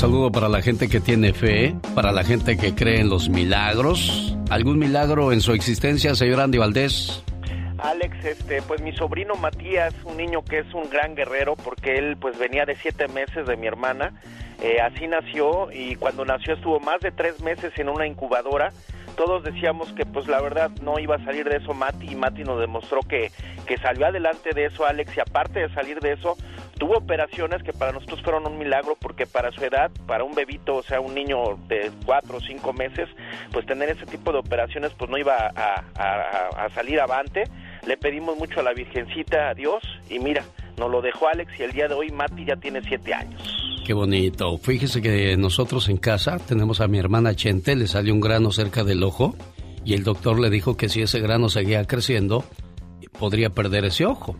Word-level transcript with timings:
saludo 0.00 0.32
para 0.32 0.48
la 0.48 0.62
gente 0.62 0.88
que 0.88 0.98
tiene 0.98 1.34
fe, 1.34 1.74
para 1.94 2.10
la 2.10 2.24
gente 2.24 2.56
que 2.56 2.74
cree 2.74 3.00
en 3.00 3.10
los 3.10 3.28
milagros. 3.28 4.34
¿Algún 4.48 4.78
milagro 4.78 5.30
en 5.30 5.42
su 5.42 5.52
existencia, 5.52 6.14
señor 6.14 6.40
Andy 6.40 6.56
Valdés? 6.56 7.22
Alex, 7.76 8.24
este, 8.24 8.62
pues 8.62 8.80
mi 8.80 8.96
sobrino 8.96 9.34
Matías, 9.34 9.92
un 10.04 10.16
niño 10.16 10.42
que 10.42 10.60
es 10.60 10.72
un 10.72 10.88
gran 10.88 11.14
guerrero, 11.14 11.54
porque 11.54 11.98
él 11.98 12.16
pues 12.18 12.38
venía 12.38 12.64
de 12.64 12.76
siete 12.76 13.08
meses 13.08 13.46
de 13.46 13.58
mi 13.58 13.66
hermana, 13.66 14.14
eh, 14.62 14.80
así 14.80 15.06
nació 15.06 15.70
y 15.70 15.96
cuando 15.96 16.24
nació 16.24 16.54
estuvo 16.54 16.80
más 16.80 17.02
de 17.02 17.12
tres 17.12 17.42
meses 17.42 17.70
en 17.76 17.90
una 17.90 18.06
incubadora 18.06 18.72
todos 19.16 19.42
decíamos 19.42 19.92
que 19.92 20.04
pues 20.06 20.26
la 20.28 20.40
verdad 20.40 20.70
no 20.82 20.98
iba 20.98 21.16
a 21.16 21.24
salir 21.24 21.48
de 21.48 21.56
eso 21.56 21.74
Mati 21.74 22.12
y 22.12 22.14
Mati 22.14 22.44
nos 22.44 22.60
demostró 22.60 23.00
que, 23.00 23.30
que 23.66 23.76
salió 23.78 24.06
adelante 24.06 24.50
de 24.54 24.66
eso 24.66 24.86
Alex 24.86 25.16
y 25.16 25.20
aparte 25.20 25.60
de 25.60 25.74
salir 25.74 26.00
de 26.00 26.12
eso 26.12 26.36
tuvo 26.78 26.96
operaciones 26.96 27.62
que 27.62 27.74
para 27.74 27.92
nosotros 27.92 28.22
fueron 28.22 28.46
un 28.46 28.58
milagro 28.58 28.96
porque 28.98 29.26
para 29.26 29.50
su 29.52 29.62
edad, 29.62 29.90
para 30.06 30.24
un 30.24 30.34
bebito, 30.34 30.76
o 30.76 30.82
sea 30.82 31.00
un 31.00 31.14
niño 31.14 31.58
de 31.68 31.90
cuatro 32.06 32.38
o 32.38 32.40
cinco 32.40 32.72
meses, 32.72 33.08
pues 33.52 33.66
tener 33.66 33.90
ese 33.90 34.06
tipo 34.06 34.32
de 34.32 34.38
operaciones 34.38 34.92
pues 34.94 35.10
no 35.10 35.18
iba 35.18 35.52
a, 35.54 35.84
a, 35.94 36.64
a 36.64 36.70
salir 36.70 36.98
avante. 36.98 37.44
Le 37.86 37.96
pedimos 37.96 38.38
mucho 38.38 38.60
a 38.60 38.62
la 38.62 38.72
Virgencita, 38.72 39.50
a 39.50 39.54
Dios 39.54 39.82
y 40.08 40.18
mira, 40.18 40.42
nos 40.76 40.90
lo 40.90 41.00
dejó 41.02 41.28
Alex 41.28 41.52
y 41.58 41.62
el 41.62 41.72
día 41.72 41.88
de 41.88 41.94
hoy 41.94 42.10
Mati 42.10 42.44
ya 42.44 42.56
tiene 42.56 42.82
siete 42.82 43.14
años. 43.14 43.40
Qué 43.84 43.94
bonito. 43.94 44.56
Fíjese 44.58 45.02
que 45.02 45.36
nosotros 45.36 45.88
en 45.88 45.96
casa 45.96 46.38
tenemos 46.38 46.80
a 46.80 46.88
mi 46.88 46.98
hermana 46.98 47.34
Chente, 47.34 47.74
le 47.76 47.86
salió 47.86 48.14
un 48.14 48.20
grano 48.20 48.52
cerca 48.52 48.84
del 48.84 49.02
ojo 49.02 49.34
y 49.84 49.94
el 49.94 50.04
doctor 50.04 50.38
le 50.38 50.50
dijo 50.50 50.76
que 50.76 50.88
si 50.88 51.02
ese 51.02 51.20
grano 51.20 51.48
seguía 51.48 51.84
creciendo, 51.86 52.44
podría 53.18 53.50
perder 53.50 53.84
ese 53.84 54.06
ojo. 54.06 54.36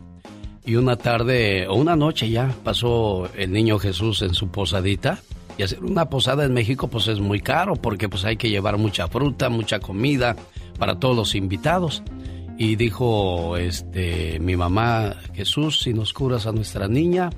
Y 0.65 0.77
una 0.77 0.97
tarde 0.97 1.67
o 1.69 1.75
una 1.75 1.97
noche 1.97 2.29
ya 2.29 2.55
pasó 2.63 3.29
el 3.35 3.51
niño 3.51 3.79
Jesús 3.79 4.23
en 4.23 4.35
su 4.35 4.49
posadita. 4.51 5.19
Y 5.59 5.63
hacer 5.63 5.83
una 5.83 6.09
posada 6.09 6.45
en 6.45 6.55
México 6.55 6.89
pues 6.89 7.09
es 7.09 7.19
muy 7.21 7.41
caro 7.41 7.75
porque 7.75 8.09
pues 8.09 8.25
hay 8.25 8.37
que 8.37 8.49
llevar 8.49 8.79
mucha 8.79 9.09
fruta, 9.09 9.49
mucha 9.49 9.81
comida 9.81 10.37
para 10.79 10.99
todos 10.99 11.17
los 11.17 11.35
invitados. 11.35 12.03
Y 12.61 12.77
dijo 12.77 13.57
este 13.57 14.39
mi 14.39 14.55
mamá, 14.55 15.17
Jesús, 15.33 15.81
si 15.81 15.95
nos 15.95 16.13
curas 16.13 16.47
a 16.47 16.53
nuestra 16.53 16.89
niña, 16.89 17.31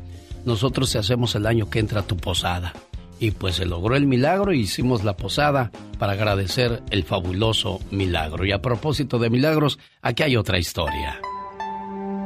nosotros 0.44 0.90
te 0.90 0.98
hacemos 0.98 1.36
el 1.36 1.46
año 1.46 1.70
que 1.70 1.78
entra 1.78 2.02
tu 2.02 2.16
posada. 2.16 2.72
Y 3.20 3.30
pues 3.30 3.54
se 3.54 3.64
logró 3.64 3.94
el 3.94 4.08
milagro 4.08 4.52
y 4.52 4.62
hicimos 4.62 5.04
la 5.04 5.16
posada 5.16 5.70
para 6.00 6.14
agradecer 6.14 6.82
el 6.90 7.04
fabuloso 7.04 7.78
milagro. 7.92 8.44
Y 8.44 8.50
a 8.50 8.60
propósito 8.60 9.20
de 9.20 9.30
milagros, 9.30 9.78
aquí 10.00 10.24
hay 10.24 10.36
otra 10.36 10.58
historia. 10.58 11.20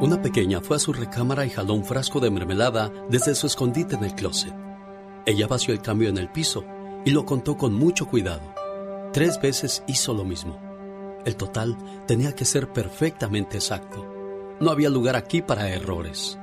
Una 0.01 0.23
pequeña 0.23 0.63
fue 0.63 0.77
a 0.77 0.81
su 0.81 0.95
recámara 0.95 1.45
y 1.45 1.51
jaló 1.51 1.75
un 1.75 1.85
frasco 1.85 2.19
de 2.19 2.31
mermelada 2.31 2.91
desde 3.11 3.35
su 3.35 3.47
escondite 3.47 3.97
en 3.97 4.05
el 4.05 4.15
closet. 4.15 4.55
Ella 5.27 5.47
vació 5.47 5.75
el 5.75 5.83
cambio 5.83 6.09
en 6.09 6.17
el 6.17 6.31
piso 6.31 6.65
y 7.05 7.11
lo 7.11 7.27
contó 7.27 7.59
con 7.59 7.75
mucho 7.75 8.07
cuidado. 8.07 8.55
Tres 9.13 9.39
veces 9.39 9.85
hizo 9.87 10.15
lo 10.15 10.25
mismo. 10.25 10.66
El 11.27 11.35
total 11.35 11.77
tenía 12.07 12.37
que 12.37 12.45
ser 12.45 12.73
perfectamente 12.73 13.57
exacto. 13.57 14.07
No 14.61 14.71
había 14.71 14.89
lugar 14.89 15.17
aquí 15.17 15.43
para 15.43 15.69
errores. 15.69 16.39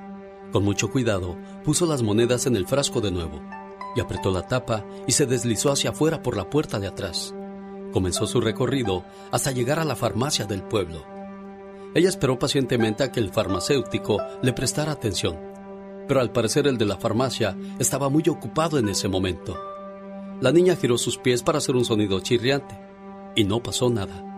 Con 0.52 0.66
mucho 0.66 0.92
cuidado, 0.92 1.38
puso 1.64 1.86
las 1.86 2.04
monedas 2.04 2.48
en 2.48 2.58
el 2.58 2.68
frasco 2.68 3.00
de 3.00 3.10
nuevo 3.10 3.42
y 3.96 4.02
apretó 4.02 4.30
la 4.30 4.46
tapa 4.46 4.86
y 5.08 5.14
se 5.14 5.26
deslizó 5.26 5.72
hacia 5.72 5.92
afuera 5.92 6.22
por 6.22 6.36
la 6.36 6.50
puerta 6.50 6.82
de 6.82 6.88
atrás. 6.88 7.34
Comenzó 7.94 8.28
su 8.28 8.42
recorrido 8.42 9.06
hasta 9.32 9.52
llegar 9.52 9.80
a 9.80 9.86
la 9.86 9.96
farmacia 9.96 10.46
del 10.46 10.64
pueblo. 10.64 11.06
Ella 11.96 12.10
esperó 12.10 12.38
pacientemente 12.38 13.06
a 13.06 13.12
que 13.14 13.22
el 13.22 13.32
farmacéutico 13.32 14.18
le 14.42 14.52
prestara 14.52 14.92
atención, 14.92 15.40
pero 16.10 16.20
al 16.20 16.34
parecer 16.34 16.68
el 16.68 16.78
de 16.78 16.88
la 16.88 16.98
farmacia 16.98 17.56
estaba 17.80 18.10
muy 18.10 18.24
ocupado 18.28 18.78
en 18.78 18.90
ese 18.90 19.08
momento. 19.08 19.58
La 20.42 20.52
niña 20.52 20.76
giró 20.76 20.98
sus 20.98 21.18
pies 21.18 21.42
para 21.42 21.60
hacer 21.60 21.78
un 21.78 21.86
sonido 21.86 22.20
chirriante 22.20 22.78
y 23.34 23.46
no 23.46 23.64
pasó 23.64 23.90
nada. 23.90 24.33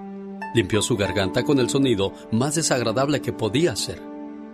Limpió 0.56 0.82
su 0.82 0.96
garganta 0.96 1.44
con 1.44 1.60
el 1.60 1.70
sonido 1.70 2.14
más 2.32 2.56
desagradable 2.56 3.22
que 3.22 3.34
podía 3.34 3.74
hacer 3.74 4.02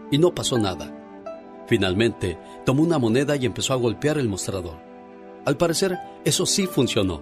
y 0.09 0.17
no 0.17 0.33
pasó 0.33 0.57
nada. 0.57 0.97
Finalmente, 1.67 2.39
tomó 2.65 2.81
una 2.81 2.97
moneda 2.97 3.35
y 3.35 3.45
empezó 3.45 3.73
a 3.73 3.77
golpear 3.77 4.17
el 4.17 4.27
mostrador. 4.27 4.79
Al 5.45 5.57
parecer, 5.57 5.99
eso 6.25 6.47
sí 6.47 6.65
funcionó. 6.65 7.21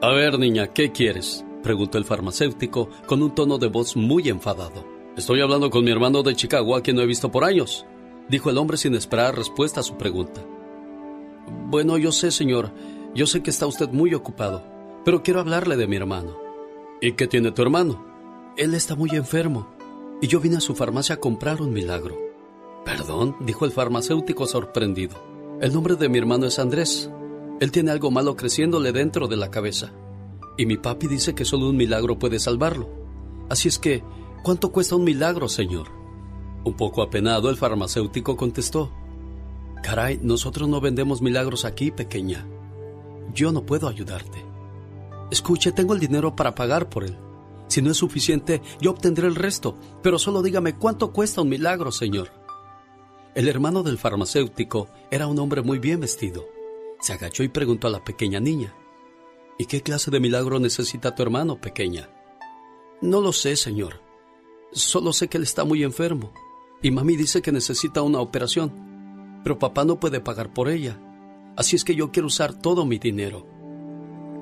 A 0.00 0.10
ver, 0.10 0.38
niña, 0.38 0.68
¿qué 0.68 0.92
quieres? 0.92 1.44
preguntó 1.64 1.98
el 1.98 2.04
farmacéutico 2.04 2.88
con 3.06 3.20
un 3.20 3.34
tono 3.34 3.58
de 3.58 3.66
voz 3.66 3.96
muy 3.96 4.28
enfadado. 4.28 4.84
Estoy 5.16 5.40
hablando 5.40 5.68
con 5.68 5.84
mi 5.84 5.90
hermano 5.90 6.22
de 6.22 6.36
Chicago, 6.36 6.76
a 6.76 6.82
quien 6.82 6.94
no 6.94 7.02
he 7.02 7.06
visto 7.06 7.32
por 7.32 7.42
años, 7.42 7.84
dijo 8.28 8.48
el 8.48 8.58
hombre 8.58 8.76
sin 8.76 8.94
esperar 8.94 9.36
respuesta 9.36 9.80
a 9.80 9.82
su 9.82 9.96
pregunta. 9.96 10.40
Bueno, 11.66 11.98
yo 11.98 12.12
sé, 12.12 12.30
señor, 12.30 12.70
yo 13.12 13.26
sé 13.26 13.42
que 13.42 13.50
está 13.50 13.66
usted 13.66 13.90
muy 13.90 14.14
ocupado, 14.14 14.64
pero 15.04 15.24
quiero 15.24 15.40
hablarle 15.40 15.76
de 15.76 15.88
mi 15.88 15.96
hermano. 15.96 16.41
¿Y 17.04 17.14
qué 17.14 17.26
tiene 17.26 17.50
tu 17.50 17.62
hermano? 17.62 18.00
Él 18.56 18.74
está 18.74 18.94
muy 18.94 19.10
enfermo, 19.10 19.66
y 20.20 20.28
yo 20.28 20.38
vine 20.38 20.58
a 20.58 20.60
su 20.60 20.76
farmacia 20.76 21.16
a 21.16 21.18
comprar 21.18 21.60
un 21.60 21.72
milagro. 21.72 22.16
Perdón, 22.84 23.34
dijo 23.40 23.64
el 23.64 23.72
farmacéutico 23.72 24.46
sorprendido. 24.46 25.16
El 25.60 25.72
nombre 25.72 25.96
de 25.96 26.08
mi 26.08 26.18
hermano 26.18 26.46
es 26.46 26.60
Andrés. 26.60 27.10
Él 27.58 27.72
tiene 27.72 27.90
algo 27.90 28.12
malo 28.12 28.36
creciéndole 28.36 28.92
dentro 28.92 29.26
de 29.26 29.36
la 29.36 29.50
cabeza. 29.50 29.92
Y 30.56 30.64
mi 30.64 30.76
papi 30.76 31.08
dice 31.08 31.34
que 31.34 31.44
solo 31.44 31.70
un 31.70 31.76
milagro 31.76 32.20
puede 32.20 32.38
salvarlo. 32.38 32.88
Así 33.50 33.66
es 33.66 33.80
que, 33.80 34.04
¿cuánto 34.44 34.70
cuesta 34.70 34.94
un 34.94 35.02
milagro, 35.02 35.48
señor? 35.48 35.88
Un 36.62 36.74
poco 36.74 37.02
apenado, 37.02 37.50
el 37.50 37.56
farmacéutico 37.56 38.36
contestó. 38.36 38.92
Caray, 39.82 40.20
nosotros 40.22 40.68
no 40.68 40.80
vendemos 40.80 41.20
milagros 41.20 41.64
aquí, 41.64 41.90
pequeña. 41.90 42.46
Yo 43.34 43.50
no 43.50 43.66
puedo 43.66 43.88
ayudarte. 43.88 44.51
Escuche, 45.32 45.72
tengo 45.72 45.94
el 45.94 45.98
dinero 45.98 46.36
para 46.36 46.54
pagar 46.54 46.90
por 46.90 47.04
él. 47.04 47.16
Si 47.66 47.80
no 47.80 47.90
es 47.90 47.96
suficiente, 47.96 48.60
yo 48.82 48.90
obtendré 48.90 49.26
el 49.26 49.34
resto. 49.34 49.78
Pero 50.02 50.18
solo 50.18 50.42
dígame 50.42 50.76
cuánto 50.76 51.10
cuesta 51.10 51.40
un 51.40 51.48
milagro, 51.48 51.90
señor. 51.90 52.28
El 53.34 53.48
hermano 53.48 53.82
del 53.82 53.96
farmacéutico 53.96 54.88
era 55.10 55.26
un 55.26 55.38
hombre 55.38 55.62
muy 55.62 55.78
bien 55.78 56.00
vestido. 56.00 56.44
Se 57.00 57.14
agachó 57.14 57.42
y 57.44 57.48
preguntó 57.48 57.86
a 57.86 57.90
la 57.90 58.04
pequeña 58.04 58.40
niña, 58.40 58.74
¿Y 59.56 59.64
qué 59.64 59.80
clase 59.80 60.10
de 60.10 60.20
milagro 60.20 60.60
necesita 60.60 61.14
tu 61.14 61.22
hermano, 61.22 61.62
pequeña? 61.62 62.10
No 63.00 63.22
lo 63.22 63.32
sé, 63.32 63.56
señor. 63.56 64.02
Solo 64.72 65.14
sé 65.14 65.28
que 65.28 65.38
él 65.38 65.44
está 65.44 65.64
muy 65.64 65.82
enfermo. 65.82 66.34
Y 66.82 66.90
mami 66.90 67.16
dice 67.16 67.40
que 67.40 67.52
necesita 67.52 68.02
una 68.02 68.20
operación. 68.20 69.40
Pero 69.44 69.58
papá 69.58 69.86
no 69.86 69.98
puede 69.98 70.20
pagar 70.20 70.52
por 70.52 70.68
ella. 70.68 71.00
Así 71.56 71.74
es 71.74 71.84
que 71.84 71.94
yo 71.94 72.12
quiero 72.12 72.26
usar 72.26 72.52
todo 72.52 72.84
mi 72.84 72.98
dinero. 72.98 73.46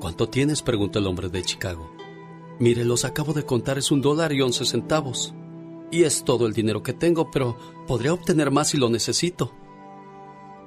¿Cuánto 0.01 0.27
tienes? 0.27 0.63
preguntó 0.63 0.97
el 0.97 1.05
hombre 1.05 1.29
de 1.29 1.43
Chicago. 1.43 1.95
Mire, 2.57 2.83
los 2.83 3.05
acabo 3.05 3.33
de 3.33 3.45
contar, 3.45 3.77
es 3.77 3.91
un 3.91 4.01
dólar 4.01 4.33
y 4.33 4.41
once 4.41 4.65
centavos. 4.65 5.35
Y 5.91 6.03
es 6.03 6.23
todo 6.23 6.47
el 6.47 6.53
dinero 6.53 6.81
que 6.81 6.93
tengo, 6.93 7.29
pero 7.29 7.55
podría 7.85 8.11
obtener 8.11 8.49
más 8.49 8.69
si 8.69 8.77
lo 8.77 8.89
necesito. 8.89 9.53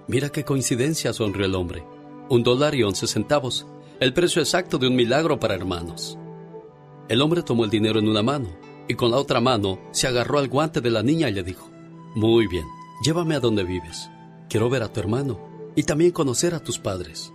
Mira 0.06 0.28
qué 0.28 0.44
coincidencia, 0.44 1.12
sonrió 1.12 1.46
el 1.46 1.56
hombre. 1.56 1.84
Un 2.30 2.44
dólar 2.44 2.76
y 2.76 2.84
once 2.84 3.08
centavos, 3.08 3.66
el 3.98 4.14
precio 4.14 4.40
exacto 4.40 4.78
de 4.78 4.86
un 4.86 4.94
milagro 4.94 5.40
para 5.40 5.56
hermanos. 5.56 6.16
El 7.08 7.20
hombre 7.20 7.42
tomó 7.42 7.64
el 7.64 7.70
dinero 7.70 7.98
en 7.98 8.08
una 8.08 8.22
mano 8.22 8.50
y 8.86 8.94
con 8.94 9.10
la 9.10 9.18
otra 9.18 9.40
mano 9.40 9.80
se 9.90 10.06
agarró 10.06 10.38
al 10.38 10.48
guante 10.48 10.80
de 10.80 10.90
la 10.90 11.02
niña 11.02 11.28
y 11.28 11.32
le 11.32 11.42
dijo, 11.42 11.68
Muy 12.14 12.46
bien, 12.46 12.66
llévame 13.04 13.34
a 13.34 13.40
donde 13.40 13.64
vives. 13.64 14.08
Quiero 14.48 14.70
ver 14.70 14.84
a 14.84 14.92
tu 14.92 15.00
hermano 15.00 15.72
y 15.74 15.82
también 15.82 16.12
conocer 16.12 16.54
a 16.54 16.60
tus 16.60 16.78
padres. 16.78 17.33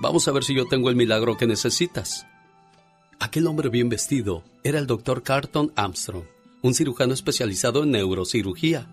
Vamos 0.00 0.28
a 0.28 0.32
ver 0.32 0.44
si 0.44 0.54
yo 0.54 0.66
tengo 0.66 0.90
el 0.90 0.96
milagro 0.96 1.36
que 1.36 1.46
necesitas. 1.46 2.26
Aquel 3.18 3.46
hombre 3.46 3.68
bien 3.68 3.88
vestido 3.88 4.44
era 4.62 4.78
el 4.78 4.86
doctor 4.86 5.22
Carton 5.22 5.72
Armstrong 5.74 6.24
un 6.62 6.74
cirujano 6.74 7.14
especializado 7.14 7.84
en 7.84 7.92
neurocirugía. 7.92 8.88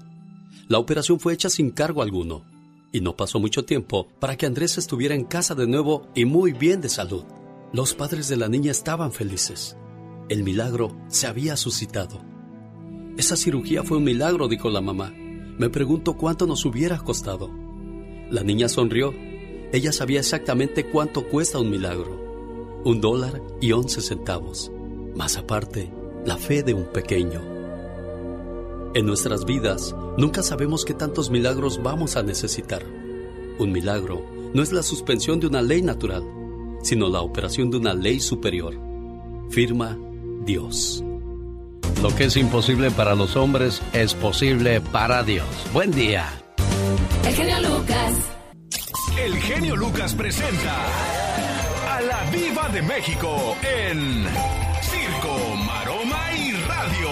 La 0.67 0.79
operación 0.79 1.19
fue 1.19 1.33
hecha 1.33 1.49
sin 1.49 1.71
cargo 1.71 2.01
alguno 2.01 2.43
y 2.91 3.01
no 3.01 3.15
pasó 3.15 3.39
mucho 3.39 3.65
tiempo 3.65 4.07
para 4.19 4.37
que 4.37 4.45
Andrés 4.45 4.77
estuviera 4.77 5.15
en 5.15 5.25
casa 5.25 5.55
de 5.55 5.67
nuevo 5.67 6.07
y 6.15 6.25
muy 6.25 6.53
bien 6.53 6.81
de 6.81 6.89
salud. 6.89 7.23
Los 7.73 7.93
padres 7.93 8.27
de 8.27 8.37
la 8.37 8.47
niña 8.47 8.71
estaban 8.71 9.11
felices. 9.11 9.75
El 10.29 10.43
milagro 10.43 10.95
se 11.07 11.27
había 11.27 11.57
suscitado. 11.57 12.21
Esa 13.17 13.35
cirugía 13.35 13.83
fue 13.83 13.97
un 13.97 14.03
milagro, 14.03 14.47
dijo 14.47 14.69
la 14.69 14.81
mamá. 14.81 15.11
Me 15.57 15.69
pregunto 15.69 16.15
cuánto 16.15 16.47
nos 16.47 16.65
hubiera 16.65 16.97
costado. 16.99 17.49
La 18.29 18.43
niña 18.43 18.69
sonrió. 18.69 19.13
Ella 19.75 19.91
sabía 19.91 20.21
exactamente 20.21 20.85
cuánto 20.85 21.25
cuesta 21.27 21.59
un 21.59 21.69
milagro. 21.69 22.81
Un 22.85 23.01
dólar 23.01 23.41
y 23.59 23.73
once 23.73 23.99
centavos. 23.99 24.71
Más 25.17 25.35
aparte, 25.35 25.91
la 26.25 26.37
fe 26.37 26.63
de 26.63 26.73
un 26.73 26.85
pequeño. 26.85 27.41
En 28.93 29.05
nuestras 29.05 29.43
vidas 29.43 29.93
nunca 30.17 30.43
sabemos 30.43 30.85
qué 30.85 30.93
tantos 30.93 31.29
milagros 31.29 31.83
vamos 31.83 32.15
a 32.15 32.23
necesitar. 32.23 32.85
Un 33.59 33.73
milagro 33.73 34.25
no 34.53 34.63
es 34.63 34.71
la 34.71 34.81
suspensión 34.81 35.41
de 35.41 35.47
una 35.47 35.61
ley 35.61 35.81
natural, 35.81 36.23
sino 36.81 37.09
la 37.09 37.19
operación 37.19 37.69
de 37.69 37.75
una 37.75 37.93
ley 37.93 38.21
superior. 38.21 38.79
Firma 39.49 39.99
Dios. 40.45 41.03
Lo 42.01 42.15
que 42.15 42.23
es 42.23 42.37
imposible 42.37 42.91
para 42.91 43.13
los 43.13 43.35
hombres 43.35 43.81
es 43.91 44.13
posible 44.13 44.79
para 44.79 45.21
Dios. 45.23 45.49
Buen 45.73 45.91
día. 45.91 46.29
El 47.25 47.33
genio 47.33 47.59
Lucas. 47.59 48.34
El 49.17 49.41
genio 49.41 49.75
Lucas 49.75 50.13
presenta 50.13 50.75
a 51.89 52.01
la 52.01 52.23
Viva 52.31 52.67
de 52.69 52.81
México 52.81 53.57
en 53.61 54.25
Circo, 54.81 55.55
Maroma 55.65 56.33
y 56.33 56.51
Radio. 56.51 57.09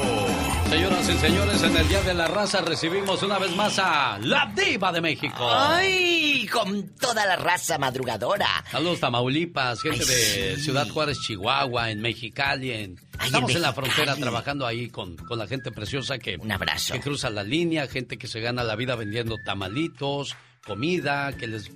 Señoras 0.70 1.10
y 1.10 1.14
señores, 1.14 1.64
en 1.64 1.78
el 1.78 1.88
Día 1.88 2.02
de 2.02 2.14
la 2.14 2.28
Raza 2.28 2.62
recibimos 2.62 3.24
una 3.24 3.40
vez 3.40 3.56
más 3.56 3.80
a 3.80 4.20
la 4.20 4.52
Diva 4.56 4.92
de 4.92 5.02
México. 5.02 5.48
¡Ay! 5.50 6.48
Con 6.52 6.96
toda 6.96 7.26
la 7.26 7.38
raza 7.38 7.78
madrugadora. 7.78 8.48
Saludos 8.70 9.00
Tamaulipas, 9.00 9.82
gente 9.82 10.06
de 10.06 10.58
Ciudad 10.58 10.88
Juárez, 10.90 11.20
Chihuahua, 11.22 11.90
en 11.90 12.02
Mexicali, 12.02 12.72
en... 12.72 13.00
Estamos 13.24 13.56
en, 13.56 13.62
la 13.62 13.74
frontera 13.74 14.16
trabajando 14.16 14.68
ahí 14.68 14.90
con, 14.90 15.16
con, 15.16 15.40
la 15.40 15.48
gente 15.48 15.72
preciosa 15.72 16.18
que... 16.20 16.36
Un 16.36 16.52
abrazo. 16.52 16.94
Que 16.94 17.00
cruza 17.00 17.30
la 17.30 17.44
línea, 17.44 17.88
gente 17.88 18.18
que 18.18 18.28
se 18.28 18.42
gana 18.42 18.64
la 18.64 18.76
vida 18.76 18.96
vendiendo 18.96 19.38
tamalitos, 19.46 20.36
comida, 20.66 21.34
que 21.38 21.48
les 21.48 21.70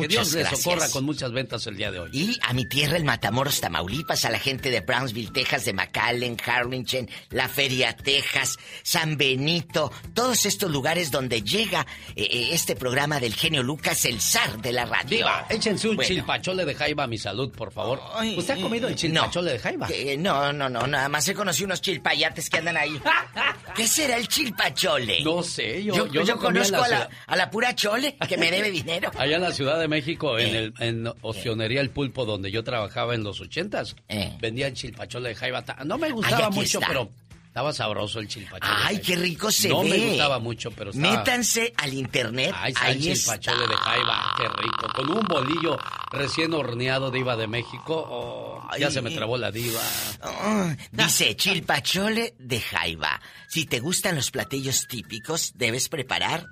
que 0.00 0.08
Dios 0.08 0.32
les 0.32 0.48
socorra 0.48 0.88
con 0.90 1.04
muchas 1.04 1.32
ventas 1.32 1.66
el 1.66 1.76
día 1.76 1.90
de 1.90 2.00
hoy. 2.00 2.10
Y 2.12 2.38
a 2.42 2.52
mi 2.52 2.66
tierra, 2.68 2.96
el 2.96 3.04
Matamoros, 3.04 3.60
Tamaulipas, 3.60 4.24
a 4.24 4.30
la 4.30 4.38
gente 4.38 4.70
de 4.70 4.80
Brownsville, 4.80 5.32
Texas, 5.32 5.64
de 5.64 5.72
McAllen, 5.72 6.36
Harlingen, 6.44 7.08
La 7.30 7.48
Feria, 7.48 7.96
Texas, 7.96 8.58
San 8.82 9.16
Benito, 9.16 9.92
todos 10.12 10.46
estos 10.46 10.70
lugares 10.70 11.10
donde 11.10 11.42
llega 11.42 11.86
eh, 12.16 12.28
eh, 12.30 12.48
este 12.52 12.76
programa 12.76 13.20
del 13.20 13.34
genio 13.34 13.62
Lucas, 13.62 14.04
el 14.04 14.20
zar 14.20 14.60
de 14.60 14.72
la 14.72 14.86
radio. 14.86 15.18
Diva, 15.18 15.46
échense 15.48 15.88
un 15.88 15.98
chilpachole 15.98 16.64
de 16.64 16.74
jaiba 16.74 17.04
a 17.04 17.06
mi 17.06 17.18
salud, 17.18 17.52
por 17.52 17.72
favor. 17.72 18.00
¿Usted 18.36 18.58
ha 18.58 18.60
comido 18.60 18.88
el 18.88 18.96
chilpachole 18.96 19.52
de 19.52 19.58
jaiba? 19.58 19.88
no, 20.18 20.52
no, 20.52 20.68
no, 20.68 20.86
nada 20.86 21.08
más 21.08 21.28
he 21.28 21.34
conocido 21.34 21.66
unos 21.66 21.80
chilpayates 21.80 22.48
que 22.48 22.58
andan 22.58 22.76
ahí. 22.76 23.00
¿Qué 23.74 23.86
será 23.88 24.16
el 24.16 24.28
chilpachole? 24.28 25.22
No 25.22 25.42
sé, 25.42 25.82
yo, 25.82 26.06
yo, 26.06 26.38
conozco 26.38 26.82
a 26.82 26.88
la, 26.88 27.08
a 27.26 27.36
la, 27.36 27.50
pura 27.50 27.74
chole 27.74 28.16
que 28.34 28.40
me 28.40 28.50
debe 28.50 28.70
dinero. 28.70 29.10
Allá 29.16 29.36
en 29.36 29.42
la 29.42 29.52
ciudad 29.52 29.78
de 29.78 29.88
México, 29.88 30.38
en, 30.38 30.54
el, 30.54 30.74
en 30.78 31.12
Oceanería 31.22 31.80
El 31.80 31.90
Pulpo, 31.90 32.24
donde 32.24 32.50
yo 32.50 32.64
trabajaba 32.64 33.14
en 33.14 33.24
los 33.24 33.40
ochentas, 33.40 33.96
eh. 34.08 34.36
vendían 34.40 34.74
chilpachole 34.74 35.30
de 35.30 35.34
jaiba. 35.34 35.64
No 35.84 35.98
me 35.98 36.10
gustaba 36.10 36.50
mucho, 36.50 36.80
pero 36.80 37.08
estaba 37.54 37.72
sabroso 37.72 38.18
el 38.18 38.26
chilpachole. 38.26 38.74
Ay, 38.82 38.98
qué 38.98 39.14
rico 39.14 39.48
se 39.48 39.68
ve. 39.68 39.74
No 39.74 39.84
me 39.84 39.96
gustaba 39.96 40.40
mucho, 40.40 40.72
pero 40.72 40.90
estaba... 40.90 41.18
Métanse 41.18 41.72
al 41.76 41.94
internet. 41.94 42.52
Ay, 42.52 42.74
Ahí 42.80 43.00
chilpachole 43.00 43.68
de 43.68 43.76
jaiba, 43.76 44.34
qué 44.36 44.48
rico. 44.48 44.88
Con 44.92 45.10
un 45.10 45.24
bolillo 45.24 45.78
recién 46.10 46.52
horneado 46.52 47.12
de 47.12 47.20
Iba 47.20 47.36
de 47.36 47.46
México. 47.46 48.04
Oh, 48.08 48.68
ya 48.76 48.90
se 48.90 49.00
me 49.02 49.12
trabó 49.12 49.36
la 49.36 49.52
diva. 49.52 49.80
Oh, 50.24 50.66
dice 50.90 51.36
chilpachole 51.36 52.34
de 52.40 52.60
jaiba. 52.60 53.20
Si 53.48 53.66
te 53.66 53.78
gustan 53.78 54.16
los 54.16 54.32
platillos 54.32 54.88
típicos, 54.88 55.52
debes 55.54 55.88
preparar 55.88 56.48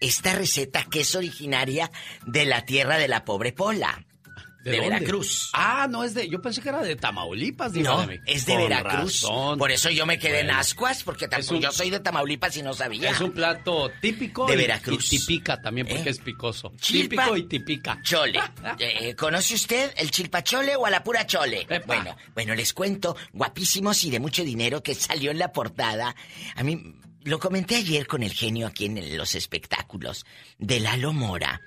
esta 0.00 0.34
receta 0.34 0.84
que 0.84 1.00
es 1.00 1.14
originaria 1.14 1.90
de 2.26 2.44
la 2.44 2.64
tierra 2.64 2.98
de 2.98 3.08
la 3.08 3.24
pobre 3.24 3.52
Pola. 3.52 4.04
De, 4.64 4.80
Veracruz. 4.80 5.50
Ah, 5.52 5.86
no 5.90 6.04
es 6.04 6.14
de. 6.14 6.26
Yo 6.26 6.40
pensé 6.40 6.62
que 6.62 6.70
era 6.70 6.80
de 6.80 6.96
Tamaulipas, 6.96 7.74
No, 7.74 8.08
es 8.24 8.46
de 8.46 8.56
Veracruz. 8.56 9.26
Por 9.58 9.70
eso 9.70 9.90
yo 9.90 10.06
me 10.06 10.18
quedé 10.18 10.40
en 10.40 10.50
ascuas, 10.50 11.02
porque 11.04 11.28
yo 11.60 11.70
soy 11.70 11.90
de 11.90 12.00
Tamaulipas 12.00 12.56
y 12.56 12.62
no 12.62 12.72
sabía. 12.72 13.10
Es 13.10 13.20
un 13.20 13.32
plato 13.32 13.90
típico. 14.00 14.46
De 14.46 14.56
Veracruz. 14.56 15.12
Y, 15.12 15.18
tipica 15.18 15.60
también, 15.60 15.86
porque 15.86 16.08
¿Eh? 16.08 16.12
es 16.12 16.18
picoso. 16.18 16.72
típico 16.80 17.36
y 17.36 17.44
tipica. 17.44 18.00
Chole. 18.02 18.40
Eh, 18.78 19.10
eh, 19.10 19.14
¿Conoce 19.14 19.54
usted 19.54 19.92
el 19.96 20.10
chilpachole 20.10 20.74
o 20.74 20.86
a 20.86 20.90
la 20.90 21.04
pura 21.04 21.26
chole? 21.26 21.66
Bueno, 21.86 22.16
bueno, 22.34 22.54
les 22.54 22.72
cuento, 22.72 23.16
guapísimos 23.32 24.02
y 24.04 24.10
de 24.10 24.18
mucho 24.18 24.42
dinero 24.42 24.82
que 24.82 24.94
salió 24.94 25.30
en 25.30 25.38
la 25.38 25.52
portada. 25.52 26.14
A 26.56 26.62
mí 26.62 26.94
lo 27.24 27.38
comenté 27.38 27.76
ayer 27.76 28.06
con 28.06 28.22
el 28.22 28.32
genio 28.32 28.66
aquí 28.66 28.86
en 28.86 29.16
los 29.16 29.34
espectáculos 29.34 30.24
de 30.58 30.80
Lalo 30.80 31.12
Mora, 31.12 31.60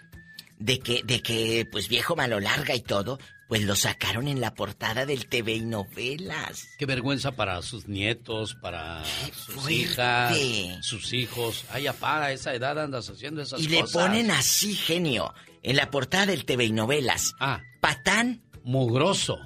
de 0.58 0.80
que, 0.80 1.02
de 1.04 1.22
que, 1.22 1.68
pues 1.72 1.88
viejo 1.88 2.16
malo 2.16 2.40
larga 2.40 2.76
y 2.76 2.82
todo, 2.82 3.20
pues 3.48 3.64
lo 3.64 3.76
sacaron 3.76 4.28
en 4.28 4.42
la 4.42 4.54
portada 4.54 5.06
del 5.06 5.28
TV 5.28 5.56
y 5.56 5.62
novelas. 5.62 6.68
Qué 6.78 6.86
vergüenza 6.86 7.32
para 7.32 7.62
sus 7.62 7.88
nietos, 7.88 8.56
para 8.56 9.04
sus 9.34 9.70
hijas, 9.70 10.38
sus 10.82 11.14
hijos. 11.14 11.66
Ay, 11.72 11.88
para 12.00 12.32
esa 12.32 12.54
edad 12.54 12.78
andas 12.78 13.10
haciendo 13.10 13.42
esas 13.42 13.60
cosas. 13.60 13.66
Y 13.66 13.76
le 13.76 13.84
ponen 13.86 14.32
así, 14.32 14.76
genio, 14.76 15.34
en 15.64 15.78
la 15.78 15.90
portada 15.90 16.28
del 16.28 16.46
TV 16.46 16.66
y 16.66 16.72
novelas. 16.72 17.34
Ah. 17.40 17.62
Patán. 17.82 18.44
Mugroso. 18.64 19.40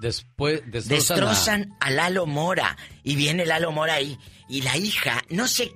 Después 0.00 0.62
destrozan, 0.66 1.74
a... 1.80 1.86
a 1.86 1.90
Lalo 1.90 2.26
Mora. 2.26 2.76
Y 3.04 3.14
viene 3.14 3.46
Lalo 3.46 3.70
Mora 3.72 3.94
ahí. 3.94 4.18
Y 4.35 4.35
la 4.48 4.76
hija, 4.76 5.22
no 5.30 5.48
sé 5.48 5.72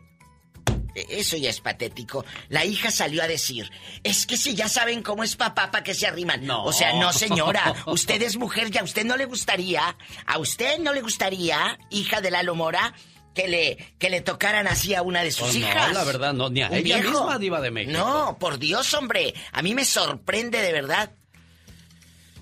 eso 0.95 1.37
ya 1.37 1.51
es 1.51 1.61
patético. 1.61 2.25
La 2.49 2.65
hija 2.65 2.91
salió 2.91 3.23
a 3.23 3.29
decir, 3.29 3.71
es 4.03 4.27
que 4.27 4.37
si 4.37 4.55
ya 4.55 4.69
saben 4.69 5.03
cómo 5.03 5.25
es 5.25 5.37
papá, 5.37 5.71
¿para 5.71 5.85
que 5.85 5.95
se 5.95 6.07
arriman? 6.07 6.45
No. 6.45 6.65
O 6.65 6.73
sea, 6.73 6.99
no 6.99 7.13
señora, 7.13 7.75
usted 7.87 8.21
es 8.23 8.37
mujer 8.37 8.69
y 8.73 8.79
a 8.79 8.85
usted 8.85 9.05
no 9.05 9.17
le 9.17 9.27
gustaría, 9.27 9.97
a 10.27 10.39
usted 10.39 10.79
no 10.79 10.93
le 10.93 11.01
gustaría, 11.01 11.79
hija 11.91 12.21
de 12.21 12.31
Lalo 12.31 12.55
Mora, 12.55 12.95
que 13.35 13.47
le, 13.47 13.95
que 13.99 14.11
le 14.11 14.21
tocaran 14.21 14.67
así 14.67 14.95
a 14.95 15.03
una 15.03 15.23
de 15.23 15.31
sus 15.31 15.49
pues 15.49 15.57
hijas. 15.57 15.89
No, 15.89 15.95
la 15.95 16.05
verdad, 16.05 16.33
no, 16.35 16.51
ni 16.51 16.63
a 16.63 16.69
ella 16.69 17.01
misma 17.01 17.39
diva 17.39 17.61
de 17.61 17.71
México. 17.71 17.97
No, 17.97 18.37
por 18.39 18.59
Dios, 18.59 18.93
hombre, 18.95 19.35
a 19.53 19.63
mí 19.63 19.75
me 19.75 19.85
sorprende 19.85 20.61
de 20.61 20.73
verdad. 20.73 21.13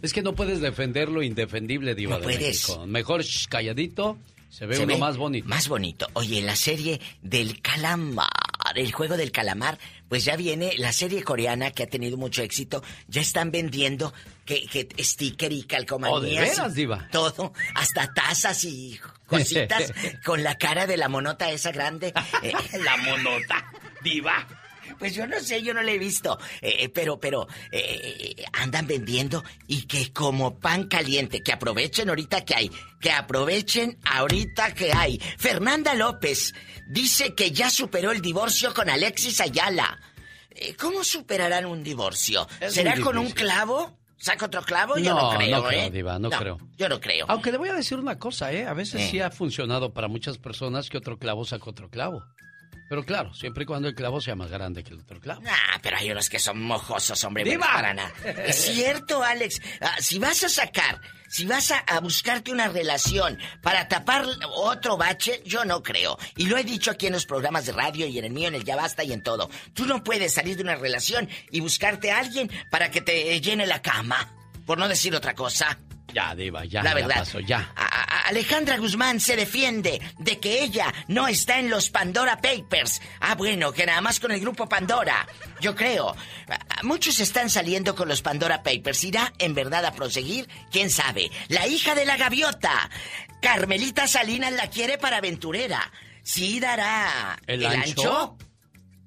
Es 0.01 0.13
que 0.13 0.23
no 0.23 0.35
puedes 0.35 0.61
defender 0.61 1.09
lo 1.09 1.23
indefendible, 1.23 1.95
diva 1.95 2.19
de 2.21 2.27
México. 2.27 2.87
Mejor 2.87 3.25
calladito 3.49 4.17
se 4.49 4.67
ve 4.67 4.79
uno 4.79 4.99
más 4.99 5.17
bonito. 5.17 5.49
Más 5.49 5.69
bonito. 5.69 6.09
Oye, 6.15 6.41
la 6.43 6.57
serie 6.57 7.01
del 7.23 7.61
calamar, 7.61 8.29
el 8.75 8.93
juego 8.93 9.17
del 9.17 9.31
calamar, 9.31 9.79
pues 10.09 10.25
ya 10.25 10.37
viene 10.37 10.73
la 10.79 10.93
serie 10.93 11.23
coreana 11.23 11.71
que 11.71 11.83
ha 11.83 11.87
tenido 11.87 12.17
mucho 12.17 12.43
éxito. 12.43 12.83
Ya 13.09 13.21
están 13.21 13.51
vendiendo 13.51 14.13
que, 14.45 14.67
que 14.67 14.89
sticker 15.03 15.53
y 15.53 15.65
calcomanías. 15.65 16.59
¿Oh, 16.59 16.69
Diva? 16.71 17.09
Todo, 17.13 17.53
hasta 17.75 18.13
tazas 18.15 18.65
y 18.65 18.99
cositas 19.27 19.93
con 20.25 20.43
la 20.43 20.57
cara 20.57 20.87
de 20.87 20.97
la 20.97 21.09
monota 21.09 21.51
esa 21.51 21.73
grande. 21.73 22.13
Eh, 22.43 22.53
la 22.85 22.97
monota, 22.99 23.71
Diva. 24.03 24.47
Pues 24.99 25.15
yo 25.15 25.27
no 25.27 25.41
sé, 25.41 25.63
yo 25.63 25.75
no 25.75 25.83
le 25.83 25.95
he 25.95 25.99
visto. 25.99 26.39
Eh, 26.61 26.77
eh, 26.81 26.89
pero, 26.89 27.19
pero, 27.19 27.47
eh, 27.73 28.35
andan 28.53 28.87
vendiendo 28.87 29.45
y 29.67 29.83
que 29.83 30.13
como 30.13 30.59
pan 30.59 30.85
caliente, 30.85 31.43
que 31.43 31.53
aprovechen 31.53 32.09
ahorita 32.09 32.45
que 32.45 32.55
hay. 32.55 32.71
Que 33.01 33.11
aprovechen 33.11 33.99
ahorita 34.05 34.75
que 34.75 34.93
hay. 34.93 35.19
Fernanda 35.39 35.95
López 35.95 36.55
dice 36.89 37.35
que 37.35 37.51
ya 37.51 37.71
superó 37.71 38.13
el 38.13 38.21
divorcio 38.21 38.75
con 38.75 38.91
Alexis 38.91 39.41
Ayala. 39.41 40.01
¿Cómo 40.79 41.05
superarán 41.05 41.67
un 41.67 41.85
divorcio? 41.85 42.49
¿Será 42.69 42.99
con 43.01 43.17
un 43.17 43.31
clavo? 43.31 43.99
¿Saca 44.19 44.47
otro 44.47 44.63
clavo? 44.63 44.99
Yo 44.99 45.15
no, 45.15 45.31
creo, 45.37 45.57
no 45.63 45.69
creo, 45.69 45.91
Diva, 45.91 46.19
no, 46.19 46.29
creo. 46.29 46.59
Yo 46.77 46.89
no 46.89 47.01
creo. 47.01 47.27
Aunque 47.29 47.53
le 47.53 47.59
voy 47.59 47.69
a 47.69 47.75
decir 47.75 47.99
una 47.99 48.19
cosa, 48.19 48.53
¿eh? 48.53 48.67
A 48.67 48.75
veces 48.75 49.09
sí 49.11 49.21
ha 49.21 49.31
funcionado 49.31 49.95
para 49.95 50.09
muchas 50.09 50.39
personas 50.39 50.91
que 50.91 50.99
otro 50.99 51.19
clavo 51.19 51.45
saca 51.45 51.71
otro 51.71 51.89
clavo. 51.89 52.25
Pero 52.89 53.05
claro, 53.05 53.35
siempre 53.35 53.65
y 53.65 53.67
cuando 53.67 53.89
el 53.89 53.95
clavo 53.95 54.21
sea 54.21 54.35
más 54.35 54.51
grande 54.51 54.83
que 54.83 54.95
el 54.95 55.01
otro 55.01 55.21
clavo. 55.21 55.43
Ah, 55.47 55.79
pero 55.83 55.99
hay 55.99 56.11
unos 56.11 56.29
que 56.31 56.39
son 56.39 56.63
mojosos, 56.63 57.23
hombre. 57.25 57.45
¡Viva! 57.45 57.67
Para 57.73 57.93
nada. 57.93 58.13
es 58.47 58.57
cierto, 58.57 59.23
Alex. 59.23 59.61
Ah, 59.81 59.97
si 60.01 60.19
vas 60.19 60.43
a 60.45 60.49
sacar, 60.49 61.01
si 61.29 61.45
vas 61.45 61.71
a, 61.71 62.01
buscarte 62.01 62.51
una 62.51 62.69
relación 62.69 63.39
para 63.63 63.89
tapar 63.89 64.25
otro 64.55 64.97
bache, 64.97 65.43
yo 65.45 65.67
no 65.67 65.83
creo. 65.83 66.19
Y 66.37 66.47
lo 66.47 66.57
he 66.57 66.65
dicho 66.65 66.91
aquí 66.91 67.07
en 67.07 67.13
los 67.13 67.27
programas 67.27 67.67
de 67.67 67.73
radio 67.73 68.07
y 68.07 68.19
en 68.19 68.25
el 68.25 68.33
mío, 68.33 68.49
en 68.49 68.55
el 68.55 68.65
Ya 68.65 68.77
Basta 68.77 69.05
y 69.05 69.13
en 69.13 69.23
todo. 69.23 69.51
Tú 69.75 69.85
no 69.85 70.03
puedes 70.03 70.33
salir 70.33 70.57
de 70.57 70.63
una 70.63 70.77
relación 70.77 71.29
y 71.51 71.61
buscarte 71.61 72.11
a 72.11 72.21
alguien 72.21 72.51
para 72.71 72.91
que 72.91 73.03
te 73.03 73.39
llene 73.41 73.67
la 73.67 73.83
cama. 73.83 74.35
Por 74.65 74.79
no 74.79 74.89
decir 74.89 75.15
otra 75.15 75.35
cosa. 75.35 75.79
Ya, 76.13 76.35
Diva, 76.35 76.65
ya. 76.65 76.83
La 76.83 76.95
verdad. 76.95 77.17
Ya 77.17 77.21
pasó, 77.21 77.41
ya. 77.41 77.73
Alejandra 78.27 78.77
Guzmán 78.77 79.21
se 79.21 79.37
defiende 79.37 80.01
de 80.19 80.39
que 80.39 80.63
ella 80.63 80.93
no 81.07 81.29
está 81.29 81.59
en 81.59 81.71
los 81.71 81.91
Pandora 81.91 82.41
Papers. 82.41 83.01
Ah, 83.21 83.35
bueno, 83.35 83.73
que 83.73 83.87
nada 83.87 84.01
más 84.01 84.21
con 84.21 84.33
el 84.33 84.41
grupo 84.41 84.69
Pandora. 84.69 85.27
Yo 85.61 85.75
creo. 85.75 86.15
Muchos 86.83 87.21
están 87.21 87.49
saliendo 87.51 87.95
con 87.95 88.09
los 88.09 88.23
Pandora 88.23 88.63
Papers. 88.63 89.05
¿Irá 89.05 89.33
en 89.39 89.55
verdad 89.55 89.85
a 89.85 89.93
proseguir? 89.93 90.49
¿Quién 90.71 90.91
sabe? 90.91 91.31
La 91.49 91.67
hija 91.67 91.95
de 91.95 92.05
la 92.05 92.17
gaviota. 92.17 92.91
Carmelita 93.41 94.07
Salinas 94.07 94.53
la 94.53 94.69
quiere 94.69 94.99
para 94.99 95.19
aventurera. 95.19 95.91
¿Sí 96.23 96.61
dará 96.61 97.39
el, 97.47 97.65
ancho? 97.65 98.37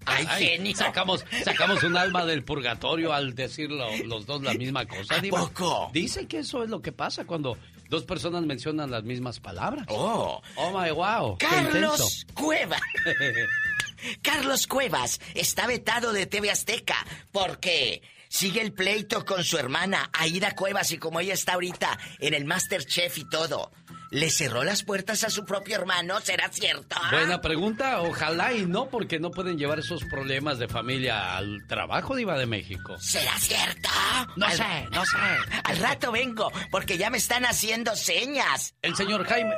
Ay, 0.05 0.25
genio. 0.37 0.75
Sacamos, 0.75 1.25
sacamos 1.43 1.83
un 1.83 1.95
alma 1.95 2.25
del 2.25 2.43
purgatorio 2.43 3.13
al 3.13 3.35
decir 3.35 3.69
los 3.71 4.25
dos 4.25 4.41
la 4.41 4.53
misma 4.53 4.85
cosa. 4.85 5.15
¿A 5.15 5.21
poco? 5.21 5.89
Dice 5.93 6.27
que 6.27 6.39
eso 6.39 6.63
es 6.63 6.69
lo 6.69 6.81
que 6.81 6.91
pasa 6.91 7.25
cuando 7.25 7.57
dos 7.89 8.05
personas 8.05 8.43
mencionan 8.45 8.89
las 8.89 9.03
mismas 9.03 9.39
palabras. 9.39 9.85
Oh. 9.89 10.41
Oh 10.55 10.71
my 10.71 10.89
wow. 10.91 11.37
Carlos 11.37 12.25
Cuevas. 12.33 12.81
Carlos 14.23 14.65
Cuevas 14.65 15.19
está 15.35 15.67
vetado 15.67 16.11
de 16.13 16.25
TV 16.25 16.49
Azteca 16.49 16.95
porque 17.31 18.01
sigue 18.29 18.61
el 18.61 18.73
pleito 18.73 19.25
con 19.25 19.43
su 19.43 19.57
hermana 19.57 20.09
Aida 20.13 20.55
Cuevas 20.55 20.91
y 20.91 20.97
como 20.97 21.19
ella 21.19 21.33
está 21.33 21.53
ahorita 21.53 21.99
en 22.19 22.33
el 22.33 22.45
Masterchef 22.45 23.17
y 23.17 23.29
todo. 23.29 23.71
Le 24.11 24.29
cerró 24.29 24.63
las 24.63 24.83
puertas 24.83 25.23
a 25.23 25.29
su 25.29 25.45
propio 25.45 25.75
hermano, 25.75 26.19
¿será 26.19 26.49
cierto? 26.49 26.97
Buena 27.11 27.41
pregunta, 27.41 28.01
ojalá 28.01 28.53
y 28.53 28.65
no, 28.65 28.87
porque 28.89 29.19
no 29.19 29.31
pueden 29.31 29.57
llevar 29.57 29.79
esos 29.79 30.03
problemas 30.03 30.59
de 30.59 30.67
familia 30.67 31.37
al 31.37 31.65
trabajo, 31.67 32.15
Diva 32.15 32.37
de 32.37 32.45
México. 32.45 32.97
¿Será 32.99 33.37
cierto? 33.39 33.89
No 34.35 34.49
sé, 34.49 34.87
no 34.91 35.05
sé. 35.05 35.17
Al 35.63 35.77
rato 35.77 36.11
vengo, 36.11 36.51
porque 36.69 36.97
ya 36.97 37.09
me 37.09 37.17
están 37.17 37.45
haciendo 37.45 37.95
señas. 37.95 38.75
El 38.81 38.95
señor 38.95 39.25
Jaime. 39.25 39.55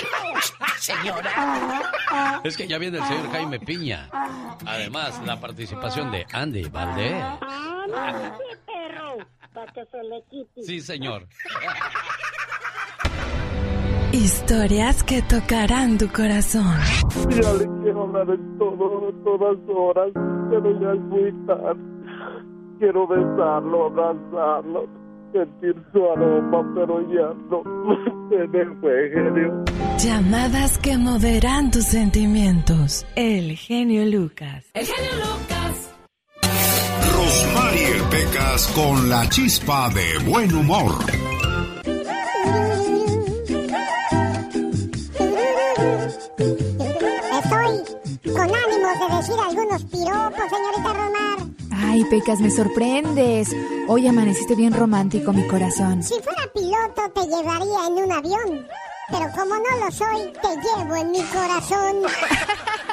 Señora. 0.78 2.40
Es 2.44 2.56
que 2.56 2.66
ya 2.66 2.78
viene 2.78 2.98
el 2.98 3.04
señor 3.04 3.30
Jaime 3.32 3.58
Piña. 3.60 4.08
Además, 4.66 5.20
la 5.26 5.38
participación 5.38 6.10
de 6.10 6.26
Andy 6.32 6.68
Valdés. 6.68 7.22
Ah, 7.22 8.38
perro, 8.66 9.18
para 9.52 9.72
que 9.72 9.84
se 9.84 10.02
le 10.04 10.22
quite. 10.30 10.62
Sí, 10.62 10.80
señor. 10.80 11.28
Historias 14.12 15.04
que 15.04 15.22
tocarán 15.22 15.96
tu 15.96 16.08
corazón. 16.08 16.76
Ya 17.30 17.52
le 17.52 17.68
quiero 17.80 18.02
hablar 18.02 18.28
en 18.30 18.58
todo, 18.58 19.12
todas 19.22 19.56
horas, 19.68 20.10
pero 20.50 20.80
ya 20.80 20.92
es 20.94 21.00
muy 21.02 21.32
tarde. 21.46 21.80
Quiero 22.80 23.06
besarlo, 23.06 23.86
abrazarlo, 23.86 24.88
sentir 25.32 25.76
su 25.92 26.10
aroma, 26.10 26.72
pero 26.74 27.00
ya 27.02 27.32
no. 27.50 27.62
Se 28.30 28.48
me 28.48 28.80
fue, 28.80 29.10
genio. 29.10 29.64
Llamadas 29.98 30.78
que 30.78 30.98
moverán 30.98 31.70
tus 31.70 31.84
sentimientos. 31.84 33.06
El 33.14 33.56
genio 33.56 34.04
Lucas. 34.06 34.64
El 34.74 34.86
genio 34.86 35.12
Lucas. 35.18 35.94
Rosmarie 37.14 38.02
Pecas 38.10 38.72
con 38.74 39.08
la 39.08 39.28
chispa 39.28 39.88
de 39.90 40.28
buen 40.28 40.52
humor. 40.52 40.90
Estoy 46.40 48.32
con 48.32 48.42
ánimos 48.42 48.98
de 48.98 49.16
decir 49.16 49.34
algunos 49.46 49.84
piropos, 49.84 50.44
señorita 50.48 50.92
Romar. 50.94 51.38
Ay, 51.70 52.04
Pecas, 52.04 52.40
me 52.40 52.50
sorprendes. 52.50 53.54
Hoy 53.88 54.08
amaneciste 54.08 54.54
bien 54.54 54.72
romántico, 54.72 55.34
mi 55.34 55.46
corazón. 55.46 56.02
Si 56.02 56.14
fuera 56.22 56.50
piloto, 56.54 57.10
te 57.14 57.26
llevaría 57.26 57.86
en 57.88 57.92
un 57.92 58.12
avión. 58.12 58.66
Pero 59.10 59.30
como 59.36 59.56
no 59.56 59.84
lo 59.84 59.90
soy, 59.90 60.32
te 60.40 60.56
llevo 60.56 60.96
en 60.96 61.10
mi 61.10 61.22
corazón. 61.24 61.96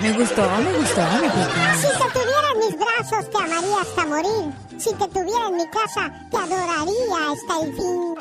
Me 0.00 0.12
gustó, 0.12 0.42
me 0.42 0.72
gustó, 0.78 1.02
me 1.20 1.28
gustó. 1.28 1.52
Si 1.80 1.88
te 1.88 2.06
tuviera 2.12 2.48
en 2.54 2.58
mis 2.58 2.76
brazos, 2.76 3.30
te 3.30 3.38
amaría 3.38 3.80
hasta 3.80 4.06
morir. 4.06 4.52
Si 4.78 4.94
te 4.94 5.08
tuviera 5.08 5.46
en 5.48 5.56
mi 5.56 5.66
casa, 5.68 6.10
te 6.30 6.36
adoraría 6.36 7.30
hasta 7.32 7.60
el 7.60 7.74
fin. 7.74 8.14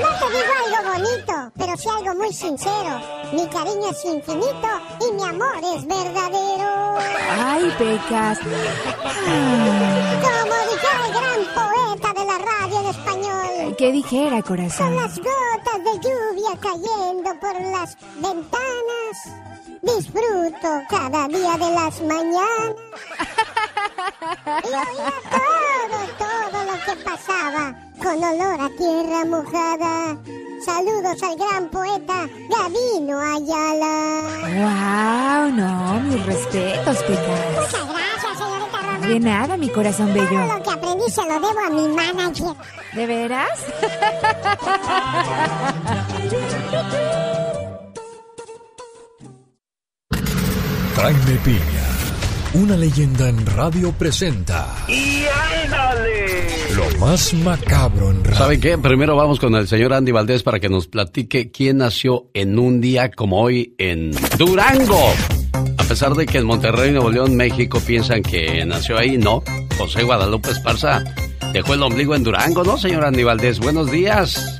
No 0.00 0.08
te 0.18 0.26
digo 0.34 0.52
algo 0.64 0.80
bonito, 0.92 1.34
pero 1.56 1.76
sí 1.76 1.88
algo 1.88 2.14
muy 2.14 2.32
sincero. 2.32 3.00
Mi 3.32 3.46
cariño 3.48 3.90
es 3.90 4.04
infinito 4.04 4.68
y 5.00 5.12
mi 5.12 5.22
amor 5.22 5.60
es 5.76 5.86
verdadero. 5.86 6.98
Ay, 7.40 7.72
Pecas. 7.78 8.38
Como 10.24 10.54
dijera 10.72 11.00
el 11.06 11.12
gran 11.12 11.40
poeta 11.54 12.08
de 12.20 12.24
la 12.26 12.38
radio 12.38 12.76
en 12.80 12.86
español. 12.86 13.33
¿Qué 13.78 13.92
dijera, 13.92 14.42
Con 14.42 14.56
corazón? 14.56 14.96
las 14.96 15.18
gotas 15.18 15.84
de 15.84 15.92
lluvia 16.00 16.58
cayendo 16.60 17.40
por 17.40 17.60
las 17.60 17.96
ventanas, 18.16 19.16
disfruto 19.82 20.68
cada 20.88 21.28
día 21.28 21.52
de 21.52 21.70
las 21.74 22.00
mañanas. 22.02 22.74
Y 24.64 24.68
oía 24.68 25.12
todo, 25.30 25.98
todo 26.18 26.64
lo 26.64 26.84
que 26.84 27.04
pasaba 27.04 27.74
con 28.02 28.22
olor 28.24 28.60
a 28.60 28.68
tierra 28.76 29.24
mojada. 29.24 30.16
Saludos 30.64 31.22
al 31.22 31.36
gran 31.36 31.68
poeta 31.70 32.26
Gavino 32.48 33.20
Ayala. 33.20 34.22
Wow, 34.54 35.52
no, 35.52 36.00
mis 36.00 36.24
respetos, 36.26 36.96
Pecas. 37.02 37.40
Muchas 37.54 37.88
gracias, 37.88 38.38
señorita 38.38 38.78
Román. 38.82 39.00
De 39.08 39.20
nada, 39.20 39.56
mi 39.56 39.68
corazón 39.68 40.12
Todo 40.14 40.24
bello. 40.24 40.46
lo 40.56 40.62
que 40.62 40.70
aprendí 40.70 41.10
se 41.10 41.22
lo 41.22 41.34
debo 41.34 41.60
a 41.66 41.70
mi 41.70 41.88
manager. 41.88 42.54
¿De 42.94 43.06
veras? 43.06 43.60
Jaime 50.96 51.36
Piña, 51.44 51.83
una 52.54 52.76
leyenda 52.76 53.28
en 53.28 53.44
radio 53.46 53.92
presenta 53.92 54.66
¡Y 54.88 55.24
ándale! 55.64 56.46
lo 56.74 56.98
más 56.98 57.34
macabro 57.34 58.10
en 58.10 58.24
radio. 58.24 58.38
¿Saben 58.38 58.60
qué? 58.60 58.78
Primero 58.78 59.16
vamos 59.16 59.38
con 59.38 59.54
el 59.54 59.68
señor 59.68 59.92
Andy 59.92 60.12
Valdés 60.12 60.42
para 60.42 60.60
que 60.60 60.68
nos 60.68 60.86
platique 60.86 61.50
quién 61.50 61.78
nació 61.78 62.30
en 62.34 62.58
un 62.58 62.80
día 62.80 63.10
como 63.10 63.40
hoy 63.40 63.74
en 63.78 64.12
Durango. 64.38 65.12
A 65.78 65.84
pesar 65.84 66.14
de 66.14 66.26
que 66.26 66.38
en 66.38 66.46
Monterrey, 66.46 66.90
Nuevo 66.90 67.10
León, 67.10 67.36
México 67.36 67.80
piensan 67.84 68.22
que 68.22 68.64
nació 68.64 68.98
ahí, 68.98 69.18
no. 69.18 69.42
José 69.78 70.02
Guadalupe 70.02 70.50
Esparza 70.50 71.04
dejó 71.52 71.74
el 71.74 71.82
ombligo 71.82 72.14
en 72.14 72.24
Durango, 72.24 72.64
¿no, 72.64 72.78
señor 72.78 73.04
Andy 73.04 73.22
Valdés? 73.22 73.60
Buenos 73.60 73.90
días. 73.90 74.58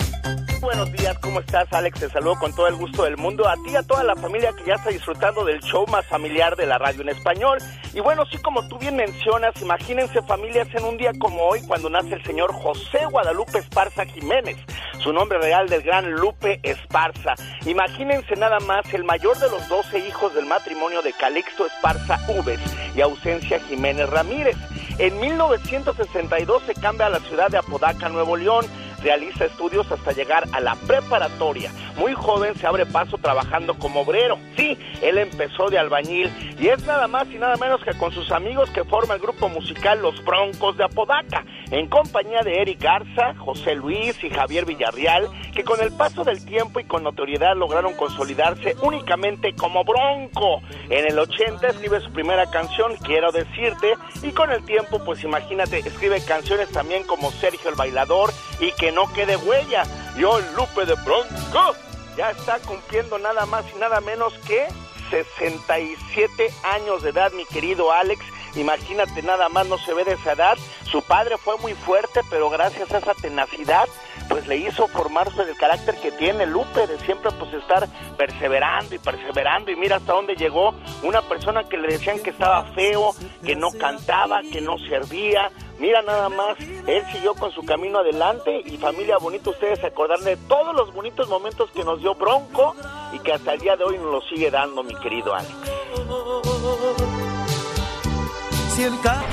Buenos 0.64 0.90
días, 0.92 1.18
¿cómo 1.18 1.40
estás, 1.40 1.70
Alex? 1.74 2.00
Te 2.00 2.08
saludo 2.08 2.36
con 2.36 2.54
todo 2.54 2.66
el 2.68 2.76
gusto 2.76 3.04
del 3.04 3.18
mundo. 3.18 3.46
A 3.46 3.54
ti 3.56 3.72
y 3.72 3.76
a 3.76 3.82
toda 3.82 4.02
la 4.02 4.16
familia 4.16 4.50
que 4.56 4.64
ya 4.64 4.76
está 4.76 4.88
disfrutando 4.88 5.44
del 5.44 5.60
show 5.60 5.86
más 5.88 6.06
familiar 6.06 6.56
de 6.56 6.64
la 6.64 6.78
radio 6.78 7.02
en 7.02 7.10
español. 7.10 7.58
Y 7.92 8.00
bueno, 8.00 8.24
sí, 8.32 8.38
como 8.38 8.66
tú 8.66 8.78
bien 8.78 8.96
mencionas, 8.96 9.60
imagínense 9.60 10.22
familias 10.22 10.66
en 10.72 10.84
un 10.84 10.96
día 10.96 11.12
como 11.18 11.42
hoy, 11.42 11.60
cuando 11.66 11.90
nace 11.90 12.14
el 12.14 12.24
señor 12.24 12.50
José 12.54 13.04
Guadalupe 13.10 13.58
Esparza 13.58 14.06
Jiménez, 14.06 14.56
su 15.00 15.12
nombre 15.12 15.38
real 15.38 15.68
del 15.68 15.82
gran 15.82 16.10
Lupe 16.12 16.60
Esparza. 16.62 17.34
Imagínense 17.66 18.34
nada 18.34 18.58
más 18.60 18.86
el 18.94 19.04
mayor 19.04 19.38
de 19.38 19.50
los 19.50 19.68
12 19.68 19.98
hijos 20.08 20.34
del 20.34 20.46
matrimonio 20.46 21.02
de 21.02 21.12
Calixto 21.12 21.66
Esparza 21.66 22.18
Uves 22.28 22.60
y 22.96 23.02
Ausencia 23.02 23.60
Jiménez 23.60 24.08
Ramírez. 24.08 24.56
En 24.98 25.20
1962 25.20 26.62
se 26.62 26.74
cambia 26.74 27.06
a 27.06 27.10
la 27.10 27.20
ciudad 27.20 27.50
de 27.50 27.58
Apodaca, 27.58 28.08
Nuevo 28.08 28.36
León 28.36 28.64
realiza 29.04 29.44
estudios 29.44 29.90
hasta 29.92 30.12
llegar 30.12 30.44
a 30.52 30.60
la 30.60 30.74
preparatoria. 30.74 31.70
Muy 31.96 32.12
joven 32.14 32.54
se 32.56 32.66
abre 32.66 32.86
paso 32.86 33.18
trabajando 33.18 33.74
como 33.78 34.00
obrero. 34.00 34.38
Sí, 34.56 34.76
él 35.02 35.18
empezó 35.18 35.68
de 35.68 35.78
albañil 35.78 36.30
y 36.58 36.68
es 36.68 36.84
nada 36.86 37.06
más 37.06 37.28
y 37.30 37.38
nada 37.38 37.56
menos 37.56 37.82
que 37.84 37.94
con 37.94 38.12
sus 38.12 38.30
amigos 38.32 38.70
que 38.70 38.84
forma 38.84 39.14
el 39.14 39.20
grupo 39.20 39.48
musical 39.48 40.02
Los 40.02 40.24
Broncos 40.24 40.76
de 40.76 40.84
Apodaca, 40.84 41.44
en 41.70 41.88
compañía 41.88 42.42
de 42.42 42.60
Eric 42.62 42.82
Garza, 42.82 43.34
José 43.36 43.74
Luis 43.74 44.22
y 44.22 44.30
Javier 44.30 44.64
Villarreal, 44.64 45.28
que 45.54 45.64
con 45.64 45.80
el 45.80 45.92
paso 45.92 46.24
del 46.24 46.44
tiempo 46.44 46.80
y 46.80 46.84
con 46.84 47.02
notoriedad 47.02 47.56
lograron 47.56 47.94
consolidarse 47.94 48.74
únicamente 48.82 49.54
como 49.54 49.84
Bronco. 49.84 50.62
En 50.90 51.06
el 51.06 51.18
80 51.18 51.66
escribe 51.68 52.00
su 52.00 52.12
primera 52.12 52.50
canción, 52.50 52.96
Quiero 52.96 53.32
decirte, 53.32 53.94
y 54.22 54.32
con 54.32 54.50
el 54.50 54.64
tiempo, 54.64 55.02
pues 55.04 55.22
imagínate, 55.24 55.78
escribe 55.78 56.24
canciones 56.24 56.70
también 56.70 57.04
como 57.04 57.30
Sergio 57.30 57.70
el 57.70 57.76
Bailador 57.76 58.30
y 58.60 58.72
Que 58.72 58.92
no 58.92 59.12
quede 59.12 59.36
huella. 59.36 59.84
Yo, 60.16 60.38
Lupe 60.56 60.86
de 60.86 60.94
Bronco, 61.04 61.74
ya 62.16 62.30
está 62.30 62.58
cumpliendo 62.60 63.18
nada 63.18 63.46
más 63.46 63.64
y 63.74 63.78
nada 63.78 64.00
menos 64.00 64.34
que 64.46 64.66
67 65.10 66.52
años 66.64 67.02
de 67.02 67.10
edad, 67.10 67.32
mi 67.32 67.44
querido 67.44 67.92
Alex. 67.92 68.24
Imagínate, 68.56 69.22
nada 69.22 69.48
más 69.48 69.66
no 69.66 69.78
se 69.78 69.92
ve 69.94 70.04
de 70.04 70.12
esa 70.12 70.32
edad. 70.32 70.56
Su 70.90 71.02
padre 71.02 71.36
fue 71.38 71.56
muy 71.58 71.74
fuerte, 71.74 72.20
pero 72.30 72.50
gracias 72.50 72.90
a 72.92 72.98
esa 72.98 73.14
tenacidad, 73.14 73.88
pues 74.28 74.46
le 74.46 74.56
hizo 74.56 74.86
formarse 74.88 75.42
el 75.42 75.56
carácter 75.56 75.96
que 75.96 76.12
tiene 76.12 76.46
Lupe, 76.46 76.86
de 76.86 76.98
siempre 77.00 77.30
pues 77.32 77.52
estar 77.54 77.88
perseverando 78.16 78.94
y 78.94 78.98
perseverando. 78.98 79.70
Y 79.70 79.76
mira 79.76 79.96
hasta 79.96 80.12
dónde 80.12 80.34
llegó 80.34 80.74
una 81.02 81.22
persona 81.22 81.64
que 81.64 81.76
le 81.76 81.88
decían 81.88 82.20
que 82.20 82.30
estaba 82.30 82.64
feo, 82.74 83.14
que 83.44 83.56
no 83.56 83.70
cantaba, 83.72 84.40
que 84.42 84.60
no 84.60 84.78
servía. 84.78 85.50
Mira 85.78 86.02
nada 86.02 86.28
más, 86.28 86.56
él 86.86 87.04
siguió 87.12 87.34
con 87.34 87.50
su 87.52 87.64
camino 87.64 87.98
adelante 87.98 88.62
y 88.64 88.76
familia 88.76 89.18
bonita, 89.18 89.50
ustedes 89.50 89.80
se 89.80 89.86
acordarán 89.86 90.24
de 90.24 90.36
todos 90.36 90.74
los 90.74 90.92
bonitos 90.94 91.28
momentos 91.28 91.70
que 91.72 91.82
nos 91.84 92.00
dio 92.00 92.14
Bronco 92.14 92.76
y 93.12 93.18
que 93.18 93.32
hasta 93.32 93.54
el 93.54 93.60
día 93.60 93.76
de 93.76 93.84
hoy 93.84 93.98
nos 93.98 94.12
lo 94.12 94.20
sigue 94.22 94.50
dando, 94.50 94.82
mi 94.82 94.94
querido 94.96 95.34
Alex. 95.34 95.52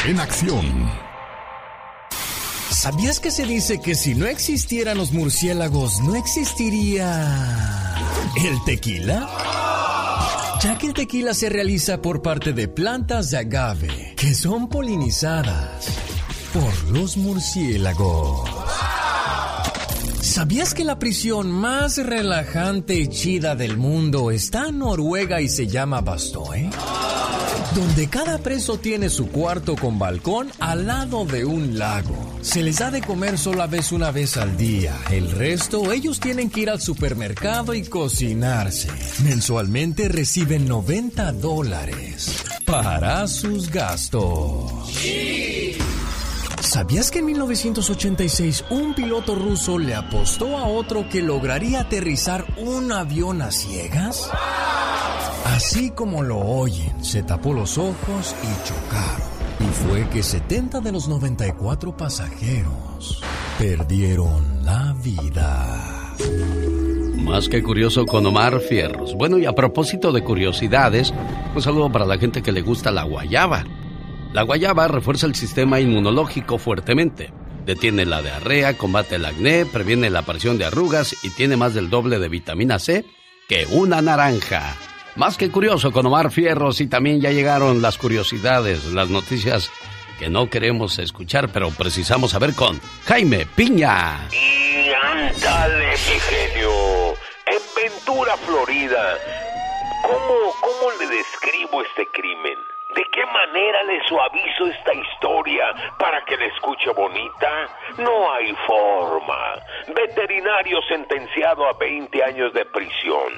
En 0.05 0.19
acción. 0.19 1.11
¿Sabías 2.81 3.19
que 3.19 3.29
se 3.29 3.45
dice 3.45 3.79
que 3.79 3.93
si 3.93 4.15
no 4.15 4.25
existieran 4.25 4.97
los 4.97 5.11
murciélagos 5.11 6.00
no 6.01 6.15
existiría 6.15 7.93
el 8.43 8.63
tequila? 8.65 9.29
Ya 10.63 10.79
que 10.79 10.88
el 10.88 10.95
tequila 10.95 11.35
se 11.35 11.50
realiza 11.50 12.01
por 12.01 12.23
parte 12.23 12.53
de 12.53 12.67
plantas 12.67 13.29
de 13.29 13.38
agave 13.38 14.15
que 14.17 14.33
son 14.33 14.67
polinizadas 14.67 15.89
por 16.51 16.89
los 16.89 17.17
murciélagos. 17.17 18.50
¿Sabías 20.22 20.74
que 20.74 20.84
la 20.84 21.00
prisión 21.00 21.51
más 21.51 21.98
relajante 21.98 22.96
y 22.96 23.08
chida 23.08 23.56
del 23.56 23.78
mundo 23.78 24.32
está 24.32 24.70
en 24.70 24.80
Noruega 24.80 25.42
y 25.42 25.50
se 25.50 25.68
llama 25.68 26.01
Bastoe? 26.01 26.70
donde 27.75 28.08
cada 28.08 28.38
preso 28.38 28.78
tiene 28.78 29.10
su 29.10 29.30
cuarto 29.30 29.75
con 29.75 29.98
balcón 29.98 30.51
al 30.60 30.88
lado 30.88 31.25
de 31.25 31.46
un 31.46 31.78
lago. 31.78 32.38
Se 32.42 32.62
les 32.62 32.80
da 32.80 32.92
de 32.92 33.01
comer 33.01 33.38
sola 33.38 33.68
vez 33.68 33.92
una 33.92 34.12
vez 34.12 34.38
al 34.38 34.58
día. 34.58 34.98
El 35.10 35.32
resto, 35.32 35.92
ellos 35.92 36.20
tienen 36.20 36.50
que 36.50 36.62
ir 36.62 36.70
al 36.70 36.82
supermercado 36.82 37.74
y 37.74 37.84
cocinarse. 37.84 38.90
Mensualmente 39.24 40.10
reciben 40.10 40.68
90 40.68 41.32
dólares 41.34 42.44
para 42.66 43.28
sus 43.28 43.70
gastos. 43.70 44.92
¿Sabías 46.62 47.10
que 47.10 47.20
en 47.20 47.25
1986 47.25 48.65
un 48.70 48.94
piloto 48.94 49.34
ruso 49.34 49.80
le 49.80 49.96
apostó 49.96 50.60
a 50.60 50.68
otro 50.68 51.10
que 51.10 51.22
lograría 51.22 51.82
aterrizar 51.82 52.46
un 52.58 52.91
avión 52.91 53.41
a 53.41 53.51
ciegas? 53.51 54.30
Así 55.46 55.89
como 55.89 56.22
lo 56.22 56.38
oyen, 56.38 57.03
se 57.03 57.24
tapó 57.24 57.53
los 57.53 57.80
ojos 57.80 58.36
y 58.44 58.68
chocaron. 58.68 59.32
Y 59.60 59.89
fue 59.89 60.10
que 60.10 60.22
70 60.22 60.82
de 60.82 60.91
los 60.91 61.08
94 61.08 61.98
pasajeros 61.98 63.24
perdieron 63.58 64.63
la 64.63 64.96
vida. 65.03 66.15
Más 67.15 67.50
que 67.50 67.63
curioso 67.63 68.06
con 68.06 68.25
Omar 68.27 68.60
Fierros. 68.60 69.15
Bueno, 69.15 69.39
y 69.39 69.48
a 69.48 69.53
propósito 69.53 70.12
de 70.12 70.24
curiosidades, 70.24 71.12
un 71.56 71.62
saludo 71.62 71.91
para 71.91 72.06
la 72.06 72.20
gente 72.20 72.44
que 72.44 72.51
le 72.51 72.62
gusta 72.62 72.91
la 72.91 73.03
guayaba. 73.03 73.63
La 74.33 74.43
guayaba 74.43 74.88
refuerza 74.88 75.27
el 75.27 75.35
sistema 75.35 75.81
inmunológico 75.81 76.57
fuertemente. 76.57 77.33
Detiene 77.65 78.05
la 78.05 78.21
diarrea, 78.21 78.77
combate 78.77 79.15
el 79.15 79.25
acné, 79.25 79.65
previene 79.65 80.09
la 80.09 80.19
aparición 80.19 80.57
de 80.57 80.65
arrugas 80.65 81.15
y 81.21 81.31
tiene 81.31 81.57
más 81.57 81.73
del 81.73 81.89
doble 81.89 82.17
de 82.17 82.29
vitamina 82.29 82.79
C 82.79 83.05
que 83.50 83.65
una 83.69 84.01
naranja. 84.01 84.77
Más 85.17 85.38
que 85.38 85.51
curioso 85.51 85.91
con 85.91 86.05
Omar 86.05 86.31
Fierros 86.31 86.79
y 86.79 86.88
también 86.88 87.19
ya 87.19 87.31
llegaron 87.31 87.81
las 87.81 87.97
curiosidades, 87.97 88.85
las 88.93 89.09
noticias 89.09 89.69
que 90.17 90.29
no 90.29 90.50
queremos 90.50 90.97
escuchar, 91.00 91.50
pero 91.50 91.69
precisamos 91.69 92.31
saber 92.31 92.55
con 92.55 92.79
Jaime 93.05 93.45
Piña. 93.45 94.29
Y 94.31 94.91
ándale, 94.93 95.89
mi. 95.89 96.63
En 97.53 97.61
Ventura, 97.75 98.38
Florida. 98.38 99.17
¿Cómo, 100.03 100.53
¿Cómo 100.61 100.91
le 101.00 101.07
describo 101.17 101.81
este 101.83 102.07
crimen? 102.13 102.71
¿De 102.95 103.05
qué 103.05 103.25
manera 103.25 103.83
le 103.83 104.03
suavizo 104.03 104.67
esta 104.67 104.93
historia 104.93 105.74
para 105.98 106.25
que 106.25 106.36
la 106.36 106.45
escuche 106.45 106.89
bonita? 106.91 107.69
No 107.98 108.33
hay 108.33 108.53
forma. 108.67 109.55
Veterinario 109.88 110.81
sentenciado 110.89 111.67
a 111.67 111.74
20 111.74 112.24
años 112.24 112.51
de 112.53 112.65
prisión. 112.65 113.31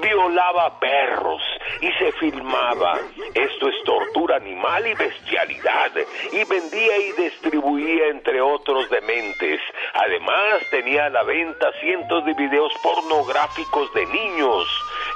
Violaba 0.00 0.80
perros 0.80 1.42
y 1.80 1.92
se 1.92 2.10
filmaba. 2.12 2.98
Esto 3.32 3.68
es 3.68 3.82
tortura 3.84 4.36
animal 4.36 4.86
y 4.88 4.94
bestialidad. 4.94 5.92
Y 6.32 6.44
vendía 6.44 6.98
y 6.98 7.12
distribuía 7.12 8.08
entre 8.08 8.40
otros 8.40 8.90
dementes. 8.90 9.60
Además 9.94 10.68
tenía 10.70 11.06
a 11.06 11.10
la 11.10 11.22
venta 11.22 11.70
cientos 11.80 12.24
de 12.24 12.34
videos 12.34 12.72
pornográficos 12.82 13.92
de 13.94 14.06
niños. 14.06 14.66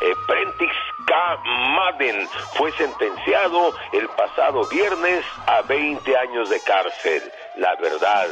Eh, 0.03 0.13
Prentice 0.27 0.75
K. 1.07 1.37
Madden 1.45 2.29
fue 2.55 2.71
sentenciado 2.73 3.75
el 3.93 4.09
pasado 4.09 4.67
viernes 4.69 5.25
a 5.47 5.63
20 5.63 6.17
años 6.17 6.51
de 6.51 6.61
cárcel. 6.61 7.23
La 7.57 7.75
verdad, 7.77 8.27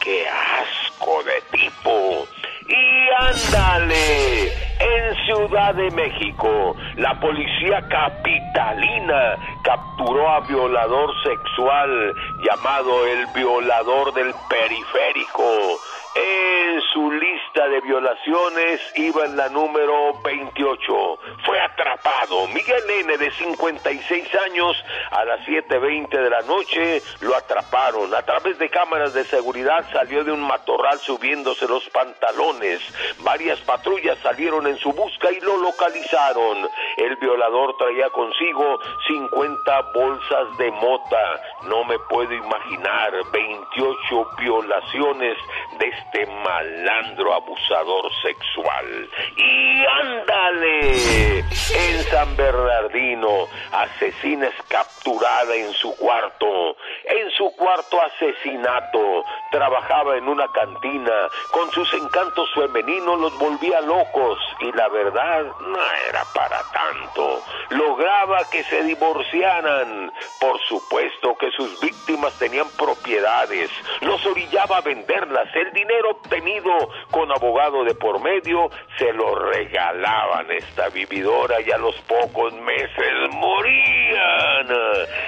qué 0.00 0.26
asco 0.28 1.22
de 1.24 1.58
tipo. 1.58 2.26
Y 2.68 3.08
ándale, 3.18 4.46
en 4.78 5.26
Ciudad 5.26 5.74
de 5.74 5.90
México, 5.90 6.76
la 6.96 7.18
policía 7.20 7.80
capitalina 7.88 9.36
capturó 9.62 10.28
a 10.28 10.40
violador 10.40 11.10
sexual 11.22 12.14
llamado 12.42 13.06
el 13.06 13.26
violador 13.34 14.12
del 14.14 14.32
periférico. 14.48 15.80
En 16.14 16.82
su 16.92 17.10
lista 17.10 17.68
de 17.68 17.80
violaciones 17.80 18.80
iba 18.96 19.24
en 19.24 19.34
la 19.34 19.48
número 19.48 20.12
28. 20.22 21.18
Fue 21.42 21.58
atrapado. 21.58 22.46
Miguel 22.48 22.82
N. 23.00 23.16
de 23.16 23.30
56 23.30 24.34
años 24.46 24.76
a 25.10 25.24
las 25.24 25.40
7.20 25.46 26.10
de 26.10 26.28
la 26.28 26.42
noche 26.42 27.02
lo 27.20 27.34
atraparon. 27.34 28.14
A 28.14 28.20
través 28.22 28.58
de 28.58 28.68
cámaras 28.68 29.14
de 29.14 29.24
seguridad 29.24 29.86
salió 29.90 30.22
de 30.22 30.32
un 30.32 30.42
matorral 30.42 30.98
subiéndose 30.98 31.66
los 31.66 31.88
pantalones. 31.88 32.82
Varias 33.20 33.58
patrullas 33.60 34.18
salieron 34.18 34.66
en 34.66 34.76
su 34.76 34.92
busca 34.92 35.32
y 35.32 35.40
lo 35.40 35.56
localizaron. 35.56 36.68
El 36.98 37.16
violador 37.16 37.74
traía 37.78 38.10
consigo 38.10 38.80
50 39.06 39.80
bolsas 39.94 40.58
de 40.58 40.70
mota. 40.72 41.40
No 41.64 41.84
me 41.84 41.98
puedo 42.00 42.34
imaginar 42.34 43.12
28 43.32 44.30
violaciones 44.38 45.38
de 45.78 46.01
este 46.02 46.26
malandro 46.26 47.34
abusador 47.34 48.10
sexual. 48.22 49.08
Y 49.36 49.84
ándale, 49.86 51.38
en 51.38 52.02
San 52.10 52.36
Bernardino, 52.36 53.46
asesina 53.72 54.48
es 54.48 54.54
capturada 54.68 55.54
en 55.54 55.72
su 55.74 55.94
cuarto. 55.96 56.76
En 57.04 57.30
su 57.30 57.54
cuarto 57.56 58.00
asesinato, 58.00 59.24
trabajaba 59.50 60.16
en 60.16 60.28
una 60.28 60.46
cantina, 60.48 61.28
con 61.50 61.70
sus 61.72 61.92
encantos 61.94 62.48
femeninos 62.54 63.18
los 63.18 63.38
volvía 63.38 63.80
locos 63.80 64.38
y 64.60 64.72
la 64.72 64.88
verdad 64.88 65.44
no 65.60 65.78
era 66.08 66.24
para 66.34 66.62
tanto. 66.72 67.42
Lograba 67.70 68.44
que 68.50 68.62
se 68.64 68.82
divorciaran. 68.82 70.12
Por 70.40 70.60
supuesto 70.68 71.36
que 71.38 71.50
sus 71.52 71.80
víctimas 71.80 72.36
tenían 72.38 72.68
propiedades, 72.76 73.70
los 74.00 74.24
orillaba 74.26 74.78
a 74.78 74.80
venderlas. 74.80 75.48
El 75.54 75.72
dinero 75.72 75.91
obtenido 76.06 76.72
con 77.10 77.30
abogado 77.30 77.84
de 77.84 77.94
por 77.94 78.20
medio 78.20 78.70
se 78.98 79.12
lo 79.12 79.34
regalaban 79.34 80.50
a 80.50 80.54
esta 80.54 80.88
vividora 80.88 81.60
y 81.60 81.70
a 81.70 81.78
los 81.78 81.94
pocos 82.02 82.52
meses 82.54 83.12
morían. 83.32 84.68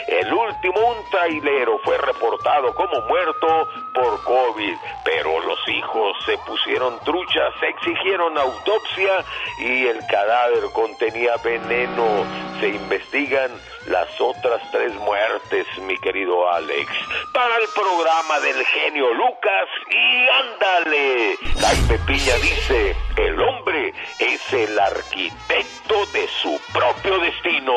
El 0.08 0.32
último, 0.32 0.80
un 0.88 1.10
trailero, 1.10 1.78
fue 1.84 1.98
reportado 1.98 2.74
como 2.74 3.00
muerto 3.06 3.68
por 3.94 4.22
COVID, 4.24 4.76
pero 5.04 5.40
los 5.40 5.68
hijos 5.68 6.16
se 6.24 6.36
pusieron 6.38 6.98
truchas, 7.04 7.52
exigieron 7.62 8.36
autopsia 8.38 9.24
y 9.58 9.86
el 9.86 9.98
cadáver 10.06 10.64
contenía 10.72 11.36
veneno. 11.42 12.24
Se 12.60 12.68
investigan 12.68 13.50
las 13.86 14.08
otras 14.20 14.60
tres 14.70 14.94
muertes, 14.96 15.66
mi 15.82 15.96
querido 15.98 16.50
Alex, 16.52 16.90
para 17.32 17.56
el 17.56 17.68
programa 17.74 18.40
del 18.40 18.64
genio 18.66 19.12
Lucas 19.14 19.68
y 19.90 20.26
ándale. 20.42 21.36
Jaime 21.60 21.98
Piña 22.06 22.34
dice, 22.36 22.96
el 23.16 23.40
hombre 23.40 23.92
es 24.18 24.52
el 24.52 24.78
arquitecto 24.78 26.06
de 26.12 26.28
su 26.42 26.60
propio 26.72 27.18
destino. 27.18 27.74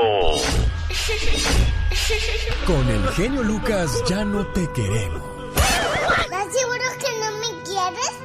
Con 2.65 2.89
el 2.89 3.10
genio 3.13 3.43
Lucas 3.43 4.04
ya 4.08 4.24
no 4.24 4.46
te 4.48 4.72
queremos. 4.72 5.22
¿Estás 6.20 6.54
seguro 6.54 6.86
que 7.00 7.12
no 7.20 7.32
me 7.39 7.63
quieres? 7.63 8.20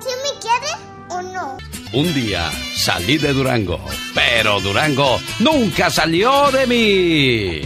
¿Sí 0.00 0.10
me 0.24 0.40
quieres 0.40 0.76
o 1.08 1.22
no? 1.22 1.79
Un 1.92 2.14
día 2.14 2.50
salí 2.74 3.18
de 3.18 3.32
Durango, 3.32 3.80
pero 4.14 4.60
Durango 4.60 5.18
nunca 5.40 5.90
salió 5.90 6.50
de 6.52 6.66
mí. 6.66 7.62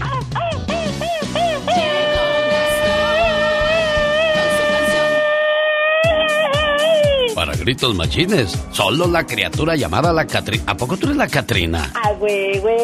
Para 7.35 7.55
gritos 7.57 7.95
machines, 7.95 8.59
solo 8.73 9.07
la 9.09 9.27
criatura 9.27 9.77
llamada 9.77 10.13
la 10.13 10.27
Catrina. 10.27 10.65
¿A 10.69 10.77
poco 10.77 10.97
tú 10.97 11.07
eres 11.07 11.17
la 11.19 11.29
Catrina? 11.29 11.91
Ah, 11.95 12.13
güey, 12.19 12.59
güey. 12.61 12.77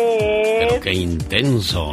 Pero 0.59 0.81
qué 0.81 0.93
intenso. 0.93 1.93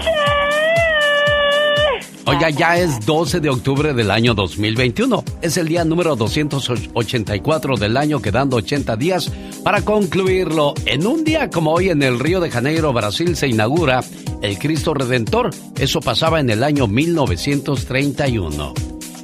Oiga, 2.29 2.49
ya 2.49 2.77
es 2.77 3.05
12 3.05 3.39
de 3.39 3.49
octubre 3.49 3.93
del 3.93 4.11
año 4.11 4.33
2021. 4.33 5.23
Es 5.41 5.55
el 5.55 5.69
día 5.69 5.85
número 5.85 6.17
284 6.17 7.77
del 7.77 7.95
año, 7.95 8.21
quedando 8.21 8.57
80 8.57 8.97
días 8.97 9.31
para 9.63 9.81
concluirlo. 9.83 10.73
En 10.85 11.07
un 11.07 11.23
día 11.23 11.49
como 11.49 11.71
hoy 11.71 11.89
en 11.89 12.03
el 12.03 12.19
Río 12.19 12.41
de 12.41 12.51
Janeiro, 12.51 12.91
Brasil, 12.91 13.37
se 13.37 13.47
inaugura 13.47 14.03
el 14.41 14.59
Cristo 14.59 14.93
Redentor. 14.93 15.51
Eso 15.79 16.01
pasaba 16.01 16.41
en 16.41 16.49
el 16.49 16.65
año 16.65 16.85
1931. 16.85 18.73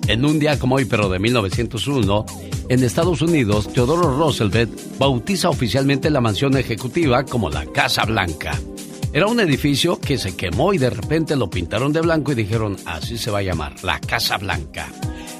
En 0.07 0.23
un 0.23 0.39
día 0.39 0.57
como 0.57 0.75
hoy, 0.75 0.85
pero 0.85 1.09
de 1.09 1.19
1901, 1.19 2.25
en 2.69 2.83
Estados 2.85 3.21
Unidos, 3.21 3.67
Teodoro 3.73 4.17
Roosevelt 4.17 4.97
bautiza 4.97 5.49
oficialmente 5.49 6.09
la 6.09 6.21
mansión 6.21 6.55
ejecutiva 6.55 7.25
como 7.25 7.49
la 7.49 7.65
Casa 7.65 8.05
Blanca. 8.05 8.57
Era 9.13 9.27
un 9.27 9.39
edificio 9.39 9.99
que 9.99 10.17
se 10.17 10.35
quemó 10.35 10.73
y 10.73 10.79
de 10.79 10.89
repente 10.89 11.35
lo 11.35 11.47
pintaron 11.47 11.93
de 11.93 12.01
blanco 12.01 12.31
y 12.31 12.35
dijeron, 12.35 12.75
así 12.85 13.19
se 13.19 13.29
va 13.29 13.39
a 13.39 13.43
llamar, 13.43 13.75
la 13.83 13.99
Casa 13.99 14.37
Blanca. 14.37 14.87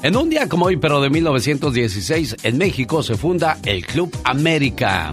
En 0.00 0.16
un 0.16 0.30
día 0.30 0.48
como 0.48 0.66
hoy, 0.66 0.76
pero 0.76 1.00
de 1.00 1.10
1916, 1.10 2.36
en 2.44 2.56
México 2.56 3.02
se 3.02 3.16
funda 3.16 3.58
el 3.64 3.84
Club 3.84 4.16
América. 4.22 5.10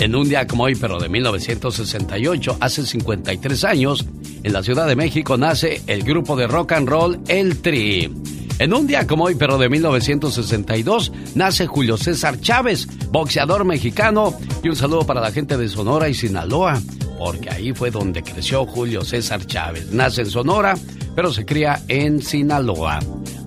En 0.00 0.16
un 0.16 0.28
día 0.28 0.48
como 0.48 0.64
hoy, 0.64 0.74
pero 0.74 0.98
de 0.98 1.08
1968, 1.08 2.56
hace 2.58 2.84
53 2.84 3.64
años, 3.64 4.04
en 4.42 4.52
la 4.52 4.64
Ciudad 4.64 4.88
de 4.88 4.96
México 4.96 5.36
nace 5.36 5.80
el 5.86 6.02
grupo 6.02 6.34
de 6.34 6.48
rock 6.48 6.72
and 6.72 6.88
roll 6.88 7.20
El 7.28 7.58
Tri. 7.58 8.10
En 8.58 8.74
un 8.74 8.88
día 8.88 9.06
como 9.06 9.24
hoy, 9.24 9.36
pero 9.36 9.56
de 9.56 9.68
1962, 9.68 11.12
nace 11.36 11.68
Julio 11.68 11.96
César 11.96 12.40
Chávez, 12.40 12.88
boxeador 13.12 13.64
mexicano. 13.64 14.34
Y 14.64 14.68
un 14.68 14.76
saludo 14.76 15.06
para 15.06 15.20
la 15.20 15.30
gente 15.30 15.56
de 15.56 15.68
Sonora 15.68 16.08
y 16.08 16.14
Sinaloa, 16.14 16.80
porque 17.20 17.50
ahí 17.50 17.74
fue 17.74 17.90
donde 17.90 18.22
creció 18.22 18.64
Julio 18.64 19.04
César 19.04 19.44
Chávez. 19.44 19.92
Nace 19.92 20.22
en 20.22 20.30
Sonora, 20.30 20.74
pero 21.14 21.30
se 21.30 21.44
cría 21.44 21.82
en 21.86 22.22
Sinaloa. 22.22 22.98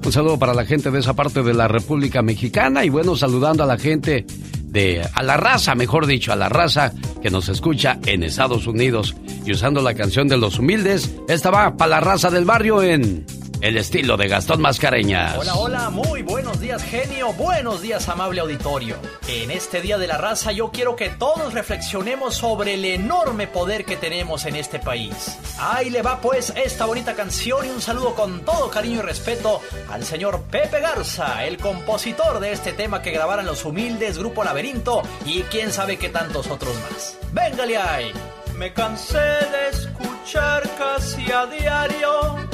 Un 0.05 0.11
saludo 0.11 0.37
para 0.37 0.53
la 0.53 0.63
gente 0.63 0.91
de 0.91 0.99
esa 0.99 1.15
parte 1.15 1.41
de 1.41 1.55
la 1.55 1.67
República 1.67 2.21
Mexicana 2.21 2.85
y 2.85 2.89
bueno, 2.89 3.15
saludando 3.15 3.63
a 3.63 3.65
la 3.65 3.79
gente 3.79 4.27
de, 4.65 5.01
a 5.15 5.23
la 5.23 5.37
raza, 5.37 5.73
mejor 5.73 6.05
dicho, 6.05 6.31
a 6.31 6.35
la 6.35 6.49
raza 6.49 6.93
que 7.19 7.31
nos 7.31 7.49
escucha 7.49 7.97
en 8.05 8.21
Estados 8.21 8.67
Unidos. 8.67 9.15
Y 9.43 9.53
usando 9.53 9.81
la 9.81 9.95
canción 9.95 10.27
de 10.27 10.37
los 10.37 10.59
humildes, 10.59 11.11
esta 11.27 11.49
va 11.49 11.75
para 11.75 11.89
la 11.89 11.99
raza 11.99 12.29
del 12.29 12.45
barrio 12.45 12.83
en 12.83 13.25
el 13.63 13.77
estilo 13.77 14.17
de 14.17 14.27
Gastón 14.27 14.59
Mascareñas. 14.59 15.37
Hola, 15.37 15.55
hola, 15.55 15.89
muy 15.89 16.21
buenos 16.21 16.59
días 16.59 16.83
genio, 16.83 17.31
buenos 17.31 17.81
días 17.81 18.09
amable 18.09 18.41
auditorio. 18.41 18.97
En 19.29 19.51
este 19.51 19.79
Día 19.79 19.97
de 19.97 20.05
la 20.05 20.17
Raza 20.17 20.51
yo 20.51 20.69
quiero 20.69 20.97
que 20.97 21.07
todos 21.07 21.53
reflexionemos 21.53 22.35
sobre 22.35 22.73
el 22.73 22.83
enorme 22.83 23.47
poder 23.47 23.85
que 23.85 23.95
tenemos 23.95 24.45
en 24.45 24.57
este 24.57 24.79
país. 24.79 25.39
Ahí 25.57 25.89
le 25.89 26.01
va 26.01 26.19
pues 26.19 26.51
esta 26.57 26.85
bonita 26.85 27.15
canción 27.15 27.65
y 27.65 27.69
un 27.69 27.79
saludo 27.79 28.15
con 28.15 28.43
todo 28.43 28.69
cariño 28.69 28.99
y 28.99 29.01
respeto 29.01 29.61
al 29.89 30.03
señor 30.03 30.41
Pepe 30.51 30.81
Garza, 30.81 31.45
el 31.45 31.57
compositor 31.57 32.41
de 32.41 32.51
este 32.51 32.73
tema 32.73 33.01
que 33.01 33.11
grabaron 33.11 33.45
los 33.45 33.63
humildes 33.63 34.17
Grupo 34.17 34.43
Laberinto 34.43 35.03
y 35.25 35.43
quién 35.43 35.71
sabe 35.71 35.95
qué 35.95 36.09
tantos 36.09 36.47
otros 36.51 36.75
más. 36.91 37.17
Véngale 37.31 37.77
ahí. 37.77 38.11
Me 38.57 38.73
cansé 38.73 39.19
de 39.19 39.69
escuchar 39.71 40.69
casi 40.77 41.31
a 41.31 41.45
diario 41.45 42.52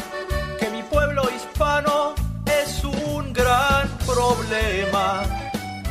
es 2.46 2.84
un 2.86 3.34
gran 3.34 3.90
problema. 4.06 5.24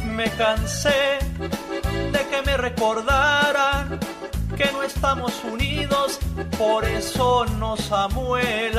Me 0.04 0.30
cansé 0.30 1.18
de 2.10 2.26
que 2.30 2.42
me 2.46 2.56
recordaran 2.56 4.00
que 4.56 4.72
no 4.72 4.82
estamos 4.82 5.44
unidos, 5.44 6.20
por 6.56 6.86
eso 6.86 7.44
nos 7.58 7.92
amuelan. 7.92 8.78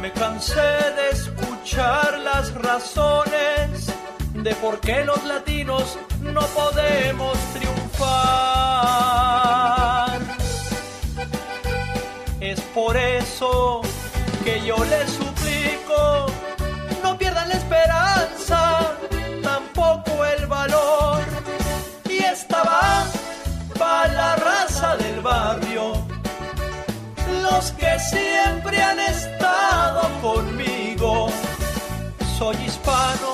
Me 0.00 0.12
cansé 0.12 0.60
de 0.60 1.10
escuchar 1.10 2.16
las 2.20 2.54
razones 2.54 3.92
de 4.34 4.54
por 4.54 4.78
qué 4.78 5.04
los 5.04 5.24
latinos 5.24 5.98
no 6.20 6.42
podemos 6.42 7.36
triunfar. 7.54 9.00
Por 12.84 12.96
eso 12.96 13.82
que 14.42 14.54
yo 14.64 14.76
les 14.92 15.10
suplico, 15.10 16.00
no 17.02 17.10
pierdan 17.18 17.48
la 17.50 17.56
esperanza, 17.62 18.60
tampoco 19.42 20.24
el 20.24 20.46
valor. 20.46 21.20
Y 22.08 22.18
esta 22.24 22.62
va 22.62 23.04
para 23.78 24.12
la 24.20 24.36
raza 24.36 24.96
del 24.96 25.20
barrio, 25.20 25.92
los 27.42 27.72
que 27.72 27.92
siempre 28.14 28.82
han 28.82 29.00
estado 29.00 30.02
conmigo. 30.22 31.28
Soy 32.38 32.56
hispano, 32.66 33.29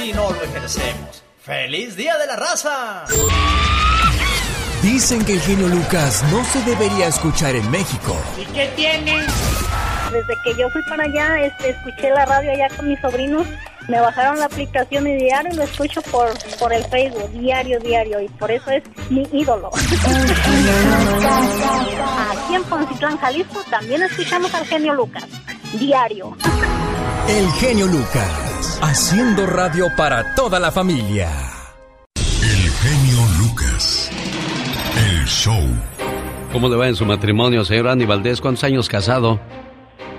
si 0.00 0.12
no 0.12 0.30
lo 0.30 0.42
ejercemos. 0.42 1.22
¡Feliz 1.42 1.96
Día 1.96 2.16
de 2.16 2.26
la 2.26 2.36
Raza! 2.36 3.04
Dicen 4.82 5.24
que 5.24 5.34
el 5.34 5.40
genio 5.40 5.68
Lucas 5.68 6.24
no 6.30 6.42
se 6.44 6.62
debería 6.62 7.08
escuchar 7.08 7.54
en 7.54 7.70
México. 7.70 8.16
¿Y 8.38 8.46
qué 8.46 8.70
tiene? 8.76 9.26
Desde 10.10 10.34
que 10.42 10.54
yo 10.58 10.70
fui 10.70 10.82
para 10.84 11.04
allá, 11.04 11.42
este, 11.42 11.70
escuché 11.70 12.10
la 12.10 12.24
radio 12.24 12.50
allá 12.52 12.68
con 12.76 12.88
mis 12.88 12.98
sobrinos. 13.00 13.46
Me 13.88 14.00
bajaron 14.00 14.38
la 14.38 14.46
aplicación 14.46 15.06
y 15.06 15.16
diario 15.16 15.54
lo 15.54 15.64
escucho 15.64 16.00
por, 16.02 16.32
por 16.58 16.72
el 16.72 16.84
Facebook, 16.84 17.30
diario, 17.32 17.78
diario, 17.80 18.20
y 18.20 18.28
por 18.28 18.50
eso 18.50 18.70
es 18.70 18.82
mi 19.10 19.28
ídolo. 19.32 19.70
Aquí 22.30 22.54
en 22.54 22.64
Poncitlán, 22.64 23.18
Jalisco, 23.18 23.62
también 23.70 24.02
escuchamos 24.02 24.54
al 24.54 24.64
genio 24.66 24.94
Lucas, 24.94 25.24
diario. 25.74 26.36
El 27.28 27.46
genio 27.52 27.86
Lucas, 27.86 28.80
haciendo 28.82 29.46
radio 29.46 29.86
para 29.96 30.34
toda 30.34 30.58
la 30.58 30.70
familia. 30.72 31.28
El 32.16 32.70
genio 32.70 33.20
Lucas. 33.38 34.10
El 34.96 35.24
show. 35.26 35.62
¿Cómo 36.52 36.68
le 36.68 36.76
va 36.76 36.88
en 36.88 36.96
su 36.96 37.04
matrimonio, 37.04 37.64
señor 37.64 37.88
Andy 37.88 38.06
Valdés? 38.06 38.40
¿Cuántos 38.40 38.64
años 38.64 38.88
casado? 38.88 39.38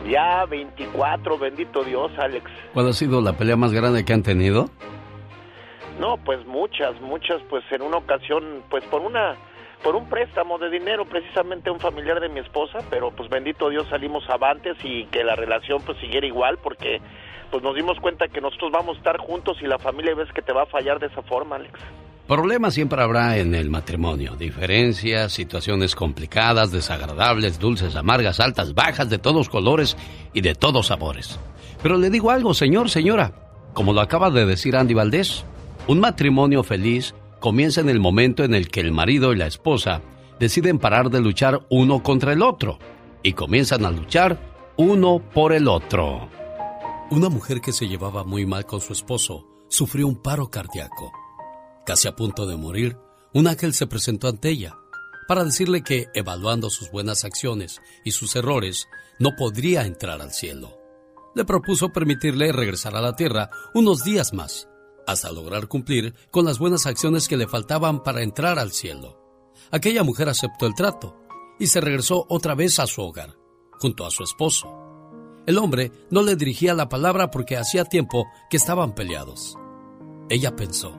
Ya 0.10 0.46
24, 0.46 1.38
bendito 1.38 1.84
Dios, 1.84 2.12
Alex. 2.18 2.50
¿Cuál 2.74 2.90
ha 2.90 2.94
sido 2.94 3.22
la 3.22 3.34
pelea 3.34 3.58
más 3.58 3.74
grande 3.74 4.06
que 4.06 4.14
han 4.14 4.24
tenido? 4.24 4.70
No, 6.00 6.18
pues 6.24 6.46
muchas, 6.46 7.00
muchas, 7.02 7.42
pues 7.50 7.64
en 7.72 7.82
una 7.82 7.98
ocasión, 7.98 8.64
pues 8.70 8.84
por 8.86 9.02
una, 9.02 9.36
por 9.84 9.96
un 9.96 10.08
préstamo 10.10 10.58
de 10.58 10.70
dinero, 10.70 11.06
precisamente 11.06 11.70
a 11.70 11.74
un 11.74 11.80
familiar 11.80 12.20
de 12.20 12.30
mi 12.30 12.40
esposa, 12.40 12.80
pero 12.90 13.12
pues 13.12 13.30
bendito 13.30 13.70
Dios 13.70 13.88
salimos 13.90 14.24
avantes 14.30 14.78
y 14.84 15.06
que 15.06 15.24
la 15.24 15.36
relación 15.36 15.82
pues 15.86 15.98
siguiera 16.00 16.28
igual, 16.28 16.58
porque 16.62 17.02
pues 17.50 17.64
nos 17.64 17.76
dimos 17.76 18.00
cuenta 18.00 18.28
que 18.28 18.42
nosotros 18.42 18.72
vamos 18.72 18.96
a 18.96 19.00
estar 19.00 19.18
juntos 19.18 19.58
y 19.62 19.66
la 19.66 19.80
familia 19.80 20.16
ves 20.16 20.32
que 20.34 20.42
te 20.42 20.54
va 20.54 20.64
a 20.64 20.68
fallar 20.68 21.00
de 21.00 21.08
esa 21.08 21.22
forma, 21.24 21.58
Alex. 21.58 21.80
Problemas 22.28 22.76
siempre 22.76 23.02
habrá 23.02 23.38
en 23.40 23.54
el 23.56 23.70
matrimonio, 23.70 24.36
diferencias, 24.38 25.34
situaciones 25.34 25.96
complicadas, 25.96 26.72
desagradables, 26.72 27.60
dulces, 27.60 27.96
amargas, 27.96 28.40
altas, 28.40 28.74
bajas, 28.74 29.10
de 29.10 29.18
todos 29.18 29.50
colores 29.50 29.98
y 30.34 30.40
de 30.40 30.56
todos 30.56 30.88
sabores. 30.88 31.40
Pero 31.84 31.98
le 31.98 32.10
digo 32.10 32.32
algo, 32.32 32.54
señor, 32.54 32.90
señora, 32.90 33.34
como 33.74 33.92
lo 33.92 34.00
acaba 34.00 34.30
de 34.30 34.46
decir 34.46 34.78
Andy 34.78 34.94
Valdés, 34.94 35.44
un 35.88 36.00
matrimonio 36.00 36.64
feliz 36.64 37.16
comienza 37.42 37.82
en 37.82 37.90
el 37.90 38.00
momento 38.00 38.46
en 38.46 38.54
el 38.54 38.70
que 38.70 38.80
el 38.80 38.94
marido 38.94 39.34
y 39.34 39.36
la 39.36 39.48
esposa 39.48 40.02
deciden 40.40 40.80
parar 40.80 41.10
de 41.10 41.20
luchar 41.20 41.66
uno 41.70 42.02
contra 42.02 42.32
el 42.32 42.42
otro 42.42 42.80
y 43.24 43.34
comienzan 43.34 43.84
a 43.84 43.92
luchar 43.92 44.40
uno 44.78 45.22
por 45.34 45.52
el 45.52 45.68
otro. 45.68 46.30
Una 47.10 47.28
mujer 47.28 47.60
que 47.60 47.74
se 47.74 47.90
llevaba 47.90 48.24
muy 48.24 48.46
mal 48.46 48.66
con 48.66 48.80
su 48.80 48.94
esposo 48.94 49.46
sufrió 49.68 50.08
un 50.08 50.22
paro 50.22 50.50
cardíaco. 50.50 51.12
Casi 51.86 52.08
a 52.08 52.16
punto 52.16 52.46
de 52.46 52.56
morir, 52.56 52.98
un 53.34 53.48
ángel 53.48 53.74
se 53.74 53.88
presentó 53.88 54.30
ante 54.30 54.50
ella 54.50 54.78
para 55.28 55.44
decirle 55.44 55.82
que, 55.82 56.08
evaluando 56.14 56.70
sus 56.70 56.92
buenas 56.92 57.26
acciones 57.26 57.82
y 58.06 58.12
sus 58.12 58.36
errores, 58.36 58.88
no 59.18 59.36
podría 59.36 59.86
entrar 59.86 60.22
al 60.22 60.32
cielo. 60.32 60.78
Le 61.36 61.46
propuso 61.46 61.90
permitirle 61.90 62.52
regresar 62.52 62.96
a 62.96 63.02
la 63.02 63.16
tierra 63.16 63.50
unos 63.74 64.04
días 64.04 64.34
más, 64.34 64.68
hasta 65.08 65.32
lograr 65.32 65.68
cumplir 65.68 66.14
con 66.30 66.46
las 66.46 66.60
buenas 66.60 66.86
acciones 66.86 67.28
que 67.28 67.38
le 67.38 67.48
faltaban 67.48 68.04
para 68.04 68.24
entrar 68.24 68.60
al 68.60 68.72
cielo. 68.72 69.18
Aquella 69.72 70.04
mujer 70.04 70.30
aceptó 70.30 70.68
el 70.68 70.76
trato 70.76 71.18
y 71.60 71.68
se 71.68 71.82
regresó 71.82 72.26
otra 72.30 72.56
vez 72.56 72.80
a 72.80 72.88
su 72.88 73.02
hogar, 73.02 73.38
junto 73.80 74.06
a 74.06 74.12
su 74.12 74.24
esposo. 74.24 74.68
El 75.46 75.58
hombre 75.58 75.92
no 76.10 76.22
le 76.22 76.36
dirigía 76.36 76.74
la 76.74 76.90
palabra 76.90 77.32
porque 77.32 77.58
hacía 77.58 77.86
tiempo 77.86 78.26
que 78.50 78.58
estaban 78.58 78.94
peleados. 78.94 79.58
Ella 80.30 80.56
pensó, 80.56 80.98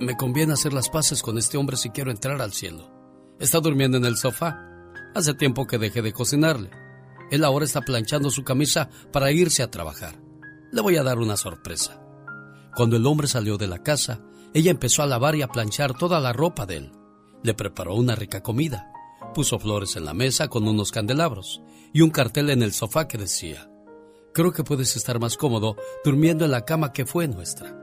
me 0.00 0.16
conviene 0.16 0.54
hacer 0.54 0.72
las 0.72 0.88
paces 0.88 1.22
con 1.22 1.38
este 1.38 1.58
hombre 1.58 1.76
si 1.76 1.90
quiero 1.90 2.10
entrar 2.10 2.40
al 2.40 2.52
cielo. 2.52 2.90
Está 3.38 3.60
durmiendo 3.60 3.98
en 3.98 4.04
el 4.04 4.16
sofá. 4.16 4.66
Hace 5.14 5.34
tiempo 5.34 5.66
que 5.66 5.78
dejé 5.78 6.02
de 6.02 6.12
cocinarle. 6.12 6.70
Él 7.30 7.44
ahora 7.44 7.64
está 7.64 7.82
planchando 7.82 8.30
su 8.30 8.44
camisa 8.44 8.90
para 9.12 9.32
irse 9.32 9.62
a 9.62 9.70
trabajar. 9.70 10.20
Le 10.72 10.80
voy 10.80 10.96
a 10.96 11.02
dar 11.02 11.18
una 11.18 11.36
sorpresa. 11.36 12.00
Cuando 12.74 12.96
el 12.96 13.06
hombre 13.06 13.28
salió 13.28 13.58
de 13.58 13.66
la 13.66 13.82
casa, 13.82 14.20
ella 14.54 14.70
empezó 14.70 15.02
a 15.02 15.06
lavar 15.06 15.36
y 15.36 15.42
a 15.42 15.48
planchar 15.48 15.96
toda 15.96 16.20
la 16.20 16.32
ropa 16.32 16.66
de 16.66 16.76
él. 16.76 16.92
Le 17.42 17.54
preparó 17.54 17.94
una 17.94 18.14
rica 18.14 18.42
comida. 18.42 18.92
Puso 19.34 19.58
flores 19.58 19.96
en 19.96 20.04
la 20.04 20.14
mesa 20.14 20.48
con 20.48 20.66
unos 20.66 20.90
candelabros 20.90 21.62
y 21.92 22.00
un 22.00 22.10
cartel 22.10 22.50
en 22.50 22.62
el 22.62 22.72
sofá 22.72 23.06
que 23.06 23.18
decía, 23.18 23.70
Creo 24.32 24.52
que 24.52 24.64
puedes 24.64 24.96
estar 24.96 25.18
más 25.18 25.36
cómodo 25.36 25.76
durmiendo 26.04 26.44
en 26.44 26.52
la 26.52 26.64
cama 26.64 26.92
que 26.92 27.04
fue 27.04 27.26
nuestra 27.26 27.80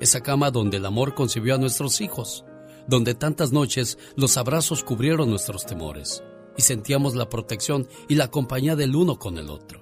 esa 0.00 0.20
cama 0.20 0.50
donde 0.50 0.76
el 0.76 0.86
amor 0.86 1.14
concibió 1.14 1.54
a 1.54 1.58
nuestros 1.58 2.00
hijos, 2.00 2.44
donde 2.86 3.14
tantas 3.14 3.52
noches 3.52 3.98
los 4.14 4.36
abrazos 4.36 4.84
cubrieron 4.84 5.30
nuestros 5.30 5.64
temores 5.64 6.22
y 6.56 6.62
sentíamos 6.62 7.14
la 7.14 7.28
protección 7.28 7.88
y 8.08 8.14
la 8.14 8.30
compañía 8.30 8.76
del 8.76 8.94
uno 8.94 9.18
con 9.18 9.38
el 9.38 9.50
otro. 9.50 9.80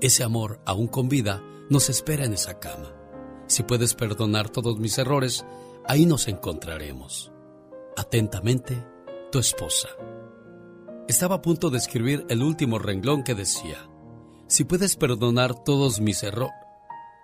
Ese 0.00 0.24
amor, 0.24 0.60
aún 0.64 0.88
con 0.88 1.08
vida, 1.08 1.42
nos 1.68 1.88
espera 1.88 2.24
en 2.24 2.32
esa 2.32 2.58
cama. 2.58 2.99
Si 3.50 3.64
puedes 3.64 3.94
perdonar 3.94 4.48
todos 4.48 4.78
mis 4.78 4.96
errores, 4.96 5.44
ahí 5.84 6.06
nos 6.06 6.28
encontraremos. 6.28 7.32
Atentamente, 7.96 8.86
tu 9.32 9.40
esposa. 9.40 9.88
Estaba 11.08 11.34
a 11.34 11.42
punto 11.42 11.68
de 11.68 11.78
escribir 11.78 12.24
el 12.28 12.44
último 12.44 12.78
renglón 12.78 13.24
que 13.24 13.34
decía, 13.34 13.90
si 14.46 14.62
puedes 14.62 14.94
perdonar 14.94 15.64
todos 15.64 16.00
mis 16.00 16.22
errores. 16.22 16.54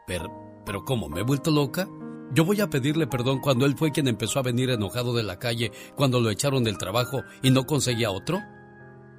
Pero, 0.08 0.62
pero 0.66 0.84
¿cómo? 0.84 1.08
¿Me 1.08 1.20
he 1.20 1.22
vuelto 1.22 1.52
loca? 1.52 1.88
Yo 2.32 2.44
voy 2.44 2.60
a 2.60 2.70
pedirle 2.70 3.06
perdón 3.06 3.38
cuando 3.38 3.64
él 3.64 3.76
fue 3.76 3.92
quien 3.92 4.08
empezó 4.08 4.40
a 4.40 4.42
venir 4.42 4.70
enojado 4.70 5.14
de 5.14 5.22
la 5.22 5.38
calle 5.38 5.70
cuando 5.94 6.18
lo 6.18 6.30
echaron 6.30 6.64
del 6.64 6.76
trabajo 6.76 7.22
y 7.40 7.52
no 7.52 7.66
conseguía 7.66 8.10
otro. 8.10 8.40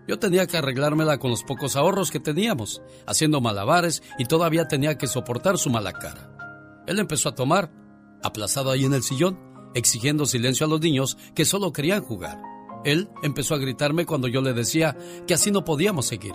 Yo 0.09 0.19
tenía 0.19 0.45
que 0.45 0.57
arreglármela 0.57 1.19
con 1.19 1.31
los 1.31 1.43
pocos 1.43 1.77
ahorros 1.77 2.11
que 2.11 2.19
teníamos, 2.19 2.81
haciendo 3.05 3.39
malabares 3.39 4.03
y 4.19 4.25
todavía 4.25 4.67
tenía 4.67 4.97
que 4.97 5.07
soportar 5.07 5.57
su 5.57 5.69
mala 5.69 5.93
cara. 5.93 6.36
Él 6.87 6.99
empezó 6.99 7.29
a 7.29 7.35
tomar, 7.35 7.71
aplazado 8.23 8.71
ahí 8.71 8.85
en 8.85 8.93
el 8.93 9.03
sillón, 9.03 9.39
exigiendo 9.75 10.25
silencio 10.25 10.65
a 10.65 10.69
los 10.69 10.81
niños 10.81 11.17
que 11.35 11.45
solo 11.45 11.71
querían 11.71 12.03
jugar. 12.03 12.41
Él 12.83 13.09
empezó 13.21 13.53
a 13.53 13.59
gritarme 13.59 14.05
cuando 14.05 14.27
yo 14.27 14.41
le 14.41 14.53
decía 14.53 14.97
que 15.27 15.33
así 15.33 15.51
no 15.51 15.65
podíamos 15.65 16.05
seguir, 16.05 16.33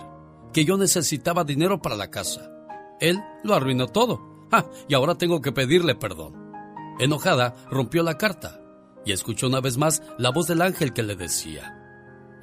que 0.53 0.65
yo 0.65 0.77
necesitaba 0.77 1.43
dinero 1.43 1.81
para 1.81 1.95
la 1.95 2.11
casa. 2.11 2.51
Él 2.99 3.19
lo 3.43 3.55
arruinó 3.55 3.87
todo. 3.87 4.47
Ah, 4.51 4.65
y 4.87 4.93
ahora 4.93 5.15
tengo 5.15 5.41
que 5.41 5.51
pedirle 5.51 5.95
perdón. 5.95 6.35
Enojada, 6.99 7.55
rompió 7.71 8.03
la 8.03 8.17
carta 8.19 8.61
y 9.03 9.11
escuchó 9.11 9.47
una 9.47 9.61
vez 9.61 9.77
más 9.77 10.03
la 10.19 10.29
voz 10.29 10.47
del 10.47 10.61
ángel 10.61 10.93
que 10.93 11.03
le 11.03 11.15
decía, 11.15 11.79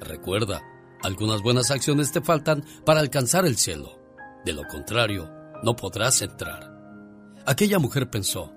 Recuerda, 0.01 0.61
algunas 1.03 1.41
buenas 1.41 1.71
acciones 1.71 2.11
te 2.11 2.21
faltan 2.21 2.65
para 2.85 2.99
alcanzar 2.99 3.45
el 3.45 3.57
cielo. 3.57 3.97
De 4.43 4.53
lo 4.53 4.63
contrario, 4.67 5.31
no 5.63 5.75
podrás 5.75 6.21
entrar. 6.21 6.70
Aquella 7.45 7.79
mujer 7.79 8.09
pensó, 8.09 8.53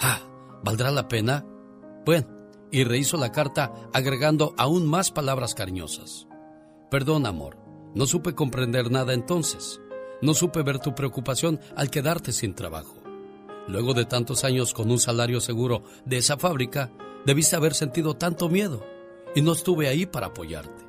ah, 0.00 0.20
¿valdrá 0.62 0.90
la 0.90 1.08
pena? 1.08 1.46
Bueno, 2.04 2.26
y 2.70 2.84
rehizo 2.84 3.16
la 3.16 3.32
carta 3.32 3.72
agregando 3.92 4.54
aún 4.58 4.86
más 4.86 5.10
palabras 5.10 5.54
cariñosas. 5.54 6.26
Perdón, 6.90 7.26
amor, 7.26 7.56
no 7.94 8.06
supe 8.06 8.34
comprender 8.34 8.90
nada 8.90 9.14
entonces. 9.14 9.80
No 10.20 10.34
supe 10.34 10.62
ver 10.62 10.78
tu 10.78 10.94
preocupación 10.94 11.60
al 11.76 11.90
quedarte 11.90 12.32
sin 12.32 12.54
trabajo. 12.54 12.96
Luego 13.66 13.94
de 13.94 14.04
tantos 14.04 14.44
años 14.44 14.74
con 14.74 14.90
un 14.90 14.98
salario 14.98 15.40
seguro 15.40 15.84
de 16.04 16.18
esa 16.18 16.36
fábrica, 16.36 16.90
debiste 17.24 17.56
haber 17.56 17.74
sentido 17.74 18.14
tanto 18.14 18.48
miedo 18.48 18.84
y 19.34 19.42
no 19.42 19.52
estuve 19.52 19.88
ahí 19.88 20.06
para 20.06 20.28
apoyarte. 20.28 20.86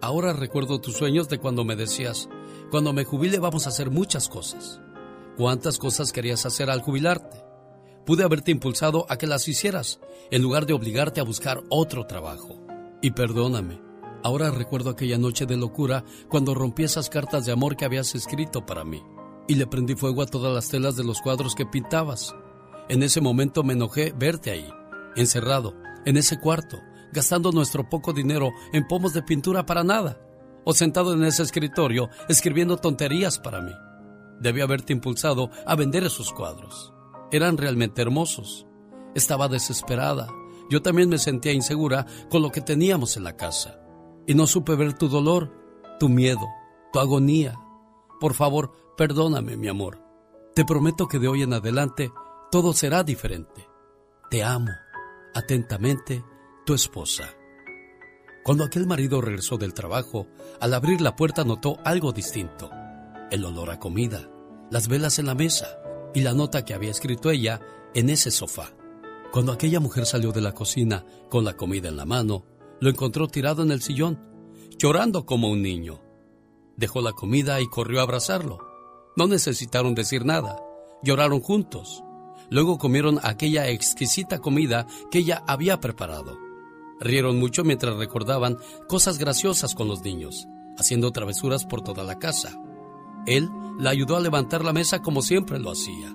Ahora 0.00 0.32
recuerdo 0.32 0.80
tus 0.80 0.96
sueños 0.96 1.28
de 1.28 1.38
cuando 1.38 1.64
me 1.64 1.76
decías, 1.76 2.28
cuando 2.70 2.92
me 2.92 3.04
jubile 3.04 3.38
vamos 3.38 3.66
a 3.66 3.70
hacer 3.70 3.90
muchas 3.90 4.28
cosas. 4.28 4.80
¿Cuántas 5.36 5.78
cosas 5.78 6.12
querías 6.12 6.46
hacer 6.46 6.70
al 6.70 6.80
jubilarte? 6.80 7.44
Pude 8.06 8.24
haberte 8.24 8.52
impulsado 8.52 9.04
a 9.10 9.18
que 9.18 9.26
las 9.26 9.46
hicieras, 9.48 10.00
en 10.30 10.40
lugar 10.40 10.64
de 10.64 10.72
obligarte 10.72 11.20
a 11.20 11.24
buscar 11.24 11.62
otro 11.68 12.06
trabajo. 12.06 12.58
Y 13.02 13.10
perdóname, 13.10 13.78
ahora 14.22 14.50
recuerdo 14.50 14.88
aquella 14.88 15.18
noche 15.18 15.44
de 15.44 15.58
locura 15.58 16.04
cuando 16.30 16.54
rompí 16.54 16.84
esas 16.84 17.10
cartas 17.10 17.44
de 17.44 17.52
amor 17.52 17.76
que 17.76 17.84
habías 17.84 18.14
escrito 18.14 18.64
para 18.64 18.84
mí, 18.84 19.02
y 19.46 19.56
le 19.56 19.66
prendí 19.66 19.94
fuego 19.94 20.22
a 20.22 20.26
todas 20.26 20.54
las 20.54 20.70
telas 20.70 20.96
de 20.96 21.04
los 21.04 21.20
cuadros 21.20 21.54
que 21.54 21.66
pintabas. 21.66 22.34
En 22.88 23.02
ese 23.02 23.20
momento 23.20 23.62
me 23.62 23.74
enojé 23.74 24.14
verte 24.16 24.52
ahí, 24.52 24.66
encerrado, 25.16 25.74
en 26.06 26.16
ese 26.16 26.40
cuarto, 26.40 26.78
gastando 27.12 27.52
nuestro 27.52 27.90
poco 27.90 28.14
dinero 28.14 28.52
en 28.72 28.88
pomos 28.88 29.12
de 29.12 29.22
pintura 29.22 29.66
para 29.66 29.84
nada, 29.84 30.18
o 30.64 30.72
sentado 30.72 31.12
en 31.12 31.24
ese 31.24 31.42
escritorio 31.42 32.08
escribiendo 32.26 32.78
tonterías 32.78 33.38
para 33.38 33.60
mí. 33.60 33.72
Debí 34.40 34.60
haberte 34.60 34.92
impulsado 34.92 35.50
a 35.66 35.74
vender 35.74 36.04
esos 36.04 36.32
cuadros. 36.32 36.92
Eran 37.30 37.56
realmente 37.56 38.02
hermosos. 38.02 38.66
Estaba 39.14 39.48
desesperada. 39.48 40.28
Yo 40.70 40.82
también 40.82 41.08
me 41.08 41.18
sentía 41.18 41.52
insegura 41.52 42.06
con 42.30 42.42
lo 42.42 42.50
que 42.50 42.60
teníamos 42.60 43.16
en 43.16 43.24
la 43.24 43.36
casa. 43.36 43.80
Y 44.26 44.34
no 44.34 44.46
supe 44.46 44.74
ver 44.74 44.94
tu 44.94 45.08
dolor, 45.08 45.52
tu 45.98 46.08
miedo, 46.08 46.46
tu 46.92 46.98
agonía. 46.98 47.58
Por 48.20 48.34
favor, 48.34 48.72
perdóname, 48.96 49.56
mi 49.56 49.68
amor. 49.68 50.02
Te 50.54 50.64
prometo 50.64 51.06
que 51.06 51.18
de 51.18 51.28
hoy 51.28 51.42
en 51.42 51.52
adelante 51.52 52.10
todo 52.50 52.72
será 52.72 53.02
diferente. 53.04 53.68
Te 54.30 54.42
amo. 54.42 54.70
Atentamente, 55.34 56.24
tu 56.64 56.74
esposa. 56.74 57.24
Cuando 58.42 58.64
aquel 58.64 58.86
marido 58.86 59.20
regresó 59.20 59.58
del 59.58 59.74
trabajo, 59.74 60.28
al 60.60 60.72
abrir 60.72 61.00
la 61.00 61.16
puerta 61.16 61.44
notó 61.44 61.78
algo 61.84 62.12
distinto. 62.12 62.70
El 63.30 63.44
olor 63.44 63.70
a 63.70 63.80
comida, 63.80 64.30
las 64.70 64.86
velas 64.88 65.18
en 65.18 65.26
la 65.26 65.34
mesa 65.34 65.78
y 66.14 66.20
la 66.20 66.32
nota 66.32 66.64
que 66.64 66.74
había 66.74 66.90
escrito 66.90 67.30
ella 67.30 67.60
en 67.94 68.08
ese 68.08 68.30
sofá. 68.30 68.72
Cuando 69.32 69.52
aquella 69.52 69.80
mujer 69.80 70.06
salió 70.06 70.32
de 70.32 70.40
la 70.40 70.52
cocina 70.52 71.04
con 71.28 71.44
la 71.44 71.56
comida 71.56 71.88
en 71.88 71.96
la 71.96 72.04
mano, 72.04 72.44
lo 72.80 72.88
encontró 72.88 73.26
tirado 73.26 73.62
en 73.62 73.70
el 73.72 73.82
sillón, 73.82 74.20
llorando 74.78 75.26
como 75.26 75.50
un 75.50 75.60
niño. 75.60 76.00
Dejó 76.76 77.00
la 77.00 77.12
comida 77.12 77.60
y 77.60 77.66
corrió 77.66 78.00
a 78.00 78.04
abrazarlo. 78.04 78.58
No 79.16 79.26
necesitaron 79.26 79.94
decir 79.94 80.24
nada, 80.24 80.62
lloraron 81.02 81.40
juntos. 81.40 82.04
Luego 82.48 82.78
comieron 82.78 83.18
aquella 83.22 83.68
exquisita 83.68 84.38
comida 84.38 84.86
que 85.10 85.18
ella 85.18 85.42
había 85.46 85.80
preparado. 85.80 86.38
Rieron 87.00 87.38
mucho 87.38 87.64
mientras 87.64 87.96
recordaban 87.96 88.56
cosas 88.88 89.18
graciosas 89.18 89.74
con 89.74 89.88
los 89.88 90.02
niños, 90.02 90.46
haciendo 90.78 91.10
travesuras 91.10 91.64
por 91.64 91.82
toda 91.82 92.04
la 92.04 92.18
casa. 92.18 92.58
Él 93.26 93.50
la 93.78 93.90
ayudó 93.90 94.16
a 94.16 94.20
levantar 94.20 94.64
la 94.64 94.72
mesa 94.72 95.02
como 95.02 95.22
siempre 95.22 95.58
lo 95.58 95.70
hacía, 95.70 96.14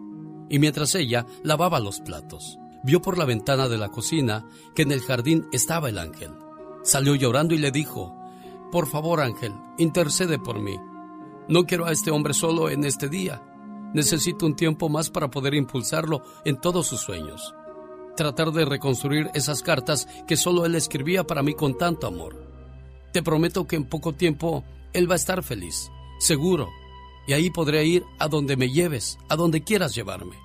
y 0.50 0.60
mientras 0.60 0.96
ella 0.96 1.26
lavaba 1.44 1.80
los 1.80 2.02
platos, 2.02 2.58
vio 2.84 3.02
por 3.02 3.18
la 3.18 3.26
ventana 3.26 3.68
de 3.68 3.78
la 3.78 3.90
cocina 3.90 4.48
que 4.76 4.82
en 4.82 4.92
el 4.92 5.02
jardín 5.02 5.48
estaba 5.52 5.90
el 5.90 5.98
ángel. 5.98 6.32
Salió 6.84 7.16
llorando 7.16 7.54
y 7.54 7.58
le 7.58 7.72
dijo, 7.72 8.16
Por 8.72 8.88
favor 8.88 9.22
ángel, 9.22 9.54
intercede 9.78 10.40
por 10.40 10.60
mí. 10.60 10.78
No 11.48 11.66
quiero 11.66 11.86
a 11.86 11.92
este 11.92 12.12
hombre 12.12 12.34
solo 12.34 12.70
en 12.70 12.86
este 12.86 13.10
día. 13.10 13.44
Necesito 13.94 14.46
un 14.46 14.56
tiempo 14.56 14.90
más 14.90 15.10
para 15.10 15.30
poder 15.30 15.54
impulsarlo 15.54 16.24
en 16.46 16.60
todos 16.60 16.88
sus 16.88 17.02
sueños 17.02 17.54
tratar 18.16 18.52
de 18.52 18.66
reconstruir 18.66 19.30
esas 19.34 19.64
cartas 19.64 20.08
que 20.28 20.38
solo 20.38 20.66
él 20.66 20.76
escribía 20.76 21.26
para 21.26 21.44
mí 21.44 21.54
con 21.54 21.78
tanto 21.78 22.08
amor. 22.08 22.36
Te 23.14 23.24
prometo 23.24 23.68
que 23.68 23.76
en 23.76 23.86
poco 23.86 24.14
tiempo 24.14 24.64
él 24.94 25.10
va 25.10 25.14
a 25.14 25.18
estar 25.18 25.44
feliz, 25.44 25.90
seguro, 26.20 26.70
y 27.28 27.34
ahí 27.34 27.50
podré 27.50 27.86
ir 27.86 28.06
a 28.20 28.28
donde 28.28 28.58
me 28.58 28.72
lleves, 28.72 29.18
a 29.30 29.36
donde 29.36 29.64
quieras 29.64 29.96
llevarme. 29.96 30.38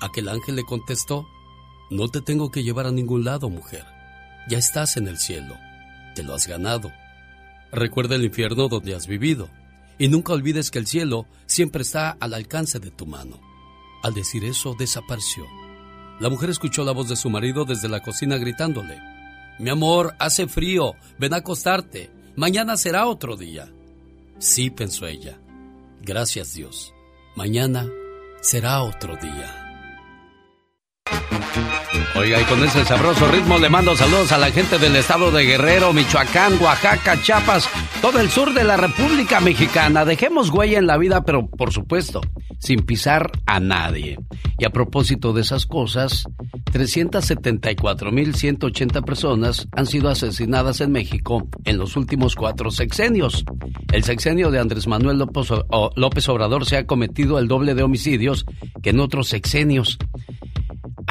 Aquel 0.00 0.28
ángel 0.28 0.56
le 0.56 0.64
contestó, 0.64 1.28
no 1.90 2.08
te 2.08 2.20
tengo 2.20 2.50
que 2.50 2.62
llevar 2.62 2.86
a 2.86 2.92
ningún 2.92 3.24
lado, 3.24 3.48
mujer. 3.50 3.84
Ya 4.48 4.58
estás 4.58 4.96
en 4.96 5.08
el 5.08 5.18
cielo, 5.18 5.56
te 6.14 6.22
lo 6.22 6.34
has 6.34 6.46
ganado. 6.46 6.90
Recuerda 7.70 8.16
el 8.16 8.24
infierno 8.24 8.68
donde 8.68 8.94
has 8.94 9.06
vivido, 9.06 9.48
y 9.98 10.08
nunca 10.08 10.32
olvides 10.32 10.70
que 10.70 10.78
el 10.78 10.86
cielo 10.86 11.26
siempre 11.46 11.82
está 11.82 12.10
al 12.10 12.34
alcance 12.34 12.80
de 12.80 12.90
tu 12.90 13.06
mano. 13.06 13.40
Al 14.02 14.14
decir 14.14 14.44
eso, 14.44 14.74
desapareció. 14.76 15.46
La 16.18 16.28
mujer 16.28 16.50
escuchó 16.50 16.84
la 16.84 16.92
voz 16.92 17.08
de 17.08 17.16
su 17.16 17.30
marido 17.30 17.64
desde 17.64 17.88
la 17.88 18.00
cocina 18.00 18.36
gritándole, 18.36 18.98
Mi 19.58 19.70
amor, 19.70 20.14
hace 20.18 20.48
frío, 20.48 20.94
ven 21.18 21.34
a 21.34 21.38
acostarte, 21.38 22.10
mañana 22.36 22.76
será 22.76 23.06
otro 23.06 23.36
día. 23.36 23.70
Sí, 24.38 24.70
pensó 24.70 25.06
ella, 25.06 25.41
gracias 26.02 26.54
Dios, 26.54 26.94
mañana 27.36 27.88
será 28.40 28.82
otro 28.82 29.16
día. 29.16 29.61
Oiga, 32.14 32.40
y 32.40 32.44
con 32.44 32.62
ese 32.62 32.84
sabroso 32.84 33.26
ritmo 33.28 33.58
le 33.58 33.70
mando 33.70 33.96
saludos 33.96 34.32
a 34.32 34.38
la 34.38 34.50
gente 34.50 34.78
del 34.78 34.96
estado 34.96 35.30
de 35.30 35.44
Guerrero, 35.44 35.92
Michoacán, 35.92 36.60
Oaxaca, 36.60 37.20
Chiapas, 37.22 37.68
todo 38.00 38.20
el 38.20 38.30
sur 38.30 38.52
de 38.52 38.64
la 38.64 38.76
República 38.76 39.40
Mexicana. 39.40 40.04
Dejemos 40.04 40.50
huella 40.50 40.78
en 40.78 40.86
la 40.86 40.98
vida, 40.98 41.24
pero 41.24 41.48
por 41.48 41.72
supuesto, 41.72 42.20
sin 42.58 42.82
pisar 42.82 43.30
a 43.46 43.60
nadie. 43.60 44.18
Y 44.58 44.66
a 44.66 44.70
propósito 44.70 45.32
de 45.32 45.40
esas 45.40 45.66
cosas, 45.66 46.24
374.180 46.72 49.04
personas 49.04 49.68
han 49.72 49.86
sido 49.86 50.10
asesinadas 50.10 50.80
en 50.80 50.92
México 50.92 51.48
en 51.64 51.78
los 51.78 51.96
últimos 51.96 52.36
cuatro 52.36 52.70
sexenios. 52.70 53.44
El 53.90 54.04
sexenio 54.04 54.50
de 54.50 54.60
Andrés 54.60 54.86
Manuel 54.86 55.18
López 55.18 56.28
Obrador 56.28 56.66
se 56.66 56.76
ha 56.76 56.86
cometido 56.86 57.38
el 57.38 57.48
doble 57.48 57.74
de 57.74 57.82
homicidios 57.82 58.44
que 58.82 58.90
en 58.90 59.00
otros 59.00 59.28
sexenios. 59.28 59.98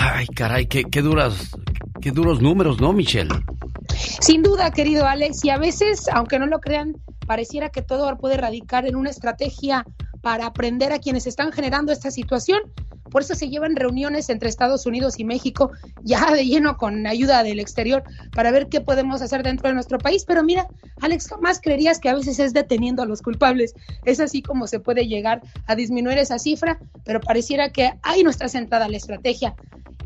Ay, 0.04 0.26
caray, 0.26 0.66
qué, 0.66 0.84
qué 0.86 1.04
duras, 1.04 1.52
qué 2.02 2.12
duros 2.12 2.42
números, 2.42 2.82
¿no, 2.82 2.92
Michelle? 2.92 3.30
Sin 4.20 4.42
duda, 4.42 4.72
querido 4.72 5.06
Alex, 5.06 5.46
y 5.46 5.52
a 5.52 5.60
veces, 5.60 6.08
aunque 6.12 6.40
no 6.40 6.48
lo 6.48 6.60
crean, 6.60 6.96
pareciera 7.28 7.70
que 7.70 7.84
todo 7.84 8.18
puede 8.18 8.36
radicar 8.36 8.88
en 8.88 8.96
una 8.96 9.12
estrategia 9.12 9.86
para 10.22 10.48
aprender 10.48 10.92
a 10.92 10.98
quienes 10.98 11.28
están 11.28 11.52
generando 11.52 11.92
esta 11.92 12.10
situación. 12.10 12.62
Por 13.12 13.22
eso 13.22 13.36
se 13.36 13.50
llevan 13.50 13.76
reuniones 13.76 14.30
entre 14.30 14.50
Estados 14.50 14.86
Unidos 14.86 15.20
y 15.20 15.26
México 15.26 15.72
ya 16.04 16.32
de 16.32 16.46
lleno 16.46 16.78
con 16.78 17.06
ayuda 17.06 17.44
del 17.44 17.60
exterior 17.60 18.04
para 18.34 18.52
ver 18.52 18.68
qué 18.68 18.82
podemos 18.82 19.22
hacer 19.22 19.44
dentro 19.44 19.68
de 19.68 19.76
nuestro 19.76 20.00
país. 20.00 20.24
Pero 20.26 20.44
mira, 20.44 20.68
Alex, 21.02 21.28
jamás 21.28 21.60
creerías 21.62 22.00
que 22.00 22.10
a 22.10 22.16
veces 22.16 22.40
es 22.40 22.54
deteniendo 22.54 23.04
a 23.04 23.06
los 23.06 23.22
culpables. 23.22 23.76
Es 24.06 24.20
así 24.20 24.42
como 24.42 24.66
se 24.66 24.80
puede 24.80 25.08
llegar 25.08 25.42
a 25.68 25.76
disminuir 25.76 26.18
esa 26.18 26.40
cifra, 26.40 26.80
pero 27.04 27.20
pareciera 27.20 27.72
que 27.72 27.94
ahí 28.02 28.24
no 28.24 28.30
está 28.30 28.48
centrada 28.48 28.90
la 28.90 28.98
estrategia. 28.98 29.56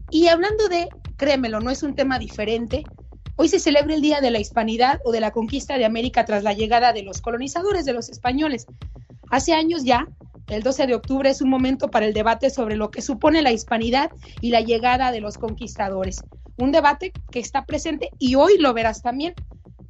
Y 0.10 0.28
hablando 0.28 0.68
de, 0.68 0.90
créemelo, 1.18 1.60
no 1.60 1.70
es 1.70 1.84
un 1.84 1.96
tema 1.96 2.20
diferente. 2.20 2.84
Hoy 3.38 3.50
se 3.50 3.60
celebra 3.60 3.94
el 3.94 4.02
Día 4.02 4.22
de 4.22 4.32
la 4.32 4.40
Hispanidad 4.40 5.02
o 5.04 5.12
de 5.12 5.20
la 5.20 5.32
conquista 5.32 5.78
de 5.78 5.84
América 5.84 6.24
tras 6.24 6.44
la 6.44 6.54
llegada 6.54 6.94
de 6.94 7.04
los 7.04 7.20
colonizadores, 7.20 7.84
de 7.84 7.92
los 7.92 8.08
españoles. 8.08 8.66
Hace 9.30 9.54
años 9.54 9.84
ya, 9.84 10.08
el 10.48 10.64
12 10.64 10.88
de 10.88 10.96
octubre 10.96 11.30
es 11.30 11.42
un 11.42 11.50
momento 11.50 11.90
para 11.90 12.06
el 12.06 12.14
debate 12.14 12.50
sobre 12.50 12.78
lo 12.78 12.92
que 12.92 13.02
supone 13.02 13.42
la 13.42 13.52
hispanidad 13.52 14.10
y 14.40 14.52
la 14.52 14.62
llegada 14.62 15.12
de 15.12 15.20
los 15.20 15.38
conquistadores. 15.38 16.24
Un 16.58 16.72
debate 16.72 17.12
que 17.30 17.40
está 17.40 17.66
presente 17.66 18.10
y 18.20 18.36
hoy 18.36 18.58
lo 18.58 18.74
verás 18.74 19.02
también 19.02 19.34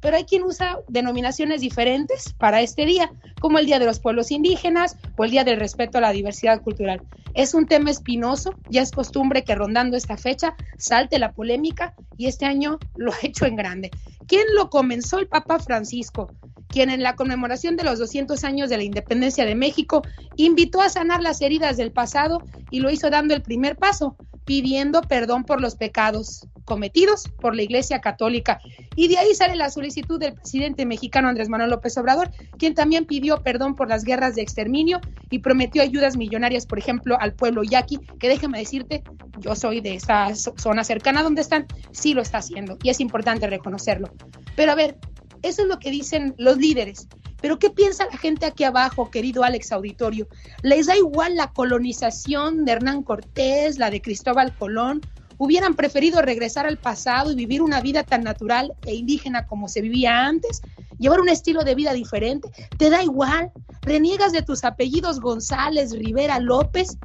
pero 0.00 0.16
hay 0.16 0.24
quien 0.24 0.42
usa 0.42 0.78
denominaciones 0.88 1.60
diferentes 1.60 2.32
para 2.34 2.60
este 2.60 2.86
día, 2.86 3.10
como 3.40 3.58
el 3.58 3.66
Día 3.66 3.78
de 3.78 3.86
los 3.86 4.00
Pueblos 4.00 4.30
Indígenas 4.30 4.96
o 5.16 5.24
el 5.24 5.30
Día 5.30 5.44
del 5.44 5.60
Respeto 5.60 5.98
a 5.98 6.00
la 6.00 6.12
Diversidad 6.12 6.62
Cultural. 6.62 7.02
Es 7.34 7.54
un 7.54 7.66
tema 7.66 7.90
espinoso, 7.90 8.54
ya 8.70 8.82
es 8.82 8.90
costumbre 8.90 9.44
que 9.44 9.54
rondando 9.54 9.96
esta 9.96 10.16
fecha 10.16 10.54
salte 10.78 11.18
la 11.18 11.32
polémica 11.32 11.94
y 12.16 12.26
este 12.26 12.46
año 12.46 12.78
lo 12.96 13.12
ha 13.12 13.18
hecho 13.22 13.46
en 13.46 13.56
grande. 13.56 13.90
¿Quién 14.26 14.44
lo 14.54 14.70
comenzó? 14.70 15.18
El 15.18 15.28
Papa 15.28 15.58
Francisco, 15.58 16.30
quien 16.68 16.90
en 16.90 17.02
la 17.02 17.14
conmemoración 17.14 17.76
de 17.76 17.84
los 17.84 17.98
200 17.98 18.42
años 18.44 18.68
de 18.68 18.76
la 18.76 18.84
independencia 18.84 19.44
de 19.44 19.54
México 19.54 20.02
invitó 20.36 20.80
a 20.80 20.88
sanar 20.88 21.22
las 21.22 21.40
heridas 21.40 21.76
del 21.76 21.92
pasado 21.92 22.42
y 22.70 22.80
lo 22.80 22.90
hizo 22.90 23.10
dando 23.10 23.34
el 23.34 23.42
primer 23.42 23.76
paso, 23.76 24.16
pidiendo 24.44 25.02
perdón 25.02 25.44
por 25.44 25.60
los 25.60 25.76
pecados 25.76 26.46
cometidos 26.66 27.24
por 27.40 27.56
la 27.56 27.62
Iglesia 27.62 28.02
Católica. 28.02 28.60
Y 28.94 29.08
de 29.08 29.16
ahí 29.16 29.34
sale 29.34 29.56
la 29.56 29.70
solicitud 29.70 30.20
del 30.20 30.34
presidente 30.34 30.84
mexicano 30.84 31.28
Andrés 31.28 31.48
Manuel 31.48 31.70
López 31.70 31.96
Obrador, 31.96 32.30
quien 32.58 32.74
también 32.74 33.06
pidió 33.06 33.42
perdón 33.42 33.74
por 33.74 33.88
las 33.88 34.04
guerras 34.04 34.34
de 34.34 34.42
exterminio 34.42 35.00
y 35.30 35.38
prometió 35.38 35.80
ayudas 35.80 36.18
millonarias, 36.18 36.66
por 36.66 36.78
ejemplo, 36.78 37.16
al 37.18 37.32
pueblo 37.32 37.62
yaqui, 37.62 37.98
que 38.18 38.28
déjame 38.28 38.58
decirte, 38.58 39.02
yo 39.38 39.54
soy 39.54 39.80
de 39.80 39.94
esa 39.94 40.34
zona 40.34 40.84
cercana 40.84 41.22
donde 41.22 41.40
están, 41.40 41.66
sí 41.92 42.12
lo 42.12 42.20
está 42.20 42.38
haciendo 42.38 42.76
y 42.82 42.90
es 42.90 43.00
importante 43.00 43.46
reconocerlo. 43.46 44.10
Pero 44.56 44.72
a 44.72 44.74
ver, 44.74 44.98
eso 45.42 45.62
es 45.62 45.68
lo 45.68 45.78
que 45.78 45.90
dicen 45.90 46.34
los 46.36 46.58
líderes. 46.58 47.08
Pero 47.40 47.58
¿qué 47.58 47.70
piensa 47.70 48.06
la 48.10 48.18
gente 48.18 48.46
aquí 48.46 48.64
abajo, 48.64 49.10
querido 49.10 49.44
Alex 49.44 49.70
Auditorio? 49.70 50.26
¿Les 50.62 50.86
da 50.86 50.96
igual 50.96 51.36
la 51.36 51.52
colonización 51.52 52.64
de 52.64 52.72
Hernán 52.72 53.02
Cortés, 53.02 53.78
la 53.78 53.90
de 53.90 54.00
Cristóbal 54.00 54.52
Colón 54.56 55.00
hubieran 55.38 55.74
preferido 55.74 56.22
regresar 56.22 56.66
al 56.66 56.78
pasado 56.78 57.30
y 57.30 57.34
vivir 57.34 57.62
una 57.62 57.80
vida 57.80 58.04
tan 58.04 58.22
natural 58.22 58.74
e 58.84 58.94
indígena 58.94 59.46
como 59.46 59.68
se 59.68 59.82
vivía 59.82 60.24
antes, 60.26 60.62
llevar 60.98 61.20
un 61.20 61.28
estilo 61.28 61.64
de 61.64 61.74
vida 61.74 61.92
diferente, 61.92 62.50
te 62.78 62.90
da 62.90 63.02
igual, 63.02 63.52
reniegas 63.82 64.32
de 64.32 64.42
tus 64.42 64.64
apellidos 64.64 65.20
González, 65.20 65.92
Rivera, 65.92 66.40
López. 66.40 66.98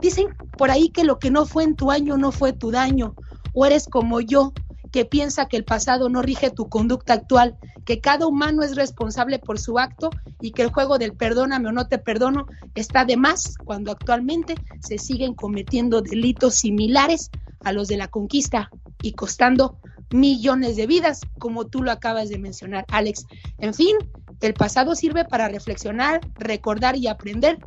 Dicen 0.00 0.26
por 0.56 0.70
ahí 0.70 0.88
que 0.90 1.04
lo 1.04 1.18
que 1.18 1.30
no 1.30 1.46
fue 1.46 1.64
en 1.64 1.76
tu 1.76 1.90
año 1.90 2.16
no 2.16 2.32
fue 2.32 2.52
tu 2.52 2.70
daño, 2.70 3.14
o 3.52 3.66
eres 3.66 3.86
como 3.86 4.20
yo, 4.20 4.52
que 4.96 5.04
piensa 5.04 5.44
que 5.44 5.58
el 5.58 5.64
pasado 5.66 6.08
no 6.08 6.22
rige 6.22 6.50
tu 6.50 6.70
conducta 6.70 7.12
actual, 7.12 7.58
que 7.84 8.00
cada 8.00 8.26
humano 8.26 8.62
es 8.62 8.76
responsable 8.76 9.38
por 9.38 9.58
su 9.58 9.78
acto 9.78 10.08
y 10.40 10.52
que 10.52 10.62
el 10.62 10.70
juego 10.70 10.96
del 10.96 11.12
perdóname 11.12 11.68
o 11.68 11.72
no 11.72 11.86
te 11.86 11.98
perdono 11.98 12.46
está 12.74 13.04
de 13.04 13.18
más 13.18 13.56
cuando 13.62 13.92
actualmente 13.92 14.54
se 14.80 14.96
siguen 14.96 15.34
cometiendo 15.34 16.00
delitos 16.00 16.54
similares 16.54 17.30
a 17.62 17.72
los 17.72 17.88
de 17.88 17.98
la 17.98 18.08
conquista 18.08 18.70
y 19.02 19.12
costando 19.12 19.78
millones 20.14 20.76
de 20.76 20.86
vidas, 20.86 21.20
como 21.38 21.66
tú 21.66 21.82
lo 21.82 21.92
acabas 21.92 22.30
de 22.30 22.38
mencionar, 22.38 22.86
Alex. 22.88 23.26
En 23.58 23.74
fin, 23.74 23.98
el 24.40 24.54
pasado 24.54 24.94
sirve 24.94 25.26
para 25.26 25.48
reflexionar, 25.48 26.22
recordar 26.36 26.96
y 26.96 27.06
aprender, 27.06 27.58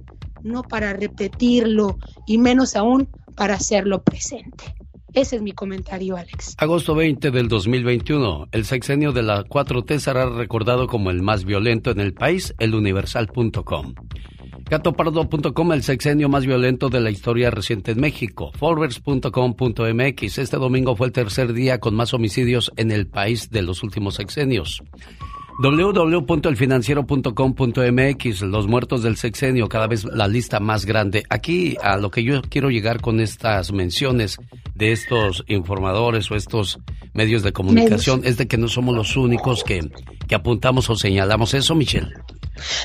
no 0.41 0.63
para 0.63 0.93
repetirlo 0.93 1.99
y 2.25 2.39
menos 2.39 2.75
aún 2.75 3.07
para 3.35 3.53
hacerlo 3.53 4.01
presente. 4.01 4.78
Ese 5.13 5.38
es 5.38 5.41
mi 5.41 5.52
comentario, 5.54 6.15
Alex. 6.17 6.56
Agosto 6.58 6.95
20 6.95 7.32
del 7.32 7.48
2021. 7.48 8.50
El 8.52 8.65
sexenio 8.65 9.12
de 9.12 9.24
la 9.24 9.43
4T 9.43 10.00
será 10.00 10.30
recordado 10.30 10.88
como 10.88 11.10
el 11.10 11.22
más 11.22 11.45
violento 11.45 11.91
en 11.91 12.00
el 12.00 12.13
país, 12.13 12.54
eluniversal.com. 12.60 13.95
Gatopardo.com, 14.69 15.74
el 15.74 15.82
sexenio 15.82 16.30
más 16.30 16.45
violento 16.45 16.89
de 16.89 17.00
la 17.00 17.10
historia 17.10 17.50
reciente 17.50 17.91
en 17.91 18.02
México. 18.02 18.52
Forbes.com.mx, 18.54 20.38
este 20.38 20.58
domingo 20.58 20.95
fue 20.95 21.08
el 21.08 21.13
tercer 21.13 21.54
día 21.54 21.80
con 21.80 21.95
más 21.95 22.13
homicidios 22.13 22.72
en 22.76 22.91
el 22.91 23.08
país 23.08 23.50
de 23.50 23.63
los 23.63 23.82
últimos 23.82 24.15
sexenios 24.15 24.84
www.elfinanciero.com.mx, 25.62 28.41
los 28.43 28.67
muertos 28.67 29.04
del 29.04 29.17
sexenio, 29.17 29.67
cada 29.67 29.88
vez 29.88 30.06
la 30.06 30.30
lista 30.30 30.62
más 30.62 30.86
grande. 30.86 31.26
Aquí 31.30 31.76
a 31.84 31.98
lo 31.98 32.12
que 32.12 32.24
yo 32.24 32.41
quiero 32.41 32.69
llegar 32.69 33.02
con 33.02 33.19
estas 33.19 33.74
menciones 33.74 34.38
de 34.74 34.93
estos 34.93 35.43
informadores 35.48 36.32
o 36.32 36.36
estos 36.36 36.80
medios 37.13 37.43
de 37.43 37.52
comunicación 37.52 38.22
es 38.24 38.38
de 38.38 38.48
que 38.48 38.58
no 38.58 38.69
somos 38.69 38.95
los 38.95 39.17
únicos 39.17 39.65
que, 39.65 39.82
que 40.30 40.36
apuntamos 40.36 40.89
o 40.89 40.95
señalamos 40.95 41.54
eso, 41.54 41.76
Michelle. 41.76 42.13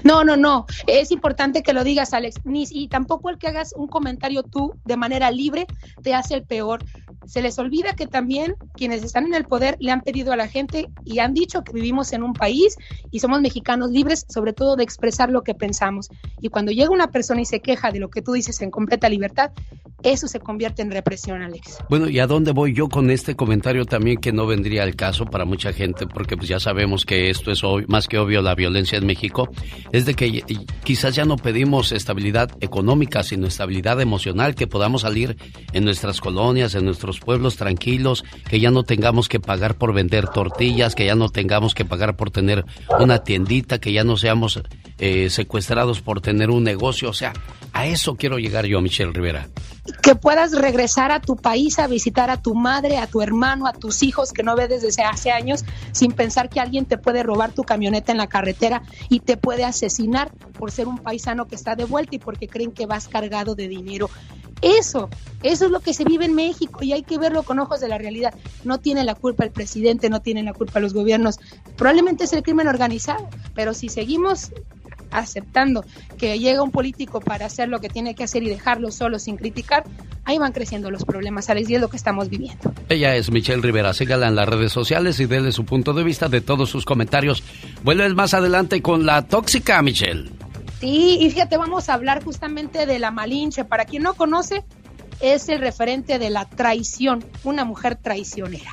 No, 0.03 0.25
no, 0.25 0.37
no. 0.37 0.67
Es 0.87 1.11
importante 1.11 1.63
que 1.63 1.73
lo 1.73 1.85
digas, 1.85 2.13
Alex. 2.15 2.37
Ni, 2.45 2.65
y 2.71 2.89
tampoco 2.89 3.31
el 3.31 3.39
que 3.39 3.49
hagas 3.49 3.75
un 3.77 3.87
comentario 3.87 4.43
tú 4.43 4.75
de 4.85 4.97
manera 4.97 5.31
libre 5.31 5.67
te 6.03 6.15
hace 6.15 6.35
el 6.35 6.45
peor. 6.45 6.85
Se 7.27 7.41
les 7.41 7.59
olvida 7.59 7.95
que 7.95 8.07
también 8.07 8.55
quienes 8.75 9.03
están 9.03 9.27
en 9.27 9.35
el 9.35 9.45
poder 9.45 9.77
le 9.81 9.91
han 9.91 10.03
pedido 10.03 10.33
a 10.33 10.37
la 10.37 10.49
gente 10.49 10.89
y 11.05 11.21
han 11.21 11.33
dicho 11.33 11.65
que 11.65 11.73
vivimos 11.73 12.13
en 12.13 12.23
un 12.23 12.35
país 12.35 12.77
y 13.11 13.21
somos 13.21 13.41
mexicanos 13.41 13.91
libres, 13.91 14.27
sobre 14.29 14.53
todo 14.53 14.77
de 14.77 14.85
expresar 14.85 15.31
lo 15.31 15.43
que 15.43 15.55
pensamos. 15.55 16.09
Y 16.41 16.49
cuando 16.49 16.73
llega 16.73 16.91
una 16.91 17.11
persona 17.11 17.41
y 17.41 17.47
se 17.47 17.61
queja 17.61 17.91
de 17.91 18.01
lo 18.01 18.11
que 18.11 18.23
tú 18.23 18.33
dices 18.33 18.61
en 18.61 18.71
completa 18.71 19.09
libertad, 19.09 19.53
eso 20.03 20.29
se 20.29 20.39
convierte 20.39 20.83
en 20.83 20.91
represión, 20.91 21.43
Alex. 21.43 21.79
Bueno, 21.89 22.11
¿y 22.11 22.19
a 22.19 22.27
dónde 22.27 22.53
voy 22.53 22.75
yo 22.75 22.89
con 22.89 23.11
este 23.11 23.35
comentario 23.37 23.87
también 23.87 24.19
que 24.21 24.33
no 24.33 24.47
vendría 24.47 24.83
al 24.83 24.97
caso 24.97 25.25
para 25.25 25.47
mucha 25.47 25.73
gente? 25.73 26.07
Porque 26.07 26.37
pues 26.37 26.49
ya 26.49 26.61
sabemos 26.61 27.07
que 27.07 27.31
esto 27.31 27.51
es 27.51 27.63
más 27.89 28.07
que 28.07 28.19
obvio 28.19 28.43
la 28.43 28.55
violencia 28.55 28.99
en 28.99 29.07
México 29.07 29.49
es 29.93 30.07
de 30.07 30.15
que 30.15 30.43
quizás 30.85 31.15
ya 31.15 31.25
no 31.25 31.37
pedimos 31.37 31.93
estabilidad 31.93 32.51
económica, 32.61 33.23
sino 33.23 33.47
estabilidad 33.47 34.01
emocional, 34.01 34.55
que 34.55 34.67
podamos 34.67 35.03
salir 35.03 35.37
en 35.73 35.85
nuestras 35.85 36.21
colonias, 36.21 36.75
en 36.75 36.85
nuestros 36.85 37.21
pueblos 37.21 37.57
tranquilos, 37.57 38.25
que 38.49 38.61
ya 38.61 38.71
no 38.71 38.83
tengamos 38.83 39.29
que 39.29 39.41
pagar 39.41 39.77
por 39.77 39.93
vender 39.93 40.29
tortillas, 40.29 40.95
que 40.95 41.07
ya 41.07 41.15
no 41.15 41.29
tengamos 41.29 41.75
que 41.75 41.85
pagar 41.85 42.17
por 42.17 42.31
tener 42.31 42.65
una 42.99 43.19
tiendita, 43.19 43.79
que 43.79 43.93
ya 43.93 44.05
no 44.05 44.17
seamos 44.17 44.61
eh, 44.99 45.31
secuestrados 45.31 46.01
por 46.01 46.21
tener 46.21 46.51
un 46.51 46.65
negocio. 46.65 47.11
O 47.11 47.15
sea, 47.15 47.33
a 47.73 47.87
eso 47.87 48.17
quiero 48.17 48.39
llegar 48.39 48.67
yo, 48.67 48.81
Michelle 48.81 49.13
Rivera 49.13 49.49
que 50.03 50.15
puedas 50.15 50.53
regresar 50.53 51.11
a 51.13 51.21
tu 51.21 51.37
país 51.37 51.79
a 51.79 51.87
visitar 51.87 52.31
a 52.31 52.41
tu 52.41 52.55
madre, 52.55 52.97
a 52.97 53.07
tu 53.07 53.21
hermano, 53.21 53.67
a 53.67 53.73
tus 53.73 54.03
hijos 54.03 54.33
que 54.33 54.43
no 54.43 54.57
ves 54.57 54.69
desde 54.81 55.03
hace 55.03 55.31
años 55.31 55.65
sin 55.93 56.13
pensar 56.13 56.49
que 56.49 56.61
alguien 56.61 56.87
te 56.87 56.97
puede 56.97 57.23
robar 57.23 57.53
tu 57.53 57.65
camioneta 57.65 58.11
en 58.13 58.19
la 58.19 58.27
carretera 58.27 58.83
y 59.11 59.21
te 59.21 59.37
puede 59.37 59.65
asesinar 59.65 60.33
por 60.59 60.71
ser 60.71 60.89
un 60.89 60.99
paisano 60.99 61.47
que 61.47 61.55
está 61.55 61.77
de 61.77 61.85
vuelta 61.85 62.17
y 62.17 62.19
porque 62.19 62.49
creen 62.49 62.73
que 62.73 62.87
vas 62.87 63.09
cargado 63.09 63.55
de 63.55 63.69
dinero. 63.69 64.09
Eso, 64.63 65.11
eso 65.43 65.67
es 65.67 65.71
lo 65.71 65.81
que 65.81 65.93
se 65.93 66.05
vive 66.05 66.25
en 66.25 66.35
México 66.35 66.83
y 66.83 66.93
hay 66.93 67.03
que 67.03 67.19
verlo 67.19 67.43
con 67.43 67.59
ojos 67.59 67.81
de 67.81 67.89
la 67.89 67.99
realidad. 67.99 68.33
No 68.65 68.79
tiene 68.79 69.05
la 69.05 69.15
culpa 69.15 69.45
el 69.45 69.51
presidente, 69.51 70.09
no 70.09 70.23
tiene 70.23 70.43
la 70.43 70.55
culpa 70.55 70.81
los 70.81 70.95
gobiernos. 70.95 71.39
Probablemente 71.77 72.25
es 72.25 72.33
el 72.33 72.43
crimen 72.43 72.69
organizado, 72.69 73.29
pero 73.55 73.75
si 73.75 73.91
seguimos 73.91 74.53
aceptando 75.15 75.85
que 76.19 76.39
llega 76.39 76.63
un 76.63 76.71
político 76.71 77.21
para 77.21 77.47
hacer 77.47 77.69
lo 77.69 77.81
que 77.81 77.89
tiene 77.89 78.15
que 78.15 78.25
hacer 78.25 78.43
y 78.43 78.49
dejarlo 78.49 78.91
solo 78.91 79.19
sin 79.19 79.37
criticar, 79.37 79.85
ahí 80.25 80.39
van 80.39 80.53
creciendo 80.53 80.91
los 80.91 81.05
problemas, 81.05 81.49
Alex, 81.49 81.71
y 81.71 81.77
es 81.77 81.81
lo 81.81 81.89
que 81.89 81.97
estamos 81.97 82.29
viviendo. 82.29 82.73
Ella 82.89 83.15
es 83.17 83.31
Michelle 83.31 83.63
Rivera, 83.63 83.95
sígala 83.95 84.29
en 84.29 84.35
las 84.35 84.49
redes 84.49 84.73
sociales 84.73 85.19
y 85.21 85.27
déle 85.27 85.53
su 85.53 85.65
punto 85.65 85.93
de 85.93 86.05
vista 86.05 86.29
de 86.29 86.41
todos 86.41 86.69
sus 86.69 86.85
comentarios. 86.85 87.43
Vuelves 87.83 88.15
más 88.15 88.35
adelante 88.35 88.83
con 88.83 89.07
la 89.07 89.23
tóxica, 89.23 89.81
Michelle. 89.83 90.31
Sí, 90.81 91.19
y 91.21 91.31
fíjate, 91.31 91.57
vamos 91.57 91.89
a 91.89 91.95
hablar 91.95 92.23
justamente 92.23 92.85
de 92.85 92.99
la 92.99 93.11
Malinche. 93.11 93.65
Para 93.65 93.85
quien 93.85 94.03
no 94.03 94.15
conoce, 94.15 94.65
es 95.21 95.49
el 95.49 95.61
referente 95.61 96.19
de 96.19 96.31
la 96.31 96.49
traición, 96.49 97.25
una 97.45 97.65
mujer 97.65 97.97
traicionera. 97.97 98.73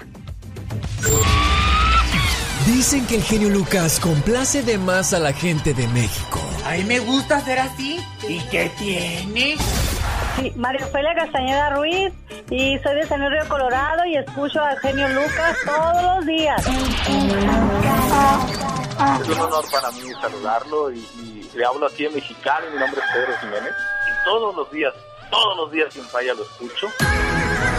Dicen 2.81 3.05
que 3.05 3.17
el 3.17 3.21
genio 3.21 3.49
Lucas 3.49 3.99
complace 3.99 4.63
de 4.63 4.79
más 4.79 5.13
a 5.13 5.19
la 5.19 5.33
gente 5.33 5.71
de 5.75 5.87
México. 5.89 6.39
A 6.65 6.71
mí 6.71 6.83
me 6.83 6.97
gusta 6.97 7.39
ser 7.41 7.59
así. 7.59 8.03
¿Y 8.27 8.39
qué 8.49 8.71
tiene? 8.79 9.55
Sí, 10.35 10.51
María 10.55 10.87
Ofelia 10.87 11.13
Castañeda 11.13 11.69
Ruiz 11.75 12.11
y 12.49 12.79
soy 12.79 12.95
de 12.95 13.05
San 13.07 13.21
Río 13.21 13.47
Colorado 13.47 14.03
y 14.05 14.17
escucho 14.17 14.59
al 14.63 14.79
genio 14.79 15.07
Lucas 15.09 15.57
todos 15.63 16.01
los 16.01 16.25
días. 16.25 16.59
Es 16.65 16.69
un 19.29 19.39
honor 19.39 19.65
para 19.71 19.91
mí 19.91 20.01
saludarlo 20.19 20.91
y, 20.91 21.47
le 21.53 21.63
hablo 21.63 21.85
aquí 21.85 22.07
en 22.07 22.15
mexicano. 22.15 22.65
Mi 22.73 22.79
nombre 22.79 22.99
es 22.99 23.07
Pedro 23.13 23.37
Jiménez 23.41 23.73
y 24.07 24.25
todos 24.25 24.55
los 24.55 24.71
días, 24.71 24.91
todos 25.29 25.55
los 25.55 25.71
días 25.71 25.93
sin 25.93 26.03
falla 26.05 26.33
lo 26.33 26.41
escucho. 26.41 26.87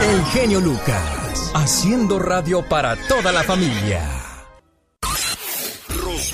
El 0.00 0.24
genio 0.26 0.60
Lucas, 0.60 1.50
haciendo 1.56 2.20
radio 2.20 2.64
para 2.68 2.94
toda 3.08 3.32
la 3.32 3.42
familia. 3.42 4.22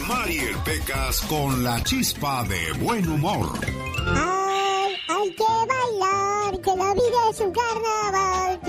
Mariel 0.09 0.57
Pecas 0.65 1.21
con 1.23 1.63
la 1.63 1.83
chispa 1.85 2.43
de 2.45 2.73
buen 2.79 3.07
humor. 3.09 3.59
Ay, 4.07 4.97
hay 5.09 5.35
que 5.35 5.45
bailar, 5.45 6.61
que 6.63 6.77
la 6.77 6.95
vida 6.95 7.31
es 7.31 7.41
un 7.41 7.53
carnaval. 7.53 8.61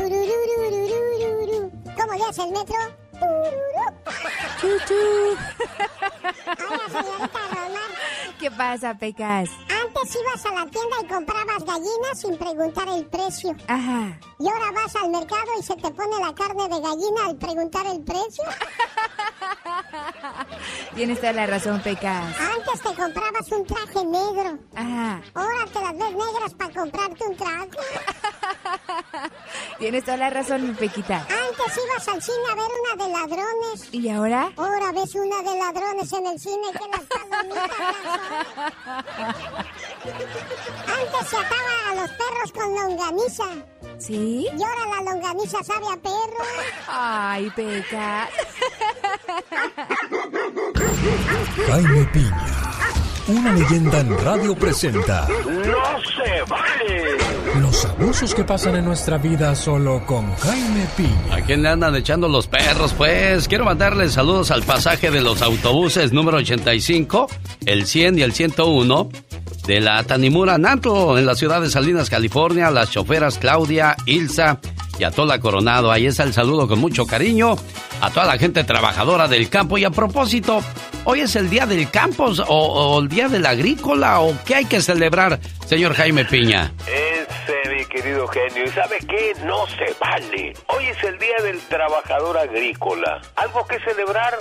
¿Cómo 1.97 2.13
le 2.13 2.25
hace 2.25 2.43
el 2.43 2.51
metro? 2.51 2.75
Chuchu. 4.59 5.37
Hola, 6.69 6.85
señorita. 6.89 7.39
¿Qué 8.39 8.51
pasa, 8.51 8.93
Pecas? 8.95 9.49
Antes 9.69 10.15
ibas 10.15 10.45
a 10.45 10.51
la 10.53 10.71
tienda 10.71 10.95
y 11.01 11.07
comprabas 11.07 11.65
gallinas 11.65 12.19
sin 12.21 12.37
preguntar 12.37 12.87
el 12.87 13.05
precio. 13.05 13.55
Ajá. 13.67 14.19
Y 14.39 14.47
ahora 14.47 14.71
vas 14.71 14.95
al 14.95 15.09
mercado 15.09 15.51
y 15.59 15.63
se 15.63 15.75
te 15.75 15.91
pone 15.91 16.19
la 16.19 16.33
carne 16.33 16.63
de 16.63 16.81
gallina 16.81 17.25
al 17.27 17.35
preguntar 17.37 17.85
el 17.87 18.01
precio. 18.01 18.43
Tienes 20.95 21.19
toda 21.19 21.33
la 21.33 21.45
razón, 21.45 21.81
Pecas. 21.81 22.35
Antes 22.39 22.81
te 22.81 22.95
comprabas 22.95 23.51
un 23.51 23.65
traje 23.65 24.05
negro. 24.05 24.57
Ajá. 24.75 25.21
Ahora 25.33 25.65
te 25.71 25.81
las 25.81 25.97
ves 25.97 26.11
negras 26.11 26.53
para 26.57 26.73
comprarte 26.73 27.23
un 27.25 27.35
traje. 27.35 27.69
Tienes 29.79 30.03
toda 30.03 30.17
la 30.17 30.29
razón, 30.29 30.67
mi 30.67 30.73
Pequita. 30.73 31.17
Antes 31.17 31.83
ibas 31.85 32.07
al 32.07 32.21
cine 32.21 32.37
a 32.51 32.55
ver 32.55 32.71
una 32.81 32.95
de 33.05 33.11
ladrones. 33.11 33.93
¿Y 33.93 34.09
ahora? 34.09 34.51
Ahora 34.57 34.91
ves 34.91 35.15
una 35.15 35.41
de 35.41 35.57
ladrones 35.57 36.11
en 36.13 36.27
el 36.27 36.39
cine 36.39 36.67
que 36.71 36.87
las 36.89 37.01
palomitas 37.01 37.69
Antes 40.87 41.27
se 41.29 41.37
ataba 41.37 41.89
a 41.89 41.95
los 41.95 42.09
perros 42.11 42.51
con 42.53 42.75
longaniza. 42.75 43.45
¿Sí? 43.99 44.47
Y 44.57 44.63
ahora 44.63 44.95
la 44.95 45.11
longaniza 45.11 45.63
sabe 45.63 45.85
a 45.91 45.97
perro. 45.97 46.43
Ay, 46.87 47.49
Pecas. 47.55 48.29
Jaime 51.67 52.05
Piña, 52.13 52.71
una 53.27 53.53
leyenda 53.53 53.99
en 53.99 54.17
radio 54.19 54.55
presenta 54.55 55.27
¡No 55.27 55.99
se 56.01 56.41
vale! 56.49 57.17
los 57.61 57.85
abusos 57.85 58.33
que 58.33 58.43
pasan 58.43 58.75
en 58.77 58.85
nuestra 58.85 59.17
vida 59.17 59.53
solo 59.55 60.05
con 60.05 60.33
Jaime 60.37 60.87
Piña. 60.95 61.35
¿A 61.35 61.41
quién 61.41 61.61
le 61.61 61.69
andan 61.69 61.95
echando 61.95 62.27
los 62.27 62.47
perros? 62.47 62.93
Pues 62.93 63.47
quiero 63.47 63.65
mandarles 63.65 64.13
saludos 64.13 64.49
al 64.51 64.63
pasaje 64.63 65.11
de 65.11 65.21
los 65.21 65.41
autobuses 65.41 66.11
número 66.13 66.37
85, 66.37 67.27
el 67.65 67.85
100 67.85 68.19
y 68.19 68.21
el 68.23 68.33
101 68.33 69.09
de 69.70 69.80
la 69.80 70.03
Tanimura 70.03 70.57
Nanto 70.57 71.15
en 71.20 71.28
la 71.28 71.36
ciudad 71.36 71.61
de 71.61 71.70
Salinas, 71.70 72.09
California, 72.09 72.72
las 72.72 72.89
choferas 72.89 73.38
Claudia, 73.38 73.95
Ilsa 74.07 74.59
y 74.97 75.03
a 75.03 75.11
Tola 75.11 75.39
Coronado. 75.39 75.91
Ahí 75.91 76.07
está 76.07 76.24
el 76.24 76.34
saludo 76.34 76.67
con 76.67 76.80
mucho 76.80 77.05
cariño 77.05 77.55
a 78.01 78.09
toda 78.09 78.26
la 78.26 78.39
gente 78.39 78.63
trabajadora 78.63 79.28
del 79.28 79.47
campo. 79.47 79.78
Y 79.78 79.84
a 79.86 79.91
propósito, 79.91 80.63
¿hoy 81.03 81.20
es 81.20 81.36
el 81.36 81.51
día 81.51 81.67
del 81.67 81.88
campo 81.91 82.32
o, 82.47 82.55
o 82.55 82.99
el 82.99 83.09
día 83.09 83.30
del 83.30 83.45
agrícola 83.45 84.22
o 84.22 84.34
qué 84.43 84.55
hay 84.55 84.65
que 84.65 84.82
celebrar, 84.82 85.39
señor 85.67 85.93
Jaime 85.93 86.26
Piña? 86.26 86.74
Ese, 86.88 87.70
mi 87.72 87.86
querido 87.86 88.28
genio. 88.28 88.63
¿Y 88.65 88.70
sabe 88.70 88.97
qué? 89.07 89.36
No 89.45 89.67
se 89.67 89.95
vale. 90.01 90.53
Hoy 90.65 90.88
es 90.88 91.03
el 91.03 91.20
Día 91.20 91.43
del 91.43 91.59
Trabajador 91.59 92.39
Agrícola. 92.39 93.22
¿Algo 93.36 93.67
que 93.67 93.78
celebrar? 93.82 94.36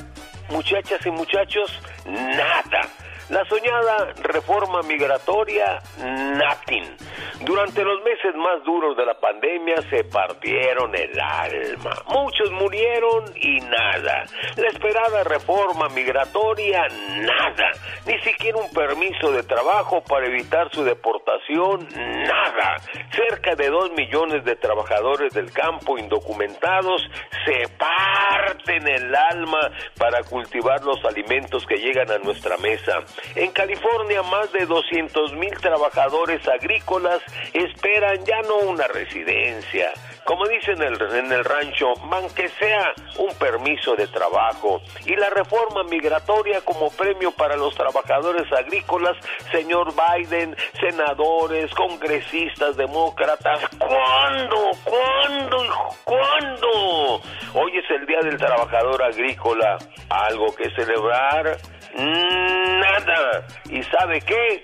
Muchachas 0.49 1.05
y 1.05 1.11
muchachos, 1.11 1.70
nada. 2.07 2.89
La 3.31 3.45
soñada 3.45 4.14
reforma 4.22 4.81
migratoria, 4.83 5.79
nothing. 5.99 6.97
Durante 7.41 7.85
los 7.85 8.03
meses 8.03 8.35
más 8.35 8.64
duros 8.64 8.97
de 8.97 9.05
la 9.05 9.14
pandemia 9.14 9.76
se 9.91 10.03
partieron 10.05 10.95
el 10.97 11.20
alma. 11.20 11.91
Muchos 12.09 12.51
murieron 12.51 13.24
y 13.37 13.61
nada. 13.61 14.24
La 14.57 14.68
esperada 14.68 15.24
reforma 15.24 15.89
migratoria, 15.91 16.89
nada. 16.89 17.70
Ni 18.07 18.18
siquiera 18.20 18.59
un 18.59 18.70
permiso 18.72 19.31
de 19.31 19.43
trabajo 19.43 20.03
para 20.03 20.26
evitar 20.26 20.70
su 20.72 20.83
deportación, 20.83 21.87
nada. 21.95 22.76
Cerca 23.12 23.55
de 23.55 23.68
dos 23.68 23.93
millones 23.93 24.43
de 24.45 24.57
trabajadores 24.57 25.33
del 25.35 25.53
campo 25.53 25.99
indocumentados 25.99 27.03
se 27.45 27.68
parten 27.76 28.89
el 28.89 29.14
alma 29.14 29.70
para 29.99 30.22
cultivar 30.22 30.83
los 30.83 31.05
alimentos 31.05 31.66
que 31.66 31.76
llegan 31.76 32.11
a 32.11 32.18
nuestra 32.18 32.57
mesa. 32.57 33.05
En 33.35 33.53
California, 33.53 34.23
más 34.23 34.53
de 34.53 34.66
200 34.66 35.33
mil 35.35 35.53
trabajadores 35.61 36.47
agrícolas 36.49 37.21
esperan 37.53 38.25
ya 38.25 38.41
no 38.43 38.57
una 38.69 38.87
residencia, 38.87 39.93
como 40.25 40.47
dicen 40.47 40.83
en 40.83 41.33
el, 41.33 41.45
rancho, 41.45 41.95
aunque 42.11 42.49
sea 42.49 42.93
un 43.19 43.35
permiso 43.37 43.97
de 43.97 44.07
trabajo. 44.09 44.81
Y 45.07 45.16
la 45.16 45.31
reforma 45.31 45.85
migratoria 45.85 46.61
como 46.62 46.91
premio 46.91 47.31
para 47.33 47.57
los 47.57 47.75
trabajadores 47.75 48.53
agrícolas, 48.53 49.16
señor 49.51 49.93
Biden, 49.95 50.57
senadores, 50.81 51.73
congresistas, 51.75 52.77
demócratas, 52.77 53.61
¿cuándo? 53.79 54.71
¿Cuándo? 54.85 55.59
¿Cuándo? 56.05 57.23
Hoy 57.55 57.79
es 57.79 57.91
el 57.91 58.07
Día 58.07 58.21
del 58.21 58.37
Trabajador 58.37 59.03
Agrícola. 59.03 59.79
¿Algo 60.11 60.55
que 60.55 60.71
celebrar? 60.71 61.59
Nada. 61.99 63.46
¿Y 63.70 63.82
sabe 63.84 64.20
qué? 64.20 64.62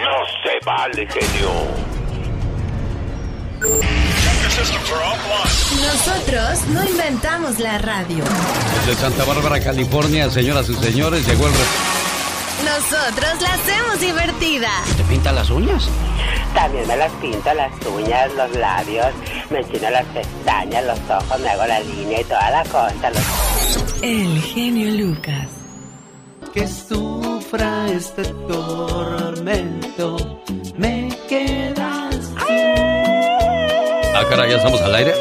No 0.00 0.26
se 0.42 0.64
vale, 0.64 1.06
genio. 1.10 1.50
Nosotros 5.80 6.66
no 6.68 6.84
inventamos 6.84 7.58
la 7.58 7.78
radio. 7.78 8.24
Desde 8.86 9.00
Santa 9.00 9.24
Bárbara, 9.24 9.60
California, 9.60 10.28
señoras 10.30 10.68
y 10.68 10.74
señores, 10.74 11.26
llegó 11.26 11.46
el... 11.46 11.52
re- 11.52 12.64
Nosotros 12.64 13.40
la 13.40 13.54
hacemos 13.54 14.00
divertida. 14.00 14.68
¿Te 14.96 15.02
pinta 15.04 15.32
las 15.32 15.48
uñas? 15.50 15.88
También 16.54 16.86
me 16.86 16.96
las 16.96 17.10
pinto, 17.12 17.54
las 17.54 17.72
uñas, 17.86 18.32
los 18.34 18.50
labios, 18.56 19.06
me 19.50 19.60
enchino 19.60 19.90
las 19.90 20.04
pestañas, 20.06 20.84
los 20.84 20.98
ojos, 21.10 21.40
me 21.40 21.48
hago 21.48 21.66
la 21.66 21.80
línea 21.80 22.20
y 22.20 22.24
toda 22.24 22.50
la 22.50 22.62
cosa. 22.64 23.10
los- 23.10 24.02
El 24.02 24.42
genio 24.42 24.90
Lucas. 25.06 25.46
Que 26.52 26.66
sufra 26.68 27.86
este 27.90 28.24
tormento, 28.48 30.16
me 30.76 31.08
quedas 31.28 32.32
Ah, 34.14 34.24
caray, 34.28 34.50
ya 34.50 34.56
estamos 34.58 34.80
al 34.82 34.94
aire. 34.94 35.14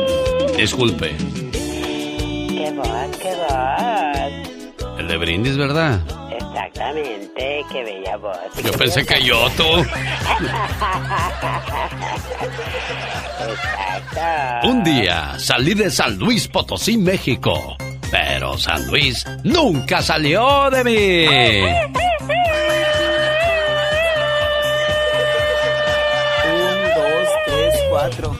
Disculpe. 0.56 1.14
¡Qué 1.52 2.72
voz, 2.76 3.16
qué 3.20 3.32
voz! 3.36 4.98
El 4.98 5.06
de 5.08 5.16
brindis, 5.16 5.56
¿verdad? 5.56 6.00
Exactamente, 6.30 7.64
qué 7.70 7.84
bella 7.84 8.16
voz. 8.16 8.36
Yo 8.62 8.72
pensé 8.72 9.06
que 9.06 9.22
yo, 9.22 9.48
tú. 9.56 9.62
Exacto. 13.48 14.68
Un 14.68 14.82
día 14.84 15.38
salí 15.38 15.74
de 15.74 15.90
San 15.90 16.18
Luis 16.18 16.48
Potosí, 16.48 16.98
México. 16.98 17.76
Pero 18.12 18.56
San 18.58 18.86
Luis 18.88 19.26
nunca 19.42 20.02
salió 20.02 20.68
de 20.70 20.84
mí. 20.84 21.26
Un, 26.44 26.82
dos, 26.94 27.28
tres, 27.46 27.74
cuatro. 27.90 28.38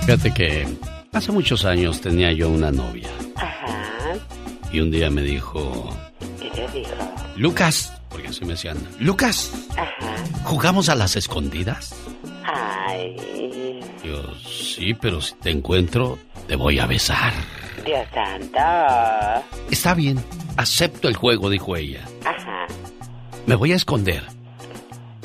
Fíjate 0.00 0.34
que 0.34 0.66
hace 1.12 1.32
muchos 1.32 1.64
años 1.64 2.00
tenía 2.00 2.32
yo 2.32 2.48
una 2.50 2.70
novia. 2.70 3.08
Ajá. 3.36 4.14
Y 4.72 4.80
un 4.80 4.90
día 4.90 5.08
me 5.10 5.22
dijo, 5.22 5.96
¿Qué 6.40 6.50
te 6.50 6.66
dijo? 6.78 6.90
Lucas, 7.36 7.92
porque 8.08 8.28
así 8.28 8.44
me 8.44 8.52
decían, 8.54 8.76
Lucas, 8.98 9.52
Ajá. 9.76 10.16
¿jugamos 10.44 10.88
a 10.88 10.94
las 10.94 11.14
escondidas? 11.16 11.94
Ay, 12.44 13.16
Yo, 14.04 14.34
sí, 14.48 14.94
pero 14.94 15.20
si 15.20 15.34
te 15.36 15.50
encuentro, 15.50 16.18
te 16.48 16.56
voy 16.56 16.78
a 16.80 16.86
besar. 16.86 17.32
Dios 17.86 18.06
santo. 18.12 18.58
Está 19.70 19.94
bien, 19.94 20.22
acepto 20.56 21.08
el 21.08 21.14
juego, 21.16 21.48
dijo 21.48 21.76
ella. 21.76 22.04
Ajá. 22.24 22.66
Me 23.46 23.54
voy 23.54 23.72
a 23.72 23.76
esconder. 23.76 24.24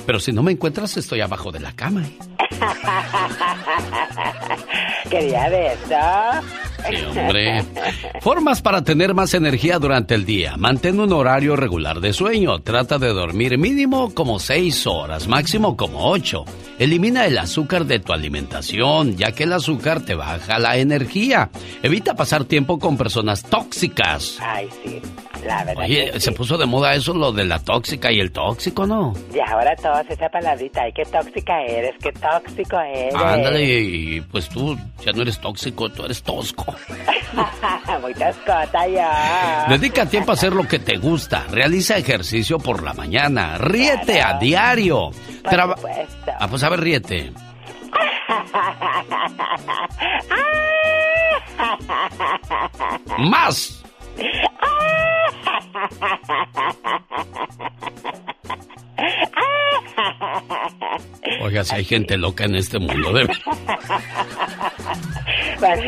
Pero 0.05 0.19
si 0.19 0.31
no 0.31 0.43
me 0.43 0.51
encuentras, 0.51 0.95
estoy 0.97 1.21
abajo 1.21 1.51
de 1.51 1.59
la 1.59 1.71
cama. 1.73 2.03
¿eh? 2.05 2.17
Quería 5.09 5.49
beso. 5.49 6.45
Hombre. 7.09 7.63
Formas 8.21 8.61
para 8.61 8.83
tener 8.83 9.13
más 9.13 9.33
energía 9.33 9.79
durante 9.79 10.15
el 10.15 10.25
día. 10.25 10.57
Mantén 10.57 10.99
un 10.99 11.13
horario 11.13 11.55
regular 11.55 11.99
de 11.99 12.13
sueño. 12.13 12.59
Trata 12.59 12.97
de 12.97 13.09
dormir 13.09 13.57
mínimo 13.57 14.13
como 14.13 14.39
6 14.39 14.87
horas, 14.87 15.27
máximo 15.27 15.77
como 15.77 16.09
8. 16.09 16.45
Elimina 16.79 17.25
el 17.25 17.37
azúcar 17.37 17.85
de 17.85 17.99
tu 17.99 18.13
alimentación, 18.13 19.17
ya 19.17 19.31
que 19.31 19.43
el 19.43 19.53
azúcar 19.53 20.01
te 20.03 20.15
baja 20.15 20.59
la 20.59 20.77
energía. 20.77 21.49
Evita 21.83 22.15
pasar 22.15 22.45
tiempo 22.45 22.79
con 22.79 22.97
personas 22.97 23.43
tóxicas. 23.43 24.37
Ay, 24.39 24.67
sí. 24.83 25.01
La 25.45 25.63
verdad. 25.63 25.83
Oye, 25.85 26.11
que 26.11 26.19
se 26.19 26.31
sí. 26.31 26.37
puso 26.37 26.57
de 26.57 26.65
moda 26.65 26.93
eso, 26.93 27.13
lo 27.13 27.31
de 27.31 27.45
la 27.45 27.59
tóxica 27.59 28.11
y 28.11 28.19
el 28.19 28.31
tóxico, 28.31 28.85
¿no? 28.85 29.13
Y 29.33 29.39
ahora 29.39 29.75
todos 29.75 30.05
esa 30.09 30.29
palabrita. 30.29 30.83
Ay, 30.83 30.91
qué 30.93 31.03
tóxica 31.05 31.61
eres, 31.63 31.93
qué 32.01 32.11
tóxico 32.11 32.79
eres. 32.79 33.15
Ándale, 33.15 33.63
y 33.63 34.21
pues 34.21 34.47
tú 34.49 34.77
ya 35.03 35.11
no 35.13 35.21
eres 35.23 35.39
tóxico, 35.39 35.89
tú 35.89 36.05
eres 36.05 36.21
tosco. 36.23 36.75
Muy 38.01 38.13
toscota 38.13 38.87
ya. 38.87 39.65
Dedica 39.69 40.05
tiempo 40.05 40.31
a 40.31 40.33
hacer 40.35 40.53
lo 40.53 40.67
que 40.67 40.79
te 40.79 40.97
gusta. 40.97 41.45
Realiza 41.49 41.97
ejercicio 41.97 42.59
por 42.59 42.83
la 42.83 42.93
mañana. 42.93 43.57
Ríete 43.57 44.21
a 44.21 44.37
diario. 44.37 45.09
Por 45.43 45.51
Traba- 45.51 45.75
supuesto. 45.75 46.31
Ah, 46.39 46.47
pues 46.47 46.63
a 46.63 46.69
ver, 46.69 46.79
ríete. 46.81 47.31
Más. 53.17 53.83
Oiga, 61.41 61.63
si 61.63 61.75
hay 61.75 61.83
gente 61.83 62.17
loca 62.17 62.45
en 62.45 62.55
este 62.55 62.79
mundo, 62.79 63.13
de 63.13 63.23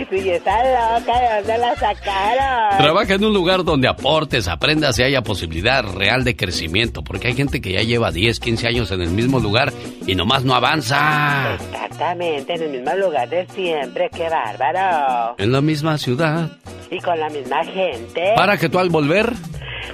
Si 0.09 0.29
está 0.29 0.57
loca, 0.63 1.19
¿de 1.19 1.35
dónde 1.37 1.57
la 1.57 1.75
sacaron? 1.75 2.77
Trabaja 2.77 3.13
en 3.15 3.25
un 3.25 3.33
lugar 3.33 3.63
donde 3.63 3.87
aportes, 3.87 4.47
aprendas 4.47 4.99
y 4.99 5.03
haya 5.03 5.21
posibilidad 5.21 5.83
real 5.83 6.23
de 6.23 6.35
crecimiento, 6.35 7.03
porque 7.03 7.29
hay 7.29 7.33
gente 7.33 7.61
que 7.61 7.73
ya 7.73 7.81
lleva 7.81 8.11
10, 8.11 8.39
15 8.39 8.67
años 8.67 8.91
en 8.91 9.01
el 9.01 9.09
mismo 9.09 9.39
lugar 9.39 9.73
y 10.05 10.15
nomás 10.15 10.43
no 10.43 10.53
avanza. 10.53 11.55
Exactamente, 11.55 12.53
en 12.53 12.61
el 12.61 12.69
mismo 12.69 12.95
lugar 12.95 13.29
de 13.29 13.47
siempre, 13.47 14.09
qué 14.15 14.29
bárbaro. 14.29 15.35
En 15.37 15.51
la 15.51 15.61
misma 15.61 15.97
ciudad. 15.97 16.51
Y 16.91 16.99
con 16.99 17.19
la 17.19 17.29
misma 17.29 17.63
gente. 17.65 18.33
Para 18.35 18.57
que 18.57 18.69
tú 18.69 18.79
al 18.79 18.89
volver 18.89 19.33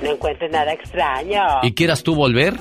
no 0.02 0.12
encuentres 0.12 0.52
nada 0.52 0.74
extraño. 0.74 1.42
¿Y 1.64 1.74
quieras 1.74 2.04
tú 2.04 2.16
volver? 2.16 2.54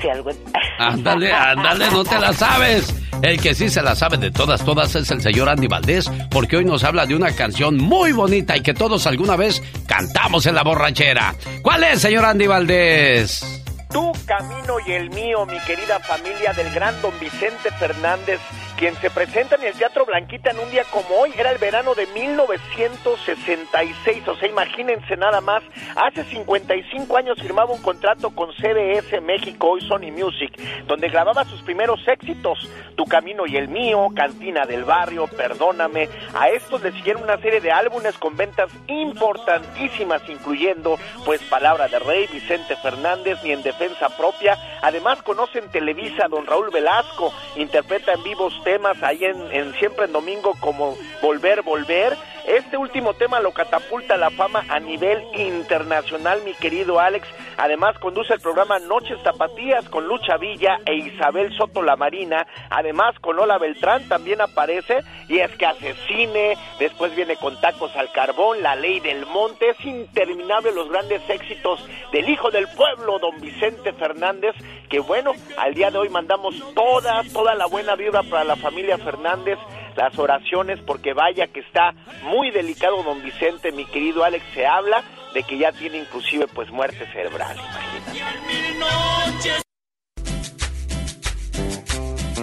Si 0.00 0.08
algo... 0.08 0.30
Ándale, 0.78 1.32
ándale, 1.32 1.90
no 1.90 2.04
te 2.04 2.18
la 2.18 2.32
sabes. 2.32 2.94
El 3.22 3.40
que 3.40 3.54
sí 3.54 3.68
se 3.68 3.82
la 3.82 3.94
sabe 3.94 4.16
de 4.16 4.30
todas, 4.30 4.64
todas 4.64 4.94
es 4.94 5.10
el 5.10 5.20
señor 5.20 5.50
Andy 5.50 5.66
Valdés, 5.66 6.10
porque 6.30 6.56
hoy 6.56 6.64
nos 6.64 6.84
habla 6.84 7.04
de 7.04 7.14
una 7.14 7.32
canción 7.32 7.76
muy 7.76 8.12
bonita 8.12 8.56
y 8.56 8.62
que 8.62 8.72
todos 8.72 9.06
alguna 9.06 9.36
vez 9.36 9.62
cantamos 9.86 10.46
en 10.46 10.54
la 10.54 10.62
borrachera. 10.62 11.34
¿Cuál 11.62 11.84
es, 11.84 12.00
señor 12.00 12.24
Andy 12.24 12.46
Valdés? 12.46 13.62
Tu 13.92 14.12
camino 14.24 14.76
y 14.86 14.92
el 14.92 15.10
mío, 15.10 15.44
mi 15.44 15.58
querida 15.60 16.00
familia 16.00 16.54
del 16.54 16.72
gran 16.72 17.00
don 17.02 17.12
Vicente 17.20 17.70
Fernández 17.78 18.40
quien 18.80 18.96
se 18.96 19.10
presenta 19.10 19.54
en 19.56 19.64
el 19.64 19.74
Teatro 19.74 20.06
Blanquita 20.06 20.52
en 20.52 20.58
un 20.58 20.70
día 20.70 20.84
como 20.90 21.20
hoy, 21.20 21.32
era 21.36 21.50
el 21.50 21.58
verano 21.58 21.94
de 21.94 22.06
1966, 22.06 24.26
o 24.26 24.34
sea, 24.36 24.48
imagínense 24.48 25.18
nada 25.18 25.42
más, 25.42 25.62
hace 25.96 26.24
55 26.24 27.14
años 27.14 27.38
firmaba 27.38 27.74
un 27.74 27.82
contrato 27.82 28.30
con 28.30 28.54
CBS 28.54 29.20
México, 29.20 29.72
hoy 29.72 29.82
Sony 29.82 30.10
Music, 30.10 30.58
donde 30.86 31.10
grababa 31.10 31.44
sus 31.44 31.60
primeros 31.60 32.00
éxitos, 32.08 32.70
Tu 32.96 33.04
Camino 33.04 33.46
y 33.46 33.58
el 33.58 33.68
Mío, 33.68 34.08
Cantina 34.16 34.64
del 34.64 34.84
Barrio, 34.84 35.26
Perdóname, 35.26 36.08
a 36.32 36.48
estos 36.48 36.82
le 36.82 36.92
siguieron 36.92 37.24
una 37.24 37.36
serie 37.36 37.60
de 37.60 37.72
álbumes 37.72 38.16
con 38.16 38.38
ventas 38.38 38.70
importantísimas, 38.86 40.22
incluyendo, 40.26 40.98
pues, 41.26 41.42
Palabra 41.42 41.86
de 41.88 41.98
Rey, 41.98 42.28
Vicente 42.32 42.76
Fernández, 42.76 43.40
ni 43.44 43.52
en 43.52 43.62
defensa 43.62 44.08
propia, 44.16 44.56
además 44.80 45.22
conocen 45.22 45.70
Televisa, 45.70 46.28
don 46.28 46.46
Raúl 46.46 46.70
Velasco, 46.70 47.30
interpreta 47.56 48.14
en 48.14 48.22
vivos 48.22 48.54
temas 48.70 49.02
ahí 49.02 49.24
en, 49.24 49.74
Siempre 49.74 50.04
en 50.04 50.12
Domingo 50.12 50.54
como 50.60 50.96
Volver, 51.20 51.62
Volver. 51.62 52.16
Este 52.50 52.76
último 52.76 53.14
tema 53.14 53.38
lo 53.38 53.52
catapulta 53.52 54.14
a 54.14 54.16
la 54.16 54.30
fama 54.30 54.64
a 54.68 54.80
nivel 54.80 55.22
internacional, 55.34 56.42
mi 56.44 56.52
querido 56.54 56.98
Alex. 56.98 57.28
Además, 57.56 57.96
conduce 58.00 58.34
el 58.34 58.40
programa 58.40 58.80
Noches 58.80 59.22
Tapatías 59.22 59.88
con 59.88 60.08
Lucha 60.08 60.36
Villa 60.36 60.80
e 60.84 60.96
Isabel 60.96 61.56
Soto 61.56 61.80
La 61.80 61.94
Marina. 61.94 62.48
Además, 62.70 63.16
con 63.20 63.38
Ola 63.38 63.56
Beltrán 63.58 64.08
también 64.08 64.40
aparece. 64.40 65.04
Y 65.28 65.38
es 65.38 65.52
que 65.52 65.66
hace 65.66 65.94
cine, 66.08 66.58
después 66.80 67.14
viene 67.14 67.36
con 67.36 67.60
Tacos 67.60 67.94
al 67.94 68.10
Carbón, 68.10 68.60
La 68.64 68.74
Ley 68.74 68.98
del 68.98 69.26
Monte. 69.26 69.70
Es 69.70 69.84
interminable 69.84 70.72
los 70.72 70.88
grandes 70.90 71.22
éxitos 71.30 71.86
del 72.10 72.28
hijo 72.28 72.50
del 72.50 72.66
pueblo, 72.66 73.20
don 73.20 73.40
Vicente 73.40 73.92
Fernández. 73.92 74.56
Que 74.88 74.98
bueno, 74.98 75.34
al 75.56 75.74
día 75.74 75.92
de 75.92 75.98
hoy 75.98 76.08
mandamos 76.08 76.56
toda, 76.74 77.22
toda 77.32 77.54
la 77.54 77.66
buena 77.66 77.94
vibra 77.94 78.24
para 78.24 78.42
la 78.42 78.56
familia 78.56 78.98
Fernández, 78.98 79.56
las 79.96 80.18
oraciones, 80.18 80.78
porque 80.86 81.12
vaya 81.12 81.46
que 81.46 81.60
está 81.60 81.92
muy 82.22 82.50
delicado 82.50 83.02
don 83.02 83.22
Vicente, 83.22 83.72
mi 83.72 83.84
querido 83.84 84.24
Alex, 84.24 84.44
se 84.54 84.66
habla 84.66 85.02
de 85.34 85.42
que 85.42 85.58
ya 85.58 85.72
tiene 85.72 85.98
inclusive 85.98 86.46
pues 86.48 86.70
muerte 86.70 87.06
cerebral, 87.12 87.56
imagínate. 87.56 88.20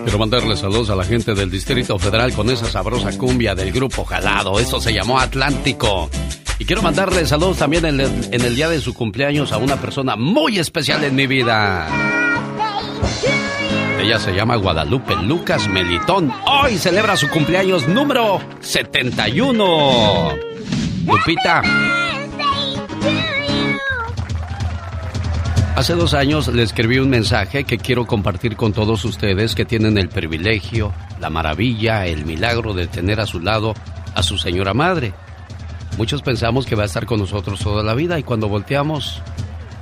Quiero 0.03 0.19
mandarle 0.19 0.55
saludos 0.55 0.89
a 0.89 0.95
la 0.95 1.03
gente 1.03 1.35
del 1.35 1.51
Distrito 1.51 1.99
Federal 1.99 2.31
con 2.31 2.49
esa 2.49 2.65
sabrosa 2.67 3.17
cumbia 3.17 3.53
del 3.55 3.73
grupo 3.73 4.05
Jalado. 4.05 4.57
Eso 4.57 4.79
se 4.79 4.93
llamó 4.93 5.19
Atlántico. 5.19 6.09
Y 6.59 6.65
quiero 6.65 6.81
mandarle 6.81 7.25
saludos 7.25 7.57
también 7.57 7.85
en 7.85 7.99
el, 7.99 8.33
en 8.33 8.41
el 8.41 8.55
día 8.55 8.69
de 8.69 8.79
su 8.79 8.93
cumpleaños 8.93 9.51
a 9.51 9.57
una 9.57 9.75
persona 9.75 10.15
muy 10.15 10.59
especial 10.59 11.03
en 11.03 11.13
mi 11.13 11.27
vida. 11.27 11.89
Ella 13.99 14.19
se 14.19 14.33
llama 14.33 14.55
Guadalupe 14.55 15.15
Lucas 15.15 15.67
Melitón. 15.67 16.31
Hoy 16.45 16.77
celebra 16.77 17.17
su 17.17 17.27
cumpleaños 17.29 17.87
número 17.87 18.39
71. 18.59 20.29
Lupita. 21.05 21.61
Hace 25.75 25.93
dos 25.93 26.13
años 26.13 26.47
le 26.47 26.63
escribí 26.63 26.99
un 26.99 27.09
mensaje 27.09 27.63
que 27.63 27.77
quiero 27.77 28.05
compartir 28.05 28.55
con 28.55 28.71
todos 28.71 29.03
ustedes 29.03 29.55
que 29.55 29.65
tienen 29.65 29.97
el 29.97 30.09
privilegio, 30.09 30.93
la 31.19 31.29
maravilla, 31.29 32.05
el 32.05 32.25
milagro 32.25 32.73
de 32.73 32.87
tener 32.87 33.19
a 33.19 33.25
su 33.25 33.39
lado 33.39 33.73
a 34.13 34.23
su 34.23 34.37
señora 34.37 34.73
madre. 34.73 35.13
Muchos 35.97 36.21
pensamos 36.21 36.65
que 36.65 36.75
va 36.75 36.83
a 36.83 36.87
estar 36.87 37.05
con 37.05 37.19
nosotros 37.19 37.59
toda 37.59 37.83
la 37.83 37.93
vida 37.95 38.17
y 38.19 38.23
cuando 38.23 38.47
volteamos, 38.47 39.21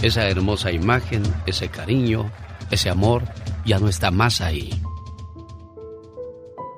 esa 0.01 0.27
hermosa 0.27 0.71
imagen, 0.71 1.23
ese 1.45 1.69
cariño, 1.69 2.31
ese 2.71 2.89
amor, 2.89 3.23
ya 3.65 3.79
no 3.79 3.87
está 3.87 4.11
más 4.11 4.41
ahí. 4.41 4.69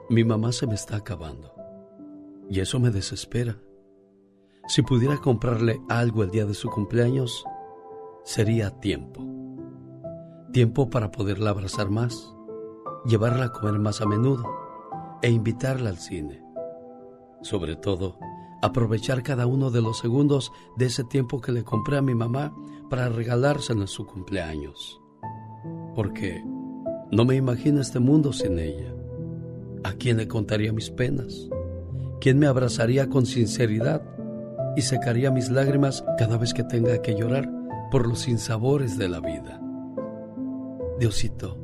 Mi 0.10 0.24
mamá 0.24 0.54
se 0.54 0.66
me 0.66 0.76
está 0.76 0.96
acabando 0.96 1.54
y 2.50 2.62
eso 2.62 2.80
me 2.80 2.90
desespera. 2.90 3.58
Si 4.68 4.82
pudiera 4.82 5.18
comprarle 5.18 5.82
algo 5.90 6.24
el 6.24 6.32
día 6.32 6.46
de 6.46 6.54
su 6.54 6.70
cumpleaños, 6.70 7.44
sería 8.24 8.72
tiempo. 8.80 9.26
Tiempo 10.54 10.90
para 10.90 11.12
poderla 11.12 11.50
abrazar 11.50 11.90
más, 11.90 12.34
llevarla 13.06 13.46
a 13.46 13.52
comer 13.52 13.80
más 13.80 14.02
a 14.02 14.06
menudo 14.06 14.46
e 15.22 15.30
invitarla 15.30 15.90
al 15.90 15.98
cine. 15.98 16.42
Sobre 17.42 17.76
todo, 17.76 18.18
aprovechar 18.62 19.24
cada 19.24 19.46
uno 19.46 19.72
de 19.72 19.82
los 19.82 20.00
segundos 20.00 20.52
de 20.78 20.86
ese 20.86 21.04
tiempo 21.04 21.42
que 21.42 21.52
le 21.52 21.64
compré 21.64 21.98
a 21.98 22.02
mi 22.02 22.16
mamá 22.16 22.56
para 22.90 23.10
regalárselo 23.10 23.82
en 23.82 23.88
su 23.88 24.06
cumpleaños. 24.06 25.02
Porque 25.96 26.44
no 27.12 27.24
me 27.24 27.36
imagino 27.36 27.80
este 27.80 28.00
mundo 28.00 28.34
sin 28.34 28.60
ella. 28.60 28.94
¿A 29.84 29.94
quién 29.94 30.18
le 30.18 30.28
contaría 30.28 30.74
mis 30.74 30.90
penas? 30.90 31.50
¿Quién 32.20 32.38
me 32.38 32.48
abrazaría 32.48 33.08
con 33.08 33.26
sinceridad 33.26 34.02
y 34.76 34.82
secaría 34.82 35.32
mis 35.32 35.50
lágrimas 35.50 36.04
cada 36.18 36.38
vez 36.38 36.54
que 36.54 36.64
tenga 36.64 37.02
que 37.02 37.16
llorar 37.16 37.50
por 37.92 38.08
los 38.08 38.20
sinsabores 38.20 38.98
de 38.98 39.08
la 39.08 39.22
vida? 39.22 39.62
Diosito, 41.00 41.58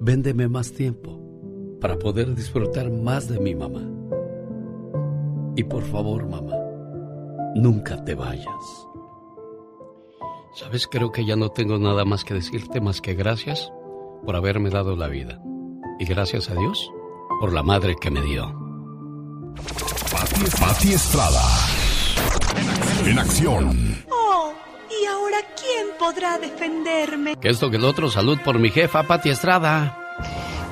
véndeme 0.00 0.48
más 0.48 0.72
tiempo 0.72 1.20
para 1.80 1.96
poder 1.96 2.34
disfrutar 2.34 2.90
más 2.90 3.28
de 3.28 3.38
mi 3.38 3.54
mamá. 3.54 3.88
Y 5.54 5.62
por 5.62 5.84
favor, 5.84 6.28
mamá, 6.28 6.56
nunca 7.54 8.02
te 8.04 8.16
vayas. 8.16 8.46
Sabes, 10.54 10.88
creo 10.88 11.12
que 11.12 11.24
ya 11.24 11.36
no 11.36 11.50
tengo 11.50 11.78
nada 11.78 12.04
más 12.04 12.24
que 12.24 12.34
decirte 12.34 12.80
más 12.80 13.00
que 13.00 13.14
gracias 13.14 13.70
por 14.24 14.36
haberme 14.36 14.70
dado 14.70 14.96
la 14.96 15.08
vida. 15.08 15.40
Y 15.98 16.04
gracias 16.04 16.50
a 16.50 16.54
Dios 16.54 16.90
por 17.40 17.52
la 17.52 17.62
madre 17.62 17.96
que 18.00 18.10
me 18.10 18.22
dio. 18.22 18.54
Pati, 20.60 20.92
Estrada. 20.92 21.42
En 23.04 23.18
acción. 23.18 24.04
Oh, 24.10 24.52
¿y 24.88 25.06
ahora 25.06 25.38
quién 25.60 25.88
podrá 25.98 26.38
defenderme? 26.38 27.36
Que 27.36 27.48
esto 27.48 27.70
que 27.70 27.76
el 27.76 27.84
otro, 27.84 28.10
salud 28.10 28.38
por 28.44 28.58
mi 28.58 28.70
jefa, 28.70 29.02
Pati 29.02 29.30
Estrada. 29.30 29.98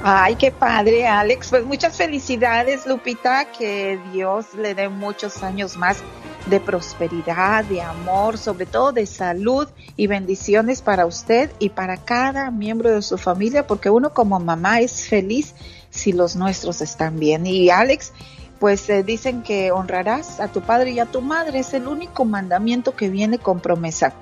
Ay, 0.05 0.36
qué 0.36 0.53
padre, 0.53 1.07
Alex. 1.07 1.51
Pues 1.51 1.64
muchas 1.64 1.97
felicidades, 1.97 2.86
Lupita. 2.86 3.47
Que 3.51 3.99
Dios 4.12 4.55
le 4.55 4.74
dé 4.74 4.88
muchos 4.88 5.42
años 5.42 5.76
más 5.76 6.03
de 6.47 6.61
prosperidad, 6.61 7.64
de 7.64 7.82
amor, 7.82 8.38
sobre 8.38 8.66
todo 8.66 8.92
de 8.92 9.07
salud 9.07 9.68
y 9.97 10.07
bendiciones 10.07 10.80
para 10.80 11.07
usted 11.07 11.51
y 11.59 11.70
para 11.70 11.97
cada 11.97 12.51
miembro 12.51 12.90
de 12.90 13.03
su 13.03 13.18
familia, 13.18 13.66
porque 13.66 13.90
uno 13.90 14.14
como 14.14 14.38
mamá 14.38 14.80
es 14.80 15.07
feliz 15.07 15.55
si 15.90 16.12
los 16.12 16.36
nuestros 16.36 16.80
están 16.80 17.18
bien. 17.18 17.47
Y 17.47 17.70
Alex, 17.70 18.12
pues 18.61 18.88
eh, 18.88 19.03
dicen 19.03 19.42
que 19.42 19.72
honrarás 19.72 20.40
a 20.40 20.49
tu 20.49 20.61
padre 20.61 20.92
y 20.92 21.01
a 21.01 21.07
tu 21.07 21.20
madre, 21.20 21.59
es 21.59 21.74
el 21.74 21.88
único 21.88 22.24
mandamiento 22.24 22.94
que 22.94 23.09
viene 23.09 23.38
con 23.38 23.61
promesa. 23.61 24.14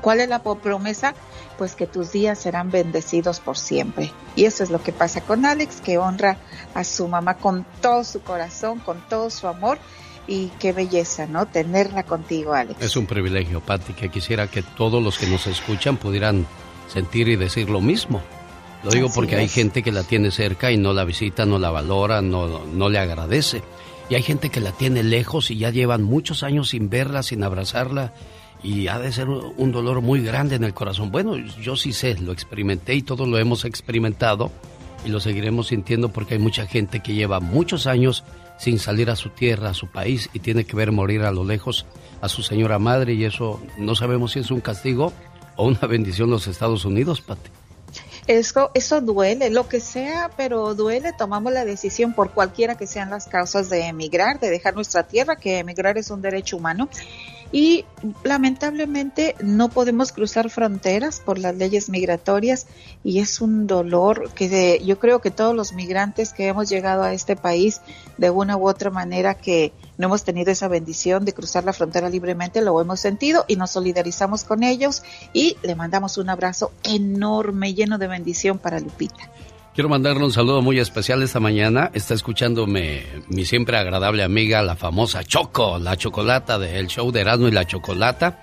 ¿Cuál 0.00 0.20
es 0.20 0.28
la 0.28 0.42
promesa? 0.42 1.14
Pues 1.58 1.74
que 1.74 1.86
tus 1.86 2.12
días 2.12 2.38
serán 2.38 2.70
bendecidos 2.70 3.40
por 3.40 3.58
siempre. 3.58 4.12
Y 4.34 4.46
eso 4.46 4.62
es 4.64 4.70
lo 4.70 4.82
que 4.82 4.92
pasa 4.92 5.20
con 5.20 5.44
Alex, 5.44 5.80
que 5.80 5.98
honra 5.98 6.38
a 6.74 6.84
su 6.84 7.06
mamá 7.06 7.36
con 7.36 7.66
todo 7.82 8.04
su 8.04 8.22
corazón, 8.22 8.78
con 8.78 9.00
todo 9.08 9.28
su 9.28 9.46
amor 9.46 9.78
y 10.30 10.48
qué 10.60 10.72
belleza, 10.72 11.26
¿no? 11.26 11.46
Tenerla 11.46 12.04
contigo, 12.04 12.54
Alex. 12.54 12.80
Es 12.80 12.96
un 12.96 13.06
privilegio, 13.06 13.60
Patti, 13.60 13.94
que 13.94 14.10
quisiera 14.10 14.46
que 14.46 14.62
todos 14.62 15.02
los 15.02 15.18
que 15.18 15.26
nos 15.26 15.48
escuchan 15.48 15.96
pudieran 15.96 16.46
sentir 16.86 17.28
y 17.28 17.34
decir 17.34 17.68
lo 17.68 17.80
mismo. 17.80 18.22
Lo 18.84 18.92
digo 18.92 19.10
porque 19.12 19.34
hay 19.34 19.48
gente 19.48 19.82
que 19.82 19.90
la 19.90 20.04
tiene 20.04 20.30
cerca 20.30 20.70
y 20.70 20.76
no 20.76 20.92
la 20.92 21.04
visita, 21.04 21.46
no 21.46 21.58
la 21.58 21.72
valora, 21.72 22.22
no, 22.22 22.64
no 22.64 22.88
le 22.88 23.00
agradece. 23.00 23.62
Y 24.08 24.14
hay 24.14 24.22
gente 24.22 24.50
que 24.50 24.60
la 24.60 24.70
tiene 24.70 25.02
lejos 25.02 25.50
y 25.50 25.58
ya 25.58 25.70
llevan 25.70 26.04
muchos 26.04 26.44
años 26.44 26.68
sin 26.68 26.88
verla, 26.88 27.24
sin 27.24 27.42
abrazarla. 27.42 28.14
Y 28.62 28.86
ha 28.86 29.00
de 29.00 29.10
ser 29.10 29.28
un 29.28 29.72
dolor 29.72 30.00
muy 30.00 30.22
grande 30.22 30.54
en 30.54 30.62
el 30.62 30.74
corazón. 30.74 31.10
Bueno, 31.10 31.36
yo 31.36 31.74
sí 31.74 31.92
sé, 31.92 32.16
lo 32.18 32.30
experimenté 32.30 32.94
y 32.94 33.02
todos 33.02 33.26
lo 33.26 33.36
hemos 33.36 33.64
experimentado 33.64 34.52
y 35.04 35.08
lo 35.08 35.18
seguiremos 35.18 35.68
sintiendo 35.68 36.10
porque 36.10 36.34
hay 36.34 36.40
mucha 36.40 36.66
gente 36.66 37.00
que 37.00 37.14
lleva 37.14 37.40
muchos 37.40 37.88
años 37.88 38.22
sin 38.60 38.78
salir 38.78 39.08
a 39.08 39.16
su 39.16 39.30
tierra, 39.30 39.70
a 39.70 39.74
su 39.74 39.86
país 39.86 40.28
y 40.34 40.40
tiene 40.40 40.64
que 40.64 40.76
ver 40.76 40.92
morir 40.92 41.22
a 41.22 41.32
lo 41.32 41.44
lejos 41.44 41.86
a 42.20 42.28
su 42.28 42.42
señora 42.42 42.78
madre 42.78 43.14
y 43.14 43.24
eso 43.24 43.58
no 43.78 43.94
sabemos 43.94 44.32
si 44.32 44.40
es 44.40 44.50
un 44.50 44.60
castigo 44.60 45.14
o 45.56 45.66
una 45.66 45.86
bendición 45.88 46.30
los 46.30 46.46
Estados 46.46 46.84
Unidos, 46.84 47.22
Pati. 47.22 47.50
Eso, 48.26 48.70
eso 48.74 49.00
duele, 49.00 49.48
lo 49.48 49.66
que 49.66 49.80
sea, 49.80 50.30
pero 50.36 50.74
duele, 50.74 51.14
tomamos 51.14 51.54
la 51.54 51.64
decisión 51.64 52.12
por 52.12 52.32
cualquiera 52.32 52.76
que 52.76 52.86
sean 52.86 53.08
las 53.08 53.26
causas 53.26 53.70
de 53.70 53.86
emigrar, 53.86 54.38
de 54.38 54.50
dejar 54.50 54.74
nuestra 54.74 55.04
tierra, 55.04 55.36
que 55.36 55.58
emigrar 55.58 55.96
es 55.96 56.10
un 56.10 56.20
derecho 56.20 56.58
humano 56.58 56.90
y 57.52 57.84
lamentablemente 58.22 59.34
no 59.42 59.68
podemos 59.68 60.12
cruzar 60.12 60.50
fronteras 60.50 61.20
por 61.20 61.38
las 61.38 61.56
leyes 61.56 61.88
migratorias 61.88 62.66
y 63.02 63.18
es 63.18 63.40
un 63.40 63.66
dolor 63.66 64.30
que 64.34 64.80
yo 64.84 64.98
creo 64.98 65.20
que 65.20 65.30
todos 65.30 65.54
los 65.54 65.72
migrantes 65.72 66.32
que 66.32 66.46
hemos 66.46 66.68
llegado 66.68 67.02
a 67.02 67.12
este 67.12 67.34
país 67.36 67.80
de 68.18 68.30
una 68.30 68.56
u 68.56 68.68
otra 68.68 68.90
manera 68.90 69.34
que 69.34 69.72
no 69.98 70.06
hemos 70.06 70.24
tenido 70.24 70.52
esa 70.52 70.68
bendición 70.68 71.24
de 71.24 71.32
cruzar 71.32 71.64
la 71.64 71.72
frontera 71.72 72.08
libremente 72.08 72.60
lo 72.62 72.80
hemos 72.80 73.00
sentido 73.00 73.44
y 73.48 73.56
nos 73.56 73.72
solidarizamos 73.72 74.44
con 74.44 74.62
ellos 74.62 75.02
y 75.32 75.56
le 75.62 75.74
mandamos 75.74 76.18
un 76.18 76.30
abrazo 76.30 76.72
enorme 76.84 77.74
lleno 77.74 77.98
de 77.98 78.06
bendición 78.06 78.58
para 78.58 78.80
Lupita. 78.80 79.30
Quiero 79.80 79.88
mandarle 79.88 80.24
un 80.24 80.30
saludo 80.30 80.60
muy 80.60 80.78
especial 80.78 81.22
esta 81.22 81.40
mañana. 81.40 81.90
Está 81.94 82.12
escuchándome 82.12 83.02
mi 83.28 83.46
siempre 83.46 83.78
agradable 83.78 84.22
amiga, 84.22 84.60
la 84.60 84.76
famosa 84.76 85.24
Choco, 85.24 85.78
la 85.78 85.96
chocolata 85.96 86.58
del 86.58 86.86
show 86.88 87.10
de 87.10 87.22
Erasmo 87.22 87.48
y 87.48 87.50
la 87.50 87.66
Chocolata. 87.66 88.42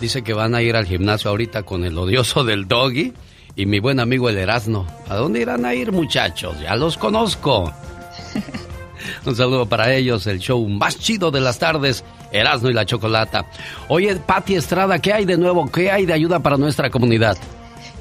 Dice 0.00 0.22
que 0.22 0.32
van 0.32 0.56
a 0.56 0.62
ir 0.62 0.74
al 0.74 0.86
gimnasio 0.86 1.30
ahorita 1.30 1.62
con 1.62 1.84
el 1.84 1.96
odioso 1.96 2.42
del 2.44 2.66
doggy 2.66 3.12
y 3.54 3.66
mi 3.66 3.78
buen 3.78 4.00
amigo 4.00 4.28
el 4.28 4.38
Erasmo. 4.38 4.84
¿A 5.08 5.14
dónde 5.14 5.42
irán 5.42 5.64
a 5.64 5.72
ir, 5.72 5.92
muchachos? 5.92 6.58
Ya 6.60 6.74
los 6.74 6.98
conozco. 6.98 7.72
un 9.24 9.36
saludo 9.36 9.66
para 9.66 9.94
ellos, 9.94 10.26
el 10.26 10.40
show 10.40 10.68
más 10.68 10.98
chido 10.98 11.30
de 11.30 11.42
las 11.42 11.60
tardes, 11.60 12.02
Erasmo 12.32 12.70
y 12.70 12.72
la 12.72 12.86
Chocolata. 12.86 13.46
Oye, 13.86 14.16
Pati 14.16 14.56
Estrada, 14.56 14.98
¿qué 14.98 15.12
hay 15.12 15.26
de 15.26 15.36
nuevo? 15.36 15.70
¿Qué 15.70 15.92
hay 15.92 16.06
de 16.06 16.14
ayuda 16.14 16.40
para 16.40 16.56
nuestra 16.56 16.90
comunidad? 16.90 17.38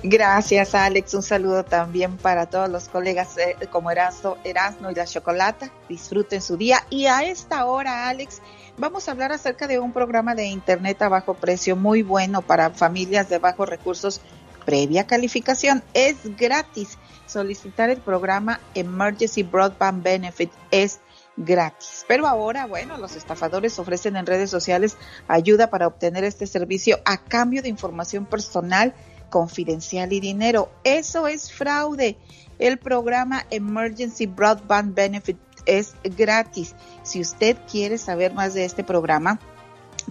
Gracias, 0.04 0.74
Alex. 0.74 1.14
Un 1.14 1.22
saludo 1.22 1.64
también 1.64 2.18
para 2.18 2.48
todos 2.48 2.70
los 2.70 2.90
colegas 2.90 3.38
eh, 3.38 3.56
como 3.70 3.92
Erasmo, 3.92 4.36
Erasmo 4.44 4.90
y 4.90 4.96
la 4.96 5.06
Chocolata. 5.06 5.72
Disfruten 5.88 6.42
su 6.42 6.58
día. 6.58 6.84
Y 6.90 7.06
a 7.06 7.24
esta 7.24 7.66
hora, 7.66 8.10
Alex, 8.10 8.42
vamos 8.78 9.08
a 9.08 9.12
hablar 9.12 9.32
acerca 9.32 9.68
de 9.68 9.78
un 9.78 9.94
programa 9.94 10.34
de 10.34 10.46
Internet 10.46 11.00
a 11.04 11.10
bajo 11.10 11.36
precio 11.36 11.76
muy 11.76 12.02
bueno 12.02 12.42
para 12.42 12.72
familias 12.72 13.30
de 13.30 13.38
bajos 13.38 13.70
recursos 13.70 14.22
previa 14.66 15.06
calificación. 15.06 15.84
Es 15.94 16.36
gratis. 16.36 16.98
Solicitar 17.28 17.92
el 17.92 18.02
programa 18.02 18.60
Emergency 18.74 19.44
Broadband 19.44 20.02
Benefit 20.04 20.52
es 20.72 21.00
gratis. 21.38 22.06
Pero 22.08 22.28
ahora, 22.28 22.66
bueno, 22.66 22.98
los 22.98 23.16
estafadores 23.16 23.78
ofrecen 23.78 24.16
en 24.16 24.26
redes 24.26 24.50
sociales 24.50 24.98
ayuda 25.28 25.70
para 25.70 25.88
obtener 25.88 26.24
este 26.24 26.48
servicio 26.48 27.00
a 27.06 27.18
cambio 27.18 27.62
de 27.62 27.70
información 27.70 28.26
personal 28.26 28.96
confidencial 29.32 30.14
y 30.14 30.20
dinero. 30.20 30.70
Eso 30.84 31.28
es 31.28 31.52
fraude. 31.52 32.18
El 32.60 32.78
programa 32.78 33.48
Emergency 33.50 34.28
Broadband 34.28 34.94
Benefit 34.94 35.40
es 35.66 35.96
gratis. 36.04 36.76
Si 37.02 37.20
usted 37.20 37.58
quiere 37.70 37.98
saber 37.98 38.36
más 38.36 38.54
de 38.54 38.66
este 38.66 38.84
programa, 38.84 39.40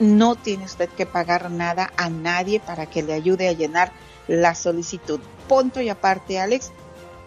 no 0.00 0.34
tiene 0.34 0.64
usted 0.64 0.88
que 0.88 1.06
pagar 1.06 1.50
nada 1.50 1.92
a 1.96 2.08
nadie 2.10 2.58
para 2.58 2.86
que 2.86 3.02
le 3.02 3.12
ayude 3.12 3.48
a 3.48 3.52
llenar 3.52 3.92
la 4.26 4.54
solicitud. 4.54 5.20
Punto 5.46 5.80
y 5.80 5.88
aparte, 5.88 6.40
Alex, 6.40 6.72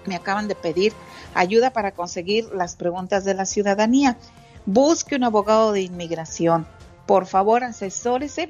me 0.06 0.16
acaban 0.16 0.48
de 0.48 0.56
pedir 0.56 0.92
ayuda 1.34 1.72
para 1.72 1.92
conseguir 1.92 2.50
las 2.54 2.76
preguntas 2.76 3.24
de 3.24 3.36
la 3.36 3.46
ciudadanía. 3.46 4.18
Busque 4.66 5.16
un 5.16 5.24
abogado 5.24 5.72
de 5.72 5.82
inmigración. 5.82 6.68
Por 7.06 7.26
favor, 7.26 7.64
asesórese 7.64 8.50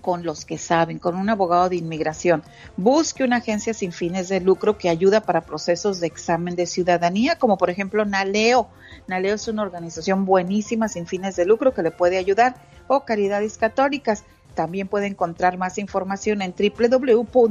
con 0.00 0.24
los 0.24 0.44
que 0.44 0.58
saben, 0.58 0.98
con 0.98 1.16
un 1.16 1.28
abogado 1.28 1.68
de 1.68 1.76
inmigración. 1.76 2.42
Busque 2.76 3.24
una 3.24 3.36
agencia 3.36 3.74
sin 3.74 3.92
fines 3.92 4.28
de 4.28 4.40
lucro 4.40 4.78
que 4.78 4.88
ayuda 4.88 5.20
para 5.20 5.42
procesos 5.42 6.00
de 6.00 6.06
examen 6.06 6.56
de 6.56 6.66
ciudadanía, 6.66 7.38
como 7.38 7.58
por 7.58 7.70
ejemplo 7.70 8.04
NALEO. 8.04 8.68
NALEO 9.06 9.34
es 9.34 9.48
una 9.48 9.62
organización 9.62 10.24
buenísima 10.24 10.88
sin 10.88 11.06
fines 11.06 11.36
de 11.36 11.44
lucro 11.44 11.74
que 11.74 11.82
le 11.82 11.90
puede 11.90 12.18
ayudar 12.18 12.56
o 12.88 13.04
Caridades 13.04 13.58
Católicas. 13.58 14.24
También 14.54 14.88
puede 14.88 15.06
encontrar 15.06 15.56
más 15.58 15.78
información 15.78 16.42
en 16.42 16.54
www.uscis.gov. 16.56 17.42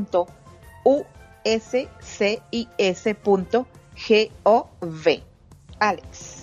Alex. 5.80 6.42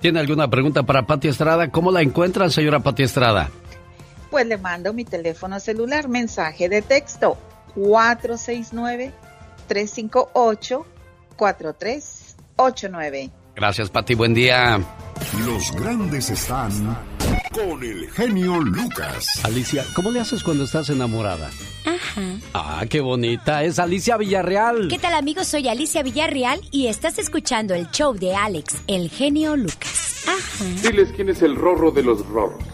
¿Tiene 0.00 0.20
alguna 0.20 0.50
pregunta 0.50 0.82
para 0.82 1.06
Pati 1.06 1.28
Estrada? 1.28 1.70
¿Cómo 1.70 1.90
la 1.90 2.02
encuentran, 2.02 2.50
señora 2.50 2.80
Pati 2.80 3.04
Estrada? 3.04 3.50
Pues 4.34 4.48
le 4.48 4.58
mando 4.58 4.92
mi 4.92 5.04
teléfono 5.04 5.60
celular, 5.60 6.08
mensaje 6.08 6.68
de 6.68 6.82
texto 6.82 7.38
469 7.76 9.12
358 9.68 10.86
4389. 11.36 13.30
Gracias, 13.54 13.90
Pati. 13.90 14.16
Buen 14.16 14.34
día. 14.34 14.80
Los 15.46 15.70
grandes 15.76 16.30
están 16.30 16.72
con 17.52 17.80
el 17.84 18.10
genio 18.10 18.60
Lucas. 18.60 19.24
Alicia, 19.44 19.84
¿cómo 19.94 20.10
le 20.10 20.18
haces 20.18 20.42
cuando 20.42 20.64
estás 20.64 20.90
enamorada? 20.90 21.48
Ajá. 21.84 22.22
Ah, 22.54 22.84
qué 22.90 23.00
bonita. 23.00 23.62
Es 23.62 23.78
Alicia 23.78 24.16
Villarreal. 24.16 24.88
¿Qué 24.88 24.98
tal, 24.98 25.14
amigos? 25.14 25.46
Soy 25.46 25.68
Alicia 25.68 26.02
Villarreal 26.02 26.60
y 26.72 26.88
estás 26.88 27.20
escuchando 27.20 27.72
el 27.72 27.88
show 27.92 28.14
de 28.14 28.34
Alex, 28.34 28.82
el 28.88 29.10
genio 29.10 29.54
Lucas. 29.54 30.24
Ajá. 30.26 30.64
Diles 30.82 31.12
quién 31.14 31.28
es 31.28 31.40
el 31.42 31.54
rorro 31.54 31.92
de 31.92 32.02
los 32.02 32.26
rorros. 32.26 32.73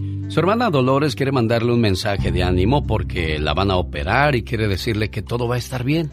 Su 0.31 0.39
hermana 0.39 0.69
Dolores 0.69 1.17
quiere 1.17 1.33
mandarle 1.33 1.73
un 1.73 1.81
mensaje 1.81 2.31
de 2.31 2.41
ánimo 2.41 2.87
porque 2.87 3.37
la 3.37 3.53
van 3.53 3.69
a 3.69 3.75
operar 3.75 4.33
y 4.33 4.43
quiere 4.43 4.69
decirle 4.69 5.09
que 5.09 5.21
todo 5.21 5.45
va 5.49 5.55
a 5.55 5.57
estar 5.57 5.83
bien. 5.83 6.09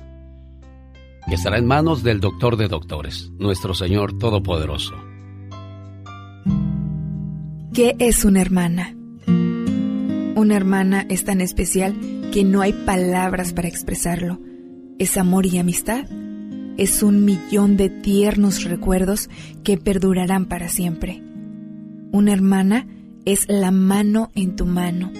Que 1.28 1.36
estará 1.36 1.56
en 1.56 1.66
manos 1.66 2.02
del 2.02 2.18
doctor 2.18 2.56
de 2.56 2.66
doctores, 2.66 3.30
nuestro 3.38 3.74
Señor 3.74 4.18
Todopoderoso. 4.18 4.96
¿Qué 7.72 7.94
es 8.00 8.24
una 8.24 8.40
hermana? 8.40 8.96
Una 10.34 10.56
hermana 10.56 11.06
es 11.08 11.22
tan 11.22 11.40
especial 11.40 11.94
que 12.32 12.42
no 12.42 12.60
hay 12.60 12.72
palabras 12.72 13.52
para 13.52 13.68
expresarlo. 13.68 14.40
Es 14.98 15.16
amor 15.16 15.46
y 15.46 15.58
amistad. 15.58 16.06
Es 16.76 17.04
un 17.04 17.24
millón 17.24 17.76
de 17.76 17.88
tiernos 17.88 18.64
recuerdos 18.64 19.30
que 19.62 19.76
perdurarán 19.76 20.46
para 20.46 20.68
siempre. 20.68 21.22
Una 22.10 22.32
hermana 22.32 22.88
es 23.24 23.46
la 23.48 23.70
mano 23.70 24.30
en 24.34 24.56
tu 24.56 24.66
mano, 24.66 25.12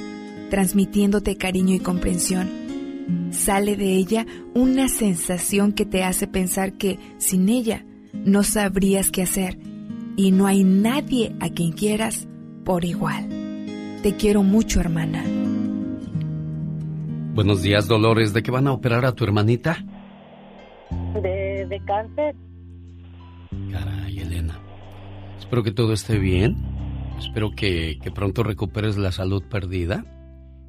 transmitiéndote 0.51 1.37
cariño 1.37 1.75
y 1.75 1.81
comprensión. 1.81 2.49
Sale 3.31 3.77
de 3.77 3.95
ella 3.95 4.27
una 4.55 4.89
sensación 4.89 5.73
que 5.73 5.87
te 5.87 6.05
hace 6.05 6.27
pensar 6.27 6.75
que 6.75 6.99
sin 7.19 7.49
ella 7.49 7.85
no 8.13 8.43
sabrías 8.43 9.11
qué 9.11 9.23
hacer 9.23 9.59
y 10.17 10.33
no 10.33 10.47
hay 10.47 10.65
nadie 10.65 11.35
a 11.41 11.49
quien 11.49 11.73
quieras 11.73 12.29
por 12.65 12.85
igual. 12.85 13.29
Te 14.03 14.17
quiero 14.17 14.43
mucho, 14.43 14.81
hermana. 14.81 15.25
Buenos 17.35 17.63
días, 17.63 17.87
Dolores. 17.87 18.33
¿De 18.33 18.43
qué 18.43 18.51
van 18.51 18.67
a 18.67 18.73
operar 18.73 19.05
a 19.05 19.13
tu 19.13 19.25
hermanita? 19.25 19.85
De, 21.23 21.67
de 21.69 21.81
cáncer. 21.85 22.35
Caray, 23.71 24.19
Elena. 24.19 24.59
Espero 25.39 25.63
que 25.63 25.71
todo 25.71 25.93
esté 25.93 26.19
bien. 26.19 26.57
Espero 27.19 27.51
que, 27.55 27.99
pronto 28.15 28.43
recuperes 28.43 28.97
la 28.97 29.13
salud 29.13 29.43
perdida. 29.43 30.05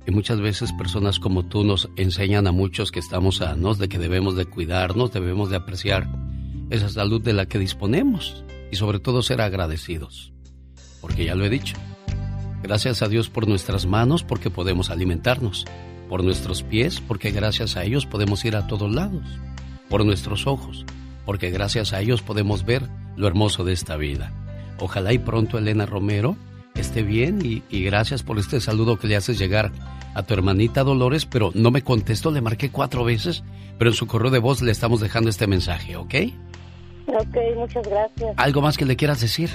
Y 0.05 0.11
muchas 0.11 0.39
veces 0.41 0.73
personas 0.73 1.19
como 1.19 1.45
tú 1.45 1.63
nos 1.63 1.89
enseñan 1.95 2.47
a 2.47 2.51
muchos 2.51 2.91
que 2.91 2.99
estamos 2.99 3.37
sanos 3.37 3.77
de 3.77 3.89
que 3.89 3.99
debemos 3.99 4.35
de 4.35 4.45
cuidarnos, 4.45 5.11
debemos 5.11 5.49
de 5.49 5.57
apreciar 5.57 6.07
esa 6.69 6.89
salud 6.89 7.21
de 7.21 7.33
la 7.33 7.45
que 7.45 7.59
disponemos 7.59 8.43
y 8.71 8.75
sobre 8.77 8.99
todo 8.99 9.21
ser 9.21 9.41
agradecidos. 9.41 10.33
Porque 11.01 11.25
ya 11.25 11.35
lo 11.35 11.45
he 11.45 11.49
dicho, 11.49 11.75
gracias 12.63 13.03
a 13.03 13.07
Dios 13.07 13.29
por 13.29 13.47
nuestras 13.47 13.85
manos 13.85 14.23
porque 14.23 14.49
podemos 14.49 14.89
alimentarnos, 14.89 15.65
por 16.07 16.23
nuestros 16.23 16.63
pies 16.63 17.01
porque 17.01 17.31
gracias 17.31 17.77
a 17.77 17.83
ellos 17.83 18.05
podemos 18.05 18.43
ir 18.45 18.55
a 18.55 18.67
todos 18.67 18.93
lados, 18.93 19.25
por 19.89 20.05
nuestros 20.05 20.47
ojos 20.47 20.85
porque 21.29 21.51
gracias 21.51 21.93
a 21.93 22.01
ellos 22.01 22.23
podemos 22.23 22.65
ver 22.65 22.89
lo 23.15 23.27
hermoso 23.27 23.63
de 23.63 23.73
esta 23.73 23.97
vida. 23.97 24.48
Ojalá 24.79 25.13
y 25.13 25.19
pronto 25.19 25.57
Elena 25.57 25.85
Romero 25.85 26.35
esté 26.75 27.03
bien 27.03 27.39
y, 27.43 27.63
y 27.69 27.83
gracias 27.83 28.23
por 28.23 28.39
este 28.39 28.61
saludo 28.61 28.97
que 28.97 29.07
le 29.07 29.15
haces 29.15 29.37
llegar 29.37 29.71
a 30.13 30.23
tu 30.23 30.33
hermanita 30.33 30.83
Dolores, 30.83 31.25
pero 31.25 31.51
no 31.53 31.71
me 31.71 31.81
contestó, 31.81 32.31
le 32.31 32.41
marqué 32.41 32.71
cuatro 32.71 33.03
veces, 33.03 33.43
pero 33.77 33.91
en 33.91 33.95
su 33.95 34.07
correo 34.07 34.31
de 34.31 34.39
voz 34.39 34.61
le 34.61 34.71
estamos 34.71 35.01
dejando 35.01 35.29
este 35.29 35.47
mensaje, 35.47 35.95
¿ok? 35.95 36.15
Ok, 37.07 37.37
muchas 37.55 37.87
gracias. 37.87 38.33
¿Algo 38.37 38.61
más 38.61 38.77
que 38.77 38.85
le 38.85 38.95
quieras 38.95 39.21
decir? 39.21 39.49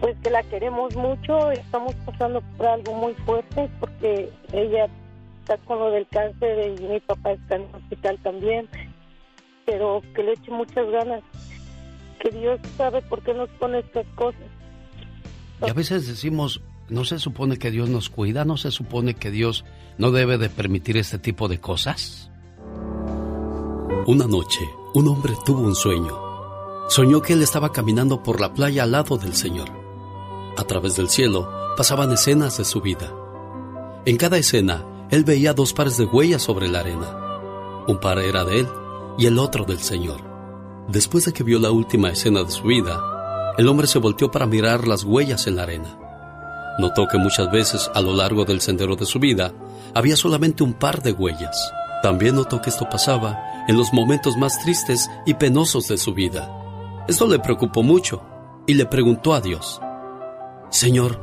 Pues 0.00 0.16
que 0.22 0.30
la 0.30 0.42
queremos 0.44 0.94
mucho, 0.94 1.50
estamos 1.50 1.94
pasando 2.06 2.40
por 2.56 2.66
algo 2.66 2.94
muy 2.94 3.14
fuerte 3.26 3.68
porque 3.80 4.30
ella 4.52 4.88
está 5.40 5.56
con 5.58 5.78
lo 5.78 5.90
del 5.90 6.06
cáncer 6.08 6.76
y 6.78 6.82
mi 6.84 7.00
papá 7.00 7.32
está 7.32 7.56
en 7.56 7.62
el 7.62 7.74
hospital 7.74 8.18
también, 8.22 8.68
pero 9.66 10.02
que 10.14 10.22
le 10.22 10.32
eche 10.32 10.52
muchas 10.52 10.88
ganas, 10.90 11.22
que 12.18 12.30
Dios 12.30 12.60
sabe 12.76 13.02
por 13.02 13.22
qué 13.22 13.34
nos 13.34 13.48
pone 13.50 13.80
estas 13.80 14.06
cosas. 14.14 14.40
Y 15.66 15.70
a 15.70 15.72
veces 15.72 16.06
decimos, 16.06 16.60
¿no 16.88 17.04
se 17.04 17.18
supone 17.18 17.58
que 17.58 17.70
Dios 17.70 17.88
nos 17.88 18.10
cuida? 18.10 18.44
¿No 18.44 18.56
se 18.56 18.70
supone 18.70 19.14
que 19.14 19.30
Dios 19.30 19.64
no 19.96 20.10
debe 20.10 20.38
de 20.38 20.48
permitir 20.48 20.96
este 20.96 21.18
tipo 21.18 21.48
de 21.48 21.58
cosas? 21.60 22.30
Una 24.06 24.26
noche, 24.26 24.60
un 24.94 25.08
hombre 25.08 25.34
tuvo 25.44 25.60
un 25.60 25.74
sueño. 25.74 26.16
Soñó 26.88 27.20
que 27.20 27.34
él 27.34 27.42
estaba 27.42 27.72
caminando 27.72 28.22
por 28.22 28.40
la 28.40 28.54
playa 28.54 28.84
al 28.84 28.92
lado 28.92 29.18
del 29.18 29.34
Señor. 29.34 29.68
A 30.56 30.64
través 30.64 30.96
del 30.96 31.08
cielo 31.08 31.48
pasaban 31.76 32.12
escenas 32.12 32.56
de 32.58 32.64
su 32.64 32.80
vida. 32.80 33.12
En 34.06 34.16
cada 34.16 34.38
escena, 34.38 34.84
él 35.10 35.24
veía 35.24 35.52
dos 35.52 35.72
pares 35.72 35.98
de 35.98 36.04
huellas 36.04 36.42
sobre 36.42 36.68
la 36.68 36.80
arena. 36.80 37.84
Un 37.86 37.98
par 38.00 38.18
era 38.18 38.44
de 38.44 38.60
él 38.60 38.68
y 39.18 39.26
el 39.26 39.38
otro 39.38 39.64
del 39.64 39.78
Señor. 39.80 40.27
Después 40.88 41.26
de 41.26 41.34
que 41.34 41.44
vio 41.44 41.58
la 41.58 41.70
última 41.70 42.08
escena 42.08 42.42
de 42.42 42.50
su 42.50 42.62
vida, 42.62 42.98
el 43.58 43.68
hombre 43.68 43.86
se 43.86 43.98
volteó 43.98 44.30
para 44.30 44.46
mirar 44.46 44.88
las 44.88 45.04
huellas 45.04 45.46
en 45.46 45.56
la 45.56 45.64
arena. 45.64 45.98
Notó 46.78 47.06
que 47.06 47.18
muchas 47.18 47.50
veces 47.50 47.90
a 47.94 48.00
lo 48.00 48.14
largo 48.14 48.46
del 48.46 48.62
sendero 48.62 48.96
de 48.96 49.04
su 49.04 49.18
vida 49.18 49.52
había 49.92 50.16
solamente 50.16 50.62
un 50.62 50.72
par 50.72 51.02
de 51.02 51.12
huellas. 51.12 51.74
También 52.02 52.36
notó 52.36 52.62
que 52.62 52.70
esto 52.70 52.88
pasaba 52.88 53.38
en 53.68 53.76
los 53.76 53.92
momentos 53.92 54.38
más 54.38 54.58
tristes 54.62 55.10
y 55.26 55.34
penosos 55.34 55.88
de 55.88 55.98
su 55.98 56.14
vida. 56.14 56.50
Esto 57.06 57.26
le 57.26 57.38
preocupó 57.38 57.82
mucho 57.82 58.22
y 58.66 58.72
le 58.72 58.86
preguntó 58.86 59.34
a 59.34 59.42
Dios, 59.42 59.82
Señor, 60.70 61.20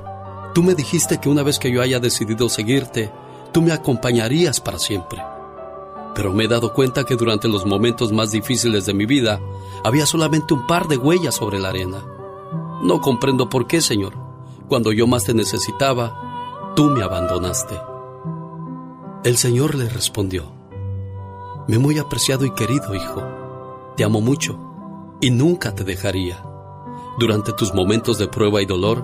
tú 0.53 0.61
me 0.61 0.75
dijiste 0.75 1.19
que 1.19 1.29
una 1.29 1.41
vez 1.41 1.57
que 1.57 1.71
yo 1.71 1.81
haya 1.81 1.99
decidido 1.99 2.49
seguirte, 2.49 3.11
tú 3.51 3.63
me 3.63 3.71
acompañarías 3.71 4.59
para 4.59 4.77
siempre. 4.77 5.23
Pero 6.15 6.33
me 6.33 6.45
he 6.45 6.47
dado 6.47 6.73
cuenta 6.73 7.03
que 7.03 7.15
durante 7.15 7.47
los 7.47 7.65
momentos 7.65 8.11
más 8.11 8.31
difíciles 8.31 8.85
de 8.85 8.93
mi 8.93 9.05
vida 9.05 9.39
había 9.83 10.05
solamente 10.05 10.53
un 10.53 10.65
par 10.65 10.87
de 10.87 10.97
huellas 10.97 11.35
sobre 11.35 11.59
la 11.59 11.69
arena. 11.69 12.03
No 12.81 13.01
comprendo 13.01 13.49
por 13.49 13.67
qué, 13.67 13.81
Señor. 13.81 14.13
Cuando 14.67 14.91
yo 14.91 15.05
más 15.05 15.25
te 15.25 15.33
necesitaba, 15.33 16.73
tú 16.75 16.85
me 16.85 17.03
abandonaste. 17.03 17.79
El 19.23 19.37
Señor 19.37 19.75
le 19.75 19.89
respondió, 19.89 20.45
Me 21.67 21.77
muy 21.77 21.99
apreciado 21.99 22.45
y 22.45 22.51
querido 22.51 22.95
hijo, 22.95 23.23
te 23.95 24.03
amo 24.03 24.21
mucho 24.21 24.57
y 25.19 25.31
nunca 25.31 25.75
te 25.75 25.83
dejaría. 25.83 26.43
Durante 27.17 27.53
tus 27.53 27.73
momentos 27.73 28.17
de 28.17 28.27
prueba 28.27 28.61
y 28.61 28.65
dolor, 28.65 29.03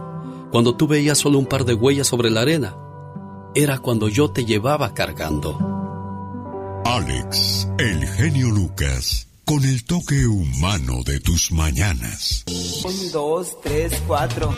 cuando 0.51 0.75
tú 0.75 0.87
veías 0.87 1.17
solo 1.17 1.39
un 1.39 1.45
par 1.45 1.65
de 1.65 1.73
huellas 1.73 2.07
sobre 2.07 2.29
la 2.29 2.41
arena, 2.41 2.75
era 3.55 3.79
cuando 3.79 4.09
yo 4.09 4.31
te 4.31 4.45
llevaba 4.45 4.93
cargando. 4.93 5.70
Alex, 6.91 7.69
el 7.79 8.05
genio 8.05 8.49
Lucas, 8.49 9.25
con 9.45 9.63
el 9.63 9.85
toque 9.85 10.27
humano 10.27 11.03
de 11.05 11.21
tus 11.21 11.49
mañanas. 11.53 12.43
Un, 12.83 13.11
dos, 13.13 13.61
tres, 13.63 13.93
cuatro. 14.05 14.53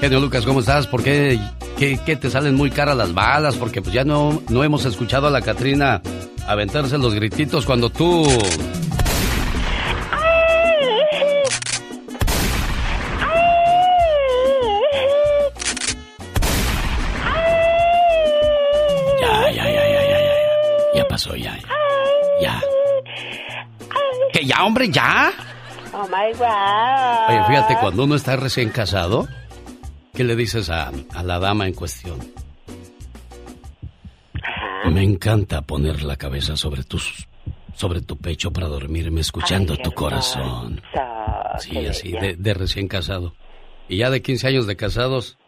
Genio 0.00 0.20
Lucas, 0.20 0.46
¿cómo 0.46 0.60
estás? 0.60 0.86
¿Por 0.86 1.02
qué, 1.02 1.38
qué, 1.76 2.00
qué 2.06 2.16
te 2.16 2.30
salen 2.30 2.54
muy 2.54 2.70
caras 2.70 2.96
las 2.96 3.12
balas? 3.12 3.56
Porque 3.56 3.82
pues 3.82 3.92
ya 3.92 4.04
no, 4.04 4.42
no 4.48 4.64
hemos 4.64 4.86
escuchado 4.86 5.26
a 5.26 5.30
la 5.30 5.42
Catrina 5.42 6.00
aventarse 6.46 6.96
los 6.96 7.12
grititos 7.12 7.66
cuando 7.66 7.90
tú... 7.90 8.26
¿Que 24.44 24.48
ya, 24.50 24.62
hombre, 24.64 24.90
ya? 24.90 25.32
Oh 25.94 26.06
my 26.08 26.32
God. 26.36 27.28
Oye, 27.30 27.44
fíjate, 27.48 27.76
cuando 27.80 28.04
uno 28.04 28.14
está 28.14 28.36
recién 28.36 28.68
casado, 28.68 29.26
¿qué 30.12 30.22
le 30.22 30.36
dices 30.36 30.68
a, 30.68 30.90
a 31.14 31.22
la 31.22 31.38
dama 31.38 31.66
en 31.66 31.72
cuestión? 31.72 32.18
Me 34.90 35.02
encanta 35.02 35.62
poner 35.62 36.02
la 36.02 36.16
cabeza 36.16 36.56
sobre 36.56 36.84
tus 36.84 37.26
sobre 37.74 38.02
tu 38.02 38.18
pecho 38.18 38.52
para 38.52 38.68
dormirme 38.68 39.22
escuchando 39.22 39.72
Ay, 39.72 39.78
tu 39.82 39.90
hermoso, 39.90 39.94
corazón. 39.96 40.82
Sí, 41.58 41.86
así, 41.86 42.12
de, 42.12 42.36
de 42.36 42.54
recién 42.54 42.86
casado. 42.86 43.34
Y 43.88 43.96
ya 43.98 44.10
de 44.10 44.20
15 44.20 44.48
años 44.48 44.66
de 44.66 44.76
casados. 44.76 45.38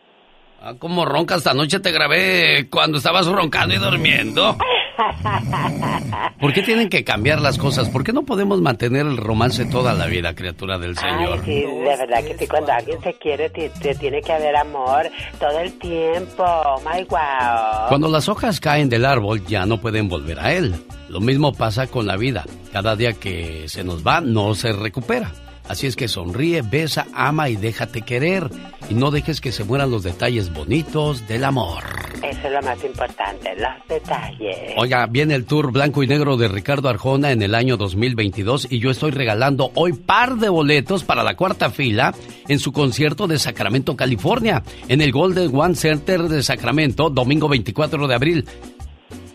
Ah, 0.62 0.72
¿Cómo 0.78 1.04
roncas? 1.04 1.38
Esta 1.38 1.52
noche 1.54 1.80
te 1.80 1.92
grabé 1.92 2.68
cuando 2.70 2.96
estabas 2.98 3.26
roncando 3.26 3.74
y 3.74 3.78
durmiendo. 3.78 4.56
¿Por 6.40 6.52
qué 6.52 6.62
tienen 6.62 6.88
que 6.88 7.04
cambiar 7.04 7.40
las 7.40 7.58
cosas? 7.58 7.88
¿Por 7.88 8.04
qué 8.04 8.12
no 8.12 8.22
podemos 8.22 8.60
mantener 8.60 9.06
el 9.06 9.16
romance 9.16 9.64
toda 9.66 9.94
la 9.94 10.06
vida, 10.06 10.34
criatura 10.34 10.78
del 10.78 10.96
Señor? 10.96 11.34
Ay, 11.34 11.40
sí, 11.44 11.60
de 11.62 11.96
verdad 11.96 12.24
que 12.24 12.36
sí, 12.38 12.46
cuando 12.46 12.72
alguien 12.72 13.00
se 13.02 13.14
quiere, 13.14 13.50
te, 13.50 13.68
te 13.70 13.94
tiene 13.94 14.20
que 14.22 14.32
haber 14.32 14.56
amor 14.56 15.10
todo 15.38 15.58
el 15.60 15.78
tiempo. 15.78 16.44
Oh 16.44 16.80
my 16.80 17.04
wow. 17.04 17.88
Cuando 17.88 18.08
las 18.08 18.28
hojas 18.28 18.60
caen 18.60 18.88
del 18.88 19.04
árbol 19.04 19.44
ya 19.46 19.66
no 19.66 19.80
pueden 19.80 20.08
volver 20.08 20.38
a 20.40 20.52
él. 20.52 20.74
Lo 21.08 21.20
mismo 21.20 21.52
pasa 21.52 21.86
con 21.86 22.06
la 22.06 22.16
vida. 22.16 22.44
Cada 22.72 22.96
día 22.96 23.12
que 23.12 23.68
se 23.68 23.84
nos 23.84 24.06
va 24.06 24.20
no 24.20 24.54
se 24.54 24.72
recupera. 24.72 25.32
Así 25.68 25.86
es 25.86 25.96
que 25.96 26.08
sonríe, 26.08 26.62
besa, 26.62 27.06
ama 27.12 27.48
y 27.48 27.56
déjate 27.56 28.02
querer. 28.02 28.50
Y 28.88 28.94
no 28.94 29.10
dejes 29.10 29.40
que 29.40 29.52
se 29.52 29.64
mueran 29.64 29.90
los 29.90 30.02
detalles 30.02 30.52
bonitos 30.52 31.26
del 31.26 31.44
amor. 31.44 31.82
Eso 32.22 32.46
es 32.46 32.52
lo 32.52 32.62
más 32.62 32.82
importante, 32.84 33.54
los 33.56 33.88
detalles. 33.88 34.74
Oiga, 34.76 35.06
viene 35.06 35.34
el 35.34 35.44
tour 35.44 35.72
blanco 35.72 36.02
y 36.02 36.06
negro 36.06 36.36
de 36.36 36.48
Ricardo 36.48 36.88
Arjona 36.88 37.32
en 37.32 37.42
el 37.42 37.54
año 37.54 37.76
2022 37.76 38.68
y 38.70 38.78
yo 38.78 38.90
estoy 38.90 39.10
regalando 39.10 39.70
hoy 39.74 39.92
par 39.92 40.36
de 40.36 40.48
boletos 40.48 41.04
para 41.04 41.24
la 41.24 41.36
cuarta 41.36 41.70
fila 41.70 42.14
en 42.48 42.58
su 42.58 42.72
concierto 42.72 43.26
de 43.26 43.38
Sacramento, 43.38 43.96
California, 43.96 44.62
en 44.88 45.00
el 45.00 45.12
Golden 45.12 45.54
One 45.54 45.74
Center 45.74 46.22
de 46.22 46.42
Sacramento, 46.42 47.10
domingo 47.10 47.48
24 47.48 48.06
de 48.06 48.14
abril. 48.14 48.44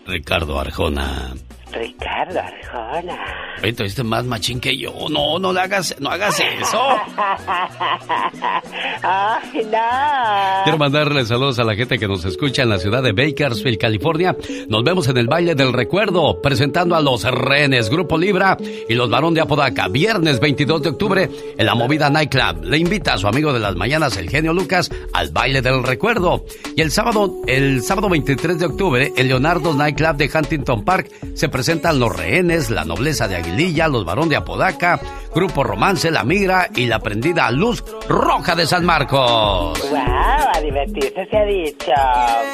Ricardo 0.06 0.58
Arjona. 0.58 1.34
Ricardo 1.72 2.40
Arjona. 2.40 3.18
Oye, 3.62 3.72
tú 3.72 3.82
viste 3.84 4.02
más 4.02 4.24
machín 4.24 4.60
que 4.60 4.76
yo. 4.76 4.92
No, 5.10 5.38
no 5.38 5.52
le 5.52 5.60
hagas, 5.60 5.94
no 6.00 6.10
hagas 6.10 6.38
eso. 6.40 6.82
Ay, 9.02 9.66
no. 9.70 10.62
Quiero 10.64 10.78
mandarle 10.78 11.24
saludos 11.24 11.58
a 11.58 11.64
la 11.64 11.74
gente 11.74 11.98
que 11.98 12.06
nos 12.06 12.24
escucha 12.24 12.62
en 12.62 12.68
la 12.68 12.78
ciudad 12.78 13.02
de 13.02 13.12
Bakersfield, 13.12 13.78
California. 13.78 14.36
Nos 14.68 14.84
vemos 14.84 15.08
en 15.08 15.16
el 15.16 15.26
baile 15.26 15.54
del 15.54 15.72
recuerdo, 15.72 16.40
presentando 16.42 16.94
a 16.94 17.00
los 17.00 17.24
Renes, 17.24 17.88
Grupo 17.88 18.18
Libra 18.18 18.56
y 18.88 18.94
los 18.94 19.08
Barón 19.08 19.34
de 19.34 19.40
Apodaca, 19.40 19.88
viernes 19.88 20.40
22 20.40 20.82
de 20.82 20.88
octubre 20.90 21.30
en 21.56 21.66
la 21.66 21.74
Movida 21.74 22.10
Nightclub. 22.10 22.64
Le 22.64 22.78
invita 22.78 23.14
a 23.14 23.18
su 23.18 23.26
amigo 23.26 23.52
de 23.52 23.60
las 23.60 23.76
mañanas, 23.76 24.16
el 24.16 24.28
genio 24.28 24.52
Lucas, 24.52 24.90
al 25.12 25.30
baile 25.30 25.62
del 25.62 25.82
recuerdo. 25.82 26.44
Y 26.76 26.80
el 26.82 26.90
sábado, 26.90 27.40
el 27.46 27.82
sábado 27.82 28.08
23 28.08 28.58
de 28.58 28.66
octubre, 28.66 29.12
en 29.16 29.28
Leonardo 29.28 29.72
Nightclub 29.72 30.16
de 30.16 30.30
Huntington 30.32 30.84
Park, 30.84 31.10
se 31.34 31.48
presentan 31.62 32.00
los 32.00 32.16
Rehenes, 32.16 32.70
la 32.70 32.84
Nobleza 32.84 33.28
de 33.28 33.36
Aguililla, 33.36 33.86
los 33.86 34.04
Barón 34.04 34.28
de 34.28 34.34
Apodaca, 34.34 34.98
Grupo 35.32 35.62
Romance, 35.62 36.10
La 36.10 36.24
Migra 36.24 36.68
y 36.74 36.86
la 36.86 36.98
prendida 36.98 37.48
Luz 37.52 37.84
Roja 38.08 38.56
de 38.56 38.66
San 38.66 38.84
Marcos. 38.84 39.80
Wow, 39.88 40.00
a 40.52 40.60
divertirse 40.60 41.24
se 41.30 41.38
ha 41.38 41.44
dicho. 41.44 41.92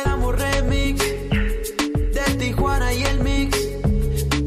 Éramos 0.05 0.39
remix 0.39 1.01
de 1.01 2.35
Tijuana 2.39 2.93
y 2.93 3.03
el 3.03 3.21
mix. 3.21 3.59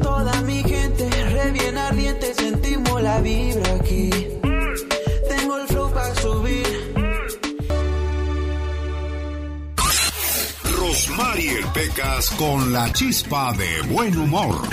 Toda 0.00 0.40
mi 0.42 0.62
gente 0.62 1.10
re 1.32 1.50
bien 1.50 1.76
ardiente, 1.76 2.32
sentimos 2.32 3.02
la 3.02 3.18
vibra 3.18 3.51
Rosmarie 10.92 11.64
Pecas 11.72 12.28
con 12.32 12.70
la 12.70 12.92
chispa 12.92 13.54
de 13.54 13.80
buen 13.94 14.14
humor. 14.14 14.68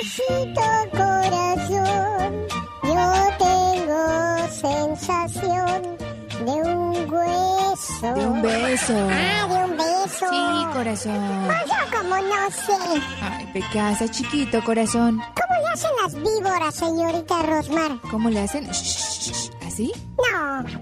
Despacito, 0.00 0.62
corazón, 0.90 2.46
yo 2.82 3.28
tengo 3.38 4.48
sensación 4.48 5.98
de 6.46 6.52
un 6.62 7.12
hueso. 7.12 8.14
De 8.14 8.26
un 8.26 8.40
beso. 8.40 8.94
Ah, 9.10 9.46
de 9.46 9.64
un 9.64 9.76
beso. 9.76 10.26
Sí, 10.30 10.66
corazón. 10.72 11.42
Pues 11.44 11.64
yo 11.66 11.98
como 11.98 12.16
no 12.16 12.50
sé. 12.50 13.02
Ay, 13.20 13.46
Pecasa, 13.52 14.10
chiquito, 14.10 14.64
corazón. 14.64 15.18
¿Cómo 15.18 15.60
le 15.60 15.68
hacen 15.74 15.90
las 16.02 16.14
víboras, 16.14 16.74
señorita 16.74 17.42
Rosmar? 17.42 18.00
¿Cómo 18.10 18.30
le 18.30 18.40
hacen? 18.40 18.64
Shh, 18.70 18.82
shh, 18.82 19.30
shh. 19.30 19.63
¿Así? 19.74 19.90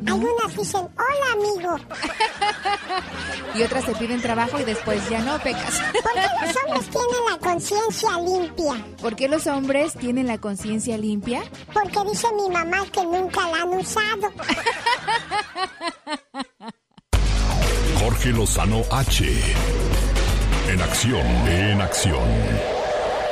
No, 0.03 0.13
algunas 0.13 0.55
dicen, 0.55 0.83
hola 0.83 1.33
amigo. 1.33 1.77
Y 3.55 3.63
otras 3.63 3.85
te 3.87 3.95
piden 3.95 4.21
trabajo 4.21 4.59
y 4.61 4.65
después 4.65 5.09
ya 5.11 5.21
no, 5.21 5.39
Pecas. 5.39 5.81
¿Por 6.03 6.13
qué 6.15 6.27
los 6.27 6.57
hombres 6.67 6.91
tienen 6.91 7.25
la 7.31 7.39
conciencia 7.39 8.19
limpia? 8.19 8.85
¿Por 9.01 9.17
qué 9.17 9.29
los 9.29 9.47
hombres 9.47 9.95
tienen 9.95 10.27
la 10.27 10.39
conciencia 10.39 10.99
limpia? 10.99 11.43
Porque 11.73 11.99
dice 12.11 12.29
mi 12.35 12.51
mamá 12.51 12.85
que 12.93 13.03
nunca 13.03 13.49
la 13.49 13.63
han 13.63 13.69
usado. 13.71 14.31
Jorge 17.99 18.29
Lozano 18.31 18.83
H. 18.91 19.55
En 20.69 20.83
acción, 20.83 21.27
en 21.49 21.81
acción. 21.81 22.29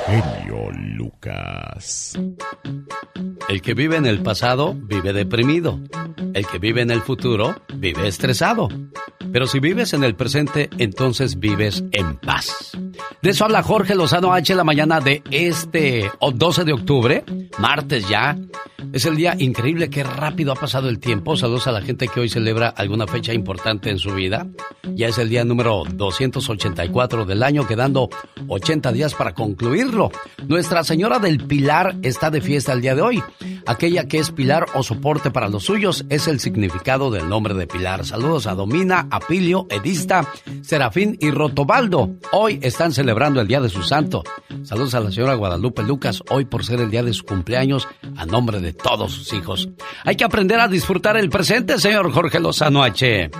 Genio 0.07 0.70
Lucas. 1.01 2.19
El 3.49 3.63
que 3.63 3.73
vive 3.73 3.97
en 3.97 4.05
el 4.05 4.23
pasado 4.23 4.75
vive 4.75 5.15
deprimido. 5.15 5.81
El 6.35 6.47
que 6.47 6.59
vive 6.59 6.83
en 6.83 6.91
el 6.91 7.01
futuro 7.01 7.57
vive 7.75 8.07
estresado. 8.07 8.69
Pero 9.33 9.47
si 9.47 9.61
vives 9.61 9.95
en 9.95 10.05
el 10.05 10.15
presente, 10.15 10.69
entonces 10.79 11.39
vives 11.39 11.85
en 11.93 12.17
paz. 12.17 12.73
De 13.23 13.31
eso 13.31 13.45
habla 13.45 13.63
Jorge 13.63 13.95
Lozano 13.95 14.33
H 14.33 14.55
la 14.55 14.65
mañana 14.65 15.01
de 15.01 15.23
este 15.31 16.11
o 16.19 16.33
12 16.33 16.65
de 16.65 16.73
octubre, 16.73 17.25
martes 17.59 18.09
ya. 18.09 18.37
Es 18.93 19.05
el 19.05 19.17
día 19.17 19.37
increíble, 19.39 19.89
qué 19.89 20.03
rápido 20.03 20.53
ha 20.53 20.57
pasado 20.57 20.89
el 20.89 20.99
tiempo. 20.99 21.37
Saludos 21.37 21.67
a 21.69 21.73
la 21.73 21.83
gente 21.83 22.09
que 22.09 22.19
hoy 22.19 22.29
celebra 22.29 22.69
alguna 22.69 23.07
fecha 23.07 23.33
importante 23.33 23.91
en 23.91 23.99
su 23.99 24.13
vida. 24.13 24.47
Ya 24.83 25.09
es 25.09 25.19
el 25.19 25.29
día 25.29 25.45
número 25.45 25.85
284 25.93 27.25
del 27.25 27.43
año, 27.43 27.67
quedando 27.67 28.09
80 28.49 28.91
días 28.93 29.15
para 29.15 29.33
concluirlo. 29.33 30.11
Nuestra 30.49 30.83
Señora 30.91 31.21
del 31.21 31.39
Pilar 31.47 31.95
está 32.03 32.33
de 32.33 32.41
fiesta 32.41 32.73
el 32.73 32.81
día 32.81 32.97
de 32.97 33.03
hoy. 33.03 33.23
Aquella 33.65 34.09
que 34.09 34.19
es 34.19 34.33
pilar 34.33 34.67
o 34.75 34.83
soporte 34.83 35.31
para 35.31 35.49
los 35.49 35.63
suyos 35.63 36.05
es 36.09 36.27
el 36.27 36.41
significado 36.41 37.13
del 37.13 37.29
nombre 37.29 37.55
de 37.55 37.69
Pilar. 37.69 38.05
Saludos 38.05 38.49
a 38.49 38.57
Domina, 38.57 39.07
Apilio, 39.09 39.69
Edista, 39.71 40.27
Serafín 40.63 41.17
y 41.21 41.31
Rotobaldo. 41.31 42.11
Hoy 42.33 42.59
están 42.61 42.91
celebrando 42.91 43.41
el 43.41 43.47
día 43.47 43.61
de 43.61 43.69
su 43.69 43.85
santo. 43.85 44.25
Saludos 44.65 44.97
a 44.97 45.01
la 45.01 45.13
señora 45.13 45.35
Guadalupe 45.35 45.85
Lucas, 45.85 46.25
hoy 46.29 46.45
por 46.45 46.65
ser 46.65 46.81
el 46.81 46.91
día 46.91 47.05
de 47.05 47.13
su 47.13 47.25
cumpleaños, 47.25 47.87
a 48.17 48.27
nombre 48.27 48.59
de 48.59 48.73
todos 48.73 49.13
sus 49.13 49.33
hijos. 49.33 49.69
Hay 50.03 50.17
que 50.17 50.25
aprender 50.25 50.59
a 50.59 50.67
disfrutar 50.67 51.17
el 51.17 51.31
presente, 51.31 51.79
señor 51.79 52.11
Jorge 52.11 52.41
Lozano 52.41 52.83
H. 52.83 53.31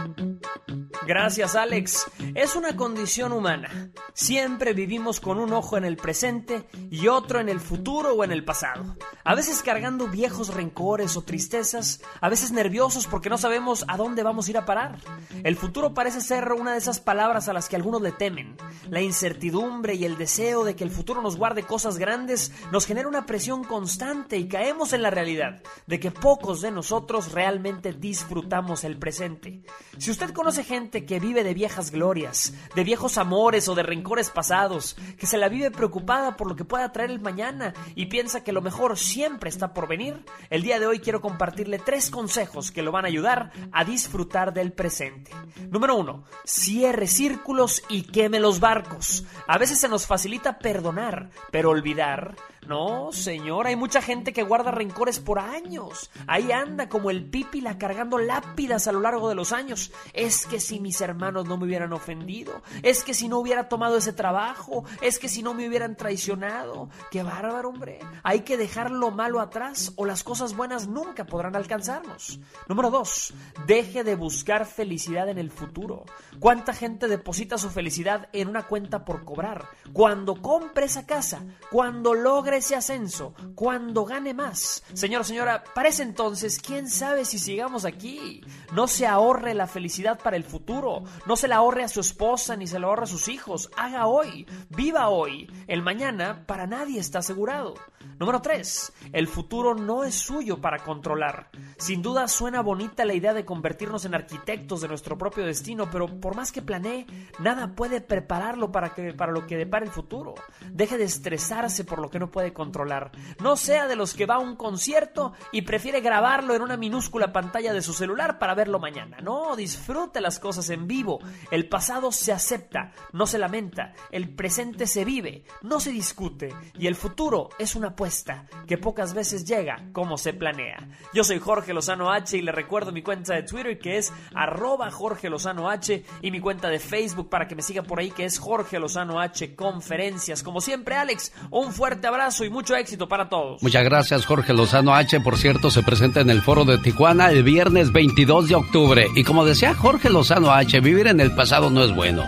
Gracias, 1.07 1.57
Alex. 1.57 2.07
Es 2.35 2.57
una 2.57 2.77
condición 2.77 3.33
humana. 3.33 3.91
Siempre 4.13 4.75
vivimos 4.75 5.19
con 5.19 5.39
un 5.39 5.53
ojo 5.53 5.79
en 5.79 5.85
el 5.85 5.97
presente 5.97 6.67
y 6.91 7.09
otro 7.09 7.41
en 7.41 7.49
el 7.49 7.59
futuro 7.59 8.13
o 8.13 8.23
en 8.23 8.33
el 8.33 8.45
pasado. 8.45 8.97
A 9.25 9.35
veces 9.35 9.63
cargando 9.63 10.09
viejos 10.09 10.53
rencores 10.55 11.17
o 11.17 11.23
tristezas, 11.23 12.03
a 12.21 12.29
veces 12.29 12.53
nerviosos 12.53 13.07
porque 13.07 13.31
no 13.31 13.39
sabemos 13.39 13.85
a 13.89 13.97
dónde 13.97 14.23
vamos 14.23 14.47
a 14.47 14.51
ir 14.51 14.59
a 14.59 14.67
parar. 14.67 14.99
El 15.43 15.57
futuro 15.57 15.95
parece 15.95 16.21
ser 16.21 16.53
una 16.53 16.73
de 16.73 16.79
esas 16.79 17.01
palabras 17.01 17.49
a 17.49 17.53
las 17.55 17.69
que 17.69 17.77
algunos 17.77 18.03
le 18.03 18.13
temen. 18.13 18.57
La 18.91 19.01
incertidumbre 19.01 19.95
y 19.95 20.05
el 20.05 20.19
deseo 20.19 20.65
de 20.65 20.77
que 20.77 20.85
el 20.85 20.91
futuro 20.91 21.23
nos 21.23 21.37
guarde 21.37 21.63
cosas 21.63 21.97
grandes 21.97 22.53
nos 22.73 22.87
genera 22.87 23.09
una 23.09 23.25
presión 23.25 23.65
constante 23.65 24.37
y 24.37 24.49
caemos 24.49 24.93
en 24.93 25.03
la 25.03 25.11
realidad 25.11 25.63
de 25.87 25.99
que 25.99 26.11
pocos 26.11 26.61
de 26.61 26.71
nosotros 26.71 27.33
realmente 27.33 27.93
disfrutamos 27.93 28.85
el 28.85 28.99
presente. 28.99 29.63
Si 29.99 30.11
usted 30.11 30.33
conoce 30.33 30.65
gente 30.65 30.90
que 30.91 31.21
vive 31.21 31.45
de 31.45 31.55
viejas 31.55 31.91
glorias, 31.91 32.53
de 32.75 32.85
viejos 32.85 33.17
amores 33.17 33.69
o 33.69 33.75
de 33.75 33.83
rencores 33.83 34.31
pasados, 34.31 34.97
que 35.19 35.27
se 35.27 35.39
la 35.39 35.49
vive 35.49 35.71
preocupada 35.71 36.37
por 36.37 36.49
lo 36.49 36.57
que 36.57 36.65
pueda 36.65 36.93
traer 36.93 37.11
el 37.11 37.21
mañana 37.21 37.73
y 37.95 38.07
piensa 38.07 38.43
que 38.43 38.53
lo 38.53 38.61
mejor 38.61 38.99
siempre 38.99 39.49
está 39.49 39.73
por 39.73 39.89
venir, 39.89 40.25
el 40.51 40.63
día 40.63 40.81
de 40.81 40.87
hoy 40.87 40.99
quiero 40.99 41.21
compartirle 41.21 41.79
tres 41.79 42.11
consejos 42.11 42.71
que 42.71 42.83
lo 42.83 42.93
van 42.93 43.05
a 43.05 43.09
ayudar 43.09 43.53
a 43.73 43.85
disfrutar 43.85 44.53
del 44.53 44.73
presente. 44.73 45.31
Número 45.71 45.97
uno, 45.97 46.25
cierre 46.45 47.07
círculos 47.07 47.83
y 47.89 48.03
queme 48.03 48.41
los 48.41 48.61
barcos. 48.61 49.25
A 49.47 49.59
veces 49.59 49.79
se 49.79 49.89
nos 49.89 50.07
facilita 50.07 50.59
perdonar, 50.59 51.31
pero 51.51 51.71
olvidar 51.71 52.35
no, 52.67 53.11
señor, 53.13 53.67
hay 53.67 53.75
mucha 53.75 54.03
gente 54.03 54.33
que 54.33 54.43
guarda 54.43 54.71
rencores 54.71 55.19
por 55.19 55.39
años. 55.39 56.11
Ahí 56.27 56.53
anda 56.53 56.89
como 56.89 57.11
el 57.11 57.25
pípila 57.25 57.79
cargando 57.79 58.19
lápidas 58.19 58.87
a 58.87 58.93
lo 58.93 59.01
largo 59.01 59.29
de 59.29 59.35
los 59.35 59.53
años. 59.53 59.93
Es 60.13 60.47
que 60.47 60.61
si 60.61 60.79
mis 60.79 61.01
hermanos 61.01 61.47
no 61.47 61.57
me 61.57 61.65
hubieran 61.65 61.93
ofendido, 61.93 62.63
es 62.83 63.03
que 63.03 63.15
si 63.15 63.29
no 63.29 63.39
hubiera 63.39 63.69
tomado 63.69 63.97
ese 63.97 64.13
trabajo, 64.13 64.85
es 65.01 65.19
que 65.19 65.29
si 65.29 65.43
no 65.43 65.55
me 65.55 65.67
hubieran 65.67 65.97
traicionado. 65.97 66.91
Qué 67.11 67.23
bárbaro, 67.23 67.71
hombre. 67.71 67.99
Hay 68.23 68.41
que 68.41 68.57
dejar 68.57 68.91
lo 68.91 69.11
malo 69.11 69.41
atrás 69.41 69.93
o 69.97 70.05
las 70.05 70.23
cosas 70.23 70.55
buenas 70.55 70.87
nunca 70.87 71.25
podrán 71.25 71.57
alcanzarnos. 71.57 72.41
Número 72.69 72.91
dos, 72.91 73.33
deje 73.67 74.05
de 74.05 74.15
buscar 74.15 74.67
felicidad 74.67 75.29
en 75.29 75.39
el 75.39 75.51
futuro. 75.51 76.05
¿Cuánta 76.39 76.75
gente 76.75 77.09
deposita 77.09 77.59
su 77.59 77.71
felicidad 77.71 78.29
en 78.33 78.49
una 78.49 78.67
cuenta 78.67 79.05
por 79.05 79.25
cobrar? 79.25 79.67
Cuando 79.93 80.41
compre 80.41 80.87
esa 80.87 81.07
casa, 81.07 81.43
cuando 81.71 82.15
logre 82.15 82.50
ese 82.57 82.77
ascenso, 82.77 83.35
cuando 83.55 84.05
gane 84.05 84.35
más. 84.35 84.83
Señor, 84.93 85.25
señora, 85.25 85.65
para 85.75 85.89
ese 85.89 86.03
entonces, 86.03 86.59
quién 86.59 86.89
sabe 86.89 87.25
si 87.25 87.39
sigamos 87.39 87.85
aquí. 87.85 88.43
No 88.73 88.87
se 88.87 89.07
ahorre 89.07 89.55
la 89.55 89.67
felicidad 89.67 90.19
para 90.19 90.37
el 90.37 90.45
futuro, 90.45 91.05
no 91.27 91.37
se 91.37 91.49
la 91.49 91.57
ahorre 91.57 91.85
a 91.85 91.89
su 91.89 92.01
esposa 92.01 92.57
ni 92.57 92.67
se 92.67 92.79
la 92.79 92.87
ahorre 92.87 93.05
a 93.05 93.07
sus 93.07 93.29
hijos. 93.29 93.71
Haga 93.77 94.07
hoy, 94.07 94.47
viva 94.69 95.09
hoy. 95.09 95.51
El 95.67 95.83
mañana 95.83 96.45
para 96.47 96.67
nadie 96.67 97.01
está 97.01 97.21
asegurado. 97.21 97.75
Número 98.19 98.43
3. 98.43 98.93
El 99.13 99.29
futuro 99.29 99.75
no 99.75 100.05
es 100.05 100.15
suyo 100.15 100.61
para 100.61 100.79
controlar. 100.79 101.51
Sin 101.79 102.03
duda 102.03 102.29
suena 102.29 102.61
bonita 102.61 103.05
la 103.05 103.15
idea 103.15 103.33
de 103.33 103.45
convertirnos 103.45 104.05
en 104.05 104.15
arquitectos 104.15 104.83
de 104.83 104.89
nuestro 104.89 105.17
propio 105.17 105.47
destino, 105.47 105.89
pero 105.91 106.07
por 106.21 106.37
más 106.37 106.53
que 106.53 106.61
planee, 106.61 107.07
nada 107.39 107.75
puede 107.75 108.01
prepararlo 108.01 108.73
para, 108.73 108.95
que, 108.95 109.15
para 109.15 109.33
lo 109.33 109.47
que 109.47 109.57
depara 109.57 109.85
el 109.85 109.91
futuro. 109.91 110.35
Deje 110.71 110.99
de 110.99 111.05
estresarse 111.05 111.85
por 111.85 111.99
lo 111.99 112.11
que 112.11 112.19
no 112.19 112.31
puede 112.31 112.53
controlar. 112.53 113.11
No 113.41 113.57
sea 113.57 113.87
de 113.87 113.97
los 113.97 114.15
que 114.15 114.27
va 114.27 114.35
a 114.35 114.41
un 114.41 114.57
concierto 114.57 115.33
y 115.53 115.63
prefiere 115.63 116.01
grabarlo 116.01 116.55
en 116.55 116.63
una 116.63 116.77
minúscula 116.77 117.33
pantalla 117.33 117.73
de 117.73 117.83
su 117.83 117.93
celular 117.93 118.39
para 118.39 118.55
verlo 118.55 118.79
mañana. 118.79 119.19
No, 119.23 119.57
disfrute 119.57 120.21
las 120.21 120.39
cosas 120.39 120.69
en 120.71 120.87
vivo. 120.87 121.21
El 121.51 121.69
pasado 121.69 122.13
se 122.13 122.33
acepta, 122.33 122.93
no 123.13 123.27
se 123.27 123.39
lamenta. 123.39 123.95
El 124.11 124.35
presente 124.35 124.87
se 124.87 125.05
vive, 125.05 125.45
no 125.63 125.81
se 125.81 125.91
discute. 125.91 126.55
Y 126.79 126.87
el 126.87 126.97
futuro 126.97 127.49
es 127.59 127.75
una 127.75 127.90
apuesta 127.91 128.45
que 128.67 128.79
pocas 128.79 129.15
veces 129.15 129.45
llega 129.45 129.85
como 129.93 130.17
se 130.17 130.33
planea. 130.33 130.89
Yo 131.15 131.25
soy 131.25 131.39
Jorge 131.39 131.75
Lozano 131.75 132.11
H 132.11 132.37
y 132.37 132.43
le 132.43 132.53
recuerdo 132.53 132.93
mi 132.93 133.03
cuenta 133.03 133.35
de 133.35 133.43
Twitter 133.43 133.79
que 133.79 133.99
es 133.99 134.13
arroba 134.35 134.91
Jorge 134.91 135.29
Lozano 135.29 135.69
H 135.69 136.05
y 136.23 136.31
mi 136.31 136.41
cuenta 136.41 136.69
de 136.69 136.79
Facebook 136.79 137.29
para 137.29 137.47
que 137.47 137.55
me 137.55 137.63
siga 137.63 137.83
por 137.83 138.01
ahí 138.01 138.11
que 138.11 138.25
es 138.25 138.39
Jorge 138.39 138.79
Lozano 138.79 139.21
H 139.21 139.55
Conferencias. 139.55 140.43
Como 140.43 140.61
siempre, 140.61 140.97
Alex, 140.97 141.33
un 141.51 141.73
fuerte 141.73 142.07
abrazo 142.07 142.45
y 142.45 142.51
mucho 142.51 142.77
éxito 142.77 143.09
para 143.09 143.29
todos. 143.29 143.63
Muchas 143.63 143.85
gracias, 143.85 144.27
Jorge 144.27 144.53
Lozano 144.53 144.95
H. 144.95 145.21
Por 145.21 145.37
cierto, 145.37 145.71
se 145.71 145.83
presenta 145.83 146.21
en 146.21 146.31
el 146.31 146.43
foro 146.43 146.65
de 146.65 146.79
Tijuana 146.79 147.31
el 147.31 147.43
viernes 147.43 147.93
22 147.93 148.49
de 148.49 148.55
octubre. 148.55 149.07
Y 149.15 149.25
como 149.25 149.45
decía 149.45 149.75
Jorge 149.75 150.11
Lozano 150.11 150.53
H., 150.53 150.81
vivir 150.81 151.07
en 151.07 151.21
el 151.21 151.35
pasado 151.35 151.71
no 151.71 151.83
es 151.83 151.95
bueno. 151.95 152.25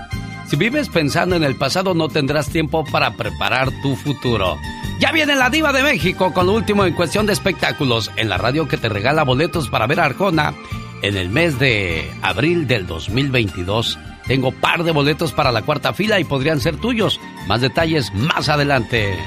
Si 0.53 0.57
vives 0.57 0.91
pensando 0.91 1.35
en 1.35 1.45
el 1.45 1.57
pasado, 1.57 1.95
no 1.95 2.09
tendrás 2.09 2.51
tiempo 2.51 2.85
para 2.85 3.17
preparar 3.17 3.71
tu 3.83 3.97
futuro. 3.97 4.59
Ya 5.03 5.11
viene 5.11 5.35
la 5.35 5.51
Diva 5.51 5.73
de 5.73 5.83
México 5.83 6.33
con 6.33 6.47
lo 6.47 6.53
último 6.53 6.85
en 6.85 6.95
cuestión 6.95 7.27
de 7.27 7.33
espectáculos 7.33 8.13
en 8.15 8.29
la 8.29 8.39
radio 8.39 8.69
que 8.69 8.77
te 8.77 8.89
regala 8.89 9.25
boletos 9.25 9.69
para 9.69 9.89
ver 9.89 9.99
a 9.99 10.05
Arjona 10.05 10.55
en 11.03 11.17
el 11.17 11.29
mes 11.29 11.59
de 11.59 12.09
abril 12.23 12.69
del 12.69 12.87
2022. 12.87 13.99
Tengo 14.29 14.53
par 14.53 14.85
de 14.85 14.93
boletos 14.93 15.33
para 15.33 15.51
la 15.51 15.63
cuarta 15.63 15.93
fila 15.93 16.21
y 16.21 16.25
podrían 16.25 16.61
ser 16.61 16.77
tuyos. 16.77 17.19
Más 17.49 17.61
detalles 17.61 18.15
más 18.15 18.49
adelante. 18.49 19.19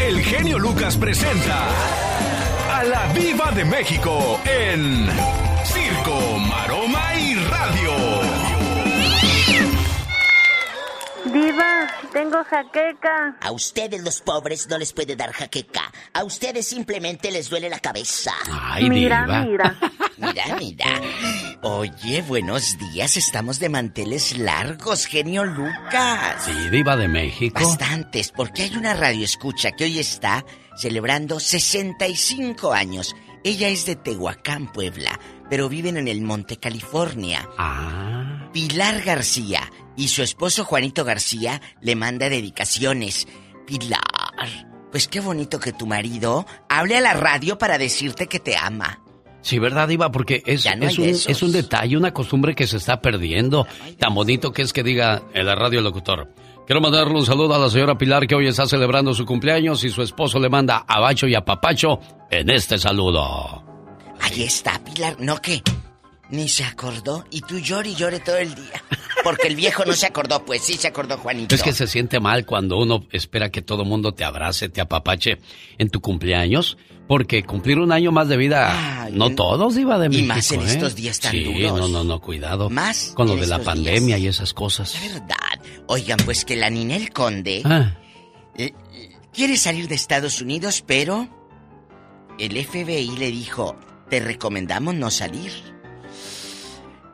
El 0.00 0.20
genio 0.20 0.58
Lucas 0.58 0.96
presenta 0.96 1.68
a 2.72 2.82
la 2.82 3.12
Viva 3.12 3.52
de 3.52 3.64
México 3.64 4.40
en 4.44 5.06
Circo, 5.66 6.38
Maroma 6.48 7.14
y 7.14 7.34
Radio. 7.36 7.92
Diva, 11.32 11.86
tengo 12.14 12.42
jaqueca. 12.44 13.36
A 13.40 13.50
ustedes 13.50 14.02
los 14.02 14.20
pobres 14.22 14.68
no 14.70 14.78
les 14.78 14.92
puede 14.94 15.16
dar 15.16 15.32
jaqueca. 15.32 15.92
A 16.14 16.24
ustedes 16.24 16.66
simplemente 16.66 17.30
les 17.30 17.50
duele 17.50 17.68
la 17.68 17.80
cabeza. 17.80 18.32
Ay, 18.50 18.88
mira, 18.88 19.22
diva. 19.26 19.42
mira. 19.44 19.78
Mira, 20.16 20.44
mira. 20.60 20.86
Oye, 21.62 22.22
buenos 22.22 22.78
días. 22.78 23.16
Estamos 23.16 23.58
de 23.58 23.68
manteles 23.68 24.38
largos, 24.38 25.06
genio 25.06 25.44
Lucas. 25.44 26.44
Sí, 26.44 26.70
Diva 26.70 26.96
de 26.96 27.08
México. 27.08 27.60
Bastantes, 27.60 28.30
porque 28.30 28.62
hay 28.62 28.76
una 28.76 28.94
radio 28.94 29.24
escucha 29.24 29.72
que 29.72 29.84
hoy 29.84 29.98
está 29.98 30.44
celebrando 30.76 31.40
65 31.40 32.72
años. 32.72 33.16
Ella 33.42 33.68
es 33.68 33.86
de 33.86 33.96
Tehuacán, 33.96 34.72
Puebla, 34.72 35.18
pero 35.54 35.68
viven 35.68 35.96
en 35.96 36.08
el 36.08 36.20
Monte, 36.20 36.56
California. 36.56 37.48
Ah. 37.56 38.50
Pilar 38.52 39.02
García 39.02 39.60
y 39.96 40.08
su 40.08 40.24
esposo 40.24 40.64
Juanito 40.64 41.04
García 41.04 41.62
le 41.80 41.94
manda 41.94 42.28
dedicaciones. 42.28 43.28
Pilar, 43.64 44.00
pues 44.90 45.06
qué 45.06 45.20
bonito 45.20 45.60
que 45.60 45.72
tu 45.72 45.86
marido 45.86 46.44
hable 46.68 46.96
a 46.96 47.00
la 47.00 47.12
radio 47.12 47.56
para 47.56 47.78
decirte 47.78 48.26
que 48.26 48.40
te 48.40 48.56
ama. 48.56 48.98
Sí, 49.42 49.60
¿verdad, 49.60 49.86
Diva? 49.86 50.10
Porque 50.10 50.42
es, 50.44 50.66
no 50.76 50.88
es, 50.88 50.98
un, 50.98 51.04
es 51.04 51.42
un 51.44 51.52
detalle, 51.52 51.96
una 51.96 52.12
costumbre 52.12 52.56
que 52.56 52.66
se 52.66 52.78
está 52.78 53.00
perdiendo. 53.00 53.64
Tan 54.00 54.12
bonito 54.12 54.50
que 54.50 54.62
es 54.62 54.72
que 54.72 54.82
diga 54.82 55.22
en 55.34 55.46
la 55.46 55.54
radio 55.54 55.78
el 55.78 55.84
locutor. 55.84 56.34
Quiero 56.66 56.80
mandarle 56.80 57.14
un 57.14 57.26
saludo 57.26 57.54
a 57.54 57.58
la 57.60 57.70
señora 57.70 57.96
Pilar 57.96 58.26
que 58.26 58.34
hoy 58.34 58.48
está 58.48 58.66
celebrando 58.66 59.14
su 59.14 59.24
cumpleaños 59.24 59.84
y 59.84 59.90
su 59.90 60.02
esposo 60.02 60.40
le 60.40 60.48
manda 60.48 60.78
a 60.78 60.98
Bacho 60.98 61.28
y 61.28 61.36
a 61.36 61.44
Papacho 61.44 62.00
en 62.28 62.50
este 62.50 62.76
saludo. 62.76 63.73
Ahí 64.24 64.42
está, 64.42 64.82
Pilar. 64.84 65.16
No 65.20 65.40
que 65.40 65.62
ni 66.30 66.48
se 66.48 66.64
acordó 66.64 67.24
y 67.30 67.42
tú 67.42 67.58
llore 67.58 67.90
y 67.90 67.94
llore 67.94 68.18
todo 68.20 68.36
el 68.38 68.54
día. 68.54 68.82
Porque 69.22 69.48
el 69.48 69.56
viejo 69.56 69.84
no 69.84 69.92
se 69.94 70.06
acordó, 70.06 70.44
pues 70.44 70.62
sí 70.62 70.74
se 70.74 70.88
acordó 70.88 71.16
Juanito. 71.18 71.54
Es 71.54 71.62
que 71.62 71.72
se 71.72 71.86
siente 71.86 72.20
mal 72.20 72.44
cuando 72.44 72.78
uno 72.78 73.06
espera 73.12 73.50
que 73.50 73.62
todo 73.62 73.84
mundo 73.84 74.12
te 74.12 74.24
abrace, 74.24 74.68
te 74.68 74.80
apapache 74.80 75.38
en 75.78 75.88
tu 75.88 76.00
cumpleaños, 76.00 76.76
porque 77.08 77.42
cumplir 77.44 77.78
un 77.78 77.90
año 77.92 78.12
más 78.12 78.28
de 78.28 78.36
vida, 78.36 79.08
no 79.12 79.34
todos 79.34 79.76
iba 79.78 79.98
de 79.98 80.06
y 80.06 80.08
México. 80.22 80.26
más 80.34 80.50
en 80.52 80.60
¿eh? 80.60 80.64
estos 80.66 80.94
días 80.94 81.20
tan 81.20 81.32
sí, 81.32 81.44
duros. 81.44 81.78
no, 81.78 81.88
no, 81.88 82.04
no, 82.04 82.20
cuidado. 82.20 82.68
Más 82.70 83.12
con 83.14 83.26
lo 83.28 83.36
de 83.36 83.46
la 83.46 83.60
pandemia 83.60 84.18
y 84.18 84.26
esas 84.26 84.52
cosas. 84.52 84.94
verdad. 85.00 85.36
Oigan, 85.86 86.18
pues 86.24 86.44
que 86.44 86.56
la 86.56 86.68
Ninel 86.70 87.10
Conde 87.10 87.62
Ah. 87.64 87.96
eh, 88.56 88.72
quiere 89.32 89.56
salir 89.56 89.88
de 89.88 89.94
Estados 89.94 90.40
Unidos, 90.42 90.82
pero 90.86 91.28
el 92.38 92.62
FBI 92.62 93.16
le 93.16 93.30
dijo, 93.30 93.76
te 94.10 94.20
recomendamos 94.20 94.94
no 94.94 95.10
salir. 95.10 95.52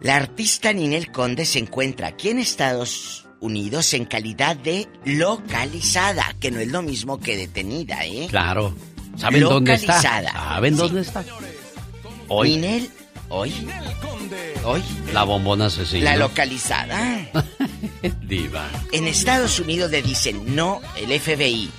La 0.00 0.16
artista 0.16 0.72
Ninel 0.72 1.10
Conde 1.12 1.44
se 1.44 1.58
encuentra 1.58 2.08
aquí 2.08 2.30
en 2.30 2.38
Estados 2.38 3.26
Unidos 3.40 3.92
en 3.94 4.04
calidad 4.06 4.56
de 4.56 4.88
localizada, 5.04 6.34
que 6.40 6.50
no 6.50 6.60
es 6.60 6.68
lo 6.68 6.82
mismo 6.82 7.18
que 7.20 7.36
detenida, 7.36 8.04
¿eh? 8.06 8.26
Claro. 8.30 8.74
¿Saben 9.16 9.40
dónde 9.42 9.74
está? 9.74 9.96
Localizada. 9.96 10.32
¿Saben 10.32 10.74
Sí. 10.74 10.80
dónde 10.80 11.00
está? 11.02 11.24
Hoy. 12.28 12.50
Ninel, 12.56 12.90
hoy, 13.28 13.52
hoy, 14.64 14.82
La 15.12 15.24
bombona 15.24 15.66
asesina. 15.66 16.12
la 16.12 16.16
localizada. 16.16 17.28
Diva. 18.22 18.68
En 18.92 19.06
Estados 19.06 19.58
Unidos 19.58 19.90
le 19.90 20.00
dicen, 20.02 20.54
no, 20.54 20.80
el 20.96 21.18
FBI, 21.20 21.70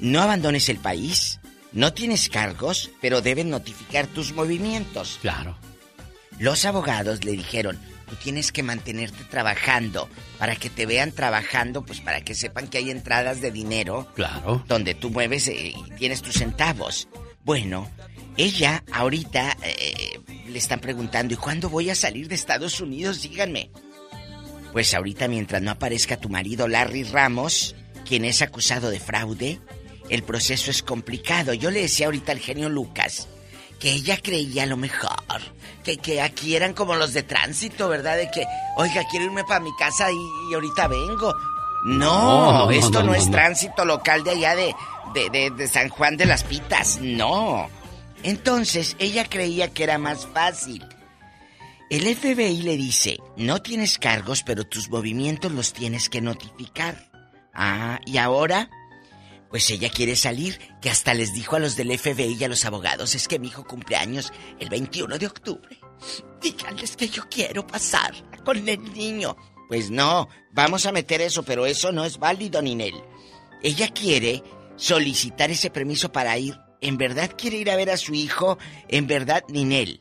no 0.00 0.20
abandones 0.20 0.68
el 0.68 0.78
país, 0.78 1.37
no 1.72 1.92
tienes 1.92 2.28
cargos, 2.28 2.90
pero 3.00 3.20
deben 3.20 3.50
notificar 3.50 4.06
tus 4.06 4.32
movimientos. 4.32 5.18
Claro. 5.20 5.56
Los 6.38 6.64
abogados 6.64 7.24
le 7.24 7.32
dijeron, 7.32 7.78
tú 8.08 8.14
tienes 8.16 8.52
que 8.52 8.62
mantenerte 8.62 9.24
trabajando 9.24 10.08
para 10.38 10.54
que 10.56 10.70
te 10.70 10.86
vean 10.86 11.12
trabajando, 11.12 11.84
pues 11.84 12.00
para 12.00 12.20
que 12.22 12.34
sepan 12.34 12.68
que 12.68 12.78
hay 12.78 12.90
entradas 12.90 13.40
de 13.40 13.50
dinero 13.50 14.06
Claro. 14.14 14.64
donde 14.68 14.94
tú 14.94 15.10
mueves 15.10 15.48
eh, 15.48 15.72
y 15.76 15.90
tienes 15.98 16.22
tus 16.22 16.34
centavos. 16.34 17.08
Bueno, 17.44 17.90
ella 18.36 18.84
ahorita 18.92 19.56
eh, 19.64 20.20
le 20.48 20.58
están 20.58 20.80
preguntando, 20.80 21.34
¿y 21.34 21.36
cuándo 21.36 21.68
voy 21.68 21.90
a 21.90 21.94
salir 21.94 22.28
de 22.28 22.34
Estados 22.36 22.80
Unidos? 22.80 23.20
Díganme. 23.22 23.70
Pues 24.72 24.94
ahorita 24.94 25.28
mientras 25.28 25.60
no 25.62 25.70
aparezca 25.72 26.18
tu 26.18 26.28
marido 26.28 26.68
Larry 26.68 27.02
Ramos, 27.04 27.74
quien 28.06 28.24
es 28.24 28.42
acusado 28.42 28.90
de 28.90 29.00
fraude, 29.00 29.60
el 30.08 30.22
proceso 30.22 30.70
es 30.70 30.82
complicado. 30.82 31.52
Yo 31.54 31.70
le 31.70 31.82
decía 31.82 32.06
ahorita 32.06 32.32
al 32.32 32.38
genio 32.38 32.68
Lucas 32.68 33.28
que 33.78 33.92
ella 33.92 34.18
creía 34.20 34.64
a 34.64 34.66
lo 34.66 34.76
mejor, 34.76 35.40
que, 35.84 35.98
que 35.98 36.20
aquí 36.20 36.56
eran 36.56 36.74
como 36.74 36.96
los 36.96 37.12
de 37.12 37.22
tránsito, 37.22 37.88
¿verdad? 37.88 38.16
De 38.16 38.28
que, 38.30 38.44
oiga, 38.76 39.04
quiero 39.08 39.26
irme 39.26 39.44
para 39.44 39.60
mi 39.60 39.70
casa 39.78 40.10
y, 40.10 40.50
y 40.50 40.54
ahorita 40.54 40.88
vengo. 40.88 41.32
No, 41.84 42.52
No, 42.52 42.64
no, 42.66 42.70
esto 42.72 43.04
no, 43.04 43.14
es 43.14 43.30
tránsito 43.30 43.84
local 43.84 44.24
de 44.24 44.32
allá 44.32 44.56
de, 44.56 44.74
de, 45.14 45.30
de, 45.30 45.50
de 45.50 45.68
San 45.68 45.88
Juan 45.90 46.16
de 46.16 46.26
las 46.26 46.42
Pitas, 46.42 46.98
no. 47.00 47.68
Entonces, 48.24 48.96
ella 48.98 49.28
creía 49.28 49.72
que 49.72 49.84
era 49.84 49.96
más 49.96 50.26
fácil. 50.26 50.84
El 51.88 52.14
FBI 52.16 52.62
le 52.62 52.76
dice, 52.76 53.18
no 53.36 53.62
tienes 53.62 53.96
cargos, 53.98 54.42
pero 54.42 54.64
tus 54.64 54.90
movimientos 54.90 55.52
los 55.52 55.72
tienes 55.72 56.08
que 56.08 56.20
notificar. 56.20 57.08
Ah, 57.54 58.00
y 58.04 58.18
ahora, 58.18 58.68
pues 59.50 59.68
ella 59.70 59.90
quiere 59.90 60.16
salir, 60.16 60.58
que 60.80 60.90
hasta 60.90 61.14
les 61.14 61.32
dijo 61.32 61.56
a 61.56 61.58
los 61.58 61.76
del 61.76 61.96
FBI 61.98 62.36
y 62.38 62.44
a 62.44 62.48
los 62.48 62.64
abogados, 62.64 63.14
es 63.14 63.28
que 63.28 63.38
mi 63.38 63.48
hijo 63.48 63.64
cumpleaños 63.64 64.32
el 64.58 64.68
21 64.68 65.18
de 65.18 65.26
octubre. 65.26 65.78
Díganles 66.40 66.96
que 66.96 67.08
yo 67.08 67.24
quiero 67.28 67.66
pasar 67.66 68.14
con 68.44 68.68
el 68.68 68.92
niño. 68.92 69.36
Pues 69.68 69.90
no, 69.90 70.28
vamos 70.52 70.86
a 70.86 70.92
meter 70.92 71.20
eso, 71.20 71.42
pero 71.42 71.66
eso 71.66 71.92
no 71.92 72.04
es 72.04 72.18
válido, 72.18 72.62
Ninel. 72.62 72.94
Ella 73.62 73.88
quiere 73.88 74.42
solicitar 74.76 75.50
ese 75.50 75.70
permiso 75.70 76.12
para 76.12 76.38
ir. 76.38 76.58
¿En 76.80 76.96
verdad 76.96 77.32
quiere 77.36 77.56
ir 77.56 77.70
a 77.70 77.76
ver 77.76 77.90
a 77.90 77.96
su 77.96 78.14
hijo? 78.14 78.56
¿En 78.88 79.06
verdad, 79.06 79.42
Ninel? 79.48 80.00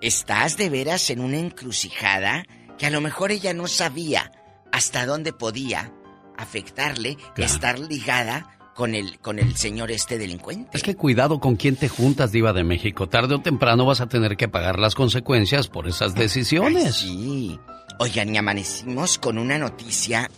Estás 0.00 0.56
de 0.56 0.70
veras 0.70 1.10
en 1.10 1.20
una 1.20 1.38
encrucijada 1.38 2.44
que 2.78 2.86
a 2.86 2.90
lo 2.90 3.00
mejor 3.00 3.30
ella 3.32 3.52
no 3.52 3.66
sabía 3.66 4.32
hasta 4.72 5.04
dónde 5.04 5.32
podía 5.32 5.92
afectarle 6.36 7.16
Claro. 7.34 7.52
estar 7.52 7.78
ligada 7.78 8.57
con 8.78 8.94
el, 8.94 9.18
con 9.18 9.40
el 9.40 9.56
señor 9.56 9.90
este 9.90 10.18
delincuente. 10.18 10.70
Es 10.76 10.84
que 10.84 10.94
cuidado 10.94 11.40
con 11.40 11.56
quién 11.56 11.74
te 11.74 11.88
juntas, 11.88 12.30
Diva 12.30 12.52
de 12.52 12.62
México. 12.62 13.08
Tarde 13.08 13.34
o 13.34 13.40
temprano 13.40 13.84
vas 13.84 14.00
a 14.00 14.06
tener 14.06 14.36
que 14.36 14.46
pagar 14.46 14.78
las 14.78 14.94
consecuencias 14.94 15.66
por 15.66 15.88
esas 15.88 16.14
decisiones. 16.14 16.94
sí. 16.94 17.58
Oigan, 17.98 18.32
y 18.32 18.38
amanecimos 18.38 19.18
con 19.18 19.36
una 19.36 19.58
noticia 19.58 20.30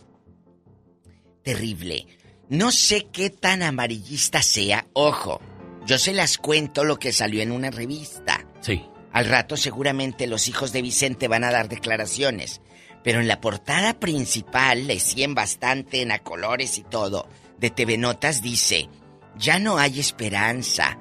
terrible. 1.42 2.06
No 2.48 2.72
sé 2.72 3.08
qué 3.12 3.28
tan 3.28 3.62
amarillista 3.62 4.40
sea. 4.40 4.86
Ojo, 4.94 5.42
yo 5.84 5.98
se 5.98 6.14
las 6.14 6.38
cuento 6.38 6.82
lo 6.82 6.96
que 6.96 7.12
salió 7.12 7.42
en 7.42 7.52
una 7.52 7.70
revista. 7.70 8.46
Sí. 8.62 8.82
Al 9.12 9.26
rato 9.26 9.58
seguramente 9.58 10.26
los 10.26 10.48
hijos 10.48 10.72
de 10.72 10.80
Vicente 10.80 11.28
van 11.28 11.44
a 11.44 11.52
dar 11.52 11.68
declaraciones. 11.68 12.62
Pero 13.04 13.20
en 13.20 13.28
la 13.28 13.42
portada 13.42 14.00
principal, 14.00 14.86
le 14.86 14.98
cien 14.98 15.34
bastante 15.34 16.00
en 16.00 16.12
a 16.12 16.20
colores 16.20 16.78
y 16.78 16.84
todo, 16.84 17.28
de 17.60 17.70
TV 17.70 17.98
Notas 17.98 18.42
dice, 18.42 18.88
ya 19.36 19.58
no 19.58 19.78
hay 19.78 20.00
esperanza. 20.00 20.98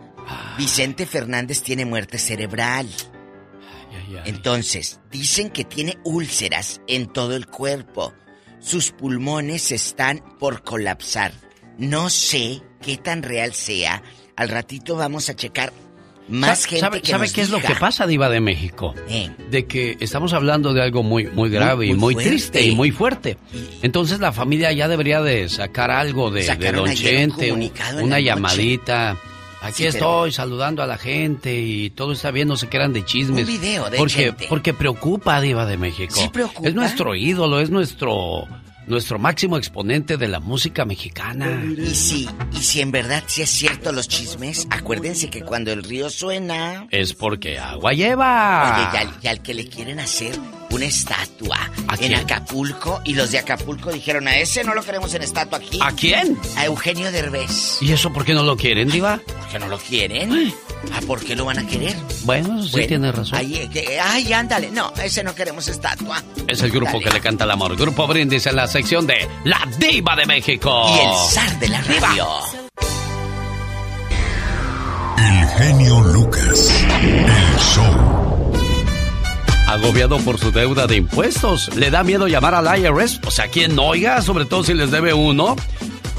Vicente 0.58 1.06
Fernández 1.06 1.64
tiene 1.64 1.86
muerte 1.86 2.18
cerebral. 2.20 2.88
Entonces, 4.26 5.00
dicen 5.10 5.50
que 5.50 5.64
tiene 5.64 5.98
úlceras 6.04 6.82
en 6.88 7.08
todo 7.08 7.36
el 7.36 7.48
cuerpo. 7.48 8.14
Sus 8.60 8.92
pulmones 8.92 9.72
están 9.72 10.24
por 10.38 10.64
colapsar. 10.64 11.32
No 11.78 12.10
sé 12.10 12.62
qué 12.82 12.98
tan 12.98 13.24
real 13.24 13.54
sea. 13.54 14.04
Al 14.36 14.50
ratito 14.50 14.96
vamos 14.96 15.30
a 15.30 15.36
checar 15.36 15.72
más 16.30 16.66
gente 16.66 16.80
¿Sabe, 16.82 17.02
que 17.02 17.12
sabe 17.12 17.26
nos 17.26 17.34
qué 17.34 17.42
es 17.42 17.50
lo 17.50 17.60
que 17.60 17.76
pasa, 17.76 18.06
Diva 18.08 18.30
de 18.30 18.40
México? 18.40 18.94
Eh. 19.10 19.30
De 19.50 19.66
que 19.66 19.98
estamos 20.00 20.34
hablando 20.34 20.74
de 20.74 20.82
algo 20.82 21.04
muy, 21.04 21.28
muy 21.28 21.50
grave 21.50 21.88
Muy- 21.88 21.90
y 21.90 21.94
muy 21.96 22.14
fuerte. 22.14 22.30
triste 22.30 22.62
y 22.64 22.76
muy 22.76 22.92
fuerte. 22.92 23.38
Entonces 23.82 24.20
la 24.20 24.32
familia 24.32 24.72
ya 24.72 24.88
debería 24.88 25.22
de 25.22 25.50
sacar 25.50 25.92
algo 25.92 26.32
de, 26.32 26.44
de 26.56 26.72
Don 26.72 26.94
Chente, 26.94 27.52
un- 27.52 27.72
una 28.04 28.16
noche. 28.18 28.24
llamadita. 28.24 29.18
Aquí 29.62 29.84
Sí, 29.84 29.84
pero- 29.92 29.96
estoy 30.28 30.32
saludando 30.32 30.82
a 30.82 30.88
la 30.88 30.98
gente 30.98 31.54
y 31.60 31.90
todo 31.90 32.14
está 32.14 32.32
bien, 32.32 32.48
no 32.48 32.56
se 32.56 32.68
quedan 32.70 32.94
de 32.94 33.04
chismes. 33.04 33.42
Un 33.46 33.48
video 33.60 33.90
de 33.90 33.98
porque, 33.98 34.14
Chente. 34.14 34.46
porque 34.48 34.74
preocupa, 34.74 35.42
Diva 35.42 35.66
de 35.66 35.76
México. 35.78 36.16
Sí 36.16 36.30
preocupa. 36.30 36.68
Es 36.70 36.74
nuestro 36.76 37.14
ídolo, 37.14 37.60
es 37.60 37.70
nuestro, 37.70 38.48
nuestro 38.90 39.20
máximo 39.20 39.58
exponente 39.58 40.18
de 40.18 40.28
la 40.28 40.40
música 40.40 40.84
mexicana. 40.84 41.64
Y 41.78 41.96
si, 41.96 42.28
y 42.52 42.58
si 42.58 42.82
en 42.82 42.92
verdad 42.92 43.24
sí 43.28 43.44
es 43.44 43.50
cierto 43.50 43.92
los 43.92 44.08
chismes, 44.08 44.68
acuérdense 44.70 45.30
que 45.30 45.42
cuando 45.42 45.72
el 45.72 45.84
río 45.84 46.10
suena... 46.10 46.88
Es 46.92 47.14
porque 47.14 47.60
agua 47.60 47.94
lleva. 47.94 48.74
Oye, 48.74 48.90
y 48.94 48.98
al, 48.98 49.14
y 49.22 49.28
al 49.28 49.42
que 49.42 49.54
le 49.54 49.68
quieren 49.68 50.00
hacer 50.00 50.34
una 50.72 50.86
estatua 50.86 51.58
¿A 51.88 51.94
en 51.94 51.98
quién? 52.00 52.14
Acapulco, 52.16 53.02
y 53.04 53.14
los 53.16 53.32
de 53.32 53.40
Acapulco 53.40 53.92
dijeron, 53.92 54.28
a 54.28 54.38
ese 54.38 54.64
no 54.64 54.74
lo 54.74 54.84
queremos 54.84 55.14
en 55.14 55.24
estatua 55.24 55.58
aquí. 55.58 55.80
¿A 55.82 55.92
quién? 55.92 56.38
A 56.58 56.66
Eugenio 56.66 57.12
Derbez. 57.12 57.82
¿Y 57.82 57.92
eso 57.92 58.12
por 58.14 58.24
qué 58.26 58.34
no 58.34 58.44
lo 58.44 58.56
quieren, 58.58 58.90
Diva? 58.90 59.20
¿Por 59.26 59.48
qué 59.50 59.60
no 59.60 59.68
lo 59.68 59.78
quieren? 59.78 60.54
¿Ah, 60.94 61.00
por 61.06 61.20
qué 61.24 61.36
lo 61.36 61.46
van 61.46 61.60
a 61.60 61.68
querer? 61.68 61.96
Bueno, 62.24 62.64
sí 62.64 62.70
Bueno, 62.72 62.88
tiene 62.88 63.12
razón. 63.12 63.38
Ahí, 63.38 63.68
que- 63.74 64.00
ay, 64.00 64.32
ándale. 64.32 64.72
No, 64.72 64.94
ese 65.04 65.24
no 65.24 65.36
queremos 65.36 65.68
estatua. 65.68 66.24
Es 66.48 66.62
el 66.62 66.72
grupo 66.72 66.94
Dale. 66.94 67.04
que 67.04 67.10
le 67.12 67.20
canta 67.22 67.44
el 67.44 67.52
amor. 67.52 67.76
Grupo 67.76 68.08
Brindis 68.08 68.46
en 68.46 68.56
la 68.56 68.68
sección 68.68 69.06
de 69.08 69.28
La 69.44 69.60
Diva 69.78 70.16
de 70.16 70.26
México. 70.26 70.86
Y 70.96 71.00
el 71.00 71.30
zar 71.32 71.60
de 71.60 71.68
la 71.70 71.82
radio. 71.82 72.28
El 75.18 75.48
genio 75.58 76.00
Lucas. 76.02 76.72
El 77.02 77.60
show. 77.60 78.19
Agobiado 79.70 80.18
por 80.20 80.40
su 80.40 80.52
deuda 80.52 80.88
de 80.88 80.96
impuestos. 80.96 81.76
¿Le 81.76 81.92
da 81.92 82.04
miedo 82.04 82.28
llamar 82.28 82.56
al 82.56 82.80
IRS? 82.80 83.22
O 83.26 83.32
sea, 83.32 83.48
¿quién 83.48 83.78
oiga? 83.78 84.22
Sobre 84.22 84.46
todo 84.46 84.64
si 84.64 84.74
les 84.74 84.90
debe 84.90 85.14
uno. 85.14 85.56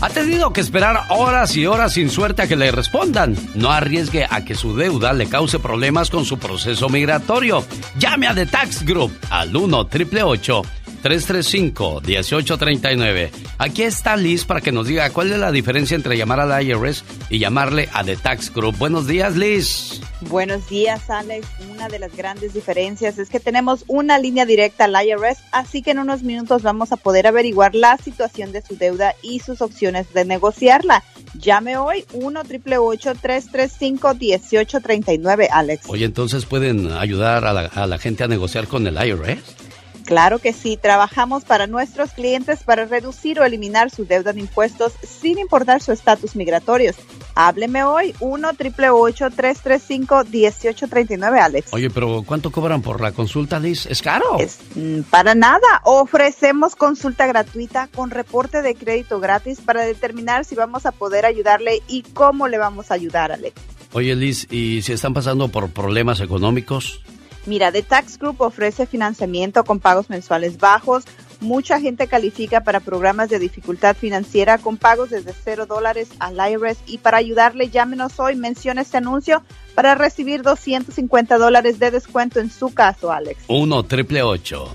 Ha 0.01 0.09
tenido 0.09 0.53
que 0.53 0.61
esperar 0.61 1.05
horas 1.11 1.55
y 1.57 1.66
horas 1.66 1.92
sin 1.92 2.11
suerte 2.11 2.42
a 2.42 2.46
que 2.46 2.57
le 2.57 2.70
respondan. 2.70 3.36
No 3.55 3.70
arriesgue 3.70 4.24
a 4.28 4.44
que 4.44 4.55
su 4.55 4.76
deuda 4.76 5.12
le 5.12 5.28
cause 5.28 5.59
problemas 5.59 6.11
con 6.11 6.24
su 6.24 6.38
proceso 6.38 6.88
migratorio. 6.88 7.64
Llame 7.98 8.28
a 8.28 8.34
The 8.34 8.46
Tax 8.46 8.84
Group 8.84 9.12
al 9.30 9.55
1 9.55 9.78
888 9.78 10.62
335-1839. 11.03 13.30
Aquí 13.59 13.82
está 13.82 14.16
Liz 14.16 14.44
para 14.44 14.61
que 14.61 14.72
nos 14.72 14.86
diga 14.86 15.11
cuál 15.11 15.32
es 15.32 15.38
la 15.38 15.53
diferencia 15.53 15.94
entre 15.94 16.16
llamar 16.16 16.40
al 16.40 16.62
IRS 16.62 17.05
y 17.28 17.38
llamarle 17.38 17.88
a 17.92 18.05
The 18.05 18.16
Tax 18.16 18.53
Group. 18.53 18.78
Buenos 18.78 19.07
días, 19.07 19.36
Liz. 19.36 20.01
Buenos 20.22 20.68
días, 20.68 21.09
Alex. 21.09 21.46
Una 21.70 21.88
de 21.88 21.98
las 21.98 22.14
grandes 22.14 22.53
diferencias 22.53 23.18
es 23.18 23.30
que 23.30 23.40
tenemos 23.40 23.84
una 23.86 24.18
línea 24.18 24.44
directa 24.44 24.84
al 24.84 24.94
IRS, 24.94 25.38
así 25.53 25.82
que 25.82 25.92
en 25.92 26.01
unos 26.01 26.22
minutos 26.22 26.62
vamos 26.62 26.92
a 26.92 26.96
poder 26.96 27.26
averiguar 27.26 27.74
la 27.74 27.96
situación 27.96 28.53
de 28.53 28.62
su 28.62 28.76
deuda 28.76 29.14
y 29.22 29.40
sus 29.40 29.62
opciones 29.62 30.12
de 30.12 30.24
negociarla. 30.24 31.03
Llame 31.34 31.78
hoy 31.78 32.05
1 32.12 32.44
335 32.44 34.14
1839 34.14 35.48
Alex. 35.51 35.84
Oye, 35.88 36.05
entonces 36.05 36.44
pueden 36.44 36.92
ayudar 36.92 37.46
a 37.46 37.53
la, 37.53 37.66
a 37.66 37.86
la 37.86 37.98
gente 37.98 38.24
a 38.24 38.28
negociar 38.28 38.66
con 38.66 38.86
el 38.86 38.94
IRS. 38.94 39.69
Claro 40.11 40.40
que 40.40 40.52
sí, 40.52 40.76
trabajamos 40.76 41.44
para 41.44 41.68
nuestros 41.68 42.11
clientes 42.11 42.64
para 42.64 42.84
reducir 42.84 43.38
o 43.38 43.44
eliminar 43.44 43.92
su 43.92 44.06
deuda 44.06 44.32
de 44.32 44.40
impuestos 44.40 44.92
sin 45.04 45.38
importar 45.38 45.80
su 45.80 45.92
estatus 45.92 46.34
migratorio. 46.34 46.92
Hábleme 47.36 47.84
hoy 47.84 48.12
1 48.18 48.54
335 48.54 50.24
1839 50.24 51.38
Alex. 51.38 51.72
Oye, 51.72 51.90
pero 51.90 52.24
¿cuánto 52.26 52.50
cobran 52.50 52.82
por 52.82 53.00
la 53.00 53.12
consulta, 53.12 53.61
Liz? 53.61 53.86
¿Es 53.86 54.02
caro? 54.02 54.36
Mm, 54.74 55.02
para 55.02 55.36
nada, 55.36 55.80
ofrecemos 55.84 56.74
consulta 56.74 57.28
gratuita 57.28 57.88
con 57.94 58.11
reporte 58.11 58.62
de 58.62 58.74
crédito 58.74 59.20
gratis 59.20 59.61
para 59.61 59.82
determinar 59.82 60.44
si 60.44 60.56
vamos 60.56 60.86
a 60.86 60.90
poder 60.90 61.24
ayudarle 61.24 61.82
y 61.86 62.02
cómo 62.02 62.48
le 62.48 62.58
vamos 62.58 62.90
a 62.90 62.94
ayudar, 62.94 63.30
Alex. 63.30 63.54
Oye, 63.92 64.16
Liz, 64.16 64.48
¿y 64.50 64.82
si 64.82 64.92
están 64.92 65.14
pasando 65.14 65.46
por 65.46 65.70
problemas 65.70 66.18
económicos? 66.18 67.00
Mira, 67.47 67.72
The 67.72 67.82
Tax 67.82 68.18
Group 68.18 68.41
ofrece 68.41 68.86
financiamiento 68.86 69.64
con 69.64 69.80
pagos 69.80 70.11
mensuales 70.11 70.59
bajos. 70.59 71.05
Mucha 71.41 71.80
gente 71.80 72.07
califica 72.07 72.62
para 72.62 72.80
programas 72.80 73.30
de 73.30 73.38
dificultad 73.38 73.97
financiera 73.97 74.59
con 74.59 74.76
pagos 74.76 75.09
desde 75.11 75.32
cero 75.32 75.64
dólares 75.64 76.09
al 76.18 76.36
IRS. 76.36 76.78
Y 76.86 76.99
para 76.99 77.16
ayudarle, 77.16 77.70
llámenos 77.70 78.20
hoy, 78.20 78.36
mencione 78.36 78.82
este 78.82 78.99
anuncio 78.99 79.43
para 79.74 79.95
recibir 79.95 80.43
250 80.43 81.38
dólares 81.38 81.78
de 81.78 81.91
descuento 81.91 82.41
en 82.41 82.51
su 82.51 82.74
caso, 82.74 83.11
Alex. 83.11 83.45
1 83.49 83.82
triple 83.84 84.20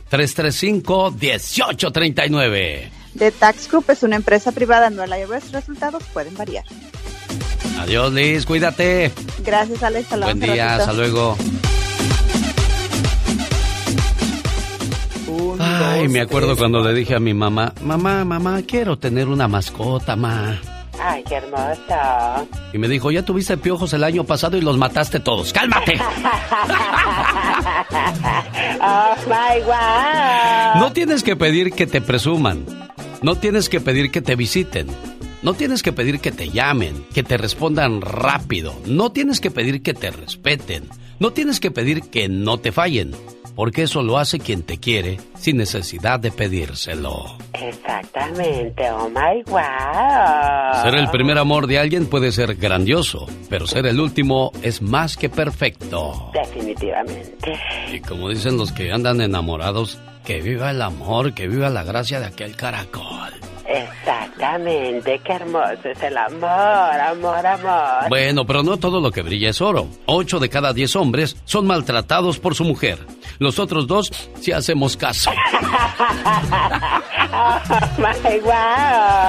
335 0.09 1.11
1839 1.11 2.91
The 3.17 3.31
Tax 3.31 3.69
Group 3.69 3.85
es 3.89 4.03
una 4.03 4.17
empresa 4.17 4.51
privada, 4.51 4.89
no 4.89 5.03
el 5.03 5.11
IRS. 5.11 5.51
Resultados 5.51 6.03
pueden 6.13 6.35
variar. 6.35 6.65
Adiós, 7.79 8.11
Liz. 8.11 8.45
Cuídate. 8.45 9.11
Gracias, 9.43 9.83
Alex. 9.83 10.09
Buen 10.19 10.39
día. 10.39 10.75
Hasta 10.75 10.93
luego. 10.93 11.37
Ay, 15.59 16.07
me 16.07 16.21
acuerdo 16.21 16.55
cuando 16.55 16.81
le 16.83 16.93
dije 16.93 17.15
a 17.15 17.19
mi 17.19 17.33
mamá, 17.33 17.73
mamá, 17.81 18.23
mamá, 18.25 18.61
quiero 18.63 18.97
tener 18.97 19.27
una 19.27 19.47
mascota, 19.47 20.15
ma. 20.15 20.59
Ay, 21.01 21.23
qué 21.27 21.35
hermoso. 21.35 22.47
Y 22.73 22.77
me 22.77 22.87
dijo, 22.87 23.11
ya 23.11 23.23
tuviste 23.23 23.57
piojos 23.57 23.93
el 23.93 24.03
año 24.03 24.23
pasado 24.23 24.57
y 24.57 24.61
los 24.61 24.77
mataste 24.77 25.19
todos. 25.19 25.51
¡Cálmate! 25.53 25.99
oh, 28.81 29.15
my. 29.27 30.79
No 30.79 30.91
tienes 30.93 31.23
que 31.23 31.35
pedir 31.35 31.73
que 31.73 31.87
te 31.87 32.01
presuman. 32.01 32.65
No 33.21 33.35
tienes 33.35 33.69
que 33.69 33.81
pedir 33.81 34.11
que 34.11 34.21
te 34.21 34.35
visiten. 34.35 34.87
No 35.41 35.53
tienes 35.53 35.83
que 35.83 35.91
pedir 35.91 36.19
que 36.19 36.31
te 36.31 36.49
llamen, 36.49 37.05
que 37.13 37.23
te 37.23 37.37
respondan 37.37 38.01
rápido. 38.01 38.73
No 38.85 39.11
tienes 39.11 39.39
que 39.39 39.51
pedir 39.51 39.83
que 39.83 39.93
te 39.93 40.11
respeten. 40.11 40.89
No 41.19 41.31
tienes 41.31 41.59
que 41.59 41.71
pedir 41.71 42.09
que 42.09 42.29
no 42.29 42.57
te 42.57 42.71
fallen 42.71 43.15
porque 43.55 43.83
eso 43.83 44.03
lo 44.03 44.17
hace 44.17 44.39
quien 44.39 44.63
te 44.63 44.77
quiere 44.77 45.17
sin 45.37 45.57
necesidad 45.57 46.19
de 46.19 46.31
pedírselo. 46.31 47.37
Exactamente, 47.53 48.91
oh 48.91 49.09
my 49.09 49.43
wow. 49.47 50.83
Ser 50.83 50.95
el 50.95 51.09
primer 51.09 51.37
amor 51.37 51.67
de 51.67 51.79
alguien 51.79 52.07
puede 52.07 52.31
ser 52.31 52.55
grandioso, 52.55 53.27
pero 53.49 53.65
ser 53.65 53.85
el 53.85 53.99
último 53.99 54.51
es 54.61 54.81
más 54.81 55.17
que 55.17 55.29
perfecto. 55.29 56.31
Definitivamente. 56.33 57.53
Y 57.91 57.99
como 58.01 58.29
dicen 58.29 58.57
los 58.57 58.71
que 58.71 58.91
andan 58.91 59.21
enamorados, 59.21 59.99
que 60.25 60.41
viva 60.41 60.71
el 60.71 60.81
amor, 60.81 61.33
que 61.33 61.47
viva 61.47 61.69
la 61.69 61.83
gracia 61.83 62.19
de 62.19 62.25
aquel 62.25 62.55
caracol. 62.55 63.31
Exactamente, 63.67 65.19
qué 65.23 65.33
hermoso 65.33 65.89
es 65.89 66.01
el 66.03 66.17
amor, 66.17 66.49
amor, 66.49 67.45
amor. 67.45 68.09
Bueno, 68.09 68.45
pero 68.45 68.63
no 68.63 68.77
todo 68.77 69.01
lo 69.01 69.11
que 69.11 69.21
brilla 69.21 69.49
es 69.49 69.61
oro. 69.61 69.87
Ocho 70.05 70.39
de 70.39 70.49
cada 70.49 70.73
diez 70.73 70.95
hombres 70.95 71.37
son 71.45 71.65
maltratados 71.65 72.39
por 72.39 72.55
su 72.55 72.63
mujer. 72.63 72.99
Los 73.39 73.59
otros 73.59 73.87
dos, 73.87 74.11
si 74.39 74.51
hacemos 74.51 74.97
caso. 74.97 75.31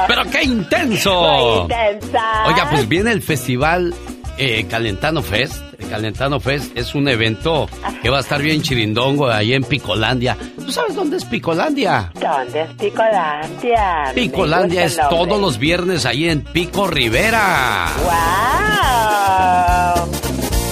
¡Pero 0.06 0.22
qué 0.30 0.44
intenso! 0.44 1.66
Oiga, 1.66 2.68
pues 2.70 2.88
viene 2.88 3.12
el 3.12 3.22
festival 3.22 3.94
eh, 4.38 4.66
Calentano 4.68 5.22
Fest. 5.22 5.62
El 5.78 5.88
Calentano 5.88 6.40
Fest 6.40 6.76
es 6.76 6.94
un 6.94 7.08
evento 7.08 7.68
que 8.02 8.10
va 8.10 8.18
a 8.18 8.20
estar 8.20 8.40
bien 8.40 8.62
chirindongo 8.62 9.28
ahí 9.28 9.52
en 9.52 9.62
Picolandia. 9.62 10.36
¿Tú 10.56 10.72
sabes 10.72 10.94
dónde 10.94 11.18
es 11.18 11.24
Picolandia? 11.24 12.10
¿Dónde 12.14 12.62
es 12.62 12.70
Picolandia? 12.74 14.12
Picolandia 14.14 14.84
es 14.84 14.98
todos 15.10 15.40
los 15.40 15.58
viernes 15.58 16.06
ahí 16.06 16.28
en 16.28 16.42
Pico 16.42 16.86
Rivera. 16.86 17.88
¡Wow! 18.04 20.25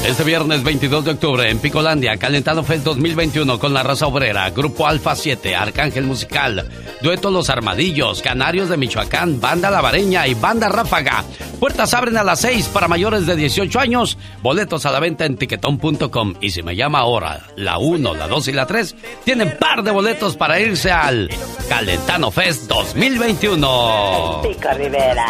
Este 0.07 0.23
viernes 0.23 0.63
22 0.63 1.07
de 1.07 1.11
octubre 1.13 1.49
en 1.49 1.59
Picolandia, 1.59 2.19
Calentado 2.19 2.63
Fest 2.63 2.85
2021 2.85 3.59
con 3.59 3.73
la 3.73 3.83
raza 3.83 4.07
obrera, 4.07 4.51
Grupo 4.51 4.87
Alfa 4.87 5.17
7, 5.17 5.57
Arcángel 5.57 6.05
Musical, 6.05 6.69
Dueto 7.01 7.31
Los 7.31 7.49
Armadillos, 7.49 8.21
Canarios 8.21 8.69
de 8.69 8.77
Michoacán, 8.77 9.41
Banda 9.41 9.71
Lavareña 9.71 10.27
y 10.27 10.35
Banda 10.35 10.69
Ráfaga. 10.69 11.25
Puertas 11.59 11.95
abren 11.95 12.19
a 12.19 12.23
las 12.23 12.41
6 12.41 12.69
para 12.69 12.87
mayores 12.87 13.27
de 13.27 13.35
18 13.35 13.81
años. 13.81 14.19
Boletos 14.43 14.85
a 14.85 14.91
la 14.91 15.01
venta 15.01 15.25
en 15.25 15.39
tiquetón.com. 15.39 16.35
Y 16.43 16.51
si 16.51 16.63
me 16.63 16.77
llama 16.77 16.99
ahora, 16.99 17.41
la 17.57 17.79
1, 17.79 18.15
la 18.15 18.29
2 18.29 18.49
y 18.49 18.53
la 18.53 18.67
3, 18.67 18.95
tienen 19.25 19.57
par 19.57 19.83
de 19.83 19.91
boletos 19.91 20.37
para 20.37 20.61
irse 20.61 20.91
al 20.93 21.31
Calentano 21.69 22.31
Fest 22.31 22.69
2021. 22.69 24.43
En 24.45 24.53
Pico 24.53 24.69
Rivera. 24.77 25.27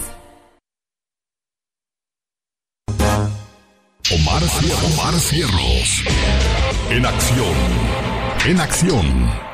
Omar, 4.10 4.42
Omar 4.86 5.14
Cierros. 5.20 6.04
En 6.90 7.06
acción. 7.06 7.54
En 8.46 8.62
acción. 8.62 9.47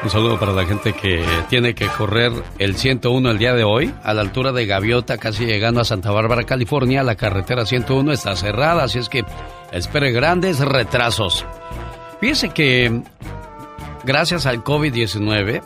Un 0.00 0.10
saludo 0.10 0.38
para 0.38 0.52
la 0.52 0.64
gente 0.64 0.92
que 0.92 1.24
tiene 1.48 1.74
que 1.74 1.86
correr 1.88 2.32
el 2.58 2.76
101 2.76 3.30
el 3.30 3.38
día 3.38 3.54
de 3.54 3.64
hoy, 3.64 3.92
a 4.04 4.14
la 4.14 4.20
altura 4.20 4.52
de 4.52 4.64
Gaviota, 4.64 5.18
casi 5.18 5.44
llegando 5.44 5.80
a 5.80 5.84
Santa 5.84 6.12
Bárbara, 6.12 6.44
California. 6.44 7.02
La 7.02 7.16
carretera 7.16 7.66
101 7.66 8.12
está 8.12 8.36
cerrada, 8.36 8.84
así 8.84 9.00
es 9.00 9.08
que 9.08 9.24
espere 9.72 10.12
grandes 10.12 10.60
retrasos. 10.60 11.44
Fíjese 12.20 12.50
que 12.50 13.02
gracias 14.04 14.46
al 14.46 14.62
COVID-19, 14.62 15.62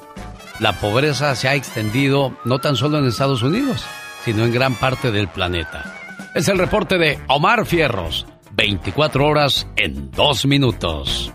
la 0.60 0.72
pobreza 0.80 1.36
se 1.36 1.48
ha 1.48 1.54
extendido 1.54 2.32
no 2.44 2.58
tan 2.58 2.76
solo 2.76 2.98
en 2.98 3.06
Estados 3.06 3.42
Unidos, 3.42 3.84
sino 4.24 4.44
en 4.44 4.52
gran 4.52 4.74
parte 4.76 5.10
del 5.10 5.28
planeta. 5.28 5.94
Es 6.34 6.48
el 6.48 6.58
reporte 6.58 6.96
de 6.96 7.18
Omar 7.28 7.66
Fierros, 7.66 8.26
24 8.52 9.26
horas 9.26 9.66
en 9.76 10.10
2 10.10 10.46
minutos. 10.46 11.32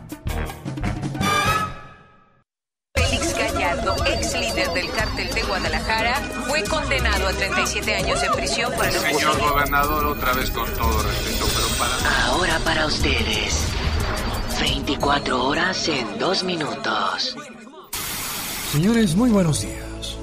Guadalajara, 5.59 6.21
fue 6.47 6.63
condenado 6.65 7.27
a 7.27 7.33
37 7.33 7.95
años 7.95 8.21
de 8.21 8.29
prisión 8.29 8.71
por 8.73 8.85
el 8.85 8.93
Señor 8.93 9.39
gobernador, 9.39 10.05
otra 10.05 10.33
vez 10.33 10.51
con 10.51 10.71
todo 10.73 11.01
respeto, 11.01 11.45
pero 11.55 11.67
para... 11.79 12.25
Ahora 12.27 12.59
para 12.59 12.85
ustedes. 12.85 13.63
24 14.61 15.43
horas 15.43 15.87
en 15.87 16.19
2 16.19 16.43
minutos. 16.43 17.35
Señores, 18.71 19.15
muy 19.15 19.31
buenos 19.31 19.61
días. 19.61 20.17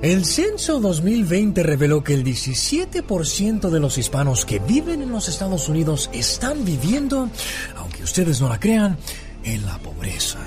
El 0.00 0.24
censo 0.24 0.80
2020 0.80 1.62
reveló 1.62 2.02
que 2.02 2.14
el 2.14 2.24
17% 2.24 3.68
de 3.68 3.80
los 3.80 3.98
hispanos 3.98 4.46
que 4.46 4.60
viven 4.60 5.02
en 5.02 5.12
los 5.12 5.28
Estados 5.28 5.68
Unidos 5.68 6.08
están 6.14 6.64
viviendo, 6.64 7.28
aunque 7.76 8.02
ustedes 8.02 8.40
no 8.40 8.48
la 8.48 8.58
crean, 8.58 8.96
en 9.44 9.66
la 9.66 9.76
pobreza. 9.76 10.38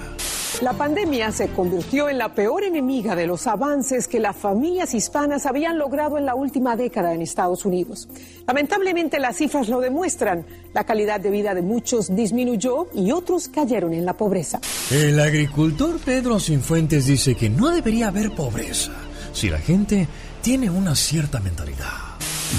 La 0.62 0.74
pandemia 0.74 1.32
se 1.32 1.48
convirtió 1.48 2.08
en 2.08 2.20
la 2.20 2.36
peor 2.36 2.64
enemiga 2.64 3.16
de 3.16 3.26
los 3.26 3.48
avances 3.48 4.08
que 4.08 4.20
las 4.20 4.36
familias 4.36 4.94
hispanas 4.94 5.48
habían 5.48 5.80
logrado 5.80 6.20
en 6.20 6.28
la 6.28 6.36
última 6.36 6.76
década 6.76 7.16
en 7.16 7.24
Estados 7.24 7.66
Unidos. 7.66 8.08
Lamentablemente 8.46 9.18
las 9.18 9.38
cifras 9.38 9.70
lo 9.70 9.80
demuestran. 9.80 10.46
La 10.76 10.84
calidad 10.84 11.20
de 11.20 11.32
vida 11.32 11.56
de 11.56 11.64
muchos 11.64 12.16
disminuyó 12.16 12.86
y 12.94 13.12
otros 13.12 13.48
cayeron 13.48 13.96
en 13.96 14.06
la 14.06 14.14
pobreza. 14.14 14.62
El 14.92 15.20
agricultor 15.20 15.98
Pedro 15.98 16.40
Sinfuentes 16.40 17.08
dice 17.08 17.34
que 17.34 17.50
no 17.50 17.72
debería 17.72 18.10
haber 18.10 18.30
pobreza 18.30 18.92
si 19.34 19.50
la 19.50 19.58
gente 19.58 20.08
tiene 20.44 20.70
una 20.70 20.96
cierta 20.96 21.40
mentalidad. 21.40 21.90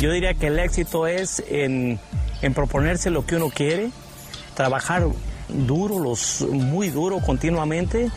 Yo 0.00 0.10
diría 0.10 0.34
que 0.34 0.48
el 0.48 0.58
éxito 0.58 1.06
es 1.06 1.40
en, 1.48 2.00
en 2.40 2.52
proponerse 2.52 3.10
lo 3.10 3.24
que 3.24 3.36
uno 3.36 3.48
quiere, 3.50 3.90
trabajar 4.56 5.06
duro, 5.54 5.98
los, 5.98 6.42
muy 6.50 6.90
duro 6.90 7.20
continuamente 7.20 8.10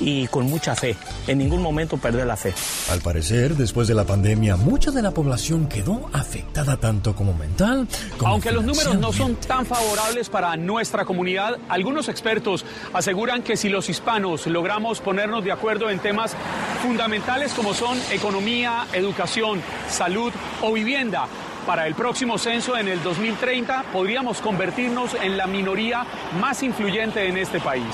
y 0.00 0.26
con 0.28 0.46
mucha 0.46 0.74
fe. 0.74 0.96
En 1.26 1.38
ningún 1.38 1.62
momento 1.62 1.96
perder 1.96 2.26
la 2.26 2.36
fe. 2.36 2.54
Al 2.90 3.00
parecer, 3.00 3.56
después 3.56 3.88
de 3.88 3.94
la 3.94 4.04
pandemia, 4.04 4.56
mucha 4.56 4.90
de 4.90 5.02
la 5.02 5.10
población 5.10 5.66
quedó 5.66 6.08
afectada 6.12 6.76
tanto 6.76 7.14
como 7.14 7.34
mental 7.34 7.86
como 8.16 8.32
Aunque 8.32 8.52
los 8.52 8.64
números 8.64 8.98
no 8.98 9.12
son 9.12 9.36
tan 9.36 9.66
favorables 9.66 10.28
para 10.28 10.56
nuestra 10.56 11.04
comunidad, 11.04 11.58
algunos 11.68 12.08
expertos 12.08 12.64
aseguran 12.92 13.42
que 13.42 13.56
si 13.56 13.68
los 13.68 13.88
hispanos 13.88 14.46
logramos 14.46 15.00
ponernos 15.00 15.44
de 15.44 15.52
acuerdo 15.52 15.90
en 15.90 15.98
temas 15.98 16.34
fundamentales 16.82 17.52
como 17.52 17.74
son 17.74 17.98
economía, 18.10 18.86
educación, 18.92 19.60
salud 19.88 20.32
o 20.62 20.72
vivienda, 20.72 21.26
para 21.66 21.86
el 21.86 21.94
próximo 21.94 22.38
censo 22.38 22.76
en 22.76 22.88
el 22.88 23.02
2030 23.02 23.84
podríamos 23.92 24.40
convertirnos 24.40 25.14
en 25.22 25.36
la 25.36 25.46
minoría 25.46 26.06
más 26.40 26.62
influyente 26.62 27.28
en 27.28 27.36
este 27.36 27.60
país. 27.60 27.84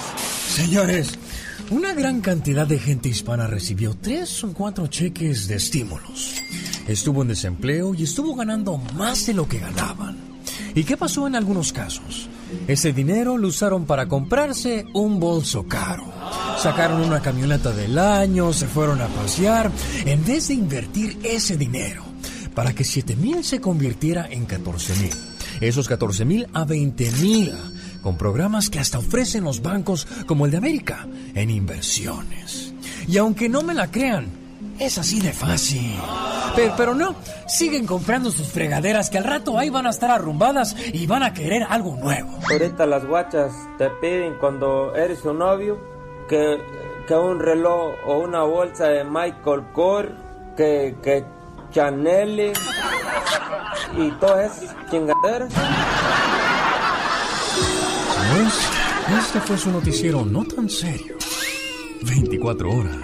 Señores, 0.49 1.19
una 1.71 1.93
gran 1.93 2.21
cantidad 2.21 2.67
de 2.67 2.79
gente 2.79 3.09
hispana 3.09 3.47
recibió 3.47 3.97
tres 4.01 4.43
o 4.45 4.53
cuatro 4.53 4.87
cheques 4.87 5.49
de 5.49 5.57
estímulos. 5.57 6.43
Estuvo 6.87 7.23
en 7.23 7.29
desempleo 7.29 7.95
y 7.95 8.05
estuvo 8.05 8.35
ganando 8.35 8.79
más 8.97 9.27
de 9.27 9.35
lo 9.35 9.47
que 9.47 9.59
ganaban. 9.59 10.17
¿Y 10.75 10.85
qué 10.85 10.97
pasó 10.97 11.27
en 11.27 11.37
algunos 11.37 11.73
casos? 11.73 12.29
Ese 12.67 12.93
dinero 12.93 13.37
lo 13.37 13.49
usaron 13.49 13.85
para 13.85 14.07
comprarse 14.07 14.87
un 14.95 15.21
bolso 15.21 15.67
caro. 15.67 16.05
Sacaron 16.59 17.03
una 17.03 17.21
camioneta 17.21 17.73
del 17.73 17.99
año, 17.99 18.53
se 18.53 18.67
fueron 18.67 19.03
a 19.03 19.07
pasear, 19.09 19.71
en 20.05 20.25
vez 20.25 20.49
de 20.49 20.55
invertir 20.55 21.19
ese 21.23 21.57
dinero 21.57 22.08
para 22.59 22.75
que 22.75 22.83
7 22.83 23.15
mil 23.15 23.45
se 23.45 23.61
convirtiera 23.61 24.27
en 24.29 24.45
14 24.45 24.93
mil. 24.97 25.13
Esos 25.61 25.87
14 25.87 26.25
mil 26.25 26.49
a 26.53 26.65
20 26.65 27.13
mil, 27.21 27.55
con 28.03 28.19
programas 28.19 28.69
que 28.69 28.81
hasta 28.81 28.99
ofrecen 28.99 29.45
los 29.45 29.63
bancos 29.63 30.09
como 30.27 30.45
el 30.45 30.51
de 30.51 30.57
América 30.57 31.07
en 31.37 31.51
inversiones. 31.51 32.75
Y 33.07 33.17
aunque 33.17 33.49
no 33.49 33.63
me 33.63 33.75
la 33.75 33.93
crean, 33.93 34.27
es 34.81 34.99
así 34.99 35.21
de 35.21 35.33
fácil. 35.33 35.95
Pero, 36.57 36.75
pero, 36.77 36.95
no, 36.97 37.15
siguen 37.47 37.87
comprando 37.87 38.33
sus 38.33 38.49
fregaderas 38.49 39.09
que 39.09 39.19
al 39.19 39.25
rato 39.25 39.57
ahí 39.57 39.71
van 39.71 39.87
a 39.87 39.91
estar 39.91 40.11
arrumbadas 40.11 40.75
y 40.93 41.07
van 41.07 41.23
a 41.23 41.33
querer 41.33 41.63
algo 41.63 41.95
nuevo. 41.95 42.41
Ahorita 42.51 42.87
las 42.87 43.07
guachas 43.07 43.53
te 43.79 43.89
piden 44.01 44.35
cuando 44.41 44.97
eres 44.97 45.21
su 45.21 45.33
novio 45.33 45.79
que, 46.29 46.59
que 47.07 47.15
un 47.15 47.39
reloj 47.39 47.95
o 48.05 48.19
una 48.19 48.43
bolsa 48.43 48.89
de 48.89 49.05
Michael 49.05 49.63
Kors, 49.73 50.11
que, 50.57 50.97
que 51.05 51.38
Chanel 51.73 52.53
y 53.97 54.11
todas 54.13 54.63
esas 54.63 54.77
chingaderas. 54.91 55.53
Pues, 58.33 59.19
este 59.19 59.41
fue 59.41 59.57
su 59.57 59.71
noticiero 59.71 60.25
no 60.25 60.45
tan 60.45 60.69
serio. 60.69 61.17
24 62.03 62.71
horas 62.71 62.97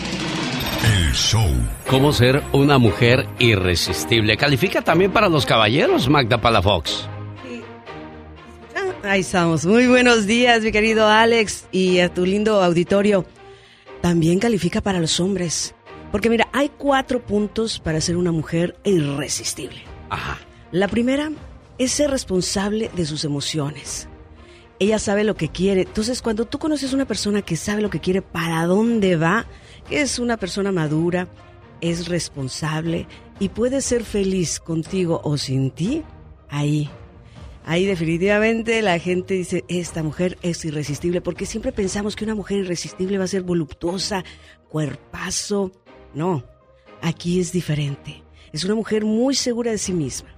El 0.85 1.13
show. 1.15 1.51
¿Cómo 1.89 2.13
ser 2.13 2.45
una 2.53 2.79
mujer 2.79 3.27
irresistible? 3.41 4.37
Califica 4.37 4.83
también 4.83 5.11
para 5.11 5.29
los 5.29 5.45
caballeros, 5.45 6.09
Magda 6.09 6.41
Palafox. 6.41 7.09
Ahí 9.03 9.23
estamos. 9.23 9.67
Muy 9.67 9.89
buenos 9.89 10.27
días, 10.27 10.63
mi 10.63 10.71
querido 10.71 11.09
Alex, 11.09 11.67
y 11.73 11.99
a 11.99 12.15
tu 12.15 12.25
lindo 12.25 12.63
auditorio. 12.63 13.27
También 14.01 14.39
califica 14.39 14.81
para 14.81 15.01
los 15.01 15.19
hombres. 15.19 15.75
Porque 16.13 16.31
mira, 16.31 16.47
hay 16.53 16.69
cuatro 16.69 17.21
puntos 17.21 17.81
para 17.81 18.01
ser 18.01 18.17
una 18.17 18.31
mujer 18.31 18.77
irresistible. 18.85 19.83
Ajá. 20.09 20.39
La 20.71 20.87
primera 20.87 21.31
es 21.79 21.93
ser 21.93 22.11
responsable 22.11 22.91
de 22.95 23.07
sus 23.07 23.25
emociones. 23.25 24.07
Ella 24.79 24.99
sabe 24.99 25.25
lo 25.25 25.35
que 25.35 25.49
quiere. 25.49 25.83
Entonces, 25.83 26.21
cuando 26.21 26.45
tú 26.45 26.59
conoces 26.59 26.93
a 26.93 26.97
una 26.97 27.07
persona 27.07 27.41
que 27.41 27.57
sabe 27.57 27.81
lo 27.81 27.89
que 27.89 28.01
quiere, 28.01 28.21
para 28.21 28.67
dónde 28.67 29.17
va, 29.17 29.47
es 29.91 30.19
una 30.19 30.37
persona 30.37 30.71
madura, 30.71 31.29
es 31.81 32.09
responsable 32.09 33.07
y 33.41 33.49
puede 33.49 33.81
ser 33.81 34.05
feliz 34.05 34.61
contigo 34.61 35.23
o 35.25 35.39
sin 35.39 35.71
ti, 35.71 36.03
ahí. 36.51 36.91
Ahí 37.65 37.87
definitivamente 37.87 38.83
la 38.83 38.99
gente 38.99 39.35
dice, 39.35 39.65
esta 39.69 40.03
mujer 40.03 40.39
es 40.43 40.63
irresistible, 40.67 41.23
porque 41.23 41.47
siempre 41.47 41.73
pensamos 41.73 42.15
que 42.15 42.25
una 42.25 42.35
mujer 42.35 42.59
irresistible 42.59 43.19
va 43.19 43.25
a 43.25 43.29
ser 43.29 43.43
voluptuosa, 43.43 44.23
cuerpazo. 44.69 45.73
No, 46.15 46.45
aquí 47.01 47.41
es 47.41 47.53
diferente. 47.53 48.23
Es 48.53 48.65
una 48.65 48.75
mujer 48.75 49.05
muy 49.05 49.35
segura 49.35 49.71
de 49.71 49.79
sí 49.79 49.93
misma. 49.93 50.38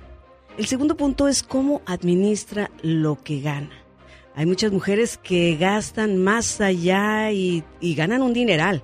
El 0.59 0.67
segundo 0.67 0.97
punto 0.97 1.29
es 1.29 1.43
cómo 1.43 1.83
administra 1.87 2.71
lo 2.83 3.17
que 3.23 3.41
gana. 3.41 3.71
Hay 4.35 4.47
muchas 4.47 4.73
mujeres 4.73 5.19
que 5.19 5.57
gastan 5.57 6.19
más 6.19 6.61
allá 6.61 7.33
y, 7.33 7.65
y, 7.81 7.95
ganan 7.95 8.23
un 8.23 8.33
dineral, 8.33 8.83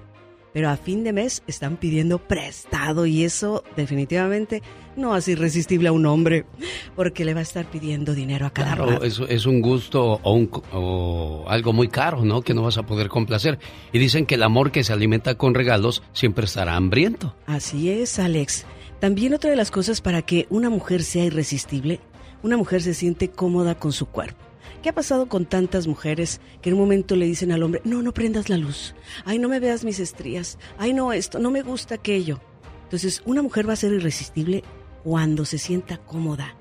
pero 0.52 0.70
a 0.70 0.76
fin 0.76 1.04
de 1.04 1.12
mes 1.12 1.42
están 1.46 1.76
pidiendo 1.76 2.18
prestado 2.18 3.06
y 3.06 3.24
eso 3.24 3.62
definitivamente 3.76 4.62
no 4.96 5.14
hace 5.14 5.32
irresistible 5.32 5.88
a 5.88 5.92
un 5.92 6.06
hombre 6.06 6.46
porque 6.94 7.24
le 7.24 7.34
va 7.34 7.40
a 7.40 7.42
estar 7.42 7.66
pidiendo 7.66 8.14
dinero 8.14 8.46
a 8.46 8.50
cada 8.50 8.74
claro, 8.74 8.90
rato. 8.92 9.04
Es, 9.04 9.20
es 9.28 9.46
un 9.46 9.60
gusto 9.60 10.20
o, 10.22 10.32
un, 10.32 10.50
o 10.72 11.44
algo 11.46 11.72
muy 11.72 11.88
caro, 11.88 12.24
¿no? 12.24 12.42
Que 12.42 12.54
no 12.54 12.62
vas 12.62 12.78
a 12.78 12.84
poder 12.84 13.08
complacer. 13.08 13.58
Y 13.92 13.98
dicen 13.98 14.26
que 14.26 14.34
el 14.34 14.42
amor 14.42 14.72
que 14.72 14.82
se 14.82 14.92
alimenta 14.92 15.36
con 15.36 15.54
regalos 15.54 16.02
siempre 16.12 16.46
estará 16.46 16.74
hambriento. 16.74 17.36
Así 17.46 17.90
es, 17.90 18.18
Alex. 18.18 18.66
También 19.00 19.34
otra 19.34 19.50
de 19.50 19.56
las 19.56 19.70
cosas 19.70 20.00
para 20.00 20.22
que 20.22 20.46
una 20.48 20.70
mujer 20.70 21.02
sea 21.02 21.24
irresistible, 21.24 22.00
una 22.42 22.56
mujer 22.56 22.82
se 22.82 22.94
siente 22.94 23.28
cómoda 23.30 23.74
con 23.74 23.92
su 23.92 24.06
cuerpo. 24.06 24.44
¿Qué 24.82 24.90
ha 24.90 24.94
pasado 24.94 25.26
con 25.28 25.46
tantas 25.46 25.86
mujeres 25.86 26.40
que 26.62 26.70
en 26.70 26.74
un 26.74 26.80
momento 26.80 27.16
le 27.16 27.26
dicen 27.26 27.52
al 27.52 27.62
hombre, 27.62 27.82
no, 27.84 28.02
no 28.02 28.12
prendas 28.12 28.48
la 28.48 28.56
luz, 28.56 28.94
ay, 29.24 29.38
no 29.38 29.48
me 29.48 29.60
veas 29.60 29.84
mis 29.84 30.00
estrías, 30.00 30.58
ay, 30.78 30.92
no 30.92 31.12
esto, 31.12 31.38
no 31.38 31.50
me 31.50 31.62
gusta 31.62 31.96
aquello? 31.96 32.40
Entonces, 32.84 33.22
una 33.24 33.42
mujer 33.42 33.68
va 33.68 33.72
a 33.72 33.76
ser 33.76 33.92
irresistible 33.92 34.62
cuando 35.02 35.44
se 35.44 35.58
sienta 35.58 35.98
cómoda 35.98 36.54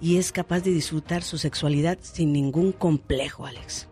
y 0.00 0.16
es 0.16 0.32
capaz 0.32 0.60
de 0.60 0.72
disfrutar 0.72 1.22
su 1.22 1.38
sexualidad 1.38 1.98
sin 2.00 2.32
ningún 2.32 2.72
complejo, 2.72 3.46
Alex. 3.46 3.88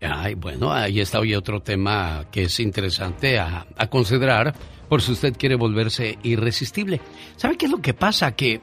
Ay, 0.00 0.34
bueno, 0.34 0.72
ahí 0.72 1.00
está 1.00 1.18
hoy 1.18 1.34
otro 1.34 1.62
tema 1.62 2.26
que 2.30 2.44
es 2.44 2.60
interesante 2.60 3.38
a, 3.38 3.66
a 3.76 3.88
considerar 3.88 4.54
por 4.88 5.02
si 5.02 5.12
usted 5.12 5.34
quiere 5.36 5.54
volverse 5.56 6.18
irresistible. 6.22 7.00
¿Sabe 7.36 7.56
qué 7.56 7.66
es 7.66 7.72
lo 7.72 7.82
que 7.82 7.94
pasa? 7.94 8.32
Que 8.36 8.60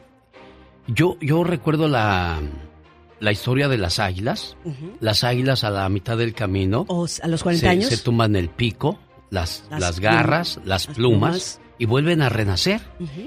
yo, 0.87 1.17
yo 1.21 1.43
recuerdo 1.43 1.87
la, 1.87 2.41
la 3.19 3.31
historia 3.31 3.67
de 3.69 3.77
las 3.77 3.99
águilas. 3.99 4.57
Las 4.99 5.23
águilas 5.23 5.63
a 5.63 5.69
la 5.69 5.87
mitad 5.89 6.17
del 6.17 6.33
camino. 6.33 6.85
a 6.89 7.27
los 7.27 7.43
40 7.43 7.59
se, 7.59 7.69
años. 7.69 7.85
Se 7.85 7.97
tumban 7.97 8.35
el 8.35 8.49
pico, 8.49 8.99
las, 9.29 9.65
Las 9.71 9.99
garras, 9.99 10.57
las, 10.65 10.87
las 10.87 10.95
plumas, 10.95 11.31
plumas. 11.31 11.61
y 11.77 11.85
vuelven 11.85 12.21
a 12.21 12.29
renacer. 12.29 12.81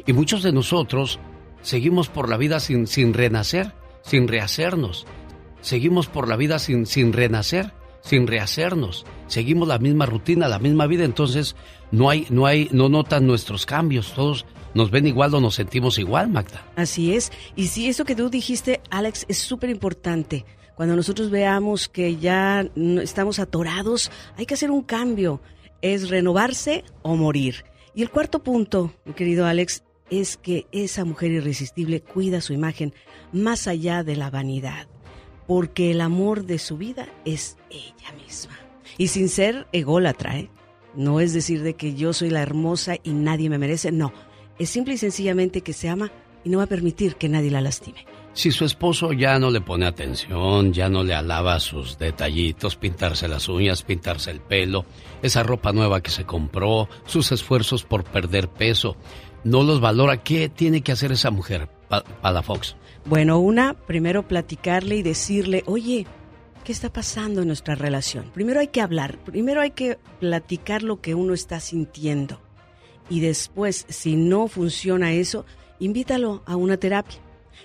Y 0.06 0.12
muchos 0.12 0.42
de 0.42 0.52
nosotros 0.52 1.18
seguimos 1.62 2.08
por 2.08 2.28
la 2.28 2.36
vida 2.36 2.60
sin, 2.60 2.86
sin 2.86 3.14
renacer, 3.14 3.72
sin 4.02 4.28
rehacernos. 4.28 5.06
Seguimos 5.62 6.06
por 6.06 6.28
la 6.28 6.36
vida 6.36 6.58
sin, 6.58 6.86
sin 6.86 7.12
renacer, 7.12 7.72
sin 8.02 8.26
rehacernos. 8.26 9.04
Seguimos 9.26 9.66
la 9.66 9.78
misma 9.78 10.06
rutina, 10.06 10.46
la 10.46 10.58
misma 10.58 10.86
vida, 10.86 11.04
entonces 11.04 11.56
no 11.90 12.10
hay, 12.10 12.26
no 12.30 12.46
hay, 12.46 12.68
no 12.72 12.88
notan 12.88 13.26
nuestros 13.26 13.66
cambios. 13.66 14.12
Todos 14.12 14.44
nos 14.74 14.90
ven 14.90 15.06
igual 15.06 15.34
o 15.34 15.40
nos 15.40 15.54
sentimos 15.54 15.98
igual, 15.98 16.28
Magda. 16.28 16.64
Así 16.76 17.14
es. 17.14 17.32
Y 17.54 17.68
sí, 17.68 17.88
eso 17.88 18.04
que 18.04 18.14
tú 18.14 18.28
dijiste, 18.28 18.80
Alex, 18.90 19.24
es 19.28 19.38
súper 19.38 19.70
importante. 19.70 20.44
Cuando 20.74 20.94
nosotros 20.94 21.30
veamos 21.30 21.88
que 21.88 22.16
ya 22.16 22.68
estamos 23.00 23.38
atorados, 23.38 24.10
hay 24.36 24.44
que 24.44 24.54
hacer 24.54 24.70
un 24.70 24.82
cambio. 24.82 25.40
Es 25.80 26.10
renovarse 26.10 26.84
o 27.02 27.16
morir. 27.16 27.64
Y 27.94 28.02
el 28.02 28.10
cuarto 28.10 28.42
punto, 28.42 28.92
mi 29.06 29.14
querido 29.14 29.46
Alex, 29.46 29.84
es 30.10 30.36
que 30.36 30.66
esa 30.72 31.04
mujer 31.04 31.30
irresistible 31.30 32.02
cuida 32.02 32.42
su 32.42 32.52
imagen 32.52 32.92
más 33.32 33.66
allá 33.66 34.02
de 34.02 34.16
la 34.16 34.30
vanidad. 34.30 34.86
Porque 35.46 35.92
el 35.92 36.00
amor 36.02 36.44
de 36.44 36.58
su 36.58 36.76
vida 36.76 37.08
es 37.24 37.56
ella 37.70 38.12
misma. 38.22 38.58
Y 38.98 39.08
sin 39.08 39.28
ser 39.28 39.66
ególatra, 39.72 40.38
¿eh? 40.38 40.50
No 40.96 41.20
es 41.20 41.32
decir 41.34 41.62
de 41.62 41.74
que 41.74 41.94
yo 41.94 42.12
soy 42.12 42.30
la 42.30 42.42
hermosa 42.42 42.96
y 43.02 43.10
nadie 43.12 43.50
me 43.50 43.58
merece, 43.58 43.92
no. 43.92 44.12
Es 44.58 44.70
simple 44.70 44.94
y 44.94 44.98
sencillamente 44.98 45.60
que 45.60 45.72
se 45.72 45.88
ama 45.88 46.10
y 46.44 46.48
no 46.48 46.58
va 46.58 46.64
a 46.64 46.68
permitir 46.68 47.16
que 47.16 47.28
nadie 47.28 47.50
la 47.50 47.60
lastime. 47.60 48.06
Si 48.32 48.50
su 48.50 48.64
esposo 48.66 49.12
ya 49.12 49.38
no 49.38 49.50
le 49.50 49.60
pone 49.62 49.86
atención, 49.86 50.72
ya 50.72 50.88
no 50.90 51.02
le 51.04 51.14
alaba 51.14 51.58
sus 51.60 51.98
detallitos, 51.98 52.76
pintarse 52.76 53.28
las 53.28 53.48
uñas, 53.48 53.82
pintarse 53.82 54.30
el 54.30 54.40
pelo, 54.40 54.84
esa 55.22 55.42
ropa 55.42 55.72
nueva 55.72 56.02
que 56.02 56.10
se 56.10 56.24
compró, 56.24 56.88
sus 57.06 57.32
esfuerzos 57.32 57.84
por 57.84 58.04
perder 58.04 58.48
peso, 58.48 58.96
no 59.44 59.62
los 59.62 59.80
valora, 59.80 60.22
¿qué 60.22 60.48
tiene 60.50 60.82
que 60.82 60.92
hacer 60.92 61.12
esa 61.12 61.30
mujer, 61.30 61.68
Pa- 61.88 62.04
Palafox? 62.04 62.76
Bueno, 63.06 63.38
una, 63.38 63.72
primero 63.74 64.28
platicarle 64.28 64.96
y 64.96 65.02
decirle, 65.02 65.62
oye, 65.66 66.06
¿qué 66.66 66.72
está 66.72 66.92
pasando 66.92 67.42
en 67.42 67.46
nuestra 67.46 67.76
relación? 67.76 68.32
Primero 68.34 68.58
hay 68.58 68.66
que 68.66 68.80
hablar, 68.80 69.18
primero 69.18 69.60
hay 69.60 69.70
que 69.70 69.98
platicar 70.18 70.82
lo 70.82 71.00
que 71.00 71.14
uno 71.14 71.32
está 71.32 71.60
sintiendo. 71.60 72.40
Y 73.08 73.20
después, 73.20 73.86
si 73.88 74.16
no 74.16 74.48
funciona 74.48 75.12
eso, 75.12 75.46
invítalo 75.78 76.42
a 76.44 76.56
una 76.56 76.76
terapia. 76.76 77.20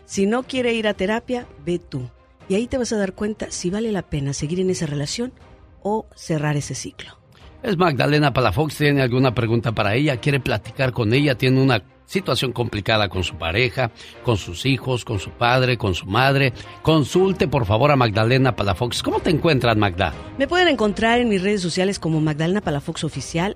Si 0.05 0.27
no 0.27 0.43
quiere 0.43 0.75
ir 0.75 0.87
a 0.87 0.93
terapia, 0.93 1.47
ve 1.65 1.79
tú. 1.79 2.11
Y 2.47 2.53
ahí 2.53 2.67
te 2.67 2.77
vas 2.77 2.93
a 2.93 2.97
dar 2.97 3.13
cuenta 3.13 3.49
si 3.49 3.71
vale 3.71 3.91
la 3.91 4.03
pena 4.03 4.33
seguir 4.33 4.59
en 4.59 4.69
esa 4.69 4.85
relación 4.85 5.33
o 5.81 6.05
cerrar 6.15 6.55
ese 6.55 6.75
ciclo. 6.75 7.17
Es 7.63 7.77
Magdalena 7.77 8.33
Palafox, 8.33 8.77
tiene 8.77 9.01
alguna 9.01 9.33
pregunta 9.33 9.71
para 9.71 9.95
ella, 9.95 10.17
quiere 10.17 10.39
platicar 10.39 10.91
con 10.91 11.11
ella, 11.11 11.33
tiene 11.33 11.59
una 11.59 11.83
situación 12.11 12.51
complicada 12.51 13.07
con 13.07 13.23
su 13.23 13.35
pareja, 13.35 13.91
con 14.23 14.35
sus 14.37 14.65
hijos, 14.65 15.05
con 15.05 15.19
su 15.19 15.29
padre, 15.31 15.77
con 15.77 15.95
su 15.95 16.05
madre. 16.05 16.51
Consulte 16.81 17.47
por 17.47 17.65
favor 17.65 17.91
a 17.91 17.95
Magdalena 17.95 18.53
Palafox. 18.55 19.01
¿Cómo 19.01 19.21
te 19.21 19.29
encuentras, 19.29 19.77
Magda? 19.77 20.13
Me 20.37 20.47
pueden 20.47 20.67
encontrar 20.67 21.21
en 21.21 21.29
mis 21.29 21.41
redes 21.41 21.61
sociales 21.61 21.99
como 21.99 22.19
Magdalena 22.19 22.59
Palafox 22.59 23.05
Oficial, 23.05 23.55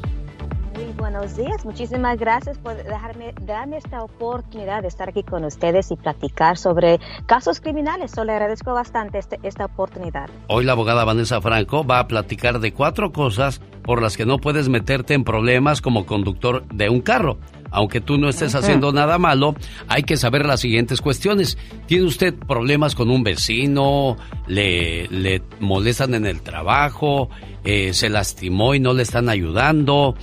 Buenos 1.09 1.37
días, 1.37 1.63
muchísimas 1.63 2.19
gracias 2.19 2.57
por 2.57 2.75
dejarme, 2.75 3.33
darme 3.43 3.77
esta 3.77 4.03
oportunidad 4.03 4.81
de 4.81 4.89
estar 4.89 5.07
aquí 5.07 5.23
con 5.23 5.45
ustedes 5.45 5.89
y 5.89 5.95
platicar 5.95 6.57
sobre 6.57 6.99
casos 7.25 7.61
criminales. 7.61 8.11
So, 8.11 8.25
le 8.25 8.33
agradezco 8.33 8.73
bastante 8.73 9.17
este- 9.17 9.39
esta 9.43 9.63
oportunidad. 9.63 10.29
Hoy 10.49 10.65
la 10.65 10.73
abogada 10.73 11.05
Vanessa 11.05 11.39
Franco 11.39 11.85
va 11.87 11.99
a 11.99 12.07
platicar 12.09 12.59
de 12.59 12.73
cuatro 12.73 13.13
cosas 13.13 13.61
por 13.83 14.01
las 14.01 14.17
que 14.17 14.25
no 14.25 14.37
puedes 14.39 14.67
meterte 14.67 15.13
en 15.13 15.23
problemas 15.23 15.79
como 15.79 16.05
conductor 16.05 16.67
de 16.67 16.89
un 16.89 16.99
carro. 16.99 17.37
Aunque 17.71 18.01
tú 18.01 18.17
no 18.17 18.27
estés 18.29 18.55
haciendo 18.55 18.91
nada 18.91 19.17
malo, 19.17 19.53
hay 19.87 20.03
que 20.03 20.17
saber 20.17 20.45
las 20.45 20.61
siguientes 20.61 21.01
cuestiones. 21.01 21.57
¿Tiene 21.85 22.05
usted 22.05 22.33
problemas 22.33 22.95
con 22.95 23.09
un 23.09 23.23
vecino? 23.23 24.17
¿Le, 24.47 25.07
le 25.07 25.41
molestan 25.59 26.13
en 26.15 26.25
el 26.25 26.41
trabajo? 26.41 27.29
Eh, 27.65 27.93
¿Se 27.93 28.09
lastimó 28.09 28.73
y 28.73 28.79
no 28.79 28.93
le 28.93 29.03
están 29.03 29.27
ayudando? 29.27 30.15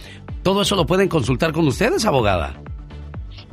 Todo 0.44 0.60
eso 0.60 0.76
lo 0.76 0.84
pueden 0.84 1.08
consultar 1.08 1.52
con 1.52 1.66
ustedes, 1.66 2.04
abogada. 2.04 2.60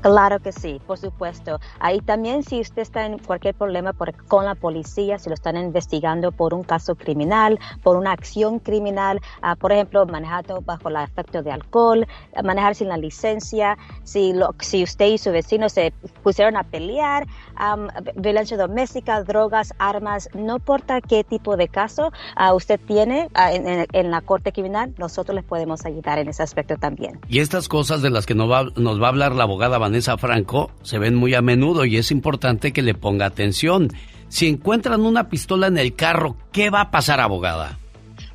Claro 0.02 0.40
que 0.40 0.52
sí, 0.52 0.82
por 0.88 0.98
supuesto. 0.98 1.60
Ahí 1.80 2.00
también 2.02 2.44
si 2.44 2.60
usted 2.60 2.82
está 2.82 3.06
en 3.06 3.20
cualquier 3.20 3.54
problema 3.56 3.94
por- 3.94 4.16
con 4.26 4.46
la 4.46 4.56
policía, 4.56 5.20
si 5.20 5.30
lo 5.30 5.36
están 5.36 5.58
investigando 5.58 6.32
por 6.32 6.54
un 6.54 6.64
caso 6.64 6.96
criminal, 6.96 7.60
por 7.84 7.98
una 7.98 8.12
acción 8.12 8.60
criminal, 8.60 9.22
ah, 9.42 9.56
por 9.56 9.72
ejemplo, 9.72 10.06
manejando 10.06 10.62
bajo 10.62 10.90
el 10.90 10.96
efecto 10.98 11.44
de 11.44 11.52
alcohol, 11.52 12.08
manejar 12.44 12.76
sin 12.76 12.88
la 12.90 12.98
licencia, 12.98 13.78
si, 14.04 14.34
lo, 14.34 14.56
si 14.60 14.84
usted 14.84 15.06
y 15.06 15.18
su 15.18 15.32
vecino 15.32 15.70
se 15.70 15.94
pusieron 16.24 16.58
a 16.58 16.64
pelear, 16.64 17.28
am, 17.56 17.88
violencia 18.16 18.58
doméstica, 18.58 19.24
drogas, 19.24 19.74
armas, 19.78 20.30
no 20.34 20.56
importa 20.56 21.02
qué 21.02 21.24
tipo 21.24 21.58
de 21.58 21.68
caso 21.68 22.12
ah, 22.36 22.54
usted 22.54 22.80
tiene 22.80 23.30
ah, 23.36 23.52
en 23.54 24.12
la 24.12 24.22
corte 24.22 24.52
criminal, 24.52 24.94
nosotros 24.98 25.36
les 25.36 25.44
podemos 25.44 25.86
ayudar 25.86 26.18
en 26.20 26.30
ese 26.30 26.42
aspecto 26.44 26.76
también. 26.78 27.20
Y 27.28 27.40
estas 27.40 27.68
cosas 27.68 28.02
de 28.02 28.10
las 28.10 28.26
que 28.26 28.36
nos 28.36 28.50
va, 28.50 28.66
nos 28.76 29.00
va 29.02 29.06
a 29.06 29.10
hablar 29.10 29.34
la 29.34 29.44
abogada 29.44 29.78
Vanessa 29.92 30.18
Franco 30.18 30.72
se 30.84 31.00
ven 31.00 31.16
muy 31.16 31.34
a 31.34 31.42
menudo 31.42 31.84
y 31.84 31.98
es 31.98 32.12
importante 32.12 32.72
que 32.72 32.82
le 32.82 32.94
ponga 32.94 33.26
atención. 33.26 33.90
Si 34.30 34.48
encuentran 34.48 35.02
una 35.02 35.28
pistola 35.28 35.68
en 35.68 35.78
el 35.78 35.96
carro, 35.96 36.38
¿qué 36.54 36.70
va 36.70 36.80
a 36.80 36.92
pasar, 36.92 37.20
abogada? 37.20 37.81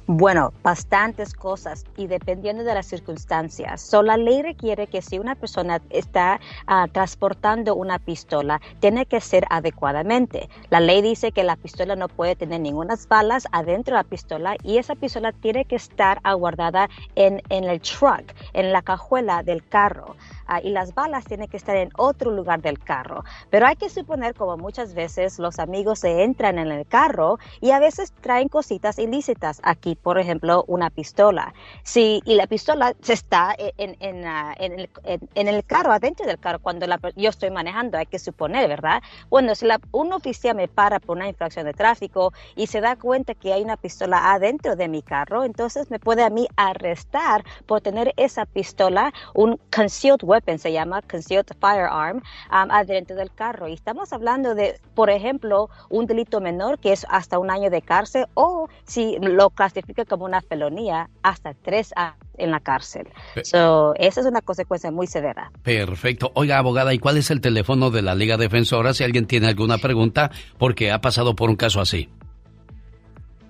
Bueno, 0.08 0.52
bastantes 0.62 1.34
cosas 1.34 1.84
y 1.96 2.06
dependiendo 2.06 2.62
de 2.62 2.72
las 2.74 2.86
circunstancias. 2.86 3.80
So, 3.80 4.04
la 4.04 4.16
ley 4.16 4.40
requiere 4.40 4.86
que 4.86 5.02
si 5.02 5.18
una 5.18 5.34
persona 5.34 5.82
está 5.90 6.38
ah, 6.68 6.86
transportando 6.92 7.74
una 7.74 7.98
pistola, 7.98 8.60
tiene 8.78 9.06
que 9.06 9.20
ser 9.20 9.46
adecuadamente. 9.50 10.48
La 10.70 10.78
ley 10.78 11.02
dice 11.02 11.32
que 11.32 11.42
la 11.42 11.56
pistola 11.56 11.96
no 11.96 12.06
puede 12.06 12.36
tener 12.36 12.60
ninguna 12.60 12.94
balas 13.08 13.48
adentro 13.50 13.96
de 13.96 14.02
la 14.04 14.08
pistola 14.08 14.56
y 14.62 14.78
esa 14.78 14.94
pistola 14.94 15.32
tiene 15.32 15.64
que 15.64 15.74
estar 15.74 16.20
aguardada 16.22 16.88
en, 17.16 17.42
en 17.48 17.64
el 17.64 17.80
truck, 17.80 18.32
en 18.52 18.70
la 18.70 18.82
cajuela 18.82 19.42
del 19.42 19.66
carro. 19.66 20.14
Ah, 20.46 20.60
y 20.62 20.70
las 20.70 20.94
balas 20.94 21.24
tienen 21.24 21.48
que 21.48 21.56
estar 21.56 21.76
en 21.76 21.90
otro 21.96 22.30
lugar 22.30 22.62
del 22.62 22.78
carro. 22.78 23.24
Pero 23.50 23.66
hay 23.66 23.74
que 23.74 23.90
suponer, 23.90 24.34
como 24.36 24.56
muchas 24.56 24.94
veces 24.94 25.40
los 25.40 25.58
amigos 25.58 25.98
se 26.00 26.22
entran 26.22 26.58
en 26.58 26.70
el 26.70 26.86
carro 26.86 27.38
y 27.60 27.72
a 27.72 27.80
veces 27.80 28.12
traen 28.20 28.48
cositas 28.48 28.98
ilícitas. 29.00 29.60
Aquí, 29.64 29.95
por 30.02 30.18
ejemplo, 30.18 30.64
una 30.68 30.90
pistola. 30.90 31.54
Si, 31.82 32.20
y 32.24 32.34
la 32.34 32.46
pistola 32.46 32.94
se 33.02 33.12
está 33.12 33.54
en, 33.58 33.96
en, 34.00 34.24
ah, 34.26 34.54
en 34.58 34.80
el, 34.80 34.90
en- 35.34 35.48
el 35.48 35.64
carro, 35.64 35.92
adentro 35.92 36.26
del 36.26 36.38
carro, 36.38 36.58
cuando 36.60 36.86
la 36.86 36.98
yo 37.16 37.30
estoy 37.30 37.50
manejando, 37.50 37.98
hay 37.98 38.06
que 38.06 38.18
suponer, 38.18 38.68
¿verdad? 38.68 39.02
Bueno, 39.30 39.54
si 39.54 39.66
la- 39.66 39.80
un 39.92 40.12
oficial 40.12 40.56
me 40.56 40.68
para 40.68 41.00
por 41.00 41.16
una 41.16 41.28
infracción 41.28 41.64
de 41.66 41.72
tráfico 41.74 42.32
y 42.56 42.66
se 42.66 42.80
da 42.80 42.96
cuenta 42.96 43.34
que 43.34 43.52
hay 43.52 43.62
una 43.62 43.76
pistola 43.76 44.32
adentro 44.32 44.76
de 44.76 44.88
mi 44.88 45.02
carro, 45.02 45.44
entonces 45.44 45.90
me 45.90 45.98
puede 45.98 46.22
a 46.24 46.30
mí 46.30 46.46
arrestar 46.56 47.44
por 47.66 47.80
tener 47.80 48.12
esa 48.16 48.46
pistola, 48.46 49.12
un 49.34 49.58
concealed 49.74 50.22
weapon, 50.22 50.58
se 50.58 50.72
llama 50.72 51.02
concealed 51.02 51.46
firearm, 51.60 52.18
um, 52.50 52.70
adentro 52.70 53.16
del 53.16 53.32
carro. 53.32 53.68
Y 53.68 53.74
estamos 53.74 54.12
hablando 54.12 54.54
de, 54.54 54.78
por 54.94 55.10
ejemplo, 55.10 55.68
un 55.88 56.06
delito 56.06 56.40
menor 56.40 56.78
que 56.78 56.92
es 56.92 57.06
hasta 57.08 57.38
un 57.38 57.50
año 57.50 57.70
de 57.70 57.82
cárcel 57.82 58.26
o 58.34 58.68
si 58.84 59.16
lo 59.20 59.50
clasifican 59.50 59.85
califica 59.86 60.04
como 60.04 60.24
una 60.24 60.40
felonía 60.40 61.08
hasta 61.22 61.54
tres 61.54 61.92
años 61.94 62.16
en 62.38 62.50
la 62.50 62.60
cárcel. 62.60 63.08
So, 63.44 63.94
esa 63.96 64.20
es 64.20 64.26
una 64.26 64.42
consecuencia 64.42 64.90
muy 64.90 65.06
severa. 65.06 65.50
Perfecto. 65.62 66.32
Oiga, 66.34 66.58
abogada, 66.58 66.92
¿y 66.92 66.98
cuál 66.98 67.16
es 67.16 67.30
el 67.30 67.40
teléfono 67.40 67.90
de 67.90 68.02
la 68.02 68.14
Liga 68.14 68.36
Defensora 68.36 68.92
si 68.92 69.04
alguien 69.04 69.24
tiene 69.26 69.48
alguna 69.48 69.78
pregunta 69.78 70.30
porque 70.58 70.92
ha 70.92 71.00
pasado 71.00 71.34
por 71.34 71.48
un 71.48 71.56
caso 71.56 71.80
así? 71.80 72.10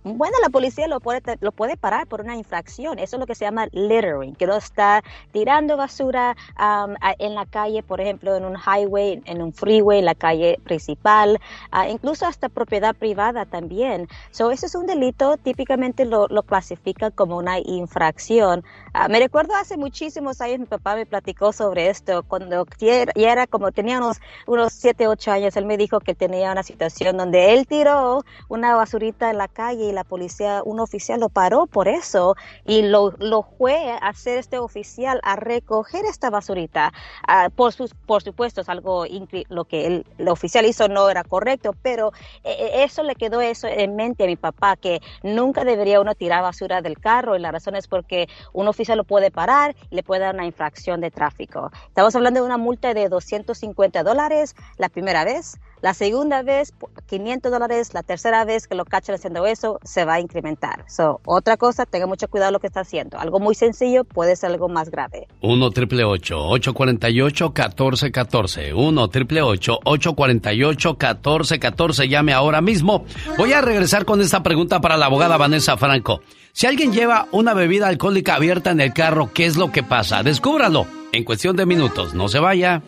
Bueno, 0.05 0.37
la 0.43 0.49
policía 0.49 0.87
lo 0.89 1.01
puede, 1.01 1.21
lo 1.41 1.53
puede 1.53 1.77
parar 1.77 2.07
por 2.07 2.21
una 2.21 2.37
infracción. 2.37 2.99
Eso 2.99 3.17
es 3.17 3.21
lo 3.21 3.27
que 3.27 3.35
se 3.35 3.45
llama 3.45 3.67
littering, 3.73 4.35
que 4.37 4.47
no 4.47 4.57
está 4.57 5.03
tirando 5.33 5.77
basura 5.77 6.37
um, 6.59 6.95
en 7.19 7.35
la 7.35 7.45
calle, 7.47 7.83
por 7.83 8.01
ejemplo, 8.01 8.37
en 8.37 8.45
un 8.45 8.57
highway, 8.57 9.21
en 9.27 9.43
un 9.43 9.53
freeway, 9.53 9.99
en 9.99 10.05
la 10.07 10.15
calle 10.15 10.59
principal, 10.65 11.39
ah, 11.73 11.89
incluso 11.89 12.27
hasta 12.27 12.49
propiedad 12.49 12.95
privada 12.95 13.45
también. 13.45 14.09
So, 14.31 14.51
ese 14.51 14.67
es 14.67 14.75
un 14.75 14.87
delito, 14.87 15.37
típicamente 15.37 16.05
lo, 16.05 16.27
lo 16.29 16.43
clasifican 16.43 17.11
como 17.13 17.37
una 17.37 17.59
infracción. 17.59 18.65
Ah, 18.95 19.09
me 19.09 19.19
recuerdo 19.19 19.55
hace 19.57 19.77
muchísimos 19.77 20.41
años, 20.41 20.61
mi 20.61 20.67
papá 20.67 20.95
me 20.95 21.07
platicó 21.07 21.53
sobre 21.53 21.89
esto, 21.89 22.23
cuando 22.23 22.67
ya 22.79 23.05
era 23.15 23.47
como 23.47 23.73
tenía 23.73 23.99
unos, 23.99 24.19
unos 24.47 24.73
7, 24.73 25.09
8 25.09 25.33
años, 25.33 25.57
él 25.57 25.67
me 25.67 25.77
dijo 25.77 26.01
que 26.01 26.15
tenía 26.15 26.53
una 26.53 26.63
situación 26.63 27.17
donde 27.17 27.53
él 27.55 27.67
tiró 27.67 28.25
una 28.49 28.75
basurita 28.75 29.31
en 29.31 29.39
la 29.39 29.49
calle 29.49 29.85
y 29.89 29.93
la 29.99 30.05
policía, 30.05 30.63
un 30.65 30.79
oficial 30.79 31.19
lo 31.19 31.29
paró 31.29 31.67
por 31.67 31.89
eso 31.89 32.37
y 32.65 32.83
lo, 32.83 33.15
lo 33.19 33.43
fue 33.43 33.91
a 33.91 33.97
hacer 33.97 34.39
este 34.39 34.59
oficial 34.59 35.21
a 35.25 35.35
recoger 35.35 36.05
esta 36.05 36.31
basurita. 36.31 36.93
Ah, 37.27 37.49
por, 37.55 37.73
sus, 37.73 37.95
por 37.95 38.23
supuesto, 38.23 38.61
es 38.61 38.69
algo, 38.69 39.07
lo 39.49 39.65
que 39.65 39.87
el, 39.87 40.07
el 40.19 40.29
oficial 40.29 40.67
hizo 40.67 40.89
no 40.89 41.11
era 41.11 41.25
correcto, 41.25 41.75
pero 41.83 42.13
eh, 42.45 42.57
eh, 42.59 42.85
eso 42.85 43.03
le 43.03 43.17
quedó 43.17 43.41
eso 43.41 43.67
en 43.67 43.97
mente 43.97 44.23
a 44.23 44.27
mi 44.29 44.37
papá, 44.37 44.77
que 44.77 45.01
nunca 45.25 45.65
debería 45.65 46.01
uno 46.01 46.15
tirar 46.15 46.43
basura 46.43 46.81
del 46.81 46.99
carro 46.99 47.35
y 47.35 47.41
la 47.41 47.51
razón 47.51 47.75
es 47.75 47.89
porque 47.89 48.29
un 48.53 48.69
oficial 48.69 48.99
lo 48.99 49.05
puede 49.05 49.33
parar 49.33 49.75
y 49.91 49.97
le 49.97 50.05
puede 50.05 50.21
dar 50.21 50.35
una 50.35 50.47
infracción 50.47 51.01
de 51.01 51.11
tráfico. 51.11 51.73
Estamos 51.89 52.15
hablando 52.15 52.41
de 52.41 52.47
una 52.47 52.57
multa 52.57 52.95
de 52.95 53.09
250 53.09 54.05
dólares 54.05 54.55
la 54.77 54.89
primera 54.89 55.25
vez, 55.25 55.59
la 55.81 55.95
segunda 55.95 56.43
vez 56.43 56.73
500 57.09 57.51
dólares, 57.51 57.95
la 57.95 58.03
tercera 58.03 58.45
vez 58.45 58.67
que 58.67 58.75
lo 58.75 58.85
cachan 58.85 59.15
haciendo 59.15 59.47
eso 59.47 59.79
se 59.85 60.05
va 60.05 60.15
a 60.15 60.21
incrementar. 60.21 60.85
So, 60.89 61.21
otra 61.25 61.57
cosa, 61.57 61.87
tenga 61.87 62.07
mucho 62.07 62.29
cuidado 62.29 62.53
lo 62.53 62.61
que 62.61 62.67
está 62.67 62.81
haciendo. 62.81 63.19
Algo 63.19 63.41
muy 63.41 63.55
sencillo 63.55 64.05
puede 64.05 64.37
ser 64.37 64.51
algo 64.51 64.69
más 64.69 64.91
grave. 64.91 65.29
1 65.43 65.71
triple 65.71 66.05
848 66.05 67.45
1414 67.47 68.75
1 68.75 69.09
triple 69.09 69.43
848 69.43 70.89
1414 70.91 72.09
Llame 72.09 72.33
ahora 72.33 72.61
mismo. 72.61 73.05
Voy 73.37 73.53
a 73.53 73.61
regresar 73.61 74.05
con 74.05 74.21
esta 74.21 74.43
pregunta 74.43 74.81
para 74.81 74.97
la 74.97 75.07
abogada 75.07 75.37
Vanessa 75.37 75.77
Franco. 75.77 76.21
Si 76.53 76.67
alguien 76.67 76.93
lleva 76.93 77.29
una 77.31 77.55
bebida 77.55 77.89
alcohólica 77.89 78.35
abierta 78.35 78.71
en 78.71 78.81
el 78.81 78.93
carro, 78.93 79.31
¿qué 79.33 79.47
es 79.47 79.57
lo 79.57 79.71
que 79.71 79.83
pasa? 79.83 80.23
Descúbralo 80.23 80.87
en 81.13 81.25
cuestión 81.25 81.57
de 81.57 81.67
minutos. 81.67 82.15
No 82.15 82.29
se 82.29 82.39
vaya. 82.41 82.83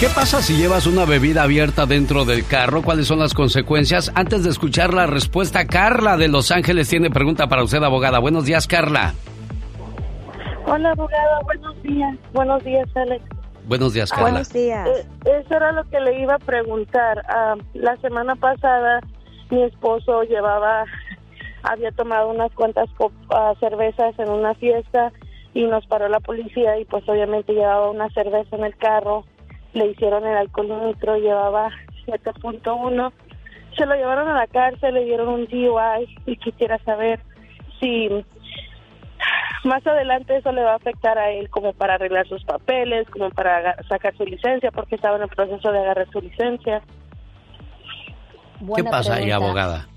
¿Qué 0.00 0.06
pasa 0.08 0.42
si 0.42 0.56
llevas 0.56 0.86
una 0.86 1.04
bebida 1.04 1.44
abierta 1.44 1.86
dentro 1.86 2.24
del 2.24 2.46
carro? 2.46 2.82
¿Cuáles 2.82 3.06
son 3.06 3.20
las 3.20 3.32
consecuencias? 3.32 4.10
Antes 4.16 4.42
de 4.42 4.50
escuchar 4.50 4.92
la 4.92 5.06
respuesta, 5.06 5.66
Carla 5.66 6.16
de 6.16 6.28
Los 6.28 6.50
Ángeles 6.50 6.88
tiene 6.88 7.10
pregunta 7.10 7.46
para 7.46 7.62
usted, 7.62 7.82
abogada. 7.82 8.18
Buenos 8.18 8.44
días, 8.44 8.66
Carla. 8.66 9.14
Hola, 10.66 10.90
abogada, 10.90 11.40
buenos 11.44 11.82
días. 11.82 12.16
Buenos 12.32 12.64
días, 12.64 12.88
Alex. 12.96 13.24
Buenos 13.66 13.94
días, 13.94 14.10
Carla. 14.10 14.42
días. 14.52 14.88
Eh, 14.88 15.06
eso 15.24 15.54
era 15.54 15.72
lo 15.72 15.84
que 15.84 16.00
le 16.00 16.20
iba 16.20 16.34
a 16.34 16.38
preguntar. 16.38 17.24
Ah, 17.28 17.54
la 17.72 17.96
semana 17.98 18.34
pasada 18.34 19.00
mi 19.50 19.62
esposo 19.62 20.24
llevaba, 20.24 20.84
había 21.62 21.92
tomado 21.92 22.30
unas 22.30 22.52
cuantas 22.52 22.88
ah, 23.30 23.52
cervezas 23.60 24.18
en 24.18 24.28
una 24.28 24.54
fiesta 24.54 25.12
y 25.54 25.64
nos 25.64 25.86
paró 25.86 26.08
la 26.08 26.20
policía 26.20 26.78
y 26.78 26.84
pues 26.84 27.08
obviamente 27.08 27.52
llevaba 27.52 27.90
una 27.90 28.10
cerveza 28.10 28.56
en 28.56 28.64
el 28.64 28.76
carro. 28.76 29.24
Le 29.74 29.86
hicieron 29.86 30.26
el 30.26 30.36
alcoholímetro, 30.36 31.16
llevaba 31.16 31.70
7.1. 32.06 33.12
Se 33.76 33.86
lo 33.86 33.94
llevaron 33.94 34.28
a 34.28 34.34
la 34.34 34.46
cárcel, 34.46 34.94
le 34.94 35.04
dieron 35.04 35.28
un 35.28 35.46
DUI 35.46 36.16
y 36.26 36.36
quisiera 36.36 36.78
saber 36.84 37.20
si 37.80 38.08
más 39.64 39.86
adelante 39.86 40.36
eso 40.36 40.52
le 40.52 40.62
va 40.62 40.72
a 40.72 40.76
afectar 40.76 41.18
a 41.18 41.30
él 41.30 41.50
como 41.50 41.72
para 41.72 41.94
arreglar 41.94 42.28
sus 42.28 42.44
papeles, 42.44 43.08
como 43.10 43.30
para 43.30 43.76
sacar 43.88 44.16
su 44.16 44.24
licencia, 44.24 44.70
porque 44.70 44.94
estaba 44.94 45.16
en 45.16 45.22
el 45.22 45.28
proceso 45.28 45.72
de 45.72 45.78
agarrar 45.78 46.08
su 46.10 46.20
licencia. 46.20 46.82
¿Qué 48.76 48.84
pasa 48.84 49.14
ahí, 49.14 49.24
pregunta. 49.24 49.46
abogada? 49.46 49.88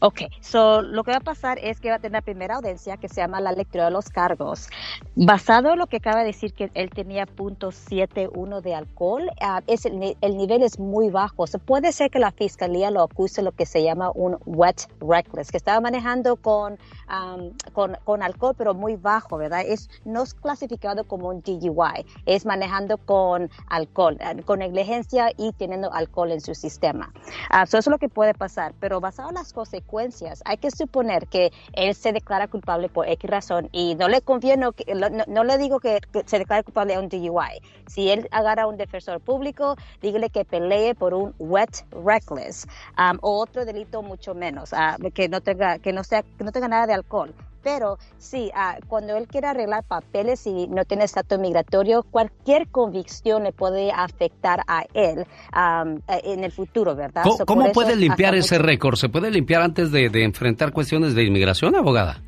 Ok, 0.00 0.22
so 0.40 0.82
lo 0.82 1.04
que 1.04 1.10
va 1.10 1.18
a 1.18 1.20
pasar 1.20 1.58
es 1.58 1.80
que 1.80 1.90
va 1.90 1.96
a 1.96 1.98
tener 1.98 2.12
la 2.12 2.22
primera 2.22 2.56
audiencia 2.56 2.96
que 2.96 3.08
se 3.08 3.16
llama 3.16 3.40
la 3.40 3.52
lectura 3.52 3.86
de 3.86 3.90
los 3.90 4.08
cargos. 4.08 4.68
Basado 5.14 5.72
en 5.72 5.78
lo 5.78 5.86
que 5.86 5.98
acaba 5.98 6.20
de 6.20 6.26
decir 6.26 6.52
que 6.52 6.70
él 6.74 6.90
tenía 6.90 7.26
.71 7.26 8.60
de 8.60 8.74
alcohol, 8.74 9.30
ah, 9.40 9.62
es 9.66 9.86
el, 9.86 10.16
el 10.20 10.36
nivel 10.36 10.62
es 10.62 10.78
muy 10.78 11.10
bajo. 11.10 11.46
So, 11.46 11.58
puede 11.58 11.92
ser 11.92 12.10
que 12.10 12.18
la 12.18 12.30
fiscalía 12.30 12.90
lo 12.90 13.02
acuse 13.02 13.42
lo 13.42 13.52
que 13.52 13.66
se 13.66 13.82
llama 13.82 14.10
un 14.14 14.38
wet 14.46 14.88
reckless, 15.00 15.50
que 15.50 15.56
estaba 15.56 15.80
manejando 15.80 16.36
con, 16.36 16.78
am, 17.06 17.52
con, 17.72 17.96
con 18.04 18.22
alcohol 18.22 18.54
pero 18.56 18.74
muy 18.74 18.96
bajo, 18.96 19.36
¿verdad? 19.36 19.62
Es, 19.66 19.88
no 20.04 20.22
es 20.22 20.34
clasificado 20.34 21.04
como 21.04 21.28
un 21.28 21.42
DUI, 21.42 22.06
es 22.26 22.46
manejando 22.46 22.98
con 22.98 23.50
alcohol, 23.68 24.16
ah, 24.20 24.34
con 24.44 24.60
negligencia 24.60 25.30
y 25.36 25.52
teniendo 25.52 25.92
alcohol 25.92 26.32
en 26.32 26.40
su 26.40 26.54
sistema. 26.54 27.12
Ah, 27.50 27.66
so 27.66 27.78
eso 27.78 27.90
es 27.90 27.92
lo 27.92 27.98
que 27.98 28.08
puede 28.08 28.34
pasar, 28.34 28.74
pero 28.80 29.00
basado 29.00 29.28
en 29.30 29.34
las 29.36 29.52
consecuencias, 29.66 30.42
hay 30.44 30.58
que 30.58 30.70
suponer 30.70 31.26
que 31.26 31.52
él 31.72 31.94
se 31.94 32.12
declara 32.12 32.46
culpable 32.46 32.88
por 32.88 33.08
X 33.08 33.28
razón 33.28 33.68
y 33.72 33.94
no 33.96 34.08
le 34.08 34.20
conviene, 34.22 34.66
no, 34.66 34.74
no- 35.26 35.44
le 35.44 35.58
digo 35.58 35.80
que, 35.80 36.00
se 36.24 36.38
declare 36.38 36.62
culpable 36.62 36.94
de 36.94 37.00
un 37.00 37.08
DUI. 37.08 37.60
Si 37.86 38.10
él 38.10 38.28
agarra 38.30 38.62
a 38.62 38.66
un 38.66 38.76
defensor 38.76 39.20
público, 39.20 39.76
dígale 40.00 40.30
que 40.30 40.44
pelee 40.44 40.94
por 40.94 41.14
un 41.14 41.34
wet 41.38 41.84
reckless 42.04 42.66
um, 42.98 43.18
o 43.22 43.40
otro 43.40 43.64
delito 43.64 44.02
mucho 44.02 44.34
menos, 44.34 44.72
ah, 44.72 44.96
que 45.14 45.28
no 45.28 45.40
tenga 45.40 45.78
que 45.78 45.92
no 45.92 46.02
sea 46.04 46.22
que 46.22 46.44
no 46.44 46.52
tenga 46.52 46.68
nada 46.68 46.86
de 46.86 46.94
alcohol. 46.94 47.34
Pero 47.66 47.98
sí, 48.16 48.52
ah, 48.54 48.78
cuando 48.86 49.16
él 49.16 49.26
quiere 49.26 49.48
arreglar 49.48 49.82
papeles 49.82 50.46
y 50.46 50.68
no 50.68 50.84
tiene 50.84 51.02
estatus 51.02 51.40
migratorio, 51.40 52.04
cualquier 52.04 52.68
convicción 52.68 53.42
le 53.42 53.50
puede 53.50 53.90
afectar 53.90 54.60
a 54.68 54.84
él 54.94 55.26
um, 55.52 55.96
eh, 56.06 56.20
en 56.26 56.44
el 56.44 56.52
futuro, 56.52 56.94
¿verdad? 56.94 57.24
¿Cómo, 57.24 57.36
So, 57.38 57.44
cómo 57.44 57.72
puede 57.72 57.96
limpiar 57.96 58.36
ese 58.36 58.58
récord? 58.58 58.94
¿Se 58.94 59.08
puede 59.08 59.32
limpiar 59.32 59.62
antes 59.62 59.90
de, 59.90 60.10
de 60.10 60.22
enfrentar 60.22 60.70
cuestiones 60.70 61.16
de 61.16 61.24
inmigración, 61.24 61.74
abogada? 61.74 62.22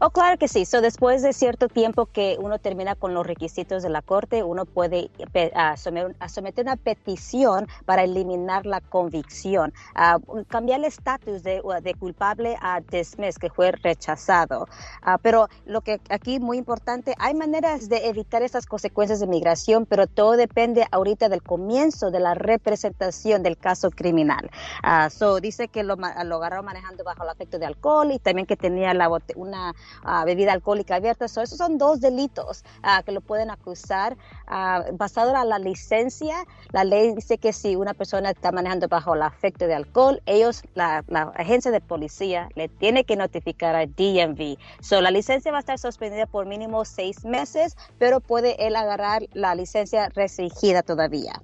Oh, 0.00 0.10
claro 0.10 0.38
que 0.38 0.48
sí. 0.48 0.64
So, 0.64 0.80
después 0.80 1.22
de 1.22 1.32
cierto 1.32 1.68
tiempo 1.68 2.06
que 2.06 2.36
uno 2.40 2.58
termina 2.58 2.94
con 2.94 3.14
los 3.14 3.26
requisitos 3.26 3.82
de 3.82 3.88
la 3.90 4.02
corte, 4.02 4.44
uno 4.44 4.64
puede 4.64 5.10
a 5.54 5.76
someter, 5.76 6.64
una 6.64 6.76
petición 6.76 7.66
para 7.84 8.04
eliminar 8.04 8.66
la 8.66 8.80
convicción, 8.80 9.72
a 9.94 10.18
cambiar 10.48 10.80
el 10.80 10.84
estatus 10.86 11.42
de, 11.42 11.62
de 11.82 11.94
culpable 11.94 12.56
a 12.60 12.80
dismiss, 12.80 13.38
que 13.38 13.50
fue 13.50 13.72
rechazado. 13.72 14.68
Ah, 15.02 15.18
pero 15.20 15.48
lo 15.64 15.80
que 15.80 16.00
aquí 16.10 16.38
muy 16.40 16.58
importante, 16.58 17.14
hay 17.18 17.34
maneras 17.34 17.88
de 17.88 18.08
evitar 18.08 18.42
esas 18.42 18.66
consecuencias 18.66 19.20
de 19.20 19.26
migración, 19.26 19.86
pero 19.86 20.06
todo 20.06 20.36
depende 20.36 20.86
ahorita 20.92 21.28
del 21.28 21.42
comienzo 21.42 22.10
de 22.10 22.20
la 22.20 22.34
representación 22.34 23.42
del 23.42 23.58
caso 23.58 23.90
criminal. 23.90 24.50
Ah, 24.82 25.10
so, 25.10 25.40
dice 25.40 25.68
que 25.68 25.82
lo, 25.82 25.96
lo 25.96 26.36
agarraron 26.36 26.64
manejando 26.64 27.04
bajo 27.04 27.24
el 27.24 27.30
efecto 27.30 27.58
de 27.58 27.66
alcohol 27.66 28.10
y 28.12 28.18
también 28.18 28.46
que 28.46 28.56
tenía 28.56 28.94
la 28.94 29.08
bote- 29.08 29.34
una 29.48 29.74
ah, 30.02 30.24
bebida 30.24 30.52
alcohólica 30.52 30.96
abierta. 30.96 31.28
So, 31.28 31.42
esos 31.42 31.58
son 31.58 31.78
dos 31.78 32.00
delitos 32.00 32.64
ah, 32.82 33.02
que 33.04 33.12
lo 33.12 33.20
pueden 33.20 33.50
acusar. 33.50 34.16
Ah, 34.46 34.84
basado 34.92 35.34
en 35.36 35.48
la 35.48 35.58
licencia, 35.58 36.44
la 36.72 36.84
ley 36.84 37.14
dice 37.14 37.38
que 37.38 37.52
si 37.52 37.76
una 37.76 37.94
persona 37.94 38.30
está 38.30 38.52
manejando 38.52 38.88
bajo 38.88 39.14
el 39.14 39.22
efecto 39.22 39.66
de 39.66 39.74
alcohol, 39.74 40.22
ellos, 40.26 40.62
la, 40.74 41.04
la 41.08 41.32
agencia 41.34 41.70
de 41.70 41.80
policía, 41.80 42.48
le 42.54 42.68
tiene 42.68 43.04
que 43.04 43.16
notificar 43.16 43.74
a 43.74 43.86
DMV. 43.86 44.56
So, 44.80 45.00
la 45.00 45.10
licencia 45.10 45.50
va 45.50 45.58
a 45.58 45.60
estar 45.60 45.78
suspendida 45.78 46.26
por 46.26 46.46
mínimo 46.46 46.84
seis 46.84 47.24
meses, 47.24 47.76
pero 47.98 48.20
puede 48.20 48.66
él 48.66 48.76
agarrar 48.76 49.22
la 49.32 49.54
licencia 49.54 50.08
restringida 50.10 50.82
todavía. 50.82 51.40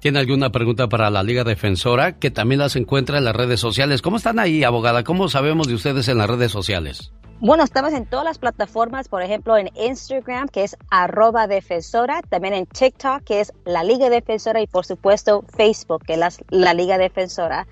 ¿Tiene 0.00 0.18
alguna 0.18 0.50
pregunta 0.50 0.88
para 0.88 1.10
la 1.10 1.22
Liga 1.22 1.44
Defensora? 1.44 2.18
Que 2.18 2.30
también 2.30 2.58
las 2.58 2.74
encuentra 2.74 3.18
en 3.18 3.24
las 3.24 3.36
redes 3.36 3.60
sociales. 3.60 4.00
¿Cómo 4.00 4.16
están 4.16 4.38
ahí, 4.38 4.64
abogada? 4.64 5.04
¿Cómo 5.04 5.28
sabemos 5.28 5.68
de 5.68 5.74
ustedes 5.74 6.08
en 6.08 6.16
las 6.16 6.30
redes 6.30 6.50
sociales? 6.50 7.12
Bueno, 7.38 7.64
estamos 7.64 7.92
en 7.92 8.06
todas 8.06 8.24
las 8.24 8.38
plataformas, 8.38 9.08
por 9.08 9.22
ejemplo 9.22 9.58
en 9.58 9.68
Instagram, 9.74 10.48
que 10.48 10.64
es 10.64 10.76
arroba 10.90 11.46
defensora, 11.46 12.22
también 12.22 12.54
en 12.54 12.64
TikTok, 12.64 13.24
que 13.24 13.40
es 13.40 13.52
la 13.66 13.84
Liga 13.84 14.08
Defensora, 14.08 14.62
y 14.62 14.66
por 14.66 14.86
supuesto 14.86 15.44
Facebook, 15.54 16.04
que 16.06 16.14
es 16.14 16.18
la, 16.18 16.32
la 16.48 16.72
Liga 16.72 16.96
Defensora. 16.96 17.66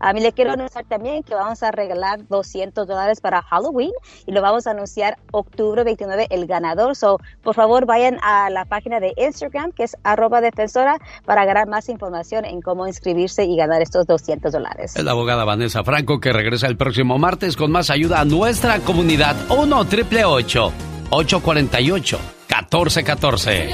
A 0.00 0.12
mí 0.12 0.20
le 0.20 0.32
quiero 0.32 0.52
anunciar 0.52 0.84
también 0.84 1.22
que 1.22 1.34
vamos 1.34 1.62
a 1.62 1.70
regalar 1.70 2.26
200 2.28 2.86
dólares 2.86 3.20
para 3.20 3.42
Halloween 3.42 3.92
y 4.26 4.32
lo 4.32 4.42
vamos 4.42 4.66
a 4.66 4.72
anunciar 4.72 5.18
octubre 5.32 5.84
29 5.84 6.26
el 6.30 6.46
ganador. 6.46 6.96
So, 6.96 7.18
por 7.42 7.54
favor, 7.54 7.86
vayan 7.86 8.18
a 8.22 8.50
la 8.50 8.64
página 8.64 9.00
de 9.00 9.14
Instagram, 9.16 9.72
que 9.72 9.84
es 9.84 9.96
arroba 10.04 10.40
defensora, 10.40 10.98
para 11.24 11.44
ganar 11.44 11.68
más 11.68 11.88
información 11.88 12.44
en 12.44 12.60
cómo 12.60 12.86
inscribirse 12.86 13.44
y 13.44 13.56
ganar 13.56 13.82
estos 13.82 14.06
200 14.06 14.52
dólares. 14.52 14.96
Es 14.96 15.04
la 15.04 15.12
abogada 15.12 15.44
Vanessa 15.44 15.84
Franco 15.84 16.20
que 16.20 16.32
regresa 16.32 16.66
el 16.66 16.76
próximo 16.76 17.18
martes 17.18 17.56
con 17.56 17.70
más 17.70 17.90
ayuda 17.90 18.20
a 18.20 18.24
nuestra 18.24 18.80
comunidad. 18.80 19.36
1 19.50 19.84
triple 19.86 20.24
848 20.24 22.18
1414 22.48 23.70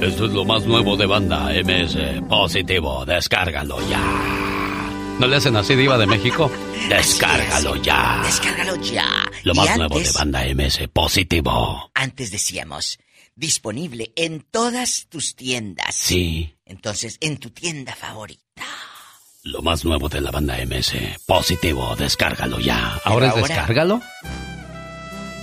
Esto 0.00 0.26
es 0.26 0.32
lo 0.32 0.44
más 0.44 0.66
nuevo 0.66 0.96
de 0.96 1.06
banda 1.06 1.50
MS 1.64 1.96
Positivo. 2.28 3.04
Descárgalo 3.04 3.78
ya. 3.88 4.61
¿No 5.18 5.26
le 5.28 5.36
hacen 5.36 5.56
así, 5.56 5.76
Diva 5.76 5.98
de 5.98 6.06
México? 6.06 6.50
Descárgalo 6.88 7.76
ya. 7.76 8.22
Descárgalo 8.24 8.76
ya. 8.82 9.08
Lo 9.44 9.54
más 9.54 9.76
nuevo 9.76 9.98
de 10.00 10.10
banda 10.12 10.42
MS 10.54 10.88
Positivo. 10.92 11.90
Antes 11.94 12.30
decíamos, 12.30 12.98
disponible 13.36 14.12
en 14.16 14.40
todas 14.50 15.06
tus 15.08 15.36
tiendas. 15.36 15.94
Sí. 15.94 16.56
Entonces, 16.64 17.18
en 17.20 17.38
tu 17.38 17.50
tienda 17.50 17.94
favorita. 17.94 18.42
Lo 19.44 19.62
más 19.62 19.84
nuevo 19.84 20.08
de 20.08 20.20
la 20.20 20.30
banda 20.30 20.56
MS 20.64 20.94
Positivo. 21.26 21.94
Descárgalo 21.96 22.58
ya. 22.58 23.00
¿Ahora 23.04 23.28
es 23.28 23.34
descárgalo? 23.36 24.00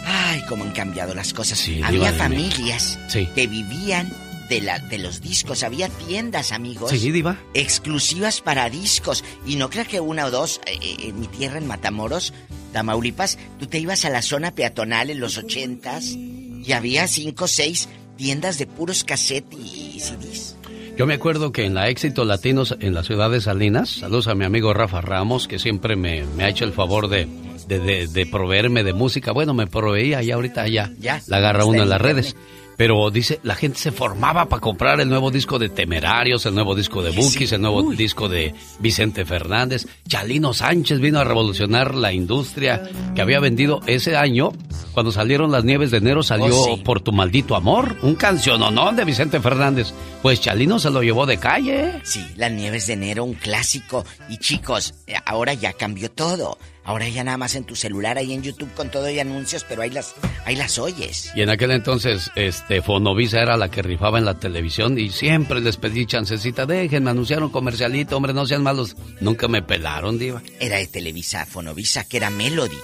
Ay, 0.05 0.41
cómo 0.47 0.63
han 0.65 0.71
cambiado 0.71 1.13
las 1.13 1.33
cosas. 1.33 1.63
Diva 1.65 1.87
Había 1.87 2.13
familias 2.13 2.99
Sí. 3.07 3.27
que 3.35 3.47
vivían 3.47 4.11
de, 4.49 4.61
la, 4.61 4.80
de 4.80 4.97
los 4.97 5.21
discos. 5.21 5.63
Había 5.63 5.89
tiendas, 5.89 6.51
amigos. 6.51 6.91
Sí, 6.91 7.11
Diva. 7.11 7.38
Exclusivas 7.53 8.41
para 8.41 8.69
discos. 8.69 9.23
Y 9.45 9.55
no 9.55 9.69
creas 9.69 9.88
que 9.88 9.99
una 9.99 10.26
o 10.26 10.31
dos, 10.31 10.59
eh, 10.65 10.77
eh, 10.81 10.95
en 11.09 11.19
mi 11.19 11.27
tierra, 11.27 11.57
en 11.59 11.67
Matamoros, 11.67 12.34
Tamaulipas, 12.73 13.38
tú 13.59 13.67
te 13.67 13.80
ibas 13.80 14.05
a 14.05 14.09
la 14.09 14.21
zona 14.21 14.51
peatonal 14.51 15.09
en 15.09 15.19
los 15.19 15.38
ochentas 15.38 16.05
y 16.15 16.71
había 16.73 17.07
cinco 17.07 17.45
o 17.45 17.47
seis 17.47 17.88
tiendas 18.17 18.57
de 18.57 18.67
puros 18.67 19.03
cassette 19.03 19.53
y 19.53 19.99
CDs. 19.99 20.55
Yo 20.97 21.05
me 21.07 21.13
acuerdo 21.13 21.51
que 21.53 21.65
en 21.65 21.73
la 21.73 21.88
Éxito 21.89 22.26
Latinos 22.26 22.76
en 22.81 22.93
la 22.93 23.03
ciudad 23.03 23.31
de 23.31 23.39
Salinas, 23.39 23.89
saludos 23.89 24.27
a 24.27 24.35
mi 24.35 24.43
amigo 24.43 24.73
Rafa 24.73 24.99
Ramos, 24.99 25.47
que 25.47 25.57
siempre 25.57 25.95
me, 25.95 26.26
me 26.35 26.43
ha 26.43 26.49
hecho 26.49 26.65
el 26.65 26.73
favor 26.73 27.07
de, 27.07 27.27
de, 27.69 27.80
de- 27.80 28.07
de 28.07 28.26
proveerme 28.26 28.84
de 28.84 28.91
música. 28.93 29.31
Bueno, 29.31 29.53
me 29.53 29.65
proveía 29.67 30.21
y 30.21 30.31
ahorita 30.31 30.67
ya, 30.67 30.91
Ya, 30.99 31.21
la 31.27 31.38
agarra 31.38 31.63
uno 31.63 31.81
en 31.84 31.89
las 31.89 32.01
redes. 32.01 32.35
Pero 32.80 33.11
dice, 33.11 33.41
la 33.43 33.56
gente 33.56 33.77
se 33.77 33.91
formaba 33.91 34.45
para 34.45 34.61
comprar 34.61 35.01
el 35.01 35.10
nuevo 35.10 35.31
disco 35.31 35.60
de 35.60 35.68
Temerarios, 35.68 36.45
el 36.45 36.56
nuevo 36.56 36.76
disco 36.76 37.03
de 37.03 37.11
Bukis, 37.11 37.51
el 37.51 37.60
nuevo 37.60 37.91
disco 37.91 38.30
de 38.30 38.56
Vicente 38.80 39.26
Fernández. 39.26 39.85
Chalino 40.07 40.53
Sánchez 40.53 41.01
vino 41.01 41.19
a 41.19 41.26
revolucionar 41.26 41.93
la 41.93 42.14
industria 42.14 42.89
que 43.14 43.22
había 43.22 43.41
vendido 43.41 43.81
ese 43.85 44.15
año. 44.15 44.53
Cuando 44.93 45.11
salieron 45.11 45.51
las 45.51 45.65
nieves 45.65 45.91
de 45.91 45.97
enero 45.97 46.23
salió 46.23 46.56
Oh, 46.56 46.77
sí. 46.77 46.81
Por 46.85 47.01
tu 47.01 47.11
maldito 47.11 47.57
amor, 47.57 47.97
un 48.01 48.15
canciononón 48.15 48.95
de 48.95 49.03
Vicente 49.03 49.41
Fernández. 49.41 49.93
Pues 50.22 50.39
Chalino 50.39 50.80
se 50.80 50.89
lo 50.89 51.03
llevó 51.03 51.26
de 51.26 51.38
calle. 51.38 51.99
Sí, 52.03 52.26
las 52.38 52.53
nieves 52.53 52.88
de 52.88 52.93
enero, 52.93 53.26
un 53.26 53.34
clásico. 53.34 54.06
Y 54.30 54.38
chicos, 54.38 54.93
eh, 55.06 55.15
ahora 55.26 55.53
ya 55.53 55.73
cambió 55.73 56.10
todo. 56.10 56.57
Ahora 56.89 57.07
ya 57.07 57.23
nada 57.23 57.37
más 57.37 57.53
en 57.53 57.65
tu 57.65 57.75
celular, 57.75 58.17
ahí 58.17 58.33
en 58.33 58.41
YouTube 58.41 58.73
con 58.73 58.89
todo 58.89 59.07
y 59.11 59.19
anuncios, 59.19 59.63
pero 59.63 59.83
ahí 59.83 59.91
las, 59.91 60.15
ahí 60.43 60.55
las 60.55 60.79
oyes. 60.79 61.31
Y 61.35 61.43
en 61.43 61.51
aquel 61.51 61.69
entonces, 61.69 62.31
este, 62.33 62.81
Fonovisa 62.81 63.43
era 63.43 63.57
la 63.57 63.69
que 63.69 63.83
rifaba 63.83 64.17
en 64.17 64.25
la 64.25 64.39
televisión 64.39 64.97
y 64.97 65.11
siempre 65.11 65.61
les 65.61 65.77
pedí 65.77 66.07
chancecita, 66.07 66.65
déjenme 66.65 67.11
anunciar 67.11 67.43
un 67.43 67.51
comercialito, 67.51 68.17
hombre, 68.17 68.33
no 68.33 68.47
sean 68.47 68.63
malos. 68.63 68.95
Nunca 69.21 69.47
me 69.47 69.61
pelaron, 69.61 70.17
diva. 70.17 70.41
Era 70.59 70.77
de 70.77 70.87
Televisa, 70.87 71.45
Fonovisa, 71.45 72.05
que 72.05 72.17
era 72.17 72.31
Melody. 72.31 72.79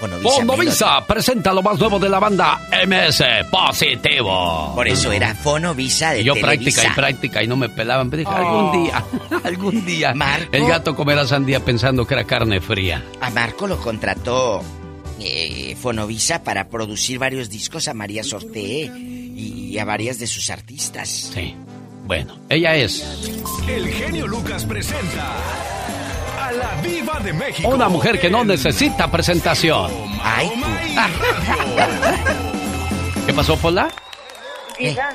Fonovisa, 0.00 0.34
Fonovisa 0.36 1.06
presenta 1.06 1.52
lo 1.52 1.62
más 1.62 1.78
nuevo 1.78 1.98
de 1.98 2.08
la 2.08 2.18
banda 2.18 2.58
MS 2.86 3.22
Positivo. 3.50 4.72
Por 4.74 4.88
eso 4.88 5.12
era 5.12 5.34
Fonovisa 5.34 6.12
de 6.12 6.22
Y 6.22 6.24
yo 6.24 6.34
Televisa. 6.34 6.46
práctica 6.82 6.84
y 6.84 6.94
práctica 6.96 7.42
y 7.42 7.46
no 7.46 7.56
me 7.56 7.68
pelaban, 7.68 8.08
pero 8.10 8.20
dije, 8.20 8.32
Oh. 8.32 8.36
algún 8.36 8.84
día, 8.84 9.04
algún 9.44 9.84
día. 9.86 10.14
Marco. 10.14 10.48
El 10.56 10.66
gato 10.66 10.96
comerá 10.96 11.26
sandía 11.26 11.60
pensando 11.64 12.06
que 12.06 12.14
era 12.14 12.24
carne 12.24 12.60
fría. 12.60 13.04
A 13.20 13.30
Marco 13.30 13.66
lo 13.66 13.76
contrató 13.78 14.62
eh, 15.20 15.76
Fonovisa 15.80 16.42
para 16.42 16.68
producir 16.68 17.18
varios 17.18 17.50
discos 17.50 17.86
a 17.88 17.94
María 17.94 18.24
Sorté 18.24 18.90
y 18.96 19.76
a 19.78 19.84
varias 19.84 20.18
de 20.18 20.26
sus 20.26 20.48
artistas. 20.50 21.30
Sí. 21.34 21.54
Bueno, 22.06 22.38
ella 22.48 22.74
es 22.74 23.04
El 23.68 23.86
genio 23.88 24.26
Lucas 24.26 24.64
presenta 24.64 25.36
a 26.50 26.52
la 26.52 26.80
Viva 26.82 27.18
de 27.20 27.32
México. 27.32 27.68
una 27.68 27.88
mujer 27.88 28.20
que 28.20 28.30
no 28.30 28.44
necesita 28.44 29.10
presentación. 29.10 29.90
Ay, 30.22 30.50
¿Qué 33.26 33.32
pasó, 33.32 33.56
Pola? 33.56 33.88
Diga, 34.78 35.14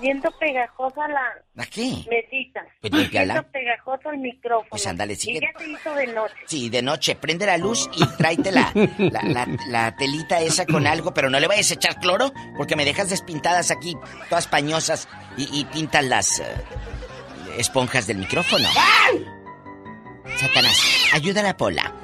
siento 0.00 0.30
pegajosa 0.38 1.08
la 1.08 1.62
¿A 1.62 1.66
qué? 1.66 2.04
mesita. 2.08 2.60
Pues. 2.80 3.08
Siento 3.10 3.42
pegajoso 3.50 4.10
el 4.10 4.18
micrófono. 4.18 4.68
Pues 4.70 4.86
ándale, 4.86 5.16
sigue. 5.16 5.38
Y 5.38 5.40
ya 5.40 5.58
se 5.58 5.68
hizo 5.70 5.94
de 5.94 6.06
noche. 6.08 6.34
Sí, 6.46 6.68
de 6.68 6.82
noche, 6.82 7.14
prende 7.16 7.46
la 7.46 7.56
luz 7.58 7.88
y 7.96 8.04
tráete 8.16 8.52
la, 8.52 8.70
la, 8.98 9.22
la- 9.22 9.48
la 9.68 9.96
telita 9.96 10.40
esa 10.40 10.66
con 10.66 10.86
algo, 10.86 11.12
pero 11.14 11.30
no 11.30 11.40
le 11.40 11.46
vayas 11.48 11.70
a 11.70 11.74
echar 11.74 11.98
cloro, 11.98 12.32
porque 12.56 12.76
me 12.76 12.84
dejas 12.84 13.10
despintadas 13.10 13.70
aquí, 13.70 13.96
todas 14.28 14.46
pañosas, 14.46 15.08
y, 15.36 15.48
y 15.60 15.64
pintan 15.64 16.08
las 16.10 16.40
eh, 16.40 16.44
esponjas 17.58 18.06
del 18.06 18.18
micrófono. 18.18 18.68
Satanás, 20.36 20.78
ayuda 21.12 21.40
a 21.40 21.44
la 21.44 21.56
Pola. 21.56 21.94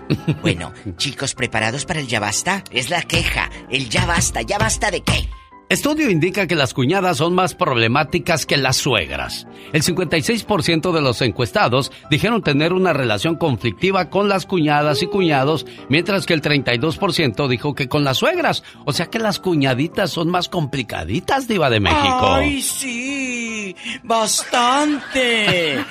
Bueno, 0.42 0.72
chicos, 0.96 1.34
¿preparados 1.34 1.84
para 1.84 2.00
el 2.00 2.06
ya 2.06 2.20
basta? 2.20 2.62
Es 2.70 2.90
la 2.90 3.02
queja, 3.02 3.50
el 3.70 3.88
ya 3.88 4.06
basta, 4.06 4.42
¿ya 4.42 4.58
basta 4.58 4.90
de 4.90 5.02
qué? 5.02 5.28
Estudio 5.70 6.10
indica 6.10 6.48
que 6.48 6.56
las 6.56 6.74
cuñadas 6.74 7.18
son 7.18 7.32
más 7.32 7.54
problemáticas 7.54 8.44
que 8.44 8.56
las 8.56 8.76
suegras. 8.76 9.46
El 9.72 9.84
56% 9.84 10.90
de 10.90 11.00
los 11.00 11.22
encuestados 11.22 11.92
dijeron 12.10 12.42
tener 12.42 12.72
una 12.72 12.92
relación 12.92 13.36
conflictiva 13.36 14.10
con 14.10 14.28
las 14.28 14.46
cuñadas 14.46 15.00
y 15.00 15.06
cuñados, 15.06 15.66
mientras 15.88 16.26
que 16.26 16.34
el 16.34 16.42
32% 16.42 17.46
dijo 17.46 17.76
que 17.76 17.88
con 17.88 18.02
las 18.02 18.18
suegras. 18.18 18.64
O 18.84 18.92
sea 18.92 19.06
que 19.06 19.20
las 19.20 19.38
cuñaditas 19.38 20.10
son 20.10 20.28
más 20.28 20.48
complicaditas, 20.48 21.46
diva 21.46 21.70
de 21.70 21.78
México. 21.78 22.34
¡Ay, 22.34 22.62
sí! 22.62 23.76
¡Bastante! 24.02 25.84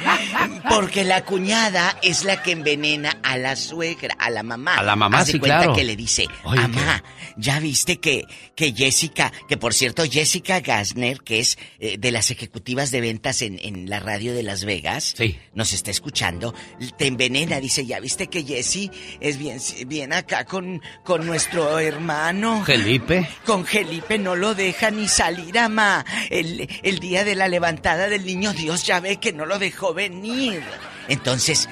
Porque 0.69 1.05
la 1.05 1.23
cuñada 1.23 1.95
es 2.01 2.25
la 2.25 2.43
que 2.43 2.51
envenena 2.51 3.17
a 3.23 3.37
la 3.37 3.55
suegra, 3.55 4.13
a 4.19 4.29
la 4.29 4.43
mamá. 4.43 4.75
A 4.75 4.83
la 4.83 4.97
mamá, 4.97 5.19
Haz 5.19 5.27
de 5.27 5.31
sí, 5.31 5.39
cuenta 5.39 5.59
claro. 5.59 5.73
que 5.73 5.85
le 5.85 5.95
dice, 5.95 6.27
Oye, 6.43 6.59
mamá, 6.59 7.01
ya 7.37 7.61
viste 7.61 8.01
que, 8.01 8.25
que 8.55 8.73
Jessica, 8.73 9.31
que 9.47 9.55
por 9.55 9.68
cierto, 9.73 10.03
Jessica 10.09 10.59
Gasner, 10.59 11.21
que 11.21 11.39
es 11.39 11.57
eh, 11.79 11.97
de 11.97 12.11
las 12.11 12.31
ejecutivas 12.31 12.91
de 12.91 13.01
ventas 13.01 13.41
en, 13.41 13.59
en 13.61 13.89
la 13.89 13.99
radio 13.99 14.33
de 14.33 14.43
Las 14.43 14.65
Vegas, 14.65 15.15
nos 15.53 15.73
está 15.73 15.91
escuchando, 15.91 16.53
te 16.97 17.07
envenena, 17.07 17.59
dice, 17.59 17.85
ya 17.85 17.99
viste 17.99 18.27
que 18.27 18.43
Jessie 18.43 18.91
es 19.19 19.37
bien, 19.37 19.59
bien 19.87 20.13
acá 20.13 20.45
con, 20.45 20.81
con 21.03 21.25
nuestro 21.25 21.79
hermano. 21.79 22.63
Felipe. 22.65 23.27
Con 23.45 23.65
Felipe 23.65 24.17
no 24.17 24.35
lo 24.35 24.55
deja 24.55 24.91
ni 24.91 25.07
salir, 25.07 25.57
ama. 25.59 26.05
El, 26.29 26.69
el 26.83 26.99
día 26.99 27.23
de 27.23 27.35
la 27.35 27.47
levantada 27.47 28.07
del 28.07 28.25
niño 28.25 28.53
Dios 28.53 28.85
ya 28.85 28.99
ve 28.99 29.17
que 29.17 29.33
no 29.33 29.45
lo 29.45 29.59
dejó 29.59 29.93
venir. 29.93 30.61
Entonces, 31.07 31.67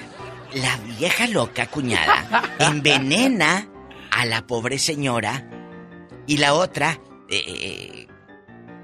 la 0.54 0.78
vieja 0.98 1.28
loca 1.28 1.68
cuñada 1.68 2.56
envenena 2.60 3.70
a 4.12 4.26
la 4.26 4.48
pobre 4.48 4.80
señora 4.80 5.48
y 6.26 6.38
la 6.38 6.54
otra, 6.54 7.00
eh, 7.30 8.08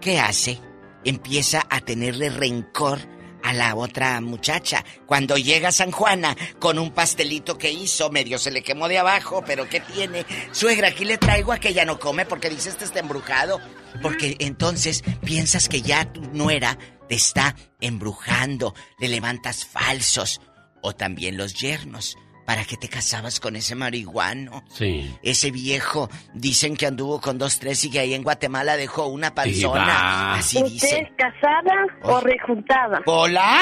¿qué 0.01 0.19
hace? 0.19 0.59
Empieza 1.03 1.65
a 1.69 1.81
tenerle 1.81 2.29
rencor 2.29 2.99
a 3.43 3.53
la 3.53 3.75
otra 3.75 4.19
muchacha. 4.21 4.83
Cuando 5.05 5.37
llega 5.37 5.71
San 5.71 5.91
Juana 5.91 6.35
con 6.59 6.79
un 6.79 6.91
pastelito 6.91 7.57
que 7.57 7.71
hizo, 7.71 8.09
medio 8.09 8.39
se 8.39 8.51
le 8.51 8.63
quemó 8.63 8.87
de 8.87 8.97
abajo, 8.97 9.43
pero 9.45 9.67
¿qué 9.67 9.81
tiene? 9.81 10.25
Suegra, 10.51 10.87
aquí 10.87 11.05
le 11.05 11.17
traigo 11.17 11.51
a 11.51 11.59
que 11.59 11.69
ella 11.69 11.85
no 11.85 11.99
come 11.99 12.25
porque 12.25 12.49
dice 12.49 12.69
este 12.69 12.85
está 12.85 12.99
embrujado. 12.99 13.59
Porque 14.01 14.37
entonces 14.39 15.03
piensas 15.23 15.69
que 15.69 15.81
ya 15.81 16.11
tu 16.11 16.21
nuera 16.21 16.79
te 17.07 17.15
está 17.15 17.55
embrujando, 17.81 18.73
le 18.99 19.09
levantas 19.09 19.65
falsos. 19.65 20.41
O 20.81 20.93
también 20.93 21.37
los 21.37 21.53
yernos. 21.53 22.17
¿Para 22.45 22.65
qué 22.65 22.75
te 22.77 22.89
casabas 22.89 23.39
con 23.39 23.55
ese 23.55 23.75
marihuano? 23.75 24.63
Sí. 24.69 25.15
Ese 25.23 25.49
viejo, 25.51 26.09
dicen 26.33 26.75
que 26.75 26.85
anduvo 26.85 27.21
con 27.21 27.37
dos, 27.37 27.59
tres 27.59 27.83
y 27.85 27.89
que 27.89 27.99
ahí 27.99 28.13
en 28.13 28.23
Guatemala 28.23 28.75
dejó 28.75 29.07
una 29.07 29.33
panzona. 29.33 29.83
Diva. 29.83 30.33
Así 30.35 30.57
¿Usted 30.57 30.71
dicen. 30.73 31.05
es 31.05 31.11
casada 31.17 31.85
o 32.03 32.19
rejuntada? 32.19 33.01
¿Hola? 33.05 33.61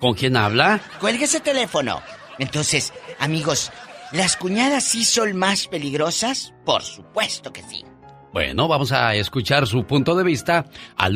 ¿Con 0.00 0.14
quién 0.14 0.36
habla? 0.36 0.80
Cuelgue 1.00 1.24
ese 1.24 1.40
teléfono. 1.40 2.02
Entonces, 2.38 2.92
amigos, 3.18 3.72
¿Las 4.12 4.36
cuñadas 4.36 4.84
sí 4.84 5.04
son 5.04 5.36
más 5.36 5.66
peligrosas? 5.66 6.54
Por 6.64 6.82
supuesto 6.82 7.52
que 7.52 7.62
sí. 7.62 7.84
Bueno, 8.32 8.66
vamos 8.66 8.90
a 8.90 9.14
escuchar 9.14 9.66
su 9.66 9.84
punto 9.84 10.14
de 10.16 10.24
vista 10.24 10.64
al 10.96 11.12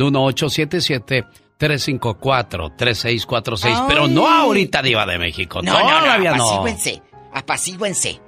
1877-354-3646. 1.62 3.86
Pero 3.88 4.08
no 4.08 4.26
ahorita, 4.28 4.82
Diva 4.82 5.06
de 5.06 5.18
México. 5.18 5.60
No, 5.62 5.72
no, 5.72 5.78
no, 5.90 6.00
Todavía 6.00 6.34
no. 6.34 6.50
apacíguense, 6.50 7.02
apacíguense. 7.32 8.20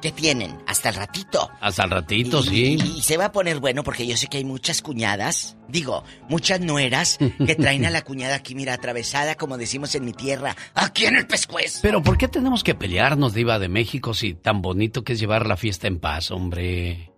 ¿Qué 0.00 0.10
tienen? 0.10 0.58
Hasta 0.66 0.88
el 0.88 0.96
ratito. 0.96 1.48
Hasta 1.60 1.84
el 1.84 1.90
ratito, 1.90 2.40
Y- 2.40 2.42
sí. 2.42 2.76
Y, 2.84 2.98
y 2.98 3.02
se 3.02 3.16
va 3.16 3.26
a 3.26 3.32
poner 3.32 3.60
bueno 3.60 3.84
porque 3.84 4.04
yo 4.04 4.16
sé 4.16 4.26
que 4.26 4.38
hay 4.38 4.44
muchas 4.44 4.82
cuñadas, 4.82 5.56
digo, 5.68 6.02
muchas 6.28 6.60
nueras 6.60 7.18
que 7.46 7.54
traen 7.54 7.86
a 7.86 7.90
la 7.90 8.02
cuñada 8.02 8.34
aquí, 8.34 8.56
mira, 8.56 8.74
atravesada, 8.74 9.36
como 9.36 9.56
decimos 9.58 9.94
en 9.94 10.04
mi 10.04 10.12
tierra, 10.12 10.56
aquí 10.74 11.06
en 11.06 11.14
el 11.14 11.28
pescuez. 11.28 11.78
Pero 11.82 12.02
¿por 12.02 12.18
qué 12.18 12.26
tenemos 12.26 12.64
que 12.64 12.74
pelearnos, 12.74 13.32
Diva 13.32 13.60
de 13.60 13.68
México, 13.68 14.12
si 14.12 14.34
tan 14.34 14.60
bonito 14.60 15.04
que 15.04 15.12
es 15.12 15.20
llevar 15.20 15.46
la 15.46 15.56
fiesta 15.56 15.86
en 15.86 16.00
paz, 16.00 16.32
hombre? 16.32 17.11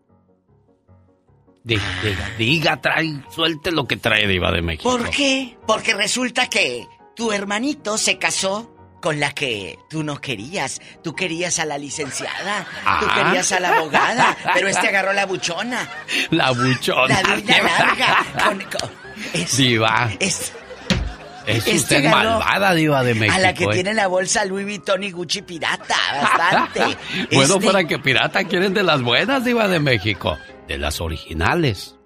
Diga, 1.64 1.82
diga, 2.02 2.30
diga, 2.36 2.76
trae, 2.82 3.22
suelte 3.34 3.72
lo 3.72 3.86
que 3.86 3.96
trae 3.96 4.26
Diva 4.26 4.52
de 4.52 4.60
México. 4.60 4.82
¿Por 4.90 5.08
qué? 5.08 5.56
Porque 5.66 5.94
resulta 5.94 6.46
que 6.50 6.86
tu 7.16 7.32
hermanito 7.32 7.96
se 7.96 8.18
casó 8.18 8.70
con 9.00 9.18
la 9.18 9.32
que 9.32 9.78
tú 9.88 10.02
no 10.04 10.20
querías. 10.20 10.80
Tú 11.02 11.14
querías 11.14 11.58
a 11.58 11.64
la 11.64 11.78
licenciada, 11.78 12.66
tú 13.00 13.06
Ah. 13.08 13.14
querías 13.14 13.50
a 13.52 13.60
la 13.60 13.76
abogada, 13.78 14.36
pero 14.52 14.68
este 14.68 14.88
agarró 14.88 15.14
la 15.14 15.24
buchona. 15.24 15.88
La 16.30 16.50
buchona. 16.50 17.22
La 17.22 17.34
vida 17.36 17.56
larga. 17.62 18.24
con- 18.44 18.60
con- 18.60 18.90
es- 19.32 19.56
Diva. 19.56 20.10
es- 20.20 20.52
Es 21.46 21.56
este 21.58 21.76
usted 21.76 22.04
malvada, 22.10 22.74
Diva 22.74 23.02
de 23.02 23.14
México. 23.14 23.36
a 23.36 23.38
la 23.38 23.52
que 23.54 23.64
¿eh? 23.64 23.68
tiene 23.72 23.92
la 23.94 24.06
bolsa 24.06 24.44
Louis 24.46 24.64
Vuitton 24.66 25.02
y 25.02 25.10
Gucci 25.10 25.42
pirata, 25.42 25.94
bastante. 26.22 26.80
bueno, 27.32 27.54
Este- 27.56 27.66
para 27.66 27.84
que 27.84 27.98
pirata 27.98 28.44
quieren 28.44 28.72
de 28.74 28.82
las 28.82 29.00
buenas, 29.02 29.44
Diva 29.44 29.68
de 29.68 29.80
México. 29.80 30.38
De 30.68 30.78
las 30.78 31.00
originales. 31.00 31.96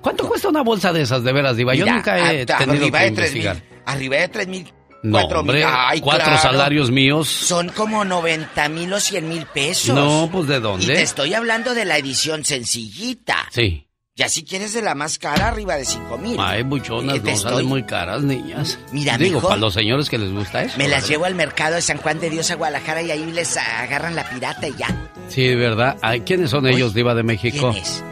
¿Cuánto 0.00 0.28
cuesta 0.28 0.48
una 0.48 0.62
bolsa 0.62 0.92
de 0.92 1.02
esas, 1.02 1.24
de 1.24 1.32
veras, 1.32 1.56
Diva? 1.56 1.74
Yo 1.74 1.84
Mira, 1.84 1.96
nunca 1.96 2.32
he 2.32 2.42
a- 2.42 2.46
tenido 2.58 2.72
arriba 2.84 2.98
que 2.98 3.04
de 3.04 3.08
investigar. 3.10 3.62
arriba 3.86 4.16
de 4.16 4.28
tres 4.28 4.46
mil, 4.48 4.72
No, 5.02 5.18
cuatro 5.20 5.40
hombre, 5.40 5.58
mil. 5.58 5.66
Ay, 5.68 6.00
cuatro 6.00 6.24
claro. 6.24 6.40
salarios 6.42 6.90
míos. 6.90 7.28
Son 7.28 7.68
como 7.70 8.04
90 8.04 8.68
mil 8.68 8.92
o 8.92 9.00
100 9.00 9.28
mil 9.28 9.46
pesos. 9.46 9.94
No, 9.94 10.28
pues 10.30 10.46
¿de 10.46 10.54
Y 10.54 10.58
te 10.58 10.62
dónde? 10.62 11.02
estoy 11.02 11.34
hablando 11.34 11.74
de 11.74 11.84
la 11.86 11.98
edición 11.98 12.44
sencillita. 12.44 13.48
Sí. 13.50 13.86
Ya 14.16 14.28
si 14.28 14.44
quieres 14.44 14.72
de 14.72 14.80
la 14.80 14.94
más 14.94 15.18
cara, 15.18 15.48
arriba 15.48 15.74
de 15.74 15.84
5 15.84 16.18
mil. 16.18 16.36
Ay, 16.38 16.62
buchonas, 16.62 17.16
Eh, 17.16 17.20
no 17.24 17.30
estoy- 17.30 17.50
salen 17.50 17.66
muy 17.66 17.82
caras, 17.82 18.22
niñas. 18.22 18.78
Mira, 18.92 19.18
Digo, 19.18 19.38
mijo. 19.38 19.48
para 19.48 19.58
los 19.60 19.74
señores 19.74 20.08
que 20.08 20.18
les 20.18 20.30
gusta 20.30 20.62
eso. 20.62 20.78
Me 20.78 20.84
las 20.86 20.98
¿verdad? 21.02 21.08
llevo 21.08 21.24
al 21.24 21.34
mercado 21.34 21.74
de 21.74 21.82
San 21.82 21.96
Juan 21.98 22.20
de 22.20 22.30
Dios 22.30 22.48
a 22.52 22.54
Guadalajara 22.54 23.02
y 23.02 23.10
ahí 23.10 23.24
les 23.32 23.56
agarran 23.56 24.14
la 24.14 24.22
pirata 24.30 24.68
y 24.68 24.74
ya. 24.76 24.86
Sí, 25.28 25.42
de 25.48 25.56
verdad. 25.56 25.96
Ay, 26.00 26.20
¿Quiénes 26.20 26.50
son 26.50 26.64
ellos, 26.68 26.94
Diva 26.94 27.16
de 27.16 27.24
México? 27.24 27.72
¿Quién 27.72 27.82
es? 27.82 28.04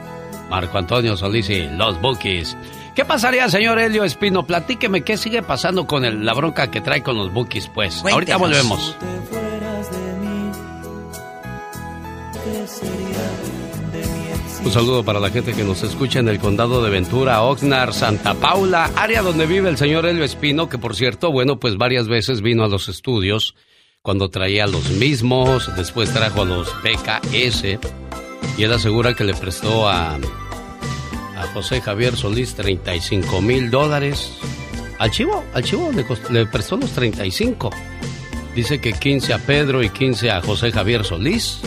Marco 0.51 0.77
Antonio 0.77 1.17
Solís 1.17 1.49
y 1.51 1.69
los 1.69 2.01
Bookies. 2.01 2.57
¿Qué 2.97 3.05
pasaría, 3.05 3.49
señor 3.49 3.79
Helio 3.79 4.03
Espino? 4.03 4.45
Platíqueme 4.45 5.03
qué 5.05 5.17
sigue 5.17 5.43
pasando 5.45 5.87
con 5.87 6.05
el- 6.05 6.27
la 6.27 6.35
bronca 6.35 6.69
que 6.69 6.81
trae 6.81 7.05
con 7.05 7.17
los 7.17 7.33
Bookies, 7.33 7.69
pues. 7.73 8.03
Ahorita 8.05 8.39
volvemos. 8.39 8.97
Un 14.65 14.71
saludo 14.71 15.05
para 15.05 15.19
la 15.21 15.31
gente 15.31 15.53
que 15.55 15.65
nos 15.65 15.83
escucha 15.83 16.21
en 16.21 16.29
el 16.29 16.39
condado 16.39 16.83
de 16.85 16.91
Ventura, 16.91 17.43
Oxnard, 17.43 17.93
Santa 17.93 18.35
Paula, 18.35 18.91
área 18.97 19.21
donde 19.23 19.47
vive 19.47 19.69
el 19.69 19.77
señor 19.77 20.07
Helio 20.07 20.25
Espino, 20.25 20.69
que 20.69 20.79
por 20.79 20.95
cierto, 20.95 21.33
bueno, 21.33 21.59
pues 21.59 21.77
varias 21.77 22.07
veces 22.09 22.41
vino 22.43 22.65
a 22.65 22.69
los 22.69 22.89
estudios 22.89 23.55
cuando 24.03 24.31
traía 24.31 24.67
los 24.67 24.91
mismos, 24.91 25.75
después 25.77 26.11
trajo 26.13 26.43
a 26.43 26.45
los 26.45 26.69
PKS 26.83 27.79
y 28.57 28.63
él 28.63 28.73
asegura 28.73 29.15
que 29.15 29.25
le 29.25 29.35
prestó 29.35 29.89
a, 29.89 30.15
a 30.15 31.47
José 31.53 31.81
Javier 31.81 32.17
Solís 32.17 32.55
35 32.55 33.41
mil 33.43 33.71
dólares. 33.71 34.33
Al 34.99 35.11
chivo, 35.11 35.43
al 35.55 35.65
chivo 35.65 35.91
le, 35.93 36.07
cost- 36.07 36.31
le 36.31 36.47
prestó 36.47 36.77
los 36.77 36.91
35. 36.93 37.71
Dice 38.55 38.81
que 38.81 38.93
15 38.93 39.35
a 39.35 39.39
Pedro 39.39 39.83
y 39.83 39.91
15 39.91 40.31
a 40.31 40.41
José 40.41 40.71
Javier 40.71 41.05
Solís. 41.05 41.59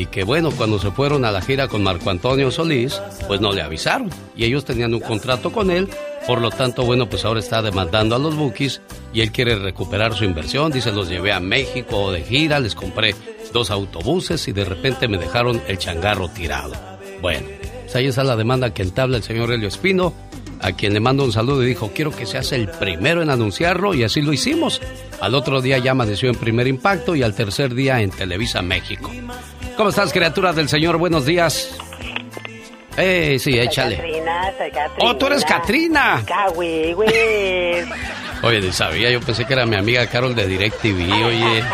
Y 0.00 0.06
que 0.06 0.24
bueno, 0.24 0.50
cuando 0.50 0.78
se 0.78 0.90
fueron 0.90 1.26
a 1.26 1.30
la 1.30 1.42
gira 1.42 1.68
con 1.68 1.82
Marco 1.82 2.08
Antonio 2.08 2.50
Solís, 2.50 2.98
pues 3.28 3.42
no 3.42 3.52
le 3.52 3.60
avisaron. 3.60 4.08
Y 4.34 4.46
ellos 4.46 4.64
tenían 4.64 4.94
un 4.94 5.00
contrato 5.00 5.52
con 5.52 5.70
él. 5.70 5.90
Por 6.26 6.40
lo 6.40 6.48
tanto, 6.48 6.84
bueno, 6.86 7.10
pues 7.10 7.26
ahora 7.26 7.40
está 7.40 7.60
demandando 7.60 8.16
a 8.16 8.18
los 8.18 8.34
Bookies 8.34 8.80
y 9.12 9.20
él 9.20 9.30
quiere 9.30 9.56
recuperar 9.56 10.14
su 10.14 10.24
inversión. 10.24 10.72
Dice, 10.72 10.90
los 10.90 11.10
llevé 11.10 11.34
a 11.34 11.40
México 11.40 12.10
de 12.12 12.22
gira, 12.22 12.60
les 12.60 12.74
compré 12.74 13.14
dos 13.52 13.70
autobuses 13.70 14.48
y 14.48 14.52
de 14.52 14.64
repente 14.64 15.06
me 15.06 15.18
dejaron 15.18 15.60
el 15.68 15.76
changarro 15.76 16.30
tirado. 16.30 16.72
Bueno, 17.20 17.46
pues 17.82 17.94
ahí 17.94 18.06
está 18.06 18.24
la 18.24 18.36
demanda 18.36 18.72
que 18.72 18.82
entabla 18.82 19.18
el 19.18 19.22
señor 19.22 19.52
Helio 19.52 19.68
Espino, 19.68 20.14
a 20.60 20.72
quien 20.72 20.94
le 20.94 21.00
mando 21.00 21.24
un 21.24 21.32
saludo 21.32 21.62
y 21.62 21.66
dijo, 21.66 21.90
quiero 21.94 22.10
que 22.10 22.24
seas 22.24 22.52
el 22.52 22.68
primero 22.68 23.20
en 23.20 23.28
anunciarlo 23.28 23.92
y 23.92 24.02
así 24.04 24.22
lo 24.22 24.32
hicimos. 24.32 24.80
Al 25.20 25.34
otro 25.34 25.60
día 25.60 25.76
ya 25.76 25.90
amaneció 25.90 26.30
en 26.30 26.36
primer 26.36 26.68
impacto 26.68 27.14
y 27.14 27.22
al 27.22 27.34
tercer 27.34 27.74
día 27.74 28.00
en 28.00 28.10
Televisa 28.10 28.62
México. 28.62 29.10
¿Cómo 29.80 29.88
estás, 29.88 30.12
criatura 30.12 30.52
del 30.52 30.68
Señor? 30.68 30.98
Buenos 30.98 31.24
días. 31.24 31.74
Eh, 32.98 33.38
sí, 33.40 33.58
échale. 33.58 33.96
Catrina, 33.96 34.52
soy 34.58 34.70
Catrina. 34.70 35.10
¡Oh, 35.10 35.16
tú 35.16 35.26
eres 35.26 35.42
Catrina! 35.42 36.22
Cahuihuis. 36.26 37.12
Oye, 38.42 38.60
ni 38.60 38.72
sabía, 38.72 39.10
yo 39.10 39.22
pensé 39.22 39.46
que 39.46 39.54
era 39.54 39.64
mi 39.64 39.76
amiga 39.76 40.06
Carol 40.06 40.34
de 40.34 40.46
DirecTV, 40.46 41.24
oye. 41.24 41.64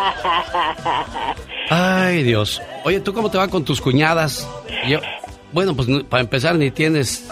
Ay, 1.69 2.23
Dios. 2.23 2.63
Oye, 2.85 3.01
¿tú 3.01 3.13
cómo 3.13 3.29
te 3.29 3.39
va 3.39 3.49
con 3.49 3.65
tus 3.65 3.81
cuñadas? 3.81 4.49
Yo, 4.87 5.01
bueno, 5.51 5.75
pues 5.75 5.89
para 6.09 6.21
empezar 6.21 6.55
ni 6.55 6.71
tienes... 6.71 7.29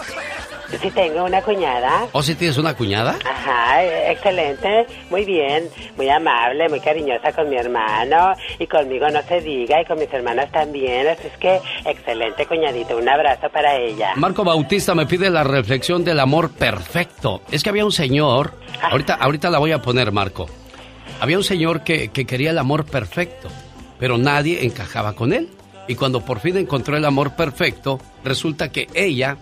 Sí 0.81 0.91
tengo 0.91 1.23
una 1.23 1.41
cuñada. 1.41 2.07
¿O 2.11 2.21
si 2.21 2.35
tienes 2.35 2.57
una 2.57 2.75
cuñada? 2.75 3.17
Ajá, 3.25 3.83
excelente, 4.11 4.85
muy 5.09 5.25
bien, 5.25 5.69
muy 5.97 6.09
amable, 6.09 6.69
muy 6.69 6.79
cariñosa 6.79 7.31
con 7.31 7.49
mi 7.49 7.57
hermano 7.57 8.33
y 8.59 8.67
conmigo 8.67 9.07
no 9.09 9.21
se 9.23 9.41
diga 9.41 9.81
y 9.81 9.85
con 9.85 9.99
mis 9.99 10.11
hermanas 10.13 10.51
también, 10.51 11.07
así 11.07 11.27
es 11.27 11.37
que 11.37 11.59
excelente 11.85 12.45
cuñadito, 12.45 12.97
un 12.97 13.07
abrazo 13.07 13.49
para 13.49 13.75
ella. 13.77 14.13
Marco 14.15 14.43
Bautista 14.43 14.95
me 14.95 15.05
pide 15.05 15.29
la 15.29 15.43
reflexión 15.43 16.03
del 16.03 16.19
amor 16.19 16.51
perfecto. 16.51 17.41
Es 17.51 17.63
que 17.63 17.69
había 17.69 17.85
un 17.85 17.91
señor, 17.91 18.53
ahorita, 18.81 19.15
ahorita 19.15 19.49
la 19.49 19.59
voy 19.59 19.71
a 19.71 19.81
poner, 19.81 20.11
Marco. 20.11 20.47
Había 21.19 21.37
un 21.37 21.43
señor 21.43 21.83
que, 21.83 22.09
que 22.09 22.25
quería 22.25 22.51
el 22.51 22.57
amor 22.57 22.85
perfecto, 22.85 23.49
pero 23.99 24.17
nadie 24.17 24.65
encajaba 24.65 25.13
con 25.13 25.33
él. 25.33 25.49
Y 25.87 25.95
cuando 25.95 26.21
por 26.21 26.39
fin 26.39 26.57
encontró 26.57 26.97
el 26.97 27.05
amor 27.05 27.35
perfecto, 27.35 27.99
resulta 28.23 28.71
que 28.71 28.87
ella, 28.93 29.37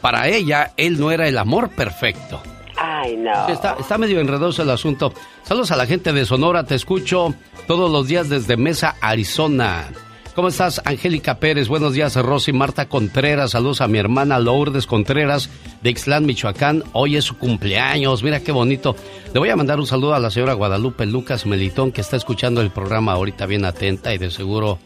para 0.00 0.28
ella, 0.28 0.72
él 0.76 0.98
no 0.98 1.10
era 1.10 1.28
el 1.28 1.38
amor 1.38 1.70
perfecto. 1.70 2.42
Ay, 2.76 3.16
no. 3.16 3.48
Está, 3.48 3.76
está 3.78 3.98
medio 3.98 4.20
enredoso 4.20 4.62
el 4.62 4.70
asunto. 4.70 5.12
Saludos 5.42 5.70
a 5.70 5.76
la 5.76 5.86
gente 5.86 6.12
de 6.12 6.24
Sonora, 6.24 6.64
te 6.64 6.74
escucho 6.74 7.34
todos 7.66 7.90
los 7.90 8.06
días 8.08 8.28
desde 8.28 8.56
Mesa, 8.56 8.96
Arizona. 9.00 9.88
¿Cómo 10.34 10.48
estás, 10.48 10.80
Angélica 10.84 11.38
Pérez? 11.38 11.68
Buenos 11.68 11.92
días, 11.92 12.14
Rosy 12.16 12.52
Marta 12.52 12.88
Contreras. 12.88 13.50
Saludos 13.50 13.80
a 13.80 13.88
mi 13.88 13.98
hermana 13.98 14.38
Lourdes 14.38 14.86
Contreras 14.86 15.50
de 15.82 15.90
Ixtlán, 15.90 16.24
Michoacán. 16.24 16.84
Hoy 16.92 17.16
es 17.16 17.24
su 17.24 17.36
cumpleaños, 17.36 18.22
mira 18.22 18.40
qué 18.40 18.52
bonito. 18.52 18.94
Le 19.34 19.40
voy 19.40 19.50
a 19.50 19.56
mandar 19.56 19.80
un 19.80 19.86
saludo 19.86 20.14
a 20.14 20.20
la 20.20 20.30
señora 20.30 20.54
Guadalupe 20.54 21.04
Lucas 21.04 21.46
Melitón, 21.46 21.90
que 21.90 22.00
está 22.00 22.16
escuchando 22.16 22.60
el 22.60 22.70
programa 22.70 23.12
ahorita 23.12 23.44
bien 23.46 23.64
atenta 23.64 24.14
y 24.14 24.18
de 24.18 24.30
seguro 24.30 24.78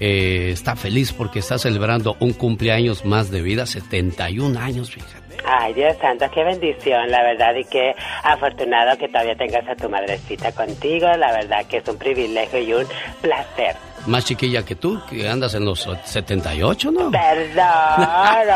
eh, 0.00 0.50
está 0.52 0.76
feliz 0.76 1.12
porque 1.12 1.38
está 1.38 1.58
celebrando 1.58 2.16
un 2.20 2.32
cumpleaños 2.32 3.04
más 3.04 3.30
de 3.30 3.42
vida, 3.42 3.66
71 3.66 4.58
años, 4.58 4.90
fíjate. 4.90 5.24
Ay, 5.46 5.74
Dios 5.74 5.94
santo, 6.00 6.24
qué 6.32 6.42
bendición, 6.42 7.10
la 7.10 7.22
verdad, 7.22 7.54
y 7.54 7.64
qué 7.64 7.94
afortunado 8.22 8.96
que 8.96 9.08
todavía 9.08 9.36
tengas 9.36 9.68
a 9.68 9.74
tu 9.76 9.90
madrecita 9.90 10.52
contigo, 10.52 11.06
la 11.18 11.32
verdad 11.32 11.66
que 11.66 11.78
es 11.78 11.88
un 11.88 11.98
privilegio 11.98 12.60
y 12.60 12.72
un 12.72 12.86
placer. 13.20 13.76
Más 14.06 14.24
chiquilla 14.24 14.64
que 14.64 14.74
tú, 14.74 15.00
que 15.08 15.28
andas 15.28 15.54
en 15.54 15.64
los 15.64 15.88
78, 16.04 16.90
¿no? 16.90 17.10
Perdón, 17.10 17.64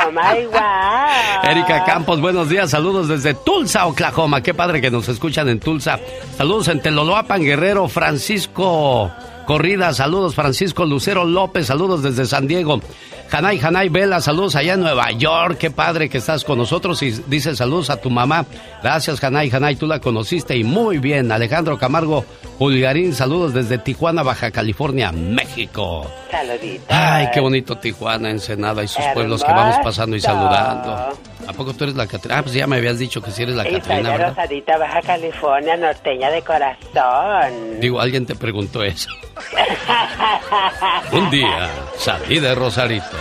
oh 0.07 0.11
my 0.11 0.45
wow. 0.53 1.51
Erika 1.51 1.85
Campos, 1.85 2.21
buenos 2.21 2.49
días, 2.49 2.71
saludos 2.71 3.09
desde 3.09 3.35
Tulsa, 3.35 3.87
Oklahoma. 3.87 4.43
Qué 4.43 4.55
padre 4.55 4.81
que 4.81 4.91
nos 4.91 5.09
escuchan 5.09 5.49
en 5.49 5.61
Tulsa. 5.61 5.99
Saludos 6.37 6.69
en 6.69 6.81
Teloloapan, 6.81 7.43
Guerrero, 7.43 7.89
Francisco 7.89 9.11
Corrida, 9.49 9.95
saludos 9.95 10.35
Francisco 10.35 10.85
Lucero 10.85 11.25
López, 11.25 11.69
saludos 11.69 12.03
desde 12.03 12.27
San 12.27 12.47
Diego. 12.47 12.83
Hanay, 13.31 13.61
Hanay 13.61 13.89
Vela, 13.91 14.21
saludos 14.21 14.57
allá 14.57 14.75
en 14.75 14.81
Nueva 14.81 15.11
York, 15.13 15.59
qué 15.59 15.71
padre 15.71 16.09
que 16.09 16.19
estás 16.19 16.45
con 16.45 16.59
nosotros 16.59 17.03
y 17.03 17.11
dice 17.27 17.55
saludos 17.55 17.91
a 17.91 17.99
tu 17.99 18.11
mamá. 18.11 18.47
Gracias 18.83 19.23
Hanay, 19.23 19.51
Hanay, 19.51 19.77
tú 19.77 19.87
la 19.87 20.01
conociste 20.01 20.57
y 20.57 20.65
muy 20.65 20.99
bien. 20.99 21.31
Alejandro 21.31 21.79
Camargo 21.79 22.25
Pulgarín, 22.59 23.15
saludos 23.15 23.53
desde 23.53 23.79
Tijuana, 23.79 24.23
Baja 24.23 24.51
California, 24.51 25.13
México. 25.13 26.11
Saludito. 26.31 26.85
Ay, 26.89 27.29
qué 27.33 27.41
bonito 27.41 27.77
Tijuana, 27.77 28.31
Ensenada 28.31 28.83
y 28.83 28.89
sus 28.89 29.05
pueblos 29.15 29.45
que 29.45 29.53
vamos 29.53 29.77
pasando 29.83 30.17
y 30.17 30.21
saludando. 30.21 31.19
¿A 31.47 31.53
poco 31.55 31.73
tú 31.73 31.85
eres 31.85 31.97
la 31.97 32.07
Catrina? 32.07 32.39
Ah, 32.39 32.43
pues 32.43 32.55
ya 32.55 32.67
me 32.67 32.77
habías 32.77 32.99
dicho 32.99 33.23
que 33.23 33.31
sí 33.31 33.43
eres 33.43 33.55
la 33.55 33.67
Y 33.69 33.73
Catrina, 33.75 34.11
¿verdad? 34.11 34.29
Rosadita, 34.31 34.77
Baja 34.77 35.01
California, 35.01 35.77
norteña 35.77 36.31
de 36.31 36.43
corazón. 36.43 37.81
Digo, 37.81 38.01
alguien 38.01 38.27
te 38.27 38.35
preguntó 38.35 38.83
eso. 38.83 39.11
Un 41.13 41.31
día 41.31 41.71
salí 41.97 42.39
de 42.39 42.55
Rosarito, 42.55 43.17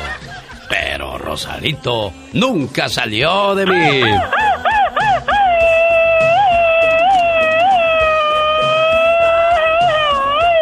pero 0.70 1.18
Rosarito 1.18 2.14
nunca 2.34 2.90
salió 2.90 3.56
de 3.56 3.66
mí. 3.66 4.04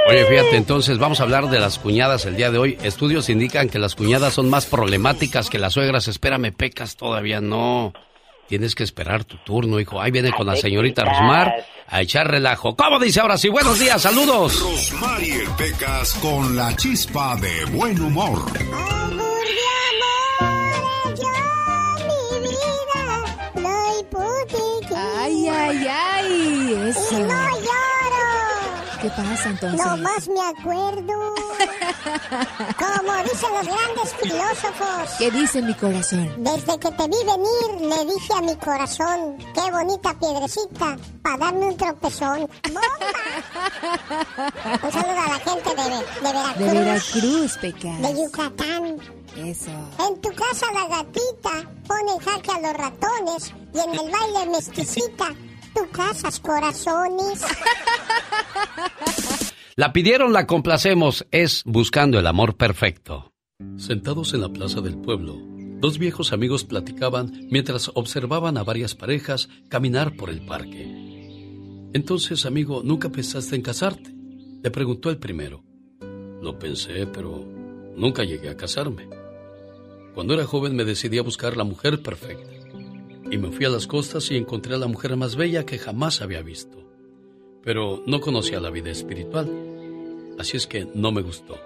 Oye, 0.07 0.23
fíjate, 0.25 0.55
entonces 0.55 0.99
vamos 0.99 1.19
a 1.19 1.23
hablar 1.23 1.49
de 1.49 1.59
las 1.59 1.79
cuñadas 1.79 2.25
el 2.25 2.35
día 2.35 2.51
de 2.51 2.59
hoy. 2.59 2.77
Estudios 2.83 3.27
indican 3.29 3.69
que 3.69 3.79
las 3.79 3.95
cuñadas 3.95 4.35
son 4.35 4.49
más 4.51 4.67
problemáticas 4.67 5.49
que 5.49 5.57
las 5.57 5.73
suegras. 5.73 6.07
Espérame, 6.07 6.53
pecas, 6.53 6.95
todavía 6.95 7.41
no. 7.41 7.91
Tienes 8.47 8.75
que 8.75 8.83
esperar 8.83 9.23
tu 9.23 9.37
turno, 9.37 9.79
hijo. 9.79 9.99
Ahí 9.99 10.11
viene 10.11 10.31
con 10.31 10.45
la 10.45 10.55
señorita 10.55 11.03
Rosmar 11.03 11.55
a 11.87 12.01
echar 12.01 12.29
relajo. 12.29 12.75
¿Cómo 12.75 12.99
dice 12.99 13.19
ahora 13.19 13.39
sí? 13.39 13.49
Buenos 13.49 13.79
días, 13.79 13.99
saludos. 13.99 14.59
Rosmar 14.61 15.23
y 15.23 15.31
el 15.31 15.49
Pecas 15.57 16.13
con 16.21 16.55
la 16.55 16.75
chispa 16.75 17.35
de 17.37 17.65
buen 17.65 17.99
humor. 17.99 18.45
Ay, 25.77 25.87
ay. 25.87 26.89
Eso. 26.89 27.19
Y 27.19 27.23
no 27.23 27.49
lloro. 27.49 27.75
¿Qué 29.01 29.09
pasa 29.09 29.49
entonces? 29.49 29.85
Nomás 29.85 30.27
me 30.27 30.41
acuerdo. 30.41 31.35
Como 32.79 33.23
dicen 33.23 33.49
los 33.53 33.67
grandes 33.67 34.13
filósofos. 34.19 35.09
¿Qué 35.19 35.31
dice 35.31 35.61
mi 35.61 35.73
corazón? 35.75 36.31
Desde 36.37 36.79
que 36.79 36.91
te 36.91 37.07
vi 37.07 37.17
venir, 37.25 37.81
le 37.81 38.05
dije 38.13 38.33
a 38.35 38.41
mi 38.41 38.55
corazón, 38.55 39.37
qué 39.53 39.69
bonita 39.71 40.17
piedrecita, 40.17 40.97
para 41.21 41.37
darme 41.37 41.67
un 41.67 41.77
tropezón. 41.77 42.49
¡Bomba! 42.63 42.81
Un 44.83 44.91
saludo 44.91 45.19
a 45.19 45.29
la 45.29 45.39
gente 45.39 45.69
de, 45.69 45.83
de 45.83 46.33
Veracruz. 46.33 46.57
De 46.57 46.73
Veracruz, 46.79 47.57
Pecas. 47.57 48.01
De 48.01 48.23
Yucatán. 48.23 48.99
Eso. 49.37 49.71
En 50.07 50.21
tu 50.21 50.29
casa 50.29 50.65
la 50.73 50.87
gatita 50.87 51.69
pone 51.87 52.19
jaque 52.23 52.51
a 52.51 52.59
los 52.61 52.73
ratones 52.73 53.53
y 53.73 53.79
en 53.79 53.93
el 53.93 54.09
baile 54.09 54.45
mestizita 54.49 55.35
tu 55.75 55.87
casas 55.91 56.39
corazones. 56.39 57.43
La 59.77 59.91
pidieron, 59.91 60.31
la 60.31 60.47
complacemos. 60.47 61.25
Es 61.31 61.61
buscando 61.65 62.17
el 62.17 62.27
amor 62.27 62.55
perfecto. 62.55 63.33
Sentados 63.75 64.33
en 64.33 64.39
la 64.39 64.47
plaza 64.47 64.79
del 64.79 64.97
pueblo, 64.97 65.35
dos 65.81 65.97
viejos 65.97 66.31
amigos 66.31 66.63
platicaban 66.63 67.47
mientras 67.51 67.91
observaban 67.93 68.57
a 68.57 68.63
varias 68.63 68.95
parejas 68.95 69.49
caminar 69.67 70.15
por 70.15 70.29
el 70.29 70.45
parque. 70.45 71.89
Entonces, 71.93 72.45
amigo, 72.45 72.83
¿nunca 72.85 73.09
pensaste 73.09 73.57
en 73.57 73.63
casarte? 73.63 74.15
Le 74.63 74.71
preguntó 74.71 75.09
el 75.09 75.17
primero. 75.17 75.61
Lo 76.41 76.57
pensé, 76.57 77.05
pero 77.07 77.45
nunca 77.97 78.23
llegué 78.23 78.47
a 78.47 78.55
casarme. 78.55 79.09
Cuando 80.13 80.35
era 80.35 80.45
joven 80.45 80.73
me 80.73 80.85
decidí 80.85 81.17
a 81.17 81.23
buscar 81.23 81.57
la 81.57 81.65
mujer 81.65 82.01
perfecta. 82.01 82.54
Y 83.35 83.37
me 83.37 83.51
fui 83.51 83.65
a 83.65 83.69
las 83.69 83.85
costas 83.85 84.31
y 84.31 84.37
encontré 84.37 84.75
a 84.75 84.77
la 84.77 84.87
mujer 84.87 85.17
más 85.17 85.35
bella 85.35 85.65
que 85.65 85.77
jamás 85.77 86.21
había 86.21 86.41
visto. 86.41 86.77
Pero 87.65 88.01
no 88.05 88.21
conocía 88.21 88.61
la 88.61 88.69
vida 88.69 88.91
espiritual. 88.91 89.51
Así 90.39 90.55
es 90.55 90.67
que 90.67 90.87
no 90.93 91.11
me 91.11 91.21
gustó. 91.21 91.57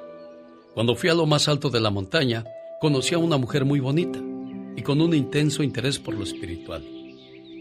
Cuando 0.73 0.95
fui 0.95 1.11
a 1.11 1.13
lo 1.13 1.27
más 1.27 1.47
alto 1.47 1.69
de 1.69 1.79
la 1.79 1.91
montaña, 1.91 2.43
conocí 2.81 3.13
a 3.13 3.19
una 3.19 3.37
mujer 3.37 3.65
muy 3.65 3.79
bonita 3.79 4.19
y 4.75 4.81
con 4.81 4.99
un 4.99 5.13
intenso 5.13 5.61
interés 5.61 5.99
por 5.99 6.15
lo 6.15 6.23
espiritual. 6.23 6.83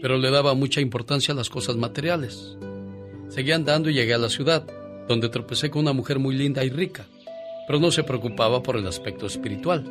Pero 0.01 0.17
le 0.17 0.31
daba 0.31 0.55
mucha 0.55 0.81
importancia 0.81 1.35
a 1.35 1.37
las 1.37 1.51
cosas 1.51 1.75
materiales. 1.75 2.57
Seguí 3.27 3.51
andando 3.51 3.91
y 3.91 3.93
llegué 3.93 4.15
a 4.15 4.17
la 4.17 4.29
ciudad, 4.29 4.65
donde 5.07 5.29
tropecé 5.29 5.69
con 5.69 5.83
una 5.83 5.93
mujer 5.93 6.17
muy 6.17 6.33
linda 6.33 6.63
y 6.63 6.71
rica, 6.71 7.05
pero 7.67 7.79
no 7.79 7.91
se 7.91 8.03
preocupaba 8.03 8.63
por 8.63 8.75
el 8.75 8.87
aspecto 8.87 9.27
espiritual. 9.27 9.85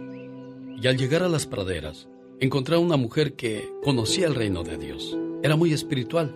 Y 0.82 0.88
al 0.88 0.96
llegar 0.96 1.22
a 1.22 1.28
las 1.28 1.46
praderas, 1.46 2.08
encontré 2.40 2.76
a 2.76 2.80
una 2.80 2.96
mujer 2.96 3.34
que 3.34 3.68
conocía 3.82 4.26
el 4.26 4.34
reino 4.34 4.62
de 4.62 4.78
Dios. 4.78 5.16
Era 5.42 5.56
muy 5.56 5.72
espiritual, 5.72 6.34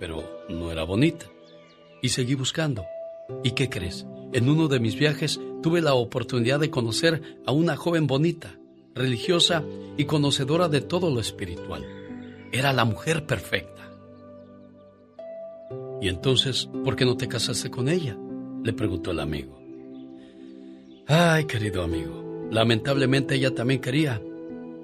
pero 0.00 0.22
no 0.48 0.70
era 0.70 0.84
bonita. 0.84 1.26
Y 2.02 2.10
seguí 2.10 2.34
buscando. 2.34 2.84
¿Y 3.44 3.52
qué 3.52 3.68
crees? 3.68 4.06
En 4.32 4.48
uno 4.48 4.68
de 4.68 4.80
mis 4.80 4.96
viajes 4.96 5.40
tuve 5.62 5.80
la 5.80 5.94
oportunidad 5.94 6.60
de 6.60 6.70
conocer 6.70 7.38
a 7.46 7.52
una 7.52 7.76
joven 7.76 8.06
bonita, 8.06 8.58
religiosa 8.94 9.64
y 9.96 10.04
conocedora 10.04 10.68
de 10.68 10.80
todo 10.80 11.10
lo 11.10 11.20
espiritual. 11.20 11.84
Era 12.52 12.72
la 12.72 12.84
mujer 12.84 13.26
perfecta. 13.26 13.90
¿Y 16.00 16.08
entonces 16.08 16.68
por 16.84 16.96
qué 16.96 17.04
no 17.04 17.16
te 17.16 17.28
casaste 17.28 17.70
con 17.70 17.88
ella? 17.88 18.16
Le 18.64 18.72
preguntó 18.72 19.10
el 19.10 19.20
amigo. 19.20 19.58
Ay, 21.06 21.46
querido 21.46 21.82
amigo, 21.82 22.48
lamentablemente 22.50 23.34
ella 23.34 23.54
también 23.54 23.80
quería 23.80 24.20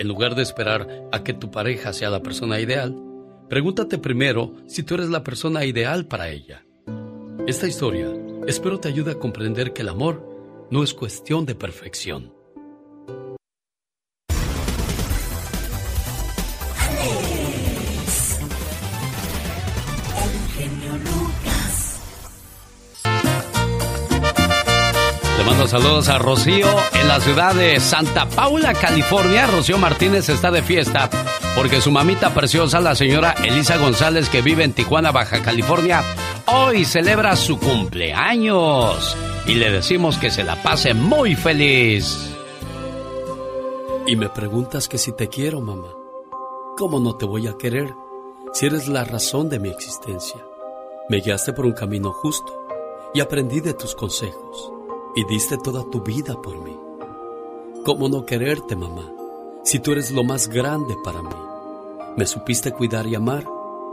En 0.00 0.08
lugar 0.08 0.34
de 0.34 0.42
esperar 0.42 0.88
a 1.12 1.22
que 1.22 1.34
tu 1.34 1.50
pareja 1.50 1.92
sea 1.92 2.08
la 2.08 2.22
persona 2.22 2.58
ideal, 2.58 2.96
pregúntate 3.50 3.98
primero 3.98 4.54
si 4.66 4.82
tú 4.82 4.94
eres 4.94 5.10
la 5.10 5.22
persona 5.22 5.66
ideal 5.66 6.06
para 6.06 6.30
ella. 6.30 6.64
Esta 7.46 7.66
historia 7.66 8.10
espero 8.46 8.80
te 8.80 8.88
ayude 8.88 9.10
a 9.12 9.18
comprender 9.18 9.74
que 9.74 9.82
el 9.82 9.90
amor 9.90 10.26
no 10.70 10.82
es 10.82 10.94
cuestión 10.94 11.44
de 11.44 11.54
perfección. 11.54 12.32
Le 25.40 25.46
mando 25.46 25.66
saludos 25.66 26.10
a 26.10 26.18
Rocío 26.18 26.66
en 26.92 27.08
la 27.08 27.18
ciudad 27.18 27.54
de 27.54 27.80
Santa 27.80 28.28
Paula, 28.28 28.74
California. 28.74 29.46
Rocío 29.46 29.78
Martínez 29.78 30.28
está 30.28 30.50
de 30.50 30.62
fiesta 30.62 31.08
porque 31.56 31.80
su 31.80 31.90
mamita 31.90 32.34
preciosa, 32.34 32.78
la 32.78 32.94
señora 32.94 33.34
Elisa 33.42 33.78
González, 33.78 34.28
que 34.28 34.42
vive 34.42 34.64
en 34.64 34.74
Tijuana, 34.74 35.12
Baja 35.12 35.40
California, 35.40 36.02
hoy 36.44 36.84
celebra 36.84 37.36
su 37.36 37.58
cumpleaños. 37.58 39.16
Y 39.46 39.54
le 39.54 39.70
decimos 39.70 40.18
que 40.18 40.30
se 40.30 40.44
la 40.44 40.62
pase 40.62 40.92
muy 40.92 41.34
feliz. 41.34 42.36
Y 44.06 44.16
me 44.16 44.28
preguntas 44.28 44.88
que 44.88 44.98
si 44.98 45.12
te 45.12 45.30
quiero, 45.30 45.62
mamá. 45.62 45.88
¿Cómo 46.76 47.00
no 47.00 47.16
te 47.16 47.24
voy 47.24 47.46
a 47.46 47.56
querer 47.56 47.94
si 48.52 48.66
eres 48.66 48.88
la 48.88 49.04
razón 49.04 49.48
de 49.48 49.58
mi 49.58 49.70
existencia? 49.70 50.44
Me 51.08 51.22
guiaste 51.22 51.54
por 51.54 51.64
un 51.64 51.72
camino 51.72 52.12
justo 52.12 52.52
y 53.14 53.20
aprendí 53.20 53.60
de 53.60 53.72
tus 53.72 53.94
consejos 53.94 54.74
y 55.14 55.24
diste 55.24 55.58
toda 55.58 55.84
tu 55.90 56.00
vida 56.02 56.34
por 56.40 56.58
mí. 56.58 56.76
¿Cómo 57.84 58.08
no 58.08 58.26
quererte, 58.26 58.76
mamá, 58.76 59.10
si 59.64 59.78
tú 59.78 59.92
eres 59.92 60.10
lo 60.12 60.22
más 60.22 60.48
grande 60.48 60.96
para 61.02 61.22
mí? 61.22 61.34
Me 62.16 62.26
supiste 62.26 62.72
cuidar 62.72 63.06
y 63.06 63.14
amar, 63.14 63.44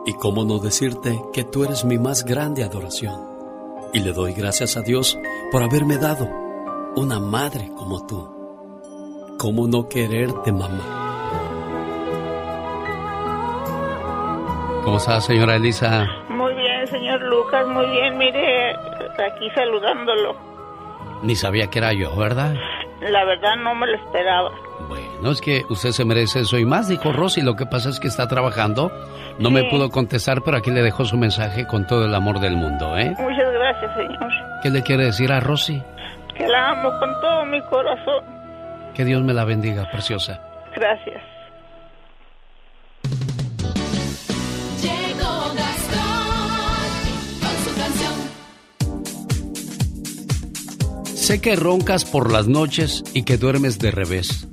y 0.06 0.14
cómo 0.14 0.44
no 0.44 0.60
decirte 0.60 1.22
que 1.34 1.44
tú 1.44 1.64
eres 1.64 1.86
mi 1.86 1.98
más 1.98 2.24
grande 2.26 2.64
adoración. 2.64 3.20
Y 3.94 4.00
le 4.00 4.14
doy 4.14 4.34
gracias 4.34 4.78
a 4.78 4.82
Dios 4.82 5.18
por 5.52 5.64
haberme 5.64 5.98
dado 5.98 6.28
una 6.96 7.20
madre 7.20 7.72
como 7.76 8.06
tú. 8.06 9.36
¿Cómo 9.38 9.68
no 9.68 9.88
quererte, 9.88 10.52
mamá? 10.52 11.08
¿Cómo 14.84 14.98
está, 14.98 15.22
señora 15.22 15.56
Elisa? 15.56 16.08
Muy 16.30 16.54
bien, 16.54 16.88
señor 16.88 17.22
Lucas, 17.22 17.68
muy 17.68 17.86
bien. 17.88 18.18
Mire, 18.18 18.74
aquí 18.74 19.50
saludándolo. 19.54 20.57
Ni 21.24 21.36
sabía 21.36 21.68
que 21.68 21.80
era 21.80 21.94
yo, 21.94 22.16
¿verdad? 22.16 22.56
La 23.02 23.26
verdad 23.26 23.56
no 23.58 23.76
me 23.76 23.88
lo 23.88 23.96
esperaba. 23.96 24.52
Bueno, 24.88 25.32
es 25.32 25.42
que 25.42 25.66
usted 25.70 25.92
se 25.92 26.06
merece 26.06 26.42
eso 26.42 26.58
y 26.58 26.66
más, 26.66 26.88
dijo 26.88 27.12
Rosy. 27.12 27.42
Lo 27.42 27.56
que 27.56 27.66
pasa 27.66 27.90
es 27.90 28.00
que 28.00 28.08
está 28.08 28.28
trabajando. 28.28 28.92
No 29.40 29.52
me 29.52 29.64
pudo 29.66 29.90
contestar, 29.90 30.42
pero 30.44 30.58
aquí 30.58 30.72
le 30.72 30.82
dejó 30.82 31.06
su 31.06 31.18
mensaje 31.18 31.68
con 31.68 31.86
todo 31.86 32.06
el 32.06 32.16
amor 32.16 32.40
del 32.40 32.56
mundo, 32.56 32.98
¿eh? 32.98 33.14
Muchas 33.20 33.52
gracias, 33.54 33.96
señor. 33.96 34.32
¿Qué 34.64 34.70
le 34.70 34.82
quiere 34.82 35.06
decir 35.06 35.32
a 35.32 35.40
Rosy? 35.40 35.82
Que 36.36 36.48
la 36.48 36.72
amo 36.72 36.90
con 37.00 37.22
todo 37.22 37.46
mi 37.46 37.62
corazón. 37.64 38.24
Que 38.96 39.06
Dios 39.06 39.22
me 39.22 39.34
la 39.34 39.46
bendiga, 39.46 39.90
preciosa. 39.92 40.42
Gracias. 40.76 41.22
Sé 51.28 51.42
que 51.42 51.58
roncas 51.58 52.06
por 52.06 52.32
las 52.32 52.48
noches 52.48 53.04
y 53.14 53.24
que 53.24 53.38
duermes 53.38 53.80
de 53.80 53.92
revés. 53.92 54.48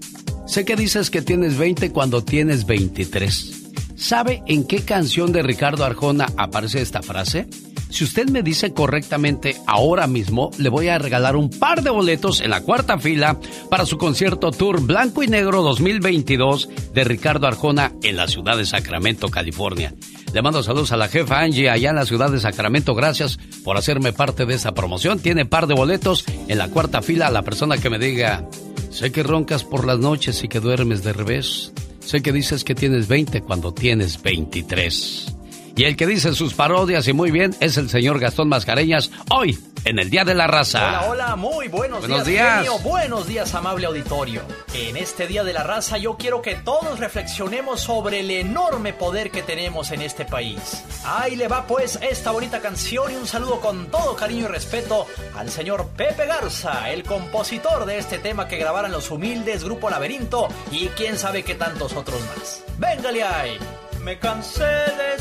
Sé 0.44 0.64
que 0.64 0.74
dices 0.74 1.08
que 1.08 1.22
tienes 1.22 1.56
20 1.56 1.92
cuando 1.92 2.24
tienes 2.24 2.66
23. 2.66 3.70
¿Sabe 3.94 4.42
en 4.48 4.66
qué 4.66 4.80
canción 4.80 5.30
de 5.30 5.44
Ricardo 5.44 5.84
Arjona 5.84 6.26
aparece 6.36 6.82
esta 6.82 7.00
frase? 7.00 7.46
Si 7.90 8.02
usted 8.02 8.28
me 8.28 8.42
dice 8.42 8.72
correctamente 8.72 9.56
ahora 9.68 10.08
mismo, 10.08 10.50
le 10.58 10.68
voy 10.68 10.88
a 10.88 10.98
regalar 10.98 11.36
un 11.36 11.48
par 11.48 11.84
de 11.84 11.90
boletos 11.90 12.40
en 12.40 12.50
la 12.50 12.62
cuarta 12.62 12.98
fila 12.98 13.38
para 13.70 13.86
su 13.86 13.96
concierto 13.96 14.50
tour 14.50 14.80
Blanco 14.80 15.22
y 15.22 15.28
Negro 15.28 15.62
2022 15.62 16.70
de 16.92 17.04
Ricardo 17.04 17.46
Arjona 17.46 17.92
en 18.02 18.16
la 18.16 18.26
ciudad 18.26 18.56
de 18.56 18.66
Sacramento, 18.66 19.28
California. 19.28 19.94
Le 20.34 20.42
mando 20.42 20.64
saludos 20.64 20.90
a 20.90 20.96
la 20.96 21.06
jefa 21.06 21.42
Angie 21.42 21.70
allá 21.70 21.90
en 21.90 21.96
la 21.96 22.06
ciudad 22.06 22.28
de 22.28 22.40
Sacramento. 22.40 22.96
Gracias 22.96 23.38
por 23.62 23.76
hacerme 23.76 24.12
parte 24.12 24.46
de 24.46 24.54
esa 24.54 24.74
promoción. 24.74 25.20
Tiene 25.20 25.46
par 25.46 25.68
de 25.68 25.74
boletos 25.74 26.24
en 26.48 26.58
la 26.58 26.66
cuarta 26.70 27.02
fila 27.02 27.28
a 27.28 27.30
la 27.30 27.42
persona 27.42 27.78
que 27.78 27.88
me 27.88 28.00
diga, 28.00 28.48
sé 28.90 29.12
que 29.12 29.22
roncas 29.22 29.62
por 29.62 29.86
las 29.86 30.00
noches 30.00 30.42
y 30.42 30.48
que 30.48 30.58
duermes 30.58 31.04
de 31.04 31.12
revés. 31.12 31.72
Sé 32.00 32.20
que 32.20 32.32
dices 32.32 32.64
que 32.64 32.74
tienes 32.74 33.06
20 33.06 33.42
cuando 33.42 33.72
tienes 33.72 34.20
23. 34.20 35.33
Y 35.76 35.84
el 35.84 35.96
que 35.96 36.06
dice 36.06 36.32
sus 36.34 36.54
parodias 36.54 37.08
y 37.08 37.12
muy 37.12 37.32
bien 37.32 37.54
es 37.58 37.76
el 37.76 37.90
señor 37.90 38.20
Gastón 38.20 38.48
Mascareñas 38.48 39.10
hoy 39.28 39.58
en 39.84 39.98
el 39.98 40.08
Día 40.08 40.24
de 40.24 40.34
la 40.34 40.46
Raza. 40.46 40.86
Hola, 40.86 41.10
hola, 41.10 41.36
muy 41.36 41.66
buenos, 41.66 41.98
buenos 41.98 42.24
días. 42.24 42.62
días. 42.62 42.82
Buenos 42.84 43.26
días, 43.26 43.54
amable 43.56 43.86
auditorio. 43.86 44.42
En 44.72 44.96
este 44.96 45.26
Día 45.26 45.42
de 45.42 45.52
la 45.52 45.64
Raza 45.64 45.98
yo 45.98 46.16
quiero 46.16 46.42
que 46.42 46.54
todos 46.54 47.00
reflexionemos 47.00 47.80
sobre 47.80 48.20
el 48.20 48.30
enorme 48.30 48.92
poder 48.92 49.32
que 49.32 49.42
tenemos 49.42 49.90
en 49.90 50.02
este 50.02 50.24
país. 50.24 50.84
Ahí 51.04 51.34
le 51.34 51.48
va 51.48 51.66
pues 51.66 51.98
esta 52.08 52.30
bonita 52.30 52.60
canción 52.60 53.10
y 53.10 53.16
un 53.16 53.26
saludo 53.26 53.60
con 53.60 53.86
todo 53.86 54.14
cariño 54.14 54.44
y 54.44 54.48
respeto 54.48 55.06
al 55.36 55.50
señor 55.50 55.88
Pepe 55.96 56.26
Garza, 56.26 56.88
el 56.90 57.02
compositor 57.02 57.84
de 57.84 57.98
este 57.98 58.18
tema 58.18 58.46
que 58.46 58.58
grabaron 58.58 58.92
los 58.92 59.10
humildes 59.10 59.64
Grupo 59.64 59.90
Laberinto 59.90 60.46
y 60.70 60.86
quién 60.88 61.18
sabe 61.18 61.42
qué 61.42 61.56
tantos 61.56 61.94
otros 61.94 62.20
más. 62.20 62.62
Véngale 62.78 63.24
ahí. 63.24 63.58
Me 64.04 64.18
cansé 64.18 64.62
de 64.62 65.14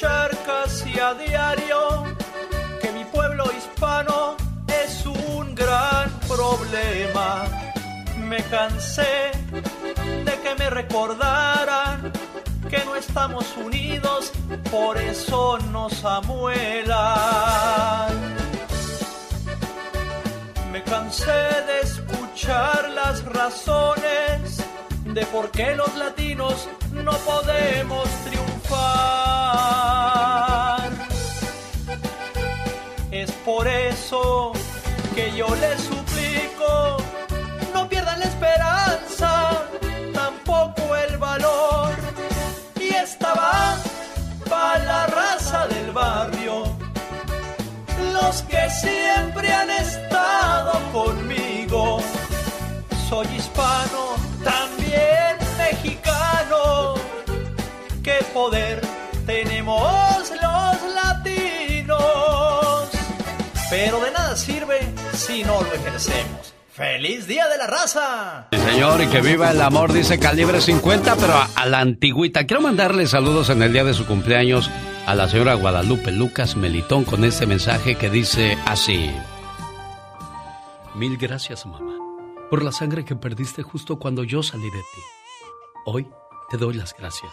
casi 0.00 0.98
a 0.98 1.14
diario 1.14 2.04
que 2.82 2.92
mi 2.92 3.04
pueblo 3.04 3.44
hispano 3.56 4.36
es 4.84 5.06
un 5.06 5.54
gran 5.54 6.10
problema. 6.28 7.46
Me 8.18 8.42
cansé 8.44 9.30
de 10.24 10.40
que 10.42 10.54
me 10.58 10.68
recordaran 10.68 12.12
que 12.68 12.84
no 12.84 12.94
estamos 12.96 13.56
unidos, 13.56 14.32
por 14.70 14.98
eso 14.98 15.58
nos 15.72 16.04
amuelan. 16.04 16.96
Me 20.72 20.82
cansé 20.82 21.32
de 21.32 21.80
escuchar 21.82 22.90
las 22.90 23.24
razones 23.24 24.62
de 25.04 25.24
por 25.26 25.50
qué 25.50 25.74
los 25.74 25.94
latinos 25.96 26.68
no 26.92 27.12
podemos 27.12 28.06
triunfar. 28.24 28.55
Es 33.10 33.30
por 33.44 33.66
eso 33.66 34.52
que 35.14 35.32
yo 35.34 35.46
les 35.56 35.80
suplico, 35.80 36.98
no 37.72 37.88
pierdan 37.88 38.20
la 38.20 38.26
esperanza, 38.26 39.62
tampoco 40.12 40.94
el 40.96 41.16
valor. 41.16 41.94
Y 42.78 42.88
esta 42.88 43.32
va 43.34 43.76
para 44.50 44.84
la 44.84 45.06
raza 45.06 45.66
del 45.68 45.92
barrio, 45.92 46.64
los 48.12 48.42
que 48.42 48.68
siempre 48.68 49.52
han 49.52 49.70
estado 49.70 50.72
conmigo. 50.92 52.00
Soy 53.08 53.26
hispano 53.36 54.16
también 54.44 55.38
mexicano. 55.56 56.95
¿Qué 58.06 58.24
poder 58.32 58.80
tenemos 59.26 60.30
los 60.30 60.94
latinos? 60.94 61.98
Pero 63.68 63.98
de 63.98 64.12
nada 64.12 64.36
sirve 64.36 64.78
si 65.12 65.42
no 65.42 65.60
lo 65.60 65.72
ejercemos. 65.72 66.54
¡Feliz 66.70 67.26
Día 67.26 67.48
de 67.48 67.58
la 67.58 67.66
Raza! 67.66 68.46
Sí, 68.52 68.58
señor, 68.60 69.02
y 69.02 69.08
que 69.08 69.20
viva 69.20 69.50
el 69.50 69.60
amor, 69.60 69.92
dice 69.92 70.20
Calibre 70.20 70.60
50, 70.60 71.16
pero 71.16 71.32
a, 71.32 71.50
a, 71.56 71.66
la 71.66 71.80
antigüita. 71.80 72.46
Quiero 72.46 72.62
mandarle 72.62 73.08
saludos 73.08 73.50
en 73.50 73.60
el 73.62 73.72
día 73.72 73.82
de 73.82 73.92
su 73.92 74.06
cumpleaños 74.06 74.70
a 75.04 75.16
la 75.16 75.28
señora 75.28 75.54
Guadalupe 75.54 76.12
Lucas 76.12 76.54
Melitón 76.54 77.02
con 77.02 77.24
este 77.24 77.44
mensaje 77.46 77.96
que 77.96 78.08
dice 78.08 78.56
así. 78.66 79.10
Mil 80.94 81.16
gracias, 81.16 81.66
mamá 81.66 81.96
por 82.48 82.62
la 82.62 82.70
sangre 82.70 83.04
que 83.04 83.16
perdiste 83.16 83.64
justo 83.64 83.98
cuando 83.98 84.22
yo 84.22 84.40
salí 84.44 84.70
de 84.70 84.78
ti. 84.78 85.00
Hoy 85.86 86.06
te 86.48 86.56
doy 86.56 86.74
las 86.74 86.94
gracias 86.96 87.32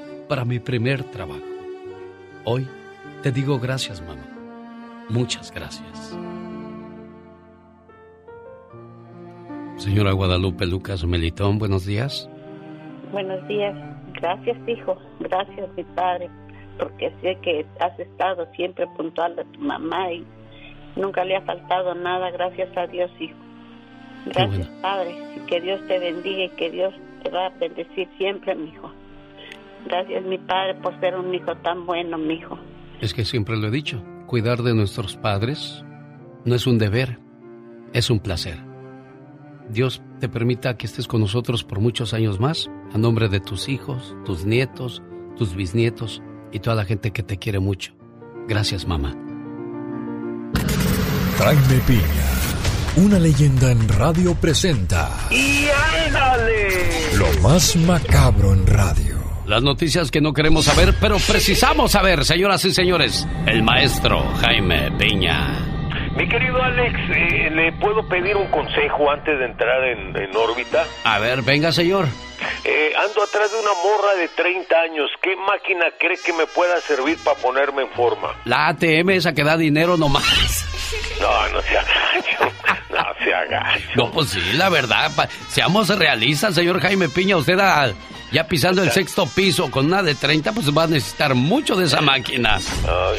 para 0.31 0.45
mi 0.45 0.59
primer 0.59 1.03
trabajo. 1.03 1.43
Hoy 2.45 2.65
te 3.21 3.33
digo 3.33 3.59
gracias, 3.59 4.01
mamá. 4.01 4.25
Muchas 5.09 5.51
gracias. 5.51 6.17
Señora 9.75 10.13
Guadalupe 10.13 10.65
Lucas 10.65 11.03
Melitón, 11.03 11.59
buenos 11.59 11.85
días. 11.85 12.29
Buenos 13.11 13.45
días. 13.49 13.75
Gracias, 14.21 14.57
hijo. 14.69 14.97
Gracias, 15.19 15.69
mi 15.75 15.83
padre, 15.83 16.29
porque 16.79 17.11
sé 17.21 17.37
que 17.41 17.65
has 17.81 17.99
estado 17.99 18.47
siempre 18.55 18.87
puntual 18.95 19.35
de 19.35 19.43
tu 19.43 19.59
mamá 19.59 20.13
y 20.13 20.25
nunca 20.95 21.25
le 21.25 21.35
ha 21.35 21.41
faltado 21.41 21.93
nada. 21.93 22.31
Gracias 22.31 22.69
a 22.77 22.87
Dios, 22.87 23.11
hijo. 23.19 23.35
Gracias, 24.27 24.65
Padre. 24.81 25.13
que 25.47 25.59
Dios 25.59 25.85
te 25.89 25.99
bendiga 25.99 26.45
y 26.45 26.49
que 26.51 26.71
Dios 26.71 26.93
te 27.21 27.31
va 27.31 27.47
a 27.47 27.49
bendecir 27.49 28.07
siempre, 28.17 28.55
mi 28.55 28.69
hijo. 28.69 28.93
Gracias, 29.85 30.23
mi 30.25 30.37
Padre, 30.37 30.75
por 30.75 30.99
ser 30.99 31.15
un 31.15 31.33
hijo 31.33 31.55
tan 31.57 31.85
bueno, 31.85 32.17
mi 32.17 32.35
hijo. 32.35 32.57
Es 32.99 33.13
que 33.13 33.25
siempre 33.25 33.57
lo 33.57 33.67
he 33.67 33.71
dicho, 33.71 34.03
cuidar 34.27 34.61
de 34.61 34.73
nuestros 34.73 35.17
padres 35.17 35.83
no 36.45 36.55
es 36.55 36.67
un 36.67 36.77
deber, 36.77 37.19
es 37.93 38.09
un 38.09 38.19
placer. 38.19 38.57
Dios 39.69 40.01
te 40.19 40.29
permita 40.29 40.77
que 40.77 40.85
estés 40.85 41.07
con 41.07 41.21
nosotros 41.21 41.63
por 41.63 41.79
muchos 41.79 42.13
años 42.13 42.39
más, 42.39 42.69
a 42.93 42.97
nombre 42.97 43.29
de 43.29 43.39
tus 43.39 43.69
hijos, 43.69 44.15
tus 44.25 44.45
nietos, 44.45 45.01
tus 45.37 45.55
bisnietos 45.55 46.21
y 46.51 46.59
toda 46.59 46.75
la 46.75 46.85
gente 46.85 47.11
que 47.11 47.23
te 47.23 47.37
quiere 47.37 47.59
mucho. 47.59 47.93
Gracias, 48.47 48.87
mamá. 48.87 49.15
Jaime 51.37 51.81
Piña 51.87 52.41
una 52.97 53.19
leyenda 53.19 53.71
en 53.71 53.87
radio 53.87 54.35
presenta. 54.35 55.09
¡Y 55.29 55.67
ándale! 56.05 57.15
Lo 57.17 57.41
más 57.41 57.75
macabro 57.77 58.51
en 58.53 58.67
radio. 58.67 59.20
Las 59.51 59.63
noticias 59.63 60.11
que 60.11 60.21
no 60.21 60.31
queremos 60.31 60.63
saber, 60.63 60.95
pero 61.01 61.17
precisamos 61.27 61.91
saber, 61.91 62.23
señoras 62.23 62.63
y 62.63 62.71
señores. 62.71 63.27
El 63.45 63.63
maestro 63.63 64.23
Jaime 64.39 64.89
Piña. 64.97 65.67
Mi 66.15 66.25
querido 66.29 66.63
Alex, 66.63 66.97
eh, 67.13 67.49
¿le 67.51 67.73
puedo 67.73 68.07
pedir 68.07 68.37
un 68.37 68.47
consejo 68.47 69.11
antes 69.11 69.37
de 69.37 69.45
entrar 69.47 69.83
en, 69.83 70.15
en 70.15 70.33
órbita? 70.37 70.85
A 71.03 71.19
ver, 71.19 71.41
venga, 71.41 71.73
señor. 71.73 72.05
Eh, 72.63 72.93
ando 72.95 73.23
atrás 73.23 73.51
de 73.51 73.59
una 73.59 73.73
morra 73.83 74.15
de 74.15 74.29
30 74.29 74.73
años. 74.73 75.09
¿Qué 75.21 75.35
máquina 75.35 75.87
cree 75.99 76.17
que 76.25 76.31
me 76.31 76.45
pueda 76.47 76.79
servir 76.79 77.17
para 77.21 77.37
ponerme 77.37 77.81
en 77.81 77.89
forma? 77.89 78.29
La 78.45 78.69
ATM, 78.69 79.09
esa 79.09 79.33
que 79.33 79.43
da 79.43 79.57
dinero 79.57 79.97
nomás. 79.97 80.65
No, 81.19 81.49
no 81.49 81.61
se 81.61 81.77
agacho. 81.77 82.51
No 82.89 83.05
se 83.23 83.33
agacho. 83.33 83.89
No, 83.95 84.11
pues 84.11 84.29
sí, 84.29 84.41
la 84.53 84.69
verdad. 84.69 85.11
Seamos 85.47 85.89
realistas, 85.89 86.55
señor 86.55 86.79
Jaime 86.81 87.09
Piña. 87.09 87.37
Usted 87.37 87.57
ya 88.31 88.47
pisando 88.47 88.81
el 88.81 88.91
sexto 88.91 89.25
piso 89.25 89.69
con 89.69 89.87
una 89.87 90.01
de 90.01 90.15
30, 90.15 90.53
pues 90.53 90.75
va 90.75 90.83
a 90.83 90.87
necesitar 90.87 91.35
mucho 91.35 91.75
de 91.75 91.85
esa 91.85 92.01
máquina. 92.01 92.59
Oh, 92.87 93.11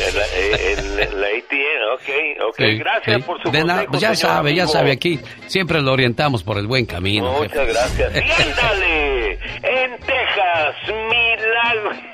ATM, 1.33 1.93
ok, 1.95 2.49
ok. 2.49 2.59
Gracias 2.79 3.23
por 3.25 3.43
su 3.43 3.51
de 3.51 3.61
consejo, 3.61 3.87
pues 3.91 4.01
ya 4.01 4.15
sabe, 4.15 4.55
ya 4.55 4.67
sabe, 4.67 4.93
aquí 4.93 5.21
siempre 5.47 5.83
lo 5.83 5.93
orientamos 5.93 6.43
por 6.43 6.59
el 6.59 6.67
buen 6.67 6.87
camino. 6.87 7.33
Muchas 7.33 7.67
gracias. 7.69 8.13
¡Siéntale! 8.37 9.33
En 9.33 9.99
Texas, 10.01 10.77
milagro. 10.89 12.12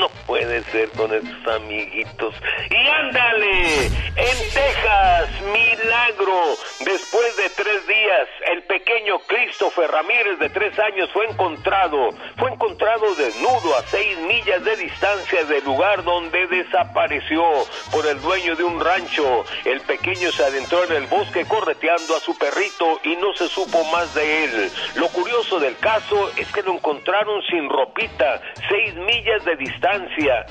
No 0.00 0.10
puede 0.26 0.62
ser 0.64 0.90
con 0.90 1.12
esos 1.14 1.46
amiguitos. 1.46 2.34
Y 2.70 2.86
ándale, 2.86 3.86
en 3.86 4.38
Texas, 4.52 5.30
Negro. 5.42 6.56
Después 6.80 7.36
de 7.36 7.48
tres 7.50 7.86
días, 7.86 8.28
el 8.52 8.62
pequeño 8.64 9.18
Christopher 9.20 9.90
Ramírez 9.90 10.38
de 10.38 10.50
tres 10.50 10.78
años 10.78 11.08
fue 11.12 11.26
encontrado. 11.26 12.10
Fue 12.36 12.50
encontrado 12.50 13.14
desnudo 13.14 13.76
a 13.76 13.82
seis 13.84 14.18
millas 14.18 14.62
de 14.64 14.76
distancia 14.76 15.44
del 15.44 15.64
lugar 15.64 16.04
donde 16.04 16.46
desapareció 16.46 17.42
por 17.90 18.06
el 18.06 18.20
dueño 18.20 18.54
de 18.54 18.64
un 18.64 18.78
rancho. 18.78 19.44
El 19.64 19.80
pequeño 19.80 20.30
se 20.32 20.44
adentró 20.44 20.84
en 20.84 20.92
el 20.92 21.06
bosque 21.06 21.46
correteando 21.46 22.16
a 22.16 22.20
su 22.20 22.36
perrito 22.36 23.00
y 23.04 23.16
no 23.16 23.32
se 23.34 23.48
supo 23.48 23.82
más 23.92 24.14
de 24.14 24.44
él. 24.44 24.70
Lo 24.96 25.08
curioso 25.08 25.58
del 25.58 25.76
caso 25.78 26.30
es 26.36 26.52
que 26.52 26.62
lo 26.62 26.74
encontraron 26.74 27.40
sin 27.48 27.68
ropita, 27.70 28.42
seis 28.68 28.94
millas 28.94 29.44
de 29.44 29.56
distancia. 29.56 29.85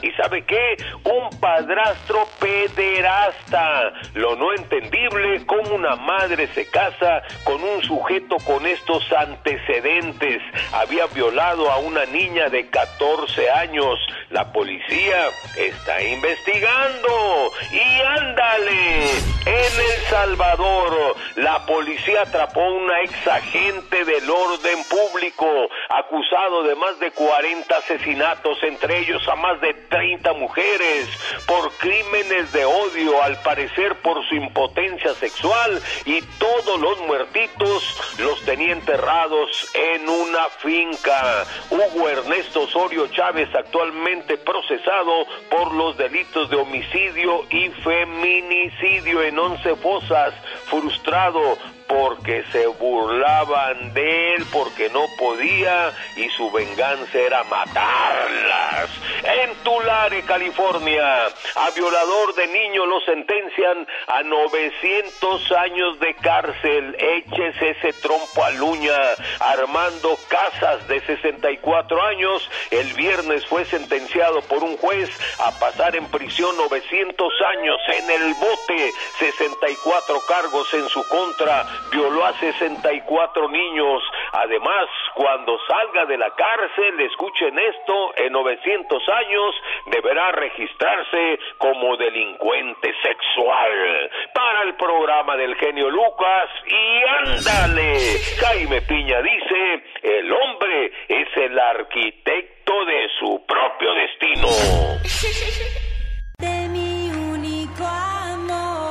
¿Y 0.02 0.12
sabe 0.12 0.46
qué? 0.46 0.78
Un 1.04 1.30
padrastro 1.42 2.26
pederasta. 2.40 3.92
Lo 4.14 4.36
no 4.38 4.54
entendible, 4.54 5.46
como 5.46 5.76
una 5.76 5.96
madre 5.98 6.48
se 6.54 6.70
casa 6.70 7.22
con 7.44 7.62
un 7.62 7.84
sujeto 7.84 8.38
con 8.46 8.66
estos 8.66 9.04
antecedentes. 9.12 10.42
Había 10.72 11.08
violado 11.08 11.70
a 11.70 11.80
una 11.80 12.06
niña 12.06 12.48
de 12.50 12.70
14 12.70 13.52
años. 13.52 14.00
La 14.30 14.52
policía 14.54 15.28
está 15.58 16.02
investigando. 16.02 17.52
Y 17.72 18.02
ándale, 18.02 19.04
en 19.46 19.82
El 19.82 20.02
Salvador, 20.10 21.16
la 21.36 21.66
policía 21.66 22.22
atrapó 22.22 22.62
a 22.62 22.72
una 22.72 23.02
ex 23.02 23.28
agente 23.28 24.06
del 24.06 24.30
orden 24.30 24.80
público, 24.90 25.48
acusado 25.90 26.64
de 26.64 26.76
más 26.76 26.98
de 27.00 27.12
40 27.12 27.78
asesinatos, 27.78 28.58
entre 28.64 29.00
ellos 29.00 29.25
a 29.28 29.36
más 29.36 29.60
de 29.62 29.74
30 29.74 30.34
mujeres, 30.34 31.08
por 31.46 31.72
crímenes 31.78 32.52
de 32.52 32.66
odio, 32.66 33.22
al 33.24 33.42
parecer 33.42 33.96
por 34.02 34.24
su 34.28 34.36
impotencia 34.36 35.14
sexual, 35.16 35.82
y 36.06 36.22
todos 36.40 36.80
los 36.80 37.00
muertitos 37.02 37.84
los 38.20 38.42
tenía 38.42 38.74
enterrados 38.74 39.70
en 39.74 40.08
una 40.08 40.46
finca. 40.60 41.46
Hugo 41.70 42.10
Ernesto 42.10 42.62
Osorio 42.62 43.08
Chávez, 43.08 43.50
actualmente 43.56 44.38
procesado 44.38 45.26
por 45.50 45.74
los 45.74 45.98
delitos 45.98 46.50
de 46.50 46.58
homicidio 46.58 47.46
y 47.50 47.70
feminicidio 47.70 49.24
en 49.24 49.40
once 49.40 49.76
fosas, 49.76 50.34
frustrado 50.66 51.58
porque 51.88 52.44
se 52.52 52.68
burlaban 52.68 53.94
de 53.94 54.36
él, 54.36 54.46
porque 54.52 54.90
no 54.90 55.06
podía 55.18 55.92
y 56.16 56.30
su 56.30 56.52
venganza 56.52 57.18
era 57.18 57.44
matarlas. 57.44 58.90
En 59.24 59.56
Tulare, 59.64 60.24
California, 60.24 61.26
a 61.26 61.70
violador 61.76 62.36
de 62.36 62.48
niños 62.48 62.88
lo 62.88 63.02
sentencian 63.02 63.88
a 64.08 64.24
900 64.24 65.52
años 65.54 66.00
de 66.00 66.14
cárcel. 66.16 66.96
Échese 67.00 67.70
ese 67.72 67.94
trompo 68.02 68.44
a 68.44 68.52
luña. 68.52 68.96
Armando 69.40 70.18
Casas, 70.28 70.88
de 70.88 71.02
64 71.02 72.02
años, 72.04 72.50
el 72.72 72.94
viernes 72.94 73.46
fue 73.48 73.66
sentenciado 73.66 74.42
por 74.44 74.64
un 74.64 74.78
juez 74.78 75.10
a 75.40 75.52
pasar 75.60 75.96
en 75.96 76.06
prisión 76.08 76.56
900 76.58 77.34
años 77.58 77.78
en 77.98 78.10
el 78.10 78.34
bote, 78.36 78.92
64 79.20 80.22
cargos 80.28 80.74
en 80.74 80.88
su 80.90 81.04
contra 81.08 81.66
violó 81.92 82.26
a 82.26 82.34
64 82.34 83.50
niños. 83.50 84.04
Además, 84.34 84.88
cuando 85.14 85.58
salga 85.68 86.06
de 86.06 86.18
la 86.18 86.30
cárcel, 86.32 87.00
escuchen 87.02 87.58
esto, 87.58 88.14
en 88.18 88.34
900 88.34 89.10
años 89.10 89.56
deberá 89.88 90.32
registrarse 90.32 91.40
como 91.58 91.98
delincuente 91.98 92.94
sexual. 93.02 94.12
Para 94.34 94.64
el 94.64 94.76
programa 94.76 95.38
del 95.38 95.56
genio 95.56 95.90
Lucas, 95.90 96.50
y 96.66 97.04
ándale, 97.30 97.98
Jaime 98.40 98.82
Piña 98.82 99.22
dice, 99.22 99.84
el 100.04 100.32
hombre 100.32 100.92
es 101.08 101.28
el 101.38 101.58
arquitecto 101.60 102.86
de 102.86 103.10
su 103.20 103.46
propio 103.46 103.94
destino. 103.94 104.48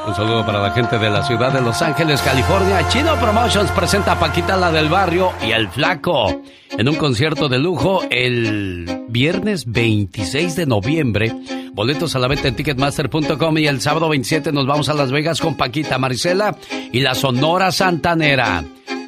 Un 0.07 0.15
saludo 0.15 0.45
para 0.45 0.61
la 0.61 0.71
gente 0.71 0.99
de 0.99 1.09
la 1.09 1.23
ciudad 1.23 1.51
de 1.51 1.63
Los 1.63 1.81
Ángeles, 1.81 2.21
California. 2.21 2.87
Chino 2.89 3.17
Promotions 3.17 3.71
presenta 3.71 4.13
a 4.13 4.19
Paquita 4.19 4.55
la 4.57 4.71
del 4.71 4.89
barrio 4.91 5.33
y 5.47 5.53
al 5.53 5.69
flaco 5.69 6.43
en 6.71 6.89
un 6.89 6.97
concierto 6.97 7.49
de 7.49 7.59
lujo 7.59 8.03
el 8.11 9.05
viernes 9.09 9.65
26 9.67 10.57
de 10.57 10.67
noviembre. 10.67 11.35
Boletos 11.73 12.15
a 12.15 12.19
la 12.19 12.29
venta 12.29 12.49
en 12.49 12.57
ticketmaster.com 12.57 13.59
y 13.59 13.67
el 13.67 13.81
sábado 13.81 14.11
27 14.11 14.53
nos 14.53 14.67
vamos 14.67 14.91
a 14.91 14.95
Las 14.95 15.11
Vegas 15.11 15.41
con 15.41 15.57
Paquita 15.57 15.97
Marisela 15.97 16.55
y 16.93 17.01
la 17.01 17.15
Sonora 17.15 17.73
Santanera. 17.73 18.63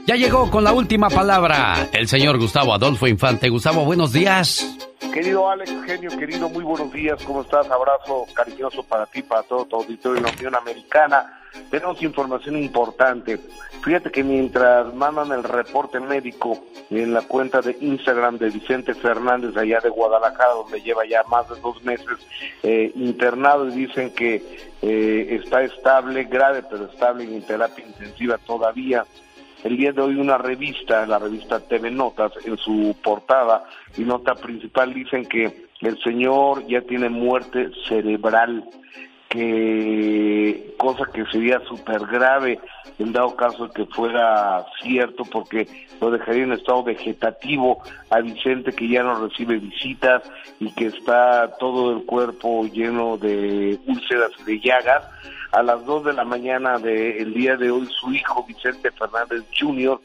Ya 0.07 0.15
llegó 0.15 0.49
con 0.53 0.63
la 0.63 0.73
última 0.73 1.11
palabra 1.11 1.89
el 1.93 2.07
señor 2.07 2.39
Gustavo 2.39 2.73
Adolfo 2.73 3.09
Infante. 3.09 3.49
Gustavo, 3.49 3.85
buenos 3.85 4.13
días. 4.13 4.65
Querido 5.13 5.51
Alex, 5.51 5.73
genio 5.85 6.17
querido, 6.17 6.49
muy 6.49 6.63
buenos 6.63 6.93
días, 6.93 7.21
¿cómo 7.25 7.43
estás? 7.43 7.69
Abrazo 7.69 8.25
cariñoso 8.33 8.85
para 8.85 9.07
ti, 9.07 9.23
para 9.23 9.43
todo 9.43 9.65
tu 9.65 9.77
auditorio 9.77 10.23
de 10.23 10.29
la 10.29 10.37
Unión 10.37 10.55
Americana. 10.55 11.41
Tenemos 11.73 12.01
información 12.03 12.57
importante. 12.57 13.41
Fíjate 13.83 14.13
que 14.13 14.23
mientras 14.23 14.95
mandan 14.95 15.33
el 15.33 15.43
reporte 15.43 15.99
médico 15.99 16.65
en 16.89 17.13
la 17.13 17.23
cuenta 17.23 17.61
de 17.61 17.77
Instagram 17.81 18.39
de 18.39 18.51
Vicente 18.51 18.95
Fernández 18.95 19.57
allá 19.57 19.81
de 19.81 19.89
Guadalajara, 19.89 20.53
donde 20.53 20.83
lleva 20.83 21.05
ya 21.05 21.25
más 21.25 21.49
de 21.49 21.59
dos 21.61 21.83
meses 21.83 22.17
eh, 22.63 22.93
internado 22.95 23.69
y 23.69 23.73
dicen 23.73 24.11
que 24.11 24.37
eh, 24.83 25.41
está 25.43 25.65
estable, 25.65 26.25
grave, 26.25 26.63
pero 26.71 26.85
estable 26.85 27.25
en 27.25 27.43
terapia 27.43 27.85
intensiva 27.85 28.39
todavía 28.39 29.05
el 29.67 29.77
día 29.77 29.91
de 29.91 30.01
hoy 30.01 30.15
una 30.15 30.39
revista, 30.39 31.05
la 31.07 31.19
revista 31.19 31.59
TV 31.59 31.91
Notas, 31.91 32.33
en 32.45 32.57
su 32.57 32.97
portada 33.03 33.65
y 33.99 34.03
nota 34.03 34.35
principal 34.35 34.95
dicen 34.95 35.27
que 35.27 35.67
el 35.81 35.99
señor 36.05 36.65
ya 36.69 36.83
tiene 36.83 37.09
muerte 37.09 37.71
cerebral, 37.89 38.65
que 39.29 40.75
cosa 40.79 41.05
que 41.13 41.25
sería 41.27 41.59
súper 41.69 42.07
grave 42.07 42.61
en 43.01 43.13
dado 43.13 43.35
caso 43.35 43.69
que 43.69 43.85
fuera 43.87 44.65
cierto, 44.81 45.25
porque 45.25 45.67
lo 46.01 46.13
dejaría 46.13 46.45
en 46.45 46.53
estado 46.53 46.85
vegetativo 46.85 47.83
a 48.11 48.21
Vicente 48.21 48.73
que 48.73 48.89
ya 48.89 49.03
no 49.03 49.27
recibe 49.27 49.59
visitas 49.59 50.23
y 50.61 50.73
que 50.75 50.87
está 50.87 51.51
todo 51.59 51.97
el 51.97 52.07
cuerpo 52.07 52.67
lleno 52.67 53.19
de 53.19 53.79
úlceras 53.87 54.31
y 54.41 54.45
de 54.45 54.61
llagas 54.61 55.05
a 55.53 55.63
las 55.63 55.85
2 55.85 56.05
de 56.05 56.13
la 56.13 56.25
mañana 56.25 56.79
del 56.79 57.33
día 57.35 57.57
de 57.57 57.71
hoy 57.71 57.89
su 58.01 58.13
hijo 58.13 58.45
Vicente 58.45 58.91
Fernández 58.91 59.45
Jr. 59.59 60.01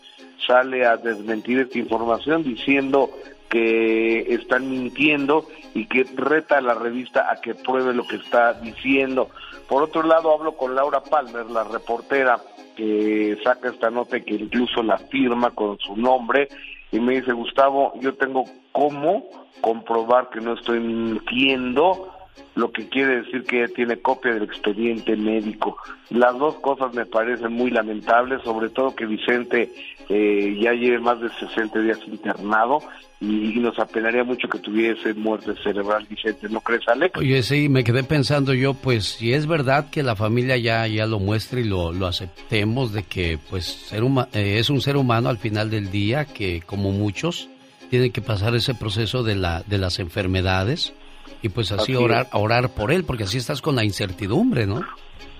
sale 0.46 0.86
a 0.86 0.98
desmentir 0.98 1.60
esta 1.60 1.78
información 1.78 2.44
diciendo 2.44 3.10
que 3.50 4.34
están 4.34 4.70
mintiendo 4.70 5.46
y 5.74 5.86
que 5.86 6.06
reta 6.16 6.58
a 6.58 6.62
la 6.62 6.74
revista 6.74 7.30
a 7.30 7.42
que 7.42 7.54
pruebe 7.54 7.94
lo 7.94 8.08
que 8.08 8.16
está 8.16 8.54
diciendo. 8.54 9.30
Por 9.68 9.84
otro 9.84 10.04
lado, 10.04 10.34
hablo 10.34 10.56
con 10.56 10.74
Laura 10.74 11.02
Palmer, 11.02 11.46
la 11.48 11.64
reportera 11.64 12.40
que 12.76 13.38
saca 13.44 13.70
esta 13.70 13.90
nota 13.90 14.18
y 14.18 14.24
que 14.24 14.36
incluso 14.36 14.82
la 14.82 14.98
firma 14.98 15.52
con 15.52 15.78
su 15.80 15.98
nombre 15.98 16.48
y 16.92 17.00
me 17.00 17.16
dice, 17.16 17.32
Gustavo, 17.32 17.94
yo 18.00 18.14
tengo 18.16 18.46
cómo 18.72 19.24
comprobar 19.62 20.30
que 20.30 20.42
no 20.42 20.54
estoy 20.54 20.80
mintiendo 20.80 22.14
lo 22.56 22.72
que 22.72 22.88
quiere 22.90 23.22
decir 23.22 23.44
que 23.44 23.64
ella 23.64 23.74
tiene 23.74 24.02
copia 24.02 24.34
del 24.34 24.44
expediente 24.44 25.16
médico. 25.16 25.78
Las 26.10 26.38
dos 26.38 26.56
cosas 26.56 26.94
me 26.94 27.06
parecen 27.06 27.54
muy 27.54 27.72
lamentables, 27.72 28.42
sobre 28.44 28.70
todo 28.70 28.96
que 28.96 29.06
Vicente 29.06 29.72
eh, 30.10 30.58
ya 30.62 30.74
lleve 30.74 31.00
más 31.00 31.22
de 31.22 31.30
60 31.30 31.80
días 31.80 32.00
internado 32.06 32.80
y, 33.22 33.60
nos 33.62 33.78
apenaría 33.78 34.24
mucho 34.24 34.50
que 34.50 34.58
tuviese 34.58 35.14
muerte 35.14 35.54
cerebral 35.64 36.08
Vicente, 36.10 36.50
¿no 36.50 36.60
crees, 36.60 36.82
Alex? 36.88 37.18
Oye, 37.18 37.44
sí, 37.44 37.70
me 37.70 37.84
quedé 37.84 38.04
pensando 38.04 38.54
yo, 38.54 38.74
pues 38.74 39.06
si 39.06 39.34
es 39.34 39.46
verdad 39.46 39.90
que 39.90 40.04
la 40.04 40.16
familia 40.16 40.58
ya, 40.58 40.88
ya 40.88 41.06
lo 41.06 41.20
muestra 41.20 41.60
y 41.60 41.64
lo, 41.64 41.94
lo 41.94 42.08
aceptemos 42.08 42.92
de 42.92 43.04
que 43.04 43.38
pues 43.50 43.66
ser 43.66 44.04
eh, 44.34 44.58
es 44.58 44.70
un 44.70 44.82
ser 44.82 44.98
humano 44.98 45.30
al 45.30 45.38
final 45.38 45.70
del 45.70 45.92
día 45.92 46.26
que 46.26 46.62
como 46.66 46.92
muchos 46.92 47.48
tiene 47.92 48.10
que 48.10 48.22
pasar 48.22 48.56
ese 48.56 48.74
proceso 48.74 49.22
de, 49.22 49.36
la, 49.36 49.64
de 49.68 49.78
las 49.78 50.00
enfermedades 50.00 50.94
y 51.42 51.50
pues 51.50 51.72
así, 51.72 51.96
orar, 51.96 52.28
orar 52.34 52.70
por 52.70 52.92
él, 52.92 53.04
porque 53.04 53.24
así 53.24 53.38
estás 53.38 53.62
con 53.62 53.76
la 53.76 53.84
incertidumbre, 53.84 54.66
¿no? 54.68 54.82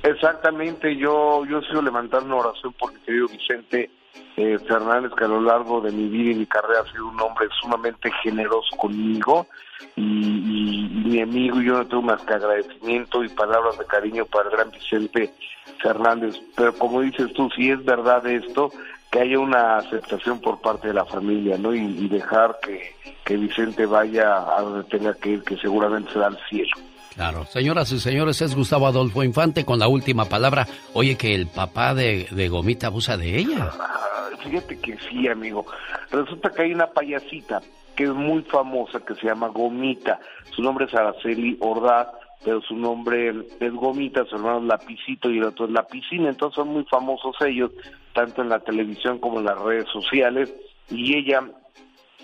Exactamente, 0.04 0.96
yo, 0.98 1.46
yo 1.46 1.62
sigo 1.62 1.82
levantando 1.82 2.26
una 2.26 2.48
oración 2.48 2.74
por 2.74 2.92
mi 2.94 3.00
querido 3.02 3.28
Vicente 3.28 3.92
eh, 4.36 4.58
Fernández, 4.68 5.12
que 5.16 5.26
a 5.26 5.28
lo 5.28 5.42
largo 5.42 5.82
de 5.82 5.92
mi 5.92 6.08
vida 6.08 6.32
y 6.32 6.36
mi 6.36 6.46
carrera 6.46 6.82
ha 6.82 6.92
sido 6.92 7.08
un 7.08 7.22
hombre 7.22 7.48
sumamente 7.62 8.10
generoso 8.24 8.76
conmigo 8.78 9.48
y, 9.96 10.02
mi 10.02 11.22
amigo 11.22 11.62
y 11.62 11.66
yo 11.66 11.74
no 11.74 11.88
tengo 11.88 12.04
más 12.04 12.22
que 12.24 12.34
agradecimiento 12.34 13.24
y 13.24 13.30
palabras 13.30 13.78
de 13.78 13.86
cariño 13.86 14.26
para 14.26 14.50
el 14.50 14.56
gran 14.56 14.72
Vicente 14.72 15.34
Fernández. 15.82 16.36
Pero 16.56 16.74
como 16.74 17.02
dices 17.02 17.32
tú, 17.34 17.50
si 17.56 17.70
es 17.70 17.84
verdad 17.84 18.26
esto, 18.26 18.72
que 19.12 19.20
haya 19.20 19.40
una 19.40 19.78
aceptación 19.78 20.40
por 20.40 20.62
parte 20.62 20.88
de 20.88 20.94
la 20.94 21.06
familia, 21.06 21.58
¿no? 21.58 21.76
Y, 21.76 22.08
dejar 22.08 22.58
que, 22.64 22.96
que, 23.26 23.36
Vicente 23.36 23.86
vaya 23.86 24.38
a 24.38 24.62
donde 24.62 24.86
tenga 24.86 25.14
que 25.14 25.32
ir, 25.32 25.44
que 25.44 25.58
seguramente 25.58 26.14
será 26.14 26.28
al 26.28 26.40
cielo. 26.50 26.72
Claro, 27.14 27.46
señoras 27.46 27.92
y 27.92 28.00
señores, 28.00 28.42
es 28.42 28.56
Gustavo 28.56 28.88
Adolfo 28.88 29.22
Infante 29.22 29.66
con 29.66 29.80
la 29.80 29.90
última 29.90 30.26
palabra. 30.26 30.66
Oye, 30.94 31.18
que 31.18 31.36
el 31.36 31.48
papá 31.48 31.94
de, 31.94 32.26
de 32.32 32.48
Gomita 32.48 32.88
abusa 32.88 33.18
de 33.18 33.38
ella. 33.38 33.70
Ah, 33.78 34.30
fíjate 34.42 34.80
que 34.80 34.98
sí, 35.10 35.28
amigo. 35.28 35.66
Resulta 36.10 36.50
que 36.50 36.62
hay 36.62 36.74
una 36.74 36.88
payasita 36.88 37.62
que 37.98 38.06
es 38.06 38.14
muy 38.14 38.44
famosa 38.44 39.02
que 39.02 39.16
se 39.16 39.28
llama 39.28 39.50
Gomita. 39.50 40.22
Su 40.56 40.62
nombre 40.62 40.86
es 40.86 40.94
Araceli 40.94 41.58
Ordaz, 41.60 42.08
pero 42.44 42.62
su 42.62 42.76
nombre 42.76 43.34
es 43.60 43.74
Gomita, 43.74 44.26
su 44.26 44.36
hermano 44.36 44.60
es 44.60 44.66
Lapicito 44.66 45.30
y 45.30 45.38
el 45.38 45.46
otro 45.46 45.66
es 45.66 45.72
La 45.72 45.86
Piscina. 45.88 46.30
Entonces 46.30 46.56
son 46.56 46.70
muy 46.70 46.84
famosos 46.86 47.36
ellos, 47.46 47.72
tanto 48.14 48.42
en 48.42 48.50
la 48.50 48.60
televisión 48.60 49.20
como 49.20 49.40
en 49.40 49.46
las 49.46 49.60
redes 49.60 49.86
sociales. 49.94 50.52
Y 50.90 51.16
ella 51.16 51.44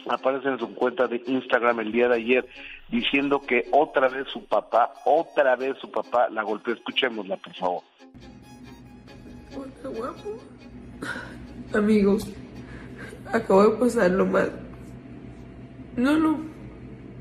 aparece 0.10 0.50
en 0.50 0.60
su 0.60 0.74
cuenta 0.74 1.08
de 1.08 1.22
Instagram 1.26 1.82
el 1.82 1.92
día 1.92 2.08
de 2.08 2.16
ayer 2.16 2.48
diciendo 2.90 3.42
que 3.42 3.68
otra 3.72 4.08
vez 4.08 4.28
su 4.32 4.44
papá, 4.46 4.94
otra 5.06 5.56
vez 5.56 5.78
su 5.80 5.92
papá 5.92 6.30
la 6.30 6.42
golpeó. 6.44 6.74
Escuchémosla, 6.74 7.38
por 7.38 7.54
favor. 7.56 7.84
Hola, 9.56 9.98
guapo. 9.98 10.38
Amigos, 11.74 12.28
acabo 13.32 13.70
de 13.70 13.78
pasar 13.78 14.12
lo 14.12 14.26
más. 14.26 14.50
No 15.96 16.14
lo, 16.14 16.40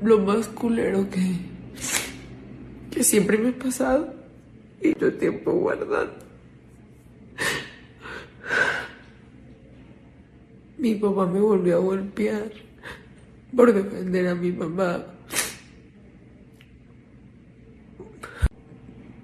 lo 0.01 0.19
más 0.19 0.47
culero 0.47 1.07
que. 1.09 1.35
Que 2.97 3.03
siempre 3.03 3.37
me 3.37 3.49
ha 3.49 3.59
pasado. 3.59 4.11
Y 4.81 4.97
yo 4.99 5.13
tiempo 5.13 5.51
guardando. 5.51 6.15
Mi 10.79 10.95
papá 10.95 11.27
me 11.27 11.39
volvió 11.39 11.75
a 11.75 11.79
golpear 11.79 12.51
por 13.55 13.71
defender 13.71 14.27
a 14.27 14.35
mi 14.35 14.51
mamá. 14.51 15.05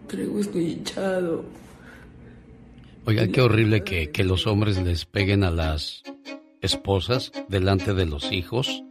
Traigo 0.08 0.40
estoy 0.40 0.72
hinchado. 0.74 1.44
Oiga, 3.06 3.28
qué 3.28 3.42
horrible 3.42 3.84
que, 3.84 4.12
que 4.12 4.24
los 4.24 4.46
hombres 4.46 4.82
les 4.84 5.06
peguen 5.06 5.44
a 5.44 5.50
las 5.52 6.04
esposas 6.62 7.32
delante 7.50 7.94
de 7.96 8.06
los 8.06 8.32
hijos. 8.32 8.84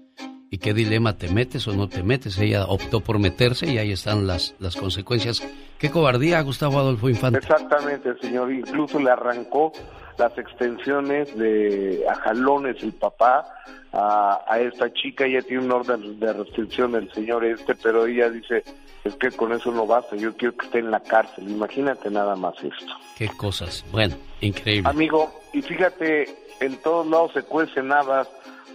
¿Y 0.52 0.58
qué 0.58 0.74
dilema 0.74 1.16
te 1.16 1.30
metes 1.30 1.66
o 1.66 1.72
no 1.72 1.88
te 1.88 2.02
metes? 2.02 2.38
Ella 2.38 2.66
optó 2.66 3.00
por 3.00 3.18
meterse 3.18 3.72
y 3.72 3.78
ahí 3.78 3.90
están 3.90 4.26
las, 4.26 4.54
las 4.58 4.76
consecuencias. 4.76 5.42
Qué 5.78 5.90
cobardía, 5.90 6.42
Gustavo 6.42 6.78
Adolfo 6.78 7.08
Infante. 7.08 7.38
Exactamente, 7.38 8.14
señor. 8.20 8.52
Incluso 8.52 9.00
le 9.00 9.10
arrancó 9.10 9.72
las 10.18 10.36
extensiones 10.36 11.34
de 11.38 12.04
a 12.06 12.14
jalones 12.16 12.82
el 12.82 12.92
papá 12.92 13.46
a, 13.94 14.44
a 14.46 14.60
esta 14.60 14.92
chica. 14.92 15.24
Ella 15.24 15.40
tiene 15.40 15.64
un 15.64 15.72
orden 15.72 16.20
de 16.20 16.32
restricción 16.34 16.96
el 16.96 17.10
señor 17.14 17.46
este, 17.46 17.74
pero 17.74 18.04
ella 18.04 18.28
dice, 18.28 18.62
es 19.04 19.14
que 19.14 19.30
con 19.30 19.52
eso 19.52 19.72
no 19.72 19.86
basta, 19.86 20.16
yo 20.16 20.36
quiero 20.36 20.54
que 20.54 20.66
esté 20.66 20.80
en 20.80 20.90
la 20.90 21.00
cárcel. 21.00 21.48
Imagínate 21.48 22.10
nada 22.10 22.36
más 22.36 22.56
esto. 22.56 22.92
Qué 23.16 23.30
cosas. 23.38 23.86
Bueno, 23.90 24.16
increíble. 24.42 24.90
Amigo, 24.90 25.32
y 25.54 25.62
fíjate, 25.62 26.26
en 26.60 26.76
todos 26.82 27.06
lados 27.06 27.32
se 27.32 27.42
cuecen 27.42 27.90
habas 27.90 28.28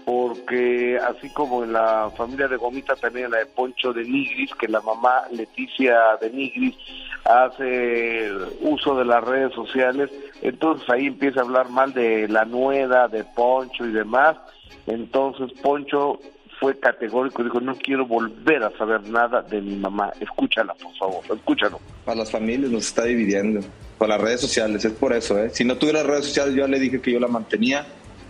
porque 0.08 0.98
así 1.00 1.30
como 1.32 1.66
en 1.66 1.74
la 1.74 2.10
familia 2.16 2.48
de 2.48 2.56
Gomita, 2.56 2.96
también 2.96 3.26
en 3.26 3.32
la 3.32 3.40
de 3.40 3.46
Poncho 3.48 3.92
de 3.92 4.06
Nigris, 4.06 4.52
que 4.58 4.70
la 4.70 4.80
mamá 4.80 5.24
Leticia 5.34 6.00
de 6.22 6.30
Nigris 6.30 6.78
hace 7.26 8.32
uso 8.62 8.98
de 8.98 9.04
las 9.04 9.22
redes 9.22 9.54
sociales, 9.54 10.10
entonces 10.42 10.90
ahí 10.90 11.08
empieza 11.08 11.42
a 11.42 11.44
hablar 11.44 11.68
mal 11.68 11.94
de 11.94 12.30
la 12.30 12.46
nueda, 12.46 13.10
de 13.10 13.26
Poncho 13.26 13.86
y 13.86 13.92
demás, 13.92 14.38
entonces 14.86 15.52
Poncho 15.62 16.22
fue 16.58 16.80
categórico 16.80 17.44
dijo, 17.44 17.60
no 17.60 17.76
quiero 17.76 18.06
volver 18.06 18.64
a 18.64 18.72
saber 18.78 19.10
nada 19.10 19.42
de 19.42 19.60
mi 19.60 19.76
mamá, 19.76 20.14
escúchala 20.22 20.74
por 20.76 20.96
favor, 20.96 21.22
escúchalo. 21.36 21.82
A 22.06 22.16
las 22.16 22.32
familias 22.32 22.72
nos 22.72 22.88
está 22.88 23.04
dividiendo, 23.04 23.60
con 23.98 24.08
las 24.08 24.22
redes 24.22 24.40
sociales, 24.40 24.86
es 24.86 24.94
por 24.94 25.12
eso, 25.12 25.38
¿eh? 25.38 25.50
Si 25.50 25.66
no 25.66 25.76
tuviera 25.76 26.02
redes 26.02 26.28
sociales 26.28 26.56
yo 26.56 26.66
le 26.66 26.80
dije 26.80 27.02
que 27.02 27.12
yo 27.12 27.20
la 27.20 27.28
mantenía, 27.28 27.86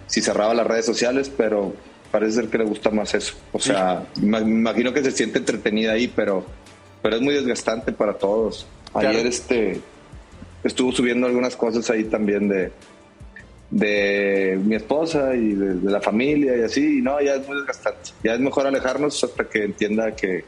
si 0.08 0.22
cerraba 0.22 0.54
las 0.54 0.66
redes 0.66 0.86
sociales, 0.86 1.32
pero 1.36 1.74
parece 2.12 2.34
ser 2.34 2.48
que 2.48 2.58
le 2.58 2.64
gusta 2.64 2.90
más 2.90 3.14
eso. 3.14 3.36
O 3.52 3.60
sea, 3.60 4.06
me 4.22 4.40
imagino 4.40 4.94
que 4.94 5.04
se 5.04 5.12
siente 5.12 5.40
entretenida 5.40 5.94
ahí, 5.94 6.08
pero, 6.08 6.46
pero 7.02 7.18
es 7.18 7.22
muy 7.22 7.36
desgastante 7.36 7.92
para 7.92 8.14
todos. 8.14 8.66
Ayer 8.94 9.28
este 9.28 9.80
estuvo 10.64 10.92
subiendo 10.92 11.28
algunas 11.28 11.56
cosas 11.56 11.90
ahí 11.90 12.06
también 12.06 12.50
de, 12.50 12.72
de 13.70 14.60
mi 14.64 14.76
esposa 14.76 15.36
y 15.36 15.54
de, 15.54 15.92
la 15.92 16.02
familia 16.02 16.58
y 16.58 16.62
así, 16.64 17.00
y 17.00 17.02
no, 17.02 17.22
ya 17.22 17.36
es 17.36 17.48
muy 17.48 17.58
desgastante. 17.58 18.12
Ya 18.24 18.34
es 18.34 18.40
mejor 18.40 18.68
alejarnos 18.68 19.24
hasta 19.24 19.46
que 19.46 19.64
entienda 19.64 20.16
que, 20.16 20.46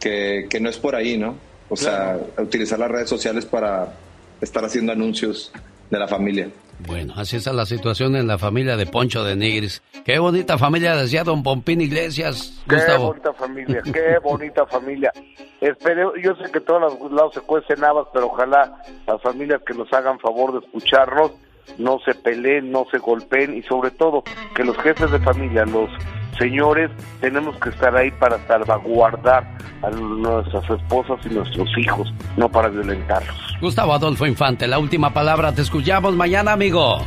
que, 0.00 0.46
que 0.48 0.60
no 0.60 0.70
es 0.70 0.78
por 0.78 0.94
ahí, 0.94 1.16
¿no? 1.16 1.36
O 1.68 1.76
sea, 1.76 2.18
utilizar 2.38 2.78
las 2.78 2.90
redes 2.90 3.08
sociales 3.08 3.44
para 3.44 3.92
estar 4.40 4.64
haciendo 4.64 4.92
anuncios 4.92 5.50
de 5.90 5.98
la 5.98 6.08
familia. 6.08 6.48
Bueno, 6.80 7.14
así 7.16 7.36
está 7.36 7.52
la 7.52 7.64
situación 7.64 8.16
en 8.16 8.26
la 8.26 8.36
familia 8.36 8.76
de 8.76 8.86
Poncho 8.86 9.24
de 9.24 9.34
Nigris. 9.34 9.82
Qué 10.04 10.18
bonita 10.18 10.58
familia 10.58 10.94
decía 10.94 11.24
don 11.24 11.42
Pompín 11.42 11.80
Iglesias. 11.80 12.62
Qué 12.68 12.76
Gustavo. 12.76 13.06
bonita 13.08 13.32
familia, 13.32 13.82
qué 13.82 14.18
bonita 14.22 14.66
familia. 14.66 15.12
Espero, 15.60 16.14
yo 16.16 16.36
sé 16.36 16.50
que 16.52 16.60
todos 16.60 17.00
los 17.00 17.12
lados 17.12 17.32
se 17.32 17.40
cuecen 17.40 17.82
habas, 17.82 18.06
pero 18.12 18.26
ojalá 18.26 18.76
las 19.06 19.22
familias 19.22 19.62
que 19.66 19.72
nos 19.72 19.90
hagan 19.92 20.18
favor 20.18 20.52
de 20.52 20.66
escucharnos 20.66 21.32
no 21.78 21.98
se 22.04 22.14
peleen, 22.14 22.70
no 22.70 22.86
se 22.90 22.98
golpeen 22.98 23.56
y 23.56 23.62
sobre 23.62 23.90
todo 23.90 24.22
que 24.54 24.62
los 24.62 24.76
jefes 24.78 25.10
de 25.10 25.18
familia, 25.20 25.64
los 25.64 25.90
señores, 26.38 26.90
tenemos 27.20 27.56
que 27.60 27.70
estar 27.70 27.96
ahí 27.96 28.10
para 28.12 28.38
salvaguardar 28.46 29.44
a 29.82 29.90
nuestras 29.90 30.68
esposas 30.70 31.18
y 31.24 31.34
nuestros 31.34 31.68
hijos, 31.78 32.12
no 32.36 32.48
para 32.48 32.68
violentarlos. 32.68 33.36
Gustavo 33.60 33.94
Adolfo 33.94 34.26
Infante, 34.26 34.66
la 34.66 34.78
última 34.78 35.12
palabra. 35.12 35.52
Te 35.52 35.62
escuchamos 35.62 36.14
mañana, 36.14 36.52
amigo. 36.52 36.98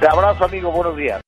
Te 0.00 0.08
abrazo, 0.08 0.44
amigo. 0.44 0.70
Buenos 0.70 0.96
días. 0.96 1.20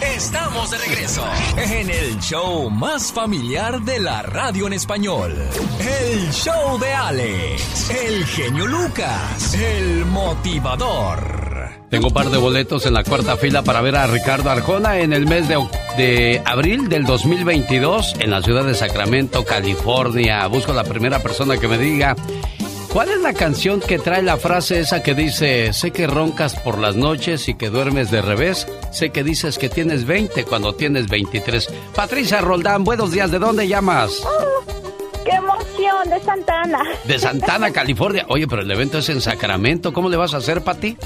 Estamos 0.00 0.70
de 0.70 0.78
regreso 0.78 1.24
en 1.56 1.90
el 1.90 2.18
show 2.20 2.70
más 2.70 3.12
familiar 3.12 3.80
de 3.80 4.00
la 4.00 4.22
radio 4.22 4.66
en 4.66 4.72
español. 4.72 5.34
El 5.78 6.30
show 6.30 6.78
de 6.78 6.92
Alex, 6.92 7.90
el 7.90 8.24
genio 8.24 8.66
Lucas, 8.66 9.54
el 9.54 10.06
motivador. 10.06 11.39
Tengo 11.90 12.06
un 12.06 12.14
par 12.14 12.30
de 12.30 12.38
boletos 12.38 12.86
en 12.86 12.94
la 12.94 13.02
cuarta 13.02 13.36
fila 13.36 13.62
para 13.62 13.80
ver 13.80 13.96
a 13.96 14.06
Ricardo 14.06 14.48
Arjona 14.48 15.00
en 15.00 15.12
el 15.12 15.26
mes 15.26 15.48
de, 15.48 15.58
de, 15.96 16.40
abril 16.44 16.88
del 16.88 17.04
2022 17.04 18.14
en 18.20 18.30
la 18.30 18.40
ciudad 18.42 18.64
de 18.64 18.76
Sacramento, 18.76 19.44
California. 19.44 20.46
Busco 20.46 20.72
la 20.72 20.84
primera 20.84 21.18
persona 21.18 21.56
que 21.56 21.66
me 21.66 21.78
diga 21.78 22.14
cuál 22.92 23.08
es 23.08 23.20
la 23.20 23.32
canción 23.32 23.80
que 23.80 23.98
trae 23.98 24.22
la 24.22 24.36
frase 24.36 24.78
esa 24.78 25.02
que 25.02 25.16
dice, 25.16 25.72
sé 25.72 25.90
que 25.90 26.06
roncas 26.06 26.54
por 26.54 26.78
las 26.78 26.94
noches 26.94 27.48
y 27.48 27.54
que 27.54 27.70
duermes 27.70 28.12
de 28.12 28.22
revés, 28.22 28.68
sé 28.92 29.10
que 29.10 29.24
dices 29.24 29.58
que 29.58 29.68
tienes 29.68 30.04
20 30.04 30.44
cuando 30.44 30.74
tienes 30.74 31.08
23. 31.08 31.68
Patricia 31.96 32.40
Roldán, 32.40 32.84
buenos 32.84 33.10
días, 33.10 33.32
¿de 33.32 33.40
dónde 33.40 33.66
llamas? 33.66 34.22
¡Qué 35.24 35.32
emoción! 35.32 36.08
De 36.08 36.20
Santana. 36.20 36.82
De 37.04 37.18
Santana, 37.18 37.70
California. 37.72 38.26
Oye, 38.28 38.46
pero 38.46 38.62
el 38.62 38.70
evento 38.70 38.98
es 38.98 39.08
en 39.08 39.20
Sacramento. 39.20 39.92
¿Cómo 39.92 40.08
le 40.08 40.16
vas 40.16 40.34
a 40.34 40.38
hacer, 40.38 40.62
Pati? 40.62 40.96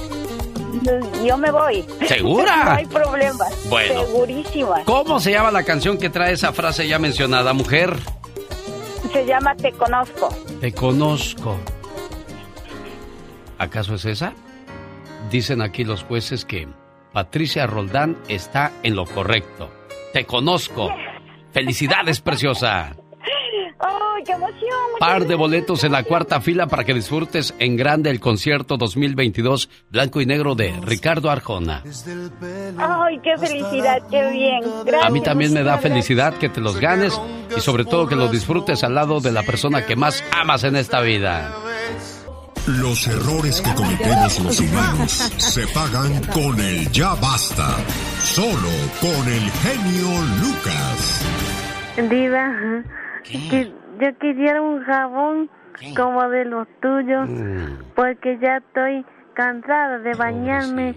Yo 1.25 1.37
me 1.37 1.51
voy. 1.51 1.85
¿Segura? 2.07 2.65
no 2.65 2.71
hay 2.73 2.87
problema. 2.87 3.45
Bueno. 3.69 4.05
Segurísima. 4.07 4.85
¿Cómo 4.85 5.21
se 5.21 5.33
llama 5.33 5.51
la 5.51 5.65
canción 5.65 5.99
que 5.99 6.11
trae 6.11 6.33
esa 6.33 6.53
frase 6.53 6.87
ya 6.89 6.99
mencionada, 6.99 7.53
mujer? 7.53 7.97
Se 9.13 9.25
llama 9.27 9.55
Te 9.55 9.73
Conozco. 9.73 10.29
Te 10.61 10.73
conozco. 10.73 11.57
¿Acaso 13.59 13.95
es 13.95 14.05
esa? 14.05 14.33
Dicen 15.31 15.63
aquí 15.63 15.85
los 15.85 16.03
jueces 16.03 16.45
que 16.45 16.69
Patricia 17.13 17.67
Roldán 17.67 18.17
está 18.29 18.73
en 18.83 18.97
lo 18.97 19.07
correcto. 19.07 19.71
Te 20.13 20.25
conozco. 20.25 20.91
Felicidades, 21.53 22.21
preciosa. 22.21 22.97
¡Ay, 24.25 24.27
qué 24.27 24.33
emoción! 24.33 24.99
Par 24.99 25.27
de 25.27 25.35
boletos 25.35 25.85
en 25.85 25.93
la 25.93 26.03
cuarta 26.03 26.41
fila 26.41 26.67
para 26.67 26.85
que 26.85 26.95
disfrutes 26.95 27.55
en 27.59 27.77
grande 27.77 28.11
el 28.11 28.21
concierto 28.21 28.77
2022 28.79 29.69
blanco 29.91 30.21
y 30.21 30.27
negro 30.27 30.55
de 30.55 30.73
Ricardo 30.83 31.31
Arjona. 31.31 31.83
¡Ay, 32.79 33.21
qué 33.23 33.37
felicidad! 33.37 33.99
¡Qué 34.11 34.31
bien! 34.31 34.61
Gracias, 34.87 35.07
A 35.07 35.11
mí 35.11 35.21
también 35.21 35.53
me 35.53 35.63
da 35.63 35.79
felicidad 35.79 36.35
que 36.35 36.49
te 36.49 36.61
los 36.61 36.81
ganes 36.81 37.21
y 37.55 37.61
sobre 37.61 37.85
todo 37.85 38.07
que 38.07 38.17
los 38.17 38.31
disfrutes 38.31 38.83
al 38.83 38.95
lado 38.95 39.21
de 39.21 39.33
la 39.33 39.43
persona 39.43 39.85
que 39.85 39.95
más 39.97 40.25
amas 40.33 40.65
en 40.65 40.77
esta 40.77 41.01
vida. 41.01 41.55
Los 42.67 43.07
errores 43.07 43.61
que 43.61 43.75
cometemos 43.75 44.41
los 44.41 44.61
humanos 44.61 45.13
se 45.13 45.67
pagan 45.69 46.23
con 46.33 46.59
el 46.59 46.91
ya 46.93 47.15
basta. 47.17 47.77
Solo 48.23 48.71
con 49.03 49.29
el 49.29 49.51
genio 49.51 50.09
Lucas. 50.41 51.27
Diva, 52.09 52.83
que 53.51 53.84
yo 54.01 54.19
quisiera 54.19 54.61
un 54.61 54.83
jabón 54.85 55.51
como 55.97 56.29
de 56.29 56.45
los 56.45 56.69
tuyos, 56.81 57.29
porque 57.95 58.39
ya 58.41 58.59
estoy 58.59 59.05
cansada 59.35 59.99
de 59.99 60.15
bañarme 60.15 60.95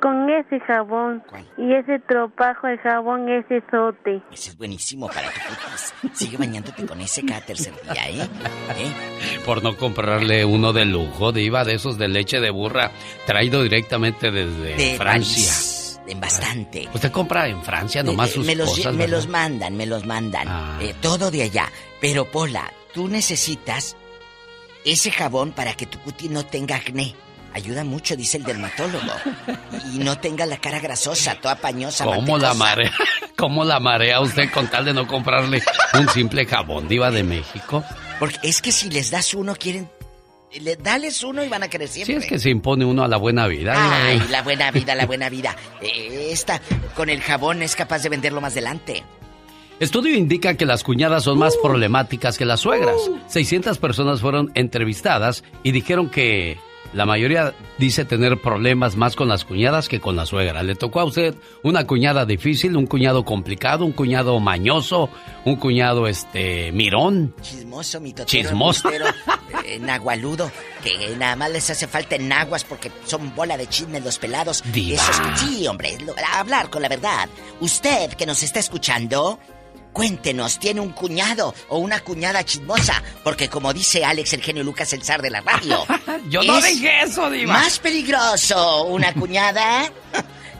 con 0.00 0.28
ese 0.30 0.60
jabón. 0.60 1.22
Y 1.56 1.72
ese 1.72 1.98
tropajo 2.00 2.66
de 2.66 2.78
jabón, 2.78 3.28
ese 3.28 3.62
sote. 3.70 4.22
Ese 4.32 4.50
es 4.50 4.58
buenísimo 4.58 5.06
para 5.06 5.28
tu 5.28 5.40
cutis. 5.40 5.94
Sigue 6.12 6.36
bañándote 6.36 6.86
con 6.86 7.00
ese 7.00 7.24
cada 7.24 7.40
tercer 7.40 7.72
día, 7.82 8.08
¿eh? 8.10 8.28
¿Eh? 8.76 9.40
Por 9.46 9.62
no 9.62 9.76
comprarle 9.76 10.44
uno 10.44 10.72
de 10.72 10.84
lujo, 10.84 11.32
diva, 11.32 11.64
de 11.64 11.74
esos 11.74 11.98
de 11.98 12.08
leche 12.08 12.40
de 12.40 12.50
burra, 12.50 12.90
traído 13.26 13.62
directamente 13.62 14.30
desde 14.30 14.76
De 14.76 14.96
Francia. 14.96 15.91
En 16.12 16.20
bastante. 16.20 16.90
Usted 16.92 17.10
compra 17.10 17.48
en 17.48 17.62
Francia 17.62 18.02
nomás 18.02 18.28
Eh, 18.28 18.32
sus 18.34 18.46
me 18.46 18.54
los, 18.54 18.68
cosas, 18.68 18.94
me 18.94 19.08
los 19.08 19.28
mandan, 19.28 19.74
me 19.78 19.86
los 19.86 20.04
mandan. 20.04 20.46
Ah. 20.46 20.78
Eh, 20.82 20.94
todo 21.00 21.30
de 21.30 21.42
allá. 21.44 21.72
Pero, 22.02 22.30
Pola, 22.30 22.70
tú 22.92 23.08
necesitas 23.08 23.96
ese 24.84 25.10
jabón 25.10 25.52
para 25.52 25.72
que 25.72 25.86
tu 25.86 25.98
cutis 26.00 26.30
no 26.30 26.44
tenga 26.44 26.76
acné. 26.76 27.14
Ayuda 27.54 27.82
mucho, 27.84 28.14
dice 28.14 28.36
el 28.36 28.44
dermatólogo. 28.44 29.12
Y 29.94 29.98
no 30.00 30.18
tenga 30.18 30.44
la 30.44 30.58
cara 30.58 30.80
grasosa, 30.80 31.34
toda 31.36 31.56
pañosa. 31.56 32.04
¿Cómo 32.04 32.36
la 32.36 32.52
marea? 32.52 32.92
¿Cómo 33.36 33.64
la 33.64 33.80
marea 33.80 34.20
usted 34.20 34.50
con 34.50 34.68
tal 34.68 34.84
de 34.84 34.92
no 34.92 35.06
comprarle 35.06 35.62
un 35.94 36.08
simple 36.10 36.44
jabón 36.44 36.88
diva 36.88 37.10
de 37.10 37.22
México? 37.22 37.82
Porque 38.18 38.38
es 38.42 38.60
que 38.60 38.70
si 38.70 38.90
les 38.90 39.10
das 39.10 39.32
uno, 39.32 39.54
quieren... 39.56 39.88
Le, 40.60 40.76
dales 40.76 41.22
uno 41.24 41.44
y 41.44 41.48
van 41.48 41.62
a 41.62 41.68
querer 41.68 41.88
Si 41.88 42.04
siempre. 42.04 42.24
es 42.26 42.30
que 42.30 42.38
se 42.38 42.50
impone 42.50 42.84
uno 42.84 43.02
a 43.04 43.08
la 43.08 43.16
buena 43.16 43.46
vida. 43.46 43.74
Ay, 43.76 44.22
la 44.30 44.42
buena 44.42 44.70
vida, 44.70 44.94
la 44.94 45.06
buena 45.06 45.28
vida. 45.30 45.56
Eh, 45.80 46.28
esta, 46.32 46.60
con 46.94 47.08
el 47.08 47.20
jabón 47.20 47.62
es 47.62 47.74
capaz 47.76 48.02
de 48.02 48.08
venderlo 48.10 48.40
más 48.40 48.52
adelante. 48.52 49.02
Estudio 49.80 50.14
indica 50.14 50.54
que 50.54 50.66
las 50.66 50.84
cuñadas 50.84 51.24
son 51.24 51.38
más 51.38 51.56
problemáticas 51.56 52.38
que 52.38 52.44
las 52.44 52.60
suegras. 52.60 52.96
600 53.28 53.78
personas 53.78 54.20
fueron 54.20 54.52
entrevistadas 54.54 55.42
y 55.62 55.72
dijeron 55.72 56.08
que 56.08 56.58
la 56.92 57.06
mayoría 57.06 57.54
dice 57.78 58.04
tener 58.04 58.40
problemas 58.40 58.96
más 58.96 59.16
con 59.16 59.28
las 59.28 59.44
cuñadas 59.44 59.88
que 59.88 60.00
con 60.00 60.16
la 60.16 60.26
suegra. 60.26 60.62
¿Le 60.62 60.74
tocó 60.74 61.00
a 61.00 61.04
usted 61.04 61.34
una 61.62 61.86
cuñada 61.86 62.26
difícil, 62.26 62.76
un 62.76 62.86
cuñado 62.86 63.24
complicado, 63.24 63.84
un 63.84 63.92
cuñado 63.92 64.38
mañoso, 64.40 65.08
un 65.44 65.56
cuñado 65.56 66.06
este 66.06 66.70
mirón? 66.72 67.34
Chismoso, 67.40 68.00
mitotero, 68.00 68.26
Chismoso. 68.26 68.88
embustero, 68.90 69.14
eh, 69.64 69.78
que 70.82 71.16
nada 71.16 71.36
más 71.36 71.50
les 71.50 71.70
hace 71.70 71.86
falta 71.86 72.16
en 72.16 72.28
naguas 72.28 72.64
porque 72.64 72.90
son 73.06 73.34
bola 73.34 73.56
de 73.56 73.66
chisme 73.68 74.00
los 74.00 74.18
pelados. 74.18 74.62
Diva. 74.72 75.00
Esos- 75.02 75.40
sí, 75.40 75.66
hombre, 75.66 75.96
lo- 76.04 76.14
hablar 76.34 76.70
con 76.70 76.82
la 76.82 76.88
verdad. 76.88 77.28
Usted 77.60 78.10
que 78.14 78.26
nos 78.26 78.42
está 78.42 78.58
escuchando, 78.60 79.38
cuéntenos, 79.92 80.58
¿tiene 80.58 80.80
un 80.80 80.90
cuñado 80.90 81.54
o 81.68 81.78
una 81.78 82.00
cuñada 82.00 82.44
chismosa? 82.44 83.02
Porque 83.22 83.48
como 83.48 83.72
dice 83.72 84.04
Alex, 84.04 84.32
el 84.32 84.42
genio 84.42 84.62
Lucas, 84.64 84.92
el 84.92 85.02
zar 85.02 85.22
de 85.22 85.30
la 85.30 85.40
radio. 85.40 85.84
Yo 86.28 86.42
no 86.42 86.60
dije 86.60 87.02
eso, 87.02 87.30
diva. 87.30 87.52
Más 87.54 87.78
peligroso 87.78 88.84
una 88.84 89.12
cuñada 89.14 89.90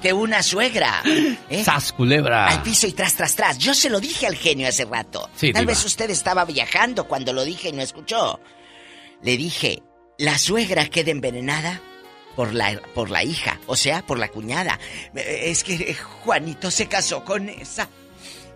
que 0.02 0.12
una 0.12 0.42
suegra. 0.42 1.02
¿eh? 1.04 1.62
¡Sas, 1.64 1.92
culebra! 1.92 2.48
Al 2.48 2.62
piso 2.62 2.86
y 2.86 2.92
tras, 2.92 3.14
tras, 3.14 3.34
tras. 3.36 3.59
Yo 3.59 3.72
se 3.74 3.88
lo 3.88 4.00
dije 4.00 4.26
al 4.26 4.36
genio 4.36 4.68
hace 4.68 4.84
rato. 4.84 5.30
Sí, 5.36 5.52
Tal 5.52 5.62
diva. 5.62 5.72
vez 5.72 5.84
usted 5.84 6.10
estaba 6.10 6.44
viajando 6.44 7.06
cuando 7.06 7.32
lo 7.32 7.44
dije 7.44 7.68
y 7.68 7.72
no 7.72 7.82
escuchó. 7.82 8.40
Le 9.22 9.36
dije, 9.36 9.82
la 10.18 10.38
suegra 10.38 10.86
queda 10.88 11.12
envenenada 11.12 11.80
por 12.34 12.52
la, 12.52 12.80
por 12.94 13.10
la 13.10 13.22
hija, 13.22 13.60
o 13.66 13.76
sea, 13.76 14.02
por 14.04 14.18
la 14.18 14.28
cuñada. 14.28 14.78
Es 15.14 15.62
que 15.62 15.94
Juanito 15.94 16.70
se 16.72 16.86
casó 16.86 17.24
con 17.24 17.48
esa. 17.48 17.88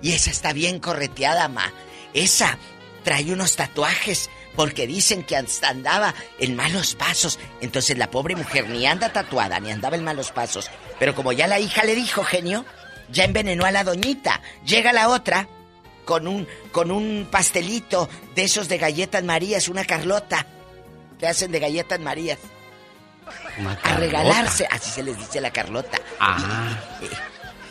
Y 0.02 0.12
esa 0.12 0.30
está 0.30 0.52
bien 0.52 0.78
correteada, 0.78 1.48
ma. 1.48 1.72
Esa 2.14 2.58
trae 3.04 3.32
unos 3.32 3.56
tatuajes 3.56 4.30
porque 4.56 4.86
dicen 4.86 5.22
que 5.22 5.36
hasta 5.36 5.68
andaba 5.68 6.14
en 6.38 6.56
malos 6.56 6.94
pasos. 6.94 7.38
Entonces 7.60 7.98
la 7.98 8.10
pobre 8.10 8.34
mujer 8.34 8.68
ni 8.68 8.86
anda 8.86 9.12
tatuada 9.12 9.60
ni 9.60 9.70
andaba 9.70 9.96
en 9.96 10.04
malos 10.04 10.32
pasos. 10.32 10.70
Pero 10.98 11.14
como 11.14 11.32
ya 11.32 11.46
la 11.46 11.60
hija 11.60 11.84
le 11.84 11.94
dijo, 11.94 12.24
genio, 12.24 12.64
ya 13.10 13.24
envenenó 13.24 13.64
a 13.64 13.70
la 13.70 13.84
doñita. 13.84 14.40
Llega 14.64 14.92
la 14.92 15.08
otra 15.08 15.48
con 16.04 16.26
un 16.26 16.48
con 16.72 16.90
un 16.90 17.28
pastelito 17.30 18.08
de 18.34 18.44
esos 18.44 18.68
de 18.68 18.78
galletas 18.78 19.22
Marías, 19.24 19.68
una 19.68 19.84
Carlota 19.84 20.46
que 21.18 21.26
hacen 21.26 21.50
de 21.50 21.58
galletas 21.58 21.98
Marías 22.00 22.38
Una 23.58 23.72
a 23.82 23.96
regalarse, 23.96 24.68
así 24.70 24.90
se 24.90 25.02
les 25.02 25.18
dice 25.18 25.40
la 25.40 25.50
Carlota. 25.50 25.98
Ah, 26.20 26.78
Y, 27.02 27.06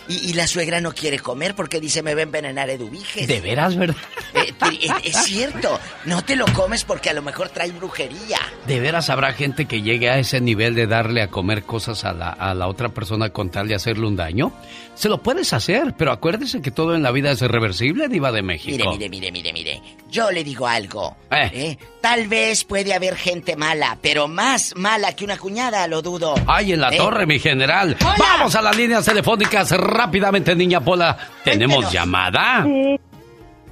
y 0.08 0.34
la 0.34 0.48
suegra 0.48 0.82
no 0.82 0.94
quiere 0.94 1.20
comer 1.20 1.56
porque 1.56 1.80
dice 1.80 2.04
me 2.04 2.14
va 2.14 2.20
a 2.22 2.24
envenenar 2.24 2.70
Eduviges. 2.70 3.28
¿de 3.28 3.42
veras, 3.42 3.76
verdad? 3.76 3.96
Eh, 4.34 4.54
te- 4.58 4.86
es, 4.86 4.92
es 5.16 5.24
cierto, 5.26 5.80
no 6.06 6.24
te 6.24 6.36
lo 6.36 6.46
comes 6.54 6.84
porque 6.84 7.10
a 7.10 7.14
lo 7.14 7.22
mejor 7.22 7.50
trae 7.50 7.72
brujería. 7.72 8.40
¿De 8.68 8.80
veras 8.80 9.10
habrá 9.10 9.34
gente 9.34 9.66
que 9.66 9.82
llegue 9.82 10.10
a 10.10 10.18
ese 10.20 10.42
nivel 10.42 10.76
de 10.76 10.88
darle 10.88 11.22
a 11.22 11.30
comer 11.30 11.64
cosas 11.64 12.04
a 12.06 12.14
la, 12.14 12.30
a 12.30 12.54
la 12.54 12.68
otra 12.68 12.90
persona 12.90 13.30
con 13.30 13.50
tal 13.50 13.68
de 13.68 13.76
hacerle 13.76 14.06
un 14.08 14.16
daño? 14.16 14.52
Se 14.96 15.10
lo 15.10 15.22
puedes 15.22 15.52
hacer, 15.54 15.94
pero 15.98 16.12
acuérdese 16.12 16.62
que 16.62 16.72
todo 16.72 16.96
en 16.96 17.04
la 17.04 17.12
vida 17.12 17.32
es 17.32 17.42
irreversible, 17.42 18.08
diva 18.08 18.32
de 18.32 18.42
México. 18.42 18.78
Mire, 18.92 19.10
mire, 19.10 19.32
mire, 19.32 19.32
mire, 19.32 19.54
mire. 19.54 19.82
Yo 20.10 20.32
le 20.32 20.44
digo 20.44 20.68
algo. 20.68 21.16
¿eh? 21.32 21.78
Tal 22.00 22.28
vez 22.28 22.64
puede 22.64 22.94
haber 22.94 23.16
gente 23.16 23.56
mala, 23.56 23.98
pero 24.02 24.28
más 24.28 24.74
mala 24.76 25.14
que 25.14 25.26
una 25.26 25.38
cuñada, 25.38 25.88
lo 25.88 26.02
dudo. 26.02 26.36
¡Ay, 26.48 26.74
en 26.74 26.82
la 26.82 26.90
¿Eh? 26.94 26.98
torre, 26.98 27.26
mi 27.26 27.40
general! 27.40 27.98
¡Vamos 28.18 28.56
a 28.56 28.62
las 28.62 28.78
líneas 28.78 29.04
telefónicas 29.04 29.72
rápidamente, 29.72 30.56
niña 30.56 30.80
Pola! 30.80 31.18
¿Tenemos 31.44 31.76
Cuéntenos. 31.78 31.94
llamada? 31.94 32.64
Sí, 32.64 33.00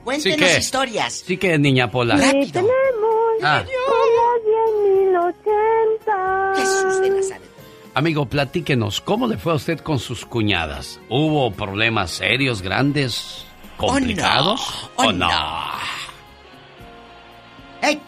Cuéntenos 0.03 0.57
historias. 0.57 1.13
Sí 1.25 1.37
que, 1.37 1.57
niña 1.57 1.89
Pola. 1.89 2.17
sí, 2.17 2.51
tenemos 2.51 2.73
Ah. 3.41 3.63
como 3.87 5.23
10.080. 5.23 6.55
Jesús 6.55 7.01
de 7.01 7.09
Nazaret. 7.09 7.49
Amigo, 7.95 8.25
platíquenos, 8.25 9.01
¿cómo 9.01 9.27
le 9.27 9.37
fue 9.37 9.53
a 9.53 9.55
usted 9.55 9.79
con 9.79 9.99
sus 9.99 10.25
cuñadas? 10.25 10.99
¿Hubo 11.09 11.51
problemas 11.51 12.11
serios, 12.11 12.61
grandes, 12.61 13.45
complicados? 13.77 14.89
Oh, 14.95 15.05
¿O 15.07 15.11
no. 15.11 15.29
¡Ey! 17.83 17.99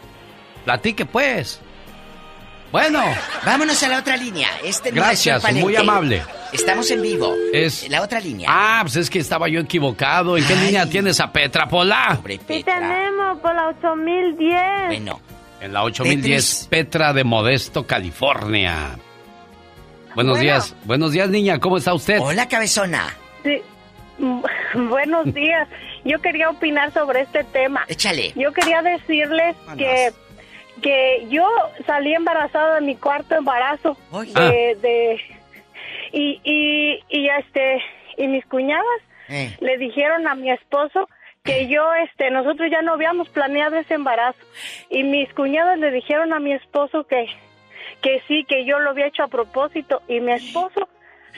Platique, 0.64 1.06
pues. 1.06 1.60
Bueno, 2.72 3.02
Vámonos 3.45 3.81
a 3.84 3.88
la 3.88 3.99
otra 3.99 4.18
línea. 4.18 4.49
Este 4.64 4.91
no 4.91 4.97
Gracias, 5.02 5.27
es 5.27 5.34
el 5.35 5.41
palenque. 5.41 5.64
muy 5.64 5.76
amable. 5.76 6.23
Estamos 6.52 6.89
en 6.91 7.02
vivo. 7.02 7.34
Es- 7.53 7.88
La 7.89 8.02
otra 8.02 8.19
línea. 8.19 8.49
ah, 8.52 8.80
pues 8.81 8.95
es 8.97 9.10
que 9.10 9.19
estaba 9.19 9.47
yo 9.47 9.61
equivocado. 9.61 10.35
¿En 10.38 10.45
qué 10.45 10.56
línea 10.56 10.85
tienes 10.89 11.19
a 11.22 11.31
Petra 11.31 11.68
Pola? 11.68 12.15
Pobre 12.18 12.34
Sí 12.38 12.41
Petra. 12.45 12.80
tenemos 12.80 13.39
por 13.39 13.56
la 13.56 13.68
8010. 13.68 14.88
Bueno, 14.88 15.22
En 15.61 15.72
la 15.73 15.84
8010 15.84 16.68
Petra 16.69 17.14
de 17.14 17.23
Modesto, 17.23 17.85
California. 17.88 18.97
Buenos 20.15 20.34
Bueno. 20.38 20.41
días, 20.43 20.76
buenos 20.85 21.11
días, 21.11 21.30
niña, 21.30 21.60
¿cómo 21.60 21.77
está 21.77 21.93
usted? 21.93 22.19
hola 22.19 22.47
cabezona. 22.47 23.14
Sí. 23.43 23.61
Buenos 24.74 25.34
días. 25.34 25.68
Yo 26.04 26.20
quería 26.22 26.50
opinar 26.50 26.92
sobre 26.92 27.22
este 27.22 27.44
tema. 27.46 27.86
Échale. 27.88 28.32
Yo 28.36 28.52
quería 28.54 28.82
decirles 28.82 29.56
que 29.78 30.12
que 30.82 31.26
yo 31.30 31.48
salí 31.88 32.14
embarazada 32.14 32.76
de 32.76 32.82
mi 32.82 32.96
cuarto 32.98 33.36
embarazo 33.36 33.98
Oye. 34.12 34.34
de, 34.34 34.76
de- 34.82 35.22
y 36.12 36.42
y 36.44 37.00
y 37.10 37.30
este 37.30 37.82
y 38.18 38.28
mis 38.28 38.46
cuñadas 38.46 38.84
Eh. 39.30 39.56
le 39.62 39.78
dijeron 39.78 40.28
a 40.28 40.36
mi 40.36 40.52
esposo 40.52 41.08
que 41.44 41.68
yo 41.68 41.82
este 41.96 42.30
nosotros 42.30 42.70
ya 42.70 42.82
no 42.82 42.94
habíamos 42.94 43.30
planeado 43.30 43.78
ese 43.78 43.94
embarazo 43.96 44.38
y 44.90 45.04
mis 45.04 45.34
cuñadas 45.34 45.80
le 45.80 45.92
dijeron 45.92 46.34
a 46.34 46.40
mi 46.40 46.52
esposo 46.54 47.06
que 47.08 47.26
que 48.02 48.22
sí 48.28 48.44
que 48.48 48.66
yo 48.66 48.78
lo 48.80 48.90
había 48.92 49.08
hecho 49.08 49.24
a 49.24 49.28
propósito 49.30 50.02
y 50.10 50.20
mi 50.20 50.34
esposo 50.34 50.88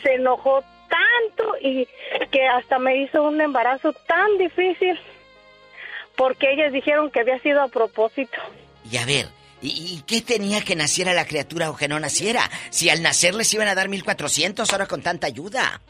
se 0.04 0.16
enojó 0.16 0.64
tanto 0.88 1.56
y 1.62 1.88
que 2.32 2.48
hasta 2.48 2.80
me 2.80 2.98
hizo 2.98 3.24
un 3.24 3.40
embarazo 3.42 3.94
tan 3.94 4.38
difícil 4.38 5.00
porque 6.16 6.52
ellas 6.52 6.74
dijeron 6.74 7.12
que 7.12 7.20
había 7.20 7.40
sido 7.40 7.62
a 7.62 7.68
propósito. 7.68 8.38
Y 8.90 8.98
a 8.98 9.06
ver, 9.06 9.28
¿y, 9.62 9.96
y 9.96 10.04
qué 10.08 10.22
tenía 10.22 10.64
que 10.64 10.76
naciera 10.76 11.14
la 11.14 11.26
criatura 11.26 11.70
o 11.70 11.78
que 11.78 11.88
no 11.88 12.00
naciera? 12.00 12.50
Si 12.70 12.90
al 12.90 13.04
nacer 13.04 13.36
les 13.36 13.54
iban 13.54 13.68
a 13.68 13.76
dar 13.76 13.90
1400 13.90 14.72
ahora 14.72 14.88
con 14.88 15.02
tanta 15.02 15.28
ayuda. 15.28 15.82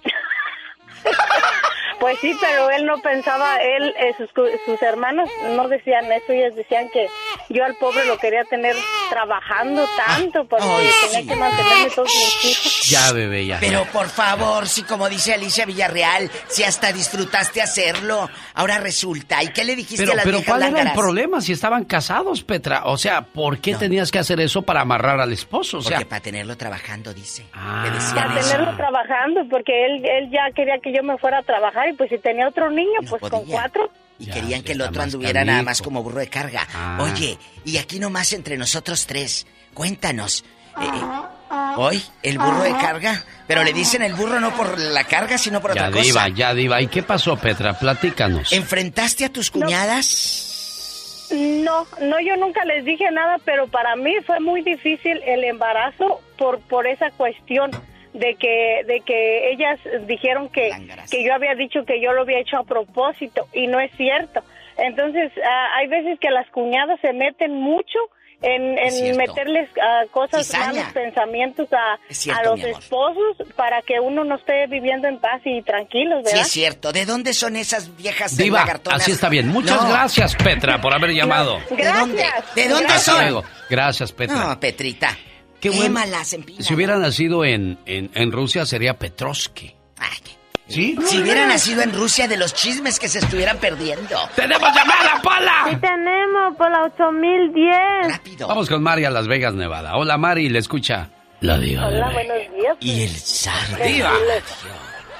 Pues 2.00 2.20
sí, 2.20 2.32
pero 2.40 2.70
él 2.70 2.86
no 2.86 2.98
pensaba, 3.00 3.58
él, 3.58 3.94
eh, 3.98 4.14
sus, 4.18 4.32
cu- 4.32 4.46
sus 4.66 4.82
hermanos 4.84 5.28
no 5.56 5.68
decían 5.68 6.12
eso, 6.12 6.32
ellos 6.32 6.56
decían 6.56 6.90
que 6.90 7.08
yo 7.50 7.66
al 7.66 7.76
pobre 7.76 8.06
lo 8.06 8.18
quería 8.20 8.44
tener 8.44 8.76
trabajando 9.10 9.84
tanto 9.96 10.46
porque 10.46 10.66
Ay, 10.68 10.90
tenía 11.06 11.22
sí. 11.22 11.28
que 11.28 11.36
mantenerme 11.36 11.90
todos 11.96 12.08
mis 12.14 12.46
hijos. 12.46 12.88
Ya, 12.90 13.12
bebé, 13.14 13.46
ya. 13.48 13.58
Pero 13.60 13.86
por 13.86 14.08
favor, 14.10 14.68
si 14.68 14.84
como 14.84 15.10
dice 15.10 15.34
Alicia 15.34 15.66
Villarreal, 15.66 16.30
si 16.48 16.64
hasta 16.64 16.92
disfrutaste 16.92 17.62
hacerlo, 17.62 18.30
ahora 18.54 18.78
resulta. 18.78 19.42
¿Y 19.44 19.48
qué 19.48 19.64
le 19.64 19.76
dijiste 19.76 20.04
Pero, 20.04 20.12
a 20.14 20.16
las 20.18 20.26
pero 20.26 20.42
¿cuál 20.46 20.64
era 20.64 20.82
el 20.84 20.92
problema 20.94 21.42
si 21.42 21.52
estaban 21.54 21.84
casados, 21.86 22.44
Petra? 22.44 22.84
O 22.86 22.98
sea, 22.98 23.22
¿por 23.24 23.60
qué 23.60 23.76
tenías 23.76 24.12
que 24.12 24.20
hacer 24.20 24.40
eso 24.40 24.62
para 24.62 24.82
amarrar 24.82 25.20
al 25.20 25.34
esposo? 25.34 25.80
O 25.80 25.82
sea, 25.82 25.98
Porque 25.98 26.06
para 26.10 26.22
tenerlo 26.22 26.56
trabajando, 26.58 27.14
dice. 27.14 27.46
Ah. 27.54 27.86
Para 28.16 28.40
eso. 28.40 28.52
tenerlo 28.52 28.76
trabajando, 28.78 29.42
porque 29.50 29.86
él, 29.86 30.06
él 30.06 30.30
ya 30.32 30.52
quería 30.56 30.76
que 30.82 30.94
yo 30.94 31.02
me 31.04 31.18
fuera 31.18 31.40
a 31.40 31.44
trabajar 31.44 31.87
y 31.90 31.94
pues 31.94 32.10
si 32.10 32.18
tenía 32.18 32.48
otro 32.48 32.70
niño, 32.70 33.00
No 33.02 33.10
pues 33.10 33.22
con 33.32 33.46
cuatro. 33.46 33.92
Y 34.20 34.26
Ya, 34.26 34.34
querían 34.34 34.64
que 34.64 34.72
el 34.72 34.82
otro 34.82 35.04
anduviera 35.04 35.46
nada 35.46 35.62
más 35.64 35.82
como 35.82 36.02
burro 36.04 36.20
de 36.20 36.28
carga. 36.30 36.68
Ah. 36.74 36.98
Oye, 37.02 37.38
y 37.66 37.78
aquí 37.78 38.00
nomás 38.00 38.34
entre 38.34 38.58
nosotros 38.58 39.06
tres, 39.06 39.46
cuéntanos. 39.74 40.44
eh, 40.82 40.86
Hoy, 41.78 42.02
el 42.24 42.38
burro 42.40 42.64
de 42.64 42.72
carga. 42.72 43.24
Pero 43.48 43.64
le 43.64 43.72
dicen 43.72 44.02
el 44.02 44.14
burro 44.16 44.40
no 44.40 44.54
por 44.56 44.78
la 44.80 45.04
carga, 45.06 45.38
sino 45.38 45.62
por 45.62 45.74
Ya 45.76 45.88
otra 45.88 46.02
diva, 46.02 46.24
cosa. 46.24 46.36
ya 46.36 46.54
diva. 46.54 46.82
¿Y 46.82 46.88
qué 46.88 47.04
pasó, 47.04 47.38
Petra? 47.38 47.78
Platícanos. 47.80 48.52
¿Enfrentaste 48.52 49.24
a 49.26 49.30
tus 49.30 49.50
cuñadas? 49.52 51.28
No, 51.32 51.86
no, 52.02 52.20
yo 52.22 52.36
nunca 52.38 52.64
les 52.66 52.84
dije 52.86 53.06
nada, 53.12 53.38
pero 53.46 53.68
para 53.68 53.96
mí 53.96 54.14
fue 54.26 54.40
muy 54.40 54.62
difícil 54.64 55.22
el 55.26 55.44
embarazo 55.44 56.22
por 56.38 56.60
por 56.62 56.88
esa 56.88 57.12
cuestión 57.12 57.70
de 58.20 58.36
que 58.36 58.84
de 58.86 59.02
que 59.02 59.52
ellas 59.52 59.80
dijeron 60.08 60.50
que 60.50 60.70
que 61.12 61.24
yo 61.24 61.34
había 61.34 61.56
dicho 61.56 61.86
que 61.86 62.02
yo 62.02 62.12
lo 62.14 62.22
había 62.22 62.40
hecho 62.40 62.58
a 62.58 62.64
propósito 62.64 63.48
y 63.54 63.68
no 63.68 63.80
es 63.80 63.92
cierto. 63.98 64.42
Entonces 64.78 65.32
ah, 65.44 65.68
hay 65.78 65.88
veces 65.88 66.20
que 66.20 66.30
las 66.30 66.48
cuñadas 66.52 67.00
se 67.02 67.14
meten 67.14 67.54
mucho 67.54 68.00
en, 68.40 68.76
meterles 69.18 69.68
ah, 69.82 70.04
cosas 70.12 70.46
Cizaña. 70.46 70.68
malos 70.68 70.94
pensamientos 70.94 71.68
a, 71.74 71.98
cierto, 72.14 72.40
a 72.40 72.44
los 72.56 72.64
esposos 72.64 73.38
para 73.56 73.82
que 73.82 74.00
uno 74.00 74.24
no 74.24 74.36
esté 74.36 74.68
viviendo 74.68 75.08
en 75.08 75.18
paz 75.20 75.42
y 75.44 75.64
tranquilos, 75.64 76.20
Sí, 76.20 76.26
¿verdad? 76.26 76.42
es 76.42 76.48
cierto. 76.52 76.92
¿De 76.92 77.06
dónde 77.06 77.34
son 77.34 77.56
esas 77.56 77.98
viejas 77.98 78.38
Diva, 78.38 78.64
así 78.92 79.12
está 79.14 79.30
bien. 79.30 79.48
Muchas 79.48 79.82
No. 79.82 79.90
gracias, 79.90 80.36
Petra, 80.36 80.80
por 80.80 80.94
haber 80.94 81.12
llamado. 81.16 81.58
¿De 81.72 81.86
dónde? 81.86 82.26
¿De 82.56 82.68
dónde 82.68 82.86
Hasta 82.94 83.12
son? 83.32 83.44
Gracias, 83.72 84.12
Petra. 84.12 84.36
No, 84.36 84.60
Petrita. 84.60 85.18
Qué 85.72 85.78
bueno. 85.78 86.00
Si 86.60 86.74
hubiera 86.74 86.98
nacido 86.98 87.46
en, 87.46 87.78
en, 87.86 88.12
en 88.14 88.32
Rusia 88.32 88.66
sería 88.66 88.98
Petrovsky. 88.98 89.74
¿Sí? 90.68 90.98
Si 91.06 91.22
hubiera 91.22 91.48
nacido 91.48 91.82
en 91.82 91.94
Rusia, 91.94 92.28
de 92.28 92.36
los 92.36 92.54
chismes 92.54 93.00
que 93.00 93.08
se 93.08 93.20
estuvieran 93.20 93.58
perdiendo. 93.58 94.18
¡Tenemos 94.36 94.70
llamada, 94.76 95.22
Pola! 95.24 95.66
Sí 95.70 95.78
tenemos 95.78 96.58
por 96.58 96.70
la 96.70 96.84
8010. 96.84 98.40
Vamos 98.48 98.68
con 98.68 98.84
Mari 98.84 99.06
a 99.06 99.10
Las 99.10 99.28
Vegas, 99.28 99.54
Nevada. 99.54 99.96
Hola, 99.96 100.18
Mari, 100.18 100.50
le 100.50 100.60
escucha. 100.60 101.10
La 101.40 101.58
diva. 101.58 101.88
Hola, 101.88 102.10
buenos 102.10 102.38
días. 102.54 102.76
Y 102.82 103.04
el 103.04 103.16
zar. 103.16 103.82
Diva. 103.82 104.12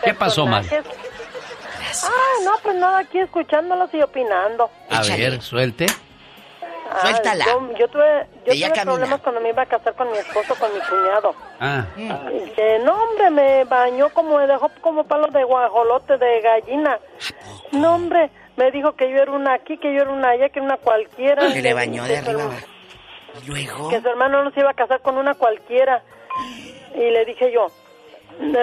¿Qué 0.04 0.14
pasó, 0.14 0.46
Mari? 0.46 0.68
Ah, 0.70 2.10
no, 2.44 2.52
pues 2.62 2.76
nada, 2.76 3.00
aquí 3.00 3.20
escuchándolos 3.20 3.90
y 3.94 4.02
opinando. 4.02 4.70
A 4.90 5.02
ver, 5.04 5.42
suelte. 5.42 5.86
Ah, 6.98 7.02
Suéltala. 7.02 7.46
Yo, 7.46 7.72
yo 7.78 7.88
tuve, 7.90 8.28
yo 8.46 8.54
Ella 8.54 8.68
tuve 8.68 8.76
camina. 8.76 8.94
problemas 8.96 9.22
cuando 9.22 9.42
me 9.42 9.50
iba 9.50 9.62
a 9.62 9.66
casar 9.66 9.94
con 9.96 10.12
mi 10.12 10.18
esposo, 10.18 10.56
con 10.60 10.74
mi 10.74 10.80
cuñado. 10.82 11.36
Ah. 11.60 11.86
Dice, 12.32 12.80
no, 12.80 12.94
hombre, 13.04 13.30
me 13.30 13.64
bañó 13.66 14.10
como, 14.10 14.38
me 14.38 14.48
dejó 14.48 14.70
como 14.82 15.04
palo 15.06 15.28
de 15.28 15.44
guajolote, 15.44 16.18
de 16.18 16.42
gallina. 16.42 17.00
No, 17.72 17.96
hombre, 17.96 18.30
me 18.56 18.72
dijo 18.72 18.94
que 18.94 19.10
yo 19.12 19.18
era 19.22 19.32
una 19.32 19.54
aquí, 19.54 19.78
que 19.78 19.94
yo 19.94 20.02
era 20.02 20.12
una 20.12 20.30
allá, 20.30 20.50
que 20.50 20.60
era 20.60 20.66
una 20.66 20.78
cualquiera. 20.78 21.52
Que 21.54 21.62
le 21.62 21.74
bañó 21.74 22.04
de 22.04 22.10
Que 22.10 22.18
arriba 22.18 22.44
abajo. 22.44 22.68
Luego. 23.48 23.90
Que 23.90 24.02
su 24.02 24.08
hermano 24.10 24.44
no 24.44 24.52
se 24.52 24.60
iba 24.62 24.72
a 24.72 24.74
casar 24.74 25.02
con 25.02 25.18
una 25.18 25.36
cualquiera. 25.36 26.02
Y 26.96 27.12
le 27.12 27.26
dije 27.26 27.52
yo, 27.52 27.68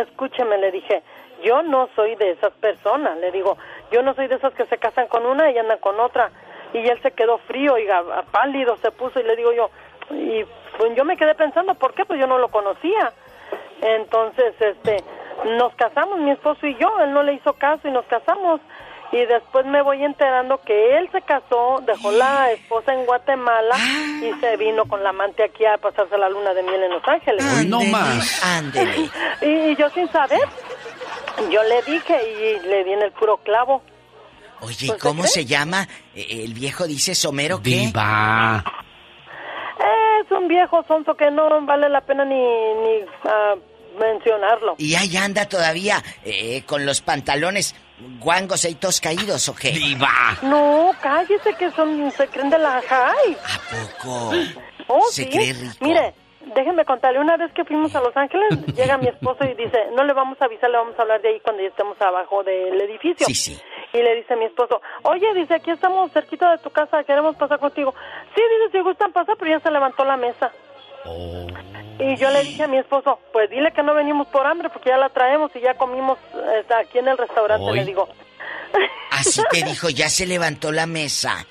escúcheme, 0.02 0.58
le 0.58 0.70
dije, 0.72 1.02
yo 1.44 1.62
no 1.62 1.88
soy 1.94 2.16
de 2.16 2.32
esas 2.32 2.52
personas. 2.54 3.16
Le 3.18 3.30
digo, 3.30 3.56
yo 3.92 4.02
no 4.02 4.14
soy 4.14 4.26
de 4.26 4.36
esas 4.36 4.52
que 4.54 4.66
se 4.66 4.78
casan 4.78 5.06
con 5.08 5.24
una 5.26 5.50
y 5.50 5.58
andan 5.58 5.78
con 5.78 5.98
otra. 6.00 6.30
Y 6.74 6.78
él 6.78 7.00
se 7.02 7.12
quedó 7.12 7.38
frío 7.38 7.78
y 7.78 7.86
pálido 8.30 8.76
se 8.82 8.90
puso 8.90 9.20
y 9.20 9.22
le 9.22 9.36
digo 9.36 9.52
yo, 9.52 9.70
y 10.10 10.44
pues 10.76 10.94
yo 10.96 11.04
me 11.04 11.16
quedé 11.16 11.34
pensando, 11.34 11.74
¿por 11.74 11.94
qué? 11.94 12.04
Pues 12.04 12.20
yo 12.20 12.26
no 12.26 12.38
lo 12.38 12.48
conocía. 12.48 13.12
Entonces, 13.80 14.54
este, 14.60 15.02
nos 15.56 15.74
casamos, 15.76 16.18
mi 16.18 16.30
esposo 16.30 16.66
y 16.66 16.76
yo, 16.76 16.88
él 17.00 17.12
no 17.12 17.22
le 17.22 17.34
hizo 17.34 17.52
caso 17.54 17.86
y 17.88 17.90
nos 17.90 18.04
casamos. 18.06 18.60
Y 19.12 19.24
después 19.26 19.64
me 19.66 19.80
voy 19.82 20.02
enterando 20.02 20.58
que 20.62 20.96
él 20.98 21.08
se 21.12 21.22
casó, 21.22 21.80
dejó 21.86 22.10
la 22.10 22.50
esposa 22.50 22.92
en 22.92 23.06
Guatemala 23.06 23.76
y 24.20 24.32
se 24.40 24.56
vino 24.56 24.86
con 24.86 25.04
la 25.04 25.10
amante 25.10 25.44
aquí 25.44 25.64
a 25.64 25.78
pasarse 25.78 26.18
la 26.18 26.28
luna 26.28 26.52
de 26.52 26.64
miel 26.64 26.82
en 26.82 26.90
Los 26.90 27.06
Ángeles. 27.06 27.66
No 27.68 27.80
más. 27.84 28.42
Y, 29.42 29.46
y 29.46 29.76
yo 29.76 29.88
sin 29.90 30.08
saber, 30.10 30.40
yo 31.50 31.62
le 31.62 31.82
dije 31.82 32.16
y 32.28 32.66
le 32.66 32.82
di 32.84 32.92
en 32.92 33.02
el 33.02 33.12
puro 33.12 33.36
clavo. 33.38 33.82
Oye, 34.60 34.86
¿y 34.86 34.88
Pues, 34.88 35.00
cómo 35.02 35.24
se 35.26 35.44
llama? 35.44 35.86
Eh, 36.14 36.44
El 36.44 36.54
viejo 36.54 36.86
dice 36.86 37.14
Somero, 37.14 37.60
¿qué? 37.62 37.70
Diva. 37.70 38.64
Es 40.24 40.30
un 40.30 40.48
viejo 40.48 40.82
sonso 40.88 41.14
que 41.16 41.30
no 41.30 41.48
vale 41.66 41.88
la 41.88 42.00
pena 42.00 42.24
ni, 42.24 42.34
ni 42.36 43.04
ah, 43.24 43.54
mencionarlo. 44.00 44.74
Y 44.78 44.94
ahí 44.94 45.16
anda 45.16 45.46
todavía 45.46 46.02
eh, 46.24 46.62
con 46.66 46.86
los 46.86 47.00
pantalones 47.02 47.74
guangos 48.20 48.64
y 48.64 48.74
todos 48.74 49.00
caídos, 49.00 49.48
¿o 49.48 49.54
qué? 49.54 49.70
¡Diva! 49.72 50.38
No, 50.42 50.92
cállese 51.02 51.54
que 51.58 51.70
son, 51.72 52.10
se 52.16 52.26
creen 52.28 52.50
de 52.50 52.58
la 52.58 52.82
high. 52.88 53.36
Poco. 54.00 54.32
Oh, 54.88 55.06
Se 55.10 55.24
sí. 55.24 55.30
cree 55.30 55.52
rico. 55.52 55.74
Mire, 55.80 56.14
déjeme 56.54 56.84
contarle, 56.84 57.18
una 57.20 57.36
vez 57.36 57.52
que 57.52 57.64
fuimos 57.64 57.94
a 57.94 58.00
Los 58.00 58.16
Ángeles, 58.16 58.48
llega 58.76 58.98
mi 58.98 59.08
esposo 59.08 59.44
y 59.44 59.54
dice, 59.54 59.78
no 59.94 60.04
le 60.04 60.12
vamos 60.12 60.40
a 60.40 60.46
avisar, 60.46 60.70
le 60.70 60.78
vamos 60.78 60.98
a 60.98 61.02
hablar 61.02 61.20
de 61.22 61.28
ahí 61.28 61.40
cuando 61.40 61.62
ya 61.62 61.68
estemos 61.68 62.00
abajo 62.00 62.42
del 62.42 62.80
edificio. 62.80 63.26
Sí, 63.26 63.34
sí. 63.34 63.60
Y 63.92 64.02
le 64.02 64.14
dice 64.16 64.36
mi 64.36 64.44
esposo, 64.46 64.80
oye, 65.02 65.32
dice, 65.34 65.54
aquí 65.54 65.70
estamos 65.70 66.10
cerquita 66.12 66.50
de 66.50 66.58
tu 66.58 66.70
casa, 66.70 67.04
queremos 67.04 67.36
pasar 67.36 67.58
contigo. 67.58 67.94
Sí, 68.34 68.42
dice, 68.42 68.78
si 68.78 68.80
gustan 68.82 69.12
pasar, 69.12 69.36
pero 69.38 69.50
ya 69.50 69.60
se 69.60 69.70
levantó 69.70 70.04
la 70.04 70.16
mesa. 70.16 70.50
Y 71.98 72.16
yo 72.16 72.30
le 72.30 72.42
dije 72.42 72.64
a 72.64 72.68
mi 72.68 72.78
esposo, 72.78 73.20
pues 73.32 73.48
dile 73.50 73.72
que 73.72 73.82
no 73.82 73.94
venimos 73.94 74.26
por 74.28 74.46
hambre 74.46 74.68
porque 74.70 74.88
ya 74.90 74.96
la 74.96 75.10
traemos 75.10 75.54
y 75.54 75.60
ya 75.60 75.74
comimos 75.74 76.18
eh, 76.34 76.64
aquí 76.74 76.98
en 76.98 77.08
el 77.08 77.16
restaurante, 77.18 77.64
Hoy. 77.70 77.78
le 77.78 77.84
digo. 77.84 78.08
Así 79.10 79.40
te 79.50 79.62
dijo, 79.64 79.88
ya 79.90 80.08
se 80.08 80.26
levantó 80.26 80.72
la 80.72 80.86
mesa. 80.86 81.46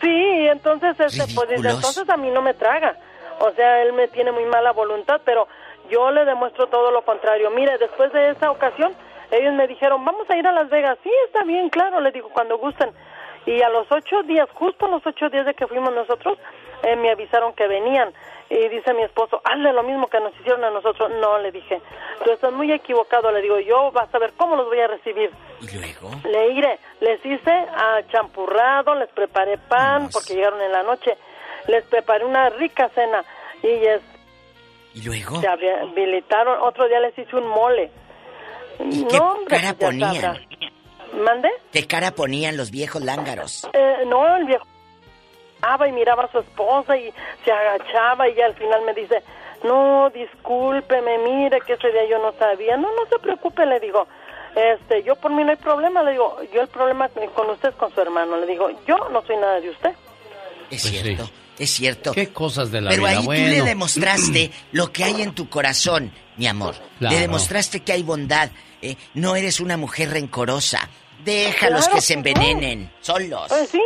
Sí, 0.00 0.46
entonces, 0.48 0.98
este, 0.98 1.32
pues 1.34 1.48
Ridículos. 1.48 1.74
entonces 1.76 2.08
a 2.08 2.16
mí 2.16 2.30
no 2.30 2.42
me 2.42 2.54
traga. 2.54 2.96
O 3.40 3.50
sea, 3.52 3.82
él 3.82 3.92
me 3.92 4.08
tiene 4.08 4.32
muy 4.32 4.44
mala 4.44 4.72
voluntad, 4.72 5.20
pero 5.24 5.48
yo 5.90 6.10
le 6.10 6.24
demuestro 6.24 6.66
todo 6.68 6.90
lo 6.90 7.02
contrario. 7.02 7.50
Mire, 7.50 7.78
después 7.78 8.12
de 8.12 8.30
esa 8.30 8.50
ocasión, 8.50 8.94
ellos 9.30 9.54
me 9.54 9.66
dijeron, 9.66 10.04
vamos 10.04 10.28
a 10.30 10.36
ir 10.36 10.46
a 10.46 10.52
Las 10.52 10.70
Vegas. 10.70 10.98
Sí, 11.02 11.10
está 11.26 11.44
bien, 11.44 11.68
claro, 11.68 12.00
le 12.00 12.12
digo, 12.12 12.28
cuando 12.30 12.58
gusten. 12.58 12.90
Y 13.46 13.60
a 13.60 13.68
los 13.68 13.86
ocho 13.90 14.22
días, 14.22 14.48
justo 14.54 14.86
a 14.86 14.88
los 14.88 15.06
ocho 15.06 15.28
días 15.28 15.44
de 15.44 15.54
que 15.54 15.66
fuimos 15.66 15.92
nosotros, 15.94 16.38
eh, 16.82 16.96
me 16.96 17.10
avisaron 17.10 17.52
que 17.52 17.66
venían. 17.66 18.12
Y 18.48 18.68
dice 18.68 18.92
mi 18.94 19.02
esposo, 19.02 19.40
hazle 19.44 19.72
lo 19.72 19.82
mismo 19.82 20.06
que 20.06 20.20
nos 20.20 20.34
hicieron 20.40 20.64
a 20.64 20.70
nosotros. 20.70 21.10
No, 21.20 21.38
le 21.38 21.50
dije, 21.50 21.80
tú 22.24 22.30
estás 22.30 22.52
muy 22.52 22.70
equivocado. 22.72 23.30
Le 23.32 23.42
digo, 23.42 23.58
yo 23.58 23.90
vas 23.92 24.14
a 24.14 24.18
ver 24.18 24.32
cómo 24.36 24.56
los 24.56 24.66
voy 24.66 24.80
a 24.80 24.86
recibir. 24.86 25.30
¿Y 25.60 25.76
luego? 25.76 26.10
Le 26.24 26.48
iré, 26.52 26.78
les 27.00 27.24
hice 27.24 27.50
a 27.50 28.02
champurrado, 28.08 28.94
les 28.94 29.08
preparé 29.10 29.58
pan 29.58 30.08
porque 30.12 30.34
llegaron 30.34 30.60
en 30.60 30.72
la 30.72 30.82
noche, 30.82 31.16
les 31.68 31.84
preparé 31.84 32.24
una 32.24 32.50
rica 32.50 32.88
cena 32.94 33.24
y 33.62 33.68
es, 33.68 34.00
¿Y 34.94 35.02
luego? 35.02 35.40
se 35.40 35.48
habilitaron, 35.48 36.60
otro 36.62 36.88
día 36.88 37.00
les 37.00 37.18
hice 37.18 37.36
un 37.36 37.46
mole. 37.48 37.90
¿Y 38.80 39.04
qué 39.06 39.18
No, 39.18 39.32
hombre, 39.32 39.56
cara 39.56 39.74
pues 39.74 39.90
ponían? 39.90 40.46
¿Mande? 41.22 41.48
¿Qué 41.72 41.86
cara 41.86 42.10
ponían 42.10 42.56
los 42.56 42.70
viejos 42.70 43.02
lángaros? 43.02 43.68
Eh, 43.72 44.04
no, 44.06 44.36
el 44.36 44.44
viejo 44.46 44.66
y 45.88 45.92
miraba 45.92 46.24
a 46.24 46.30
su 46.32 46.38
esposa 46.38 46.96
y 46.96 47.12
se 47.44 47.52
agachaba 47.52 48.28
y 48.28 48.34
ya 48.34 48.46
al 48.46 48.54
final 48.54 48.82
me 48.82 48.92
dice, 48.94 49.22
no, 49.62 50.10
discúlpeme, 50.10 51.18
mire 51.18 51.60
que 51.62 51.74
ese 51.74 51.90
día 51.90 52.06
yo 52.08 52.18
no 52.18 52.32
sabía. 52.38 52.76
No, 52.76 52.88
no 52.94 53.06
se 53.08 53.18
preocupe, 53.18 53.64
le 53.66 53.80
digo. 53.80 54.06
Este, 54.54 55.02
yo 55.02 55.16
por 55.16 55.32
mí 55.32 55.42
no 55.42 55.50
hay 55.50 55.56
problema, 55.56 56.02
le 56.02 56.12
digo, 56.12 56.38
yo 56.52 56.60
el 56.60 56.68
problema 56.68 57.08
con 57.34 57.50
usted 57.50 57.70
es 57.70 57.74
con 57.74 57.92
su 57.92 58.00
hermano, 58.00 58.36
le 58.36 58.46
digo, 58.46 58.70
yo 58.86 58.96
no 59.10 59.20
soy 59.22 59.36
nada 59.36 59.60
de 59.60 59.70
usted. 59.70 59.90
Es 60.70 60.82
Pues 60.82 60.82
cierto, 60.82 61.24
es 61.58 61.70
cierto. 61.70 62.12
Qué 62.12 62.28
cosas 62.28 62.70
de 62.70 62.80
la 62.80 62.90
Pero 62.90 63.02
vida. 63.04 63.18
ahí 63.18 63.24
tú 63.24 63.30
le 63.32 63.62
demostraste 63.62 64.50
lo 64.72 64.92
que 64.92 65.04
hay 65.04 65.22
en 65.22 65.34
tu 65.34 65.48
corazón, 65.48 66.12
mi 66.36 66.46
amor. 66.46 66.74
Claro. 66.98 67.14
Le 67.14 67.20
demostraste 67.20 67.80
que 67.80 67.92
hay 67.92 68.02
bondad. 68.02 68.50
¿eh? 68.82 68.96
No 69.14 69.36
eres 69.36 69.60
una 69.60 69.76
mujer 69.76 70.10
rencorosa. 70.10 70.88
Déjalos 71.24 71.84
Claro 71.86 71.94
que 71.94 72.00
se 72.02 72.14
que 72.14 72.20
no. 72.34 72.40
envenenen, 72.42 72.90
solos. 73.00 73.46
Pues 73.48 73.70
sí, 73.70 73.80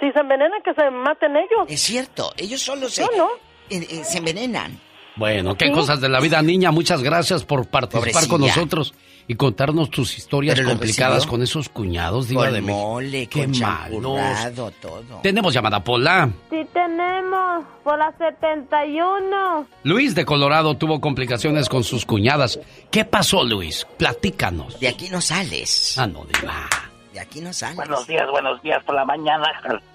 si 0.00 0.10
se 0.12 0.18
envenenan 0.20 0.62
que 0.64 0.74
se 0.74 0.90
maten 0.90 1.36
ellos. 1.36 1.66
Es 1.68 1.80
cierto, 1.80 2.32
ellos 2.36 2.60
solos 2.62 2.92
se, 2.94 3.02
no. 3.16 3.28
eh, 3.70 3.86
eh, 3.90 4.02
se 4.04 4.18
envenenan. 4.18 4.78
Bueno, 5.16 5.56
qué 5.56 5.66
Sí. 5.66 5.72
cosas 5.72 6.00
de 6.00 6.08
la 6.08 6.20
vida, 6.20 6.42
niña. 6.42 6.70
Muchas 6.72 7.02
gracias 7.02 7.44
por 7.44 7.66
participar 7.68 8.26
con 8.28 8.40
nosotros 8.40 8.94
y 9.26 9.34
contarnos 9.36 9.90
tus 9.90 10.18
historias 10.18 10.60
complicadas 10.60 11.26
con 11.26 11.42
esos 11.42 11.68
cuñados, 11.68 12.28
Diva 12.28 12.44
Con 12.44 12.52
de 12.54 12.60
México. 12.60 12.86
mole, 12.88 13.26
Qué 13.26 13.40
con 13.46 13.58
malos. 13.58 14.02
champurrado, 14.02 14.70
todo. 14.82 15.20
Tenemos 15.22 15.54
llamada 15.54 15.82
Pola. 15.82 16.28
Sí 16.50 16.58
tenemos 16.72 17.64
por 17.82 17.98
la 17.98 18.12
71. 18.18 19.66
Luis 19.82 20.14
de 20.14 20.24
Colorado 20.24 20.76
tuvo 20.76 21.00
complicaciones 21.00 21.68
con 21.68 21.84
sus 21.84 22.04
cuñadas. 22.04 22.58
¿Qué 22.90 23.04
pasó, 23.04 23.44
Luis? 23.44 23.86
Platícanos. 23.96 24.78
De 24.80 24.88
aquí 24.88 25.08
no 25.10 25.20
sales. 25.20 25.96
Ah, 25.98 26.06
no, 26.06 26.24
Diva. 26.24 26.68
De 27.12 27.20
aquí 27.20 27.40
no 27.40 27.52
sales. 27.52 27.76
Buenos 27.76 28.06
días, 28.06 28.28
buenos 28.30 28.60
días 28.62 28.82
por 28.84 28.94
la 28.96 29.04
mañana. 29.04 29.46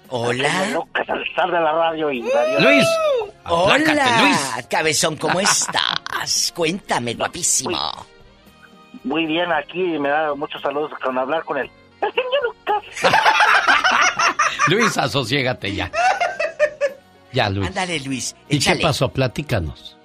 Hola. 0.08 0.70
Lucas, 0.72 1.08
al 1.08 1.22
estar 1.22 1.46
de 1.50 1.60
la 1.60 1.72
radio 1.72 2.10
y 2.10 2.22
radio. 2.22 2.60
Luis. 2.60 2.86
Hola, 3.46 4.20
Luis. 4.22 4.66
cabezón, 4.68 5.16
¿cómo 5.16 5.38
estás? 5.40 6.52
Cuéntame, 6.54 7.14
guapísimo. 7.14 7.78
Muy 9.04 9.26
bien, 9.26 9.50
aquí 9.52 9.78
me 9.98 10.08
da 10.08 10.34
muchos 10.34 10.60
saludos 10.62 10.90
con 11.02 11.16
hablar 11.18 11.44
con 11.44 11.58
él. 11.58 11.70
El 12.02 12.12
señor 12.12 12.44
Lucas. 12.44 12.84
Luis, 14.68 14.96
asociégate 14.98 15.74
ya. 15.74 15.90
Ya, 17.32 17.48
Luis. 17.50 17.68
Ándale, 17.68 18.00
Luis, 18.00 18.34
¿Y 18.48 18.56
échale. 18.56 18.78
qué 18.78 18.82
pasó? 18.82 19.08
Platícanos. 19.08 19.96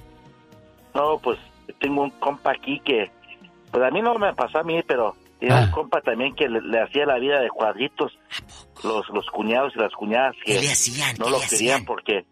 No, 0.93 1.17
pues 1.19 1.39
tengo 1.79 2.03
un 2.03 2.09
compa 2.11 2.51
aquí 2.51 2.79
que, 2.81 3.11
pues 3.71 3.83
a 3.83 3.89
mí 3.91 4.01
no 4.01 4.15
me 4.15 4.33
pasó 4.33 4.59
a 4.59 4.63
mí, 4.63 4.81
pero 4.87 5.15
tiene 5.39 5.55
Ah. 5.55 5.61
un 5.65 5.71
compa 5.71 6.01
también 6.01 6.35
que 6.35 6.47
le, 6.47 6.61
le 6.61 6.81
hacía 6.81 7.05
la 7.05 7.17
vida 7.17 7.39
de 7.41 7.49
cuadritos. 7.49 8.17
Los, 8.83 9.07
los 9.09 9.25
cuñados 9.31 9.73
y 9.75 9.79
las 9.79 9.91
cuñadas 9.93 10.35
que 10.45 10.53
¿Qué 10.55 10.61
le 10.61 10.71
hacían? 10.71 11.15
no 11.17 11.25
¿Qué 11.25 11.31
lo 11.31 11.39
le 11.39 11.47
querían 11.47 11.73
hacían? 11.75 11.85
porque 11.85 12.25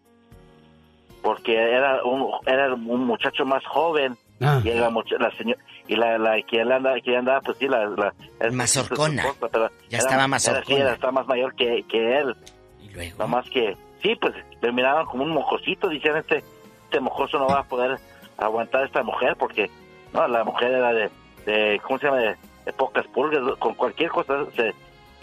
porque 1.22 1.54
era 1.56 2.04
un 2.04 2.28
era 2.46 2.72
un 2.74 3.06
muchacho 3.06 3.44
más 3.46 3.64
joven 3.66 4.16
Ah. 4.46 4.60
y 4.64 4.70
la, 4.70 4.90
la 5.18 5.30
señora 5.36 5.60
y 5.86 5.96
la, 5.96 6.18
la 6.18 6.42
que 6.42 6.60
él 6.60 6.72
andaba 6.72 7.00
que 7.00 7.16
andaba 7.16 7.40
pues 7.40 7.58
sí 7.58 7.68
la, 7.68 7.86
la 7.86 8.12
Mazorcona. 8.50 9.22
su 9.22 9.28
esposa, 9.28 9.48
pero 9.52 9.68
Ya 9.88 9.98
era- 9.98 10.06
estaba 10.06 10.28
más 10.28 10.48
era, 10.48 10.64
sí, 10.64 10.74
era- 10.74 10.92
estaba 10.94 11.12
más 11.12 11.26
mayor 11.26 11.54
que, 11.54 11.84
que 11.88 12.18
él 12.18 12.34
y 12.82 12.88
luego 12.90 13.18
Nada 13.18 13.26
más 13.28 13.48
que, 13.50 13.76
sí, 14.02 14.14
pues 14.20 14.34
le 14.62 14.72
miraban 14.72 15.06
como 15.06 15.24
un 15.24 15.30
mojosito, 15.30 15.88
decían, 15.88 16.16
este, 16.18 16.42
este 16.84 17.00
mojoso 17.00 17.38
no 17.38 17.46
va 17.48 17.60
a 17.60 17.64
poder 17.64 17.98
aguantar 18.38 18.82
a 18.82 18.86
esta 18.86 19.02
mujer, 19.02 19.36
porque, 19.38 19.70
no, 20.12 20.26
la 20.28 20.44
mujer 20.44 20.72
era 20.72 20.92
de, 20.92 21.10
de 21.46 21.80
¿cómo 21.82 21.98
se 21.98 22.06
llama?, 22.06 22.18
de, 22.18 22.36
de 22.66 22.72
pocas 22.72 23.06
pulgas, 23.08 23.42
con 23.58 23.74
cualquier 23.74 24.10
cosa 24.10 24.44
se, 24.56 24.72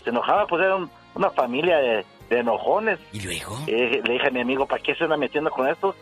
se 0.03 0.09
enojaba, 0.09 0.45
pues 0.47 0.63
era 0.63 0.75
un- 0.75 0.89
una 1.15 1.29
familia 1.31 1.77
de, 1.77 2.05
de 2.29 2.39
enojones. 2.39 2.99
y 3.11 3.21
luego 3.21 3.57
Eh, 3.67 4.01
le 4.05 4.13
dije 4.13 4.27
a 4.27 4.31
mi 4.31 4.41
amigo, 4.41 4.65
¿para 4.65 4.81
qué 4.81 4.95
se 4.95 5.03
anda 5.03 5.17
metiendo 5.17 5.49
con 5.51 5.67
esto? 5.67 5.95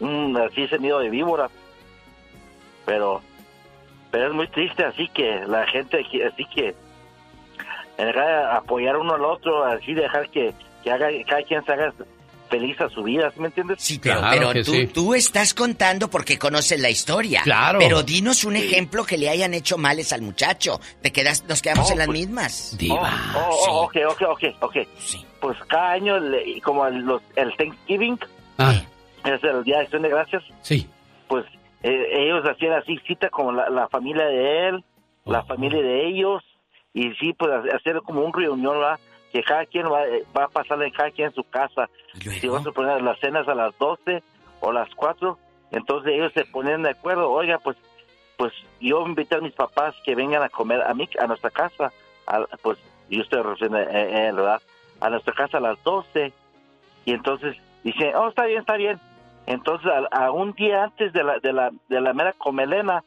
Mm, 0.00 0.36
así 0.38 0.62
ese 0.62 0.78
nido 0.78 0.98
de 0.98 1.08
víbora. 1.10 1.48
Pero, 2.86 3.20
pero 4.10 4.28
es 4.28 4.32
muy 4.32 4.48
triste, 4.48 4.84
así 4.84 5.08
que 5.08 5.42
la 5.46 5.66
gente, 5.66 5.98
así 6.32 6.44
que, 6.54 6.74
en 7.98 8.08
lugar 8.12 8.26
de 8.26 8.56
apoyar 8.56 8.96
uno 8.96 9.14
al 9.14 9.24
otro, 9.24 9.64
así 9.64 9.92
dejar 9.92 10.30
que, 10.30 10.54
que 10.82 10.90
haga, 10.90 11.08
cada 11.28 11.42
quien 11.42 11.62
se 11.64 11.72
haga 11.72 11.92
feliz 12.48 12.80
a 12.80 12.88
su 12.88 13.02
vida, 13.02 13.28
¿sí 13.34 13.40
me 13.40 13.48
entiendes? 13.48 13.82
Sí, 13.82 13.98
pero, 14.00 14.20
Claro 14.20 14.36
pero 14.38 14.52
que 14.52 14.62
tú, 14.62 14.70
sí. 14.72 14.86
tú 14.86 15.14
estás 15.14 15.52
contando 15.52 16.08
porque 16.08 16.38
conoces 16.38 16.78
la 16.80 16.88
historia. 16.90 17.40
Claro. 17.42 17.80
Pero 17.80 18.04
dinos 18.04 18.44
un 18.44 18.54
ejemplo 18.54 19.04
que 19.04 19.18
le 19.18 19.28
hayan 19.28 19.52
hecho 19.52 19.76
males 19.78 20.12
al 20.12 20.22
muchacho. 20.22 20.80
Te 21.02 21.10
quedas, 21.10 21.44
nos 21.48 21.60
quedamos 21.60 21.88
Oh, 21.88 21.92
en 21.92 21.98
las 21.98 22.06
pues, 22.06 22.18
mismas. 22.20 22.76
Diva. 22.78 23.12
Oh, 23.34 23.48
oh, 23.50 23.90
sí. 23.90 23.98
oh, 24.00 24.10
ok, 24.12 24.12
ok, 24.12 24.22
ok, 24.28 24.44
ok. 24.60 24.76
Sí. 25.00 25.26
Pues 25.40 25.58
cada 25.66 25.90
año, 25.92 26.20
le- 26.20 26.60
como 26.62 26.86
el, 26.86 26.98
los, 27.00 27.20
el 27.34 27.52
Thanksgiving, 27.56 28.16
Ah, 28.58 28.74
es 29.24 29.42
el 29.42 29.64
Día 29.64 29.78
de 29.78 29.82
Acción 29.82 30.02
de 30.02 30.08
Gracias, 30.08 30.44
sí. 30.62 30.88
pues 31.26 31.44
eh, 31.88 32.22
ellos 32.22 32.44
hacían 32.48 32.72
así 32.74 32.98
cita 33.06 33.28
como 33.30 33.52
la, 33.52 33.68
la 33.70 33.88
familia 33.88 34.26
de 34.26 34.68
él, 34.68 34.84
la 35.24 35.42
familia 35.44 35.82
de 35.82 36.06
ellos, 36.06 36.42
y 36.92 37.12
sí, 37.14 37.32
pues 37.32 37.50
ha- 37.52 37.76
hacer 37.76 38.00
como 38.02 38.22
un 38.22 38.32
reunión, 38.32 38.78
¿verdad? 38.78 38.98
que 39.32 39.42
cada 39.42 39.66
quien 39.66 39.86
va, 39.86 40.02
va 40.36 40.44
a 40.44 40.48
pasarle 40.48 40.90
cada 40.92 41.10
quien 41.10 41.28
en 41.28 41.34
su 41.34 41.44
casa. 41.44 41.88
¿Y 42.36 42.40
Si 42.40 42.48
vamos 42.48 42.66
a 42.68 42.72
poner 42.72 43.02
las 43.02 43.18
cenas 43.20 43.46
a 43.48 43.54
las 43.54 43.76
12 43.78 44.22
o 44.60 44.72
las 44.72 44.88
4, 44.94 45.36
entonces 45.72 46.12
ellos 46.14 46.32
se 46.34 46.44
ponen 46.46 46.82
de 46.82 46.90
acuerdo, 46.90 47.30
oiga, 47.30 47.58
pues 47.58 47.76
pues 48.38 48.52
yo 48.80 49.04
invité 49.06 49.36
a 49.36 49.40
mis 49.40 49.54
papás 49.54 49.94
que 50.04 50.14
vengan 50.14 50.42
a 50.42 50.48
comer 50.50 50.82
a 50.82 50.92
mí, 50.94 51.08
a 51.18 51.26
nuestra 51.26 51.50
casa, 51.50 51.90
a- 52.26 52.44
pues 52.62 52.78
yo 53.08 53.22
estoy 53.22 53.40
refiriendo, 53.42 53.78
eh, 53.78 54.28
eh, 54.28 54.32
¿verdad? 54.32 54.60
A 55.00 55.08
nuestra 55.10 55.32
casa 55.34 55.56
a 55.58 55.60
las 55.60 55.82
12, 55.82 56.32
y 57.06 57.12
entonces 57.12 57.56
dicen, 57.82 58.14
oh, 58.14 58.28
está 58.28 58.44
bien, 58.46 58.60
está 58.60 58.76
bien. 58.76 58.98
Entonces, 59.46 59.90
a, 60.10 60.24
a 60.26 60.30
un 60.32 60.52
día 60.52 60.84
antes 60.84 61.12
de 61.12 61.22
la, 61.24 61.38
de 61.38 61.52
la, 61.52 61.70
de 61.88 62.00
la 62.00 62.12
mera 62.12 62.32
comelena, 62.32 63.02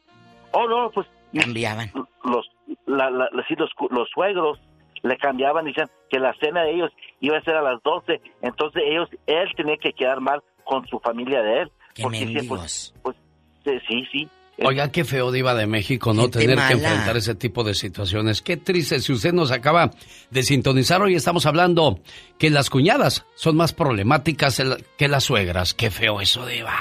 oh, 0.52 0.66
no, 0.68 0.90
pues 0.90 1.06
Cambiaban. 1.38 1.90
los, 2.24 2.50
la, 2.86 3.10
la- 3.10 3.28
sí, 3.46 3.54
los, 3.56 3.70
los 3.90 4.08
suegros 4.10 4.58
le 5.02 5.16
cambiaban, 5.16 5.64
decían 5.64 5.88
que 6.10 6.18
la 6.18 6.34
cena 6.34 6.62
de 6.62 6.72
ellos 6.74 6.90
iba 7.20 7.38
a 7.38 7.42
ser 7.42 7.54
a 7.56 7.62
las 7.62 7.82
12, 7.82 8.20
entonces 8.42 8.82
ellos, 8.86 9.08
él 9.26 9.48
tenía 9.56 9.76
que 9.76 9.92
quedar 9.92 10.20
mal 10.20 10.42
con 10.64 10.86
su 10.88 10.98
familia 11.00 11.42
de 11.42 11.60
él. 11.62 11.72
Qué 11.94 12.02
porque 12.02 12.18
pues, 12.48 13.16
pues, 13.64 13.82
sí, 13.88 14.04
sí. 14.12 14.28
Oiga, 14.62 14.92
qué 14.92 15.04
feo 15.04 15.32
diva 15.32 15.54
de 15.54 15.66
México 15.66 16.12
no 16.12 16.22
Gente 16.22 16.40
tener 16.40 16.58
que 16.58 16.74
enfrentar 16.74 17.16
ese 17.16 17.34
tipo 17.34 17.64
de 17.64 17.74
situaciones. 17.74 18.42
Qué 18.42 18.58
triste 18.58 19.00
si 19.00 19.12
usted 19.12 19.32
nos 19.32 19.50
acaba 19.52 19.90
de 20.30 20.42
sintonizar. 20.42 21.00
Hoy 21.00 21.14
estamos 21.14 21.46
hablando 21.46 22.00
que 22.38 22.50
las 22.50 22.68
cuñadas 22.68 23.24
son 23.34 23.56
más 23.56 23.72
problemáticas 23.72 24.62
que 24.98 25.08
las 25.08 25.24
suegras. 25.24 25.72
Qué 25.72 25.90
feo 25.90 26.20
eso, 26.20 26.44
diva. 26.46 26.78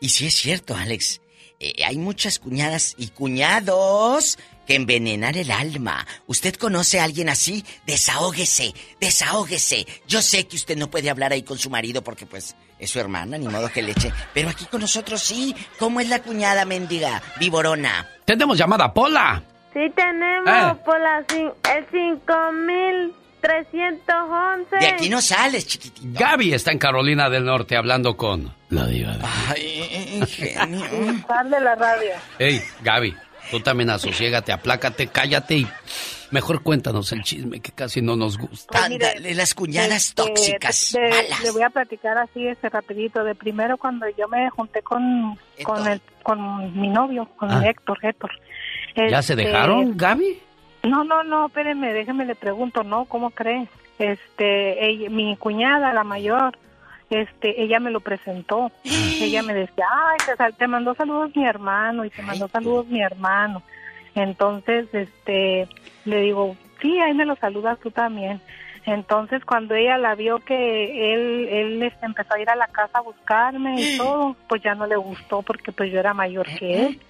Y 0.00 0.08
sí 0.08 0.26
es 0.26 0.34
cierto, 0.34 0.74
Alex. 0.74 1.20
Eh, 1.60 1.84
hay 1.84 1.96
muchas 1.96 2.40
cuñadas 2.40 2.96
y 2.98 3.08
cuñados 3.08 4.36
que 4.66 4.74
envenenan 4.74 5.36
el 5.36 5.52
alma. 5.52 6.04
¿Usted 6.26 6.56
conoce 6.56 6.98
a 6.98 7.04
alguien 7.04 7.28
así? 7.28 7.64
Desahógese, 7.86 8.74
desahógese. 9.00 9.86
Yo 10.08 10.22
sé 10.22 10.48
que 10.48 10.56
usted 10.56 10.76
no 10.76 10.90
puede 10.90 11.08
hablar 11.08 11.32
ahí 11.32 11.44
con 11.44 11.58
su 11.58 11.70
marido 11.70 12.02
porque 12.02 12.26
pues 12.26 12.56
es 12.82 12.90
su 12.90 12.98
hermana, 13.00 13.38
ni 13.38 13.46
modo 13.48 13.68
que 13.70 13.82
le 13.82 13.92
eche. 13.92 14.12
Pero 14.34 14.48
aquí 14.50 14.64
con 14.66 14.80
nosotros 14.80 15.22
sí. 15.22 15.54
¿Cómo 15.78 16.00
es 16.00 16.08
la 16.08 16.20
cuñada 16.20 16.64
mendiga? 16.64 17.22
Viborona. 17.38 18.06
Tenemos 18.24 18.58
llamada, 18.58 18.92
Pola. 18.92 19.42
Sí 19.72 19.80
tenemos 19.96 20.76
Eh. 20.76 20.80
por 20.84 21.00
la 21.00 21.24
cin- 21.26 21.52
el 21.74 21.86
5311. 21.90 24.76
De 24.78 24.86
aquí 24.86 25.08
no 25.08 25.20
sales, 25.20 25.66
chiquitito. 25.66 26.06
Gaby 26.20 26.54
está 26.54 26.70
en 26.72 26.78
Carolina 26.78 27.28
del 27.30 27.44
Norte 27.44 27.76
hablando 27.76 28.16
con 28.16 28.54
la 28.70 28.86
diva. 28.86 29.12
de- 29.16 29.24
Ay, 29.48 30.22
genio. 30.28 30.84
Sal 31.26 31.50
de 31.50 31.60
la 31.60 31.74
radio. 31.74 32.10
Hey, 32.38 32.62
Gaby, 32.82 33.14
tú 33.50 33.60
también 33.60 33.90
asosiégate, 33.90 34.52
aplácate, 34.52 35.08
cállate 35.08 35.54
y 35.56 35.66
mejor 36.32 36.62
cuéntanos 36.62 37.12
el 37.12 37.22
chisme 37.22 37.60
que 37.60 37.70
casi 37.72 38.02
no 38.02 38.16
nos 38.16 38.38
gusta. 38.38 38.72
Pues 38.78 38.88
mire, 38.90 39.06
Ándale, 39.08 39.34
las 39.34 39.54
cuñadas 39.54 40.06
Este, 40.08 40.22
tóxicas, 40.22 40.92
de- 40.92 41.08
malas. 41.10 41.42
Le 41.44 41.50
voy 41.52 41.62
a 41.62 41.70
platicar 41.70 42.18
así, 42.18 42.46
este 42.46 42.68
rapidito. 42.68 43.22
De 43.24 43.34
primero 43.34 43.76
cuando 43.76 44.06
yo 44.18 44.26
me 44.28 44.50
junté 44.50 44.82
con, 44.82 45.38
con, 45.62 45.86
el, 45.86 46.00
con 46.22 46.80
mi 46.80 46.88
novio, 46.88 47.28
con 47.36 47.50
Ah. 47.50 47.62
Héctor, 47.66 47.98
Héctor. 48.02 48.30
¿Ya 48.96 49.22
se 49.22 49.34
Este, 49.34 49.46
dejaron, 49.46 49.96
Gaby? 49.96 50.38
No, 50.84 51.04
no, 51.04 51.22
no, 51.22 51.46
espéreme, 51.46 51.92
déjeme 51.92 52.24
le 52.26 52.34
pregunto, 52.34 52.82
¿no? 52.82 53.04
¿Cómo 53.04 53.30
cree? 53.30 53.68
Este, 53.98 54.84
ella- 54.86 55.10
mi 55.10 55.36
cuñada, 55.36 55.92
la 55.92 56.02
mayor, 56.04 56.58
este, 57.08 57.62
ella 57.62 57.78
me 57.80 57.90
lo 57.90 58.00
presentó. 58.00 58.70
ella 58.84 59.42
me 59.42 59.54
decía, 59.54 59.84
ay, 59.90 60.16
te, 60.26 60.36
sal- 60.36 60.54
te 60.56 60.66
mandó 60.66 60.94
saludos 60.94 61.30
mi 61.36 61.46
hermano 61.46 62.04
y 62.04 62.10
te 62.10 62.22
mandó 62.22 62.48
saludos 62.48 62.86
mi 62.88 63.00
hermano. 63.02 63.62
Entonces, 64.14 64.86
este, 64.92 65.68
le 66.04 66.20
digo, 66.20 66.56
sí, 66.80 66.98
ahí 67.00 67.14
me 67.14 67.24
lo 67.24 67.36
saludas 67.36 67.78
tú 67.80 67.90
también. 67.90 68.40
Entonces, 68.84 69.44
cuando 69.44 69.74
ella 69.74 69.96
la 69.96 70.14
vio 70.16 70.40
que 70.40 71.14
él, 71.14 71.48
él 71.50 71.92
empezó 72.02 72.34
a 72.34 72.40
ir 72.40 72.50
a 72.50 72.56
la 72.56 72.66
casa 72.66 72.98
a 72.98 73.02
buscarme 73.02 73.80
y 73.80 73.96
todo, 73.96 74.36
pues 74.48 74.60
ya 74.62 74.74
no 74.74 74.86
le 74.86 74.96
gustó 74.96 75.42
porque 75.42 75.70
pues 75.70 75.92
yo 75.92 76.00
era 76.00 76.12
mayor 76.14 76.46
que 76.58 76.86
él. 76.86 77.00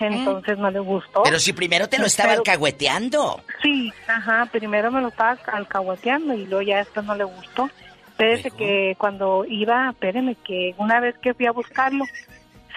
Entonces 0.00 0.58
no 0.58 0.70
le 0.70 0.80
gustó. 0.80 1.22
Pero 1.22 1.38
si 1.38 1.52
primero 1.54 1.88
te 1.88 1.98
lo 1.98 2.04
estaba 2.06 2.30
Pero- 2.30 2.40
alcahueteando. 2.40 3.40
Sí, 3.62 3.90
ajá, 4.08 4.46
primero 4.52 4.90
me 4.90 5.00
lo 5.00 5.08
estaba 5.08 5.38
alcahueteando 5.52 6.34
y 6.34 6.44
luego 6.46 6.62
ya 6.62 6.80
esto 6.80 7.00
no 7.00 7.14
le 7.14 7.24
gustó. 7.24 7.70
Espérese 8.08 8.50
que 8.50 8.94
cuando 8.98 9.46
iba, 9.48 9.88
espéreme, 9.90 10.34
que 10.44 10.74
una 10.76 11.00
vez 11.00 11.16
que 11.18 11.32
fui 11.32 11.46
a 11.46 11.52
buscarlo, 11.52 12.04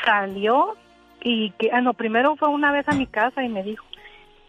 salió 0.06 0.78
y 1.24 1.52
que, 1.52 1.70
ah, 1.72 1.82
no, 1.82 1.94
primero 1.94 2.36
fue 2.36 2.50
una 2.50 2.72
vez 2.72 2.88
a 2.90 2.94
mi 2.94 3.08
casa 3.08 3.44
y 3.44 3.50
me 3.50 3.64
dijo 3.64 3.86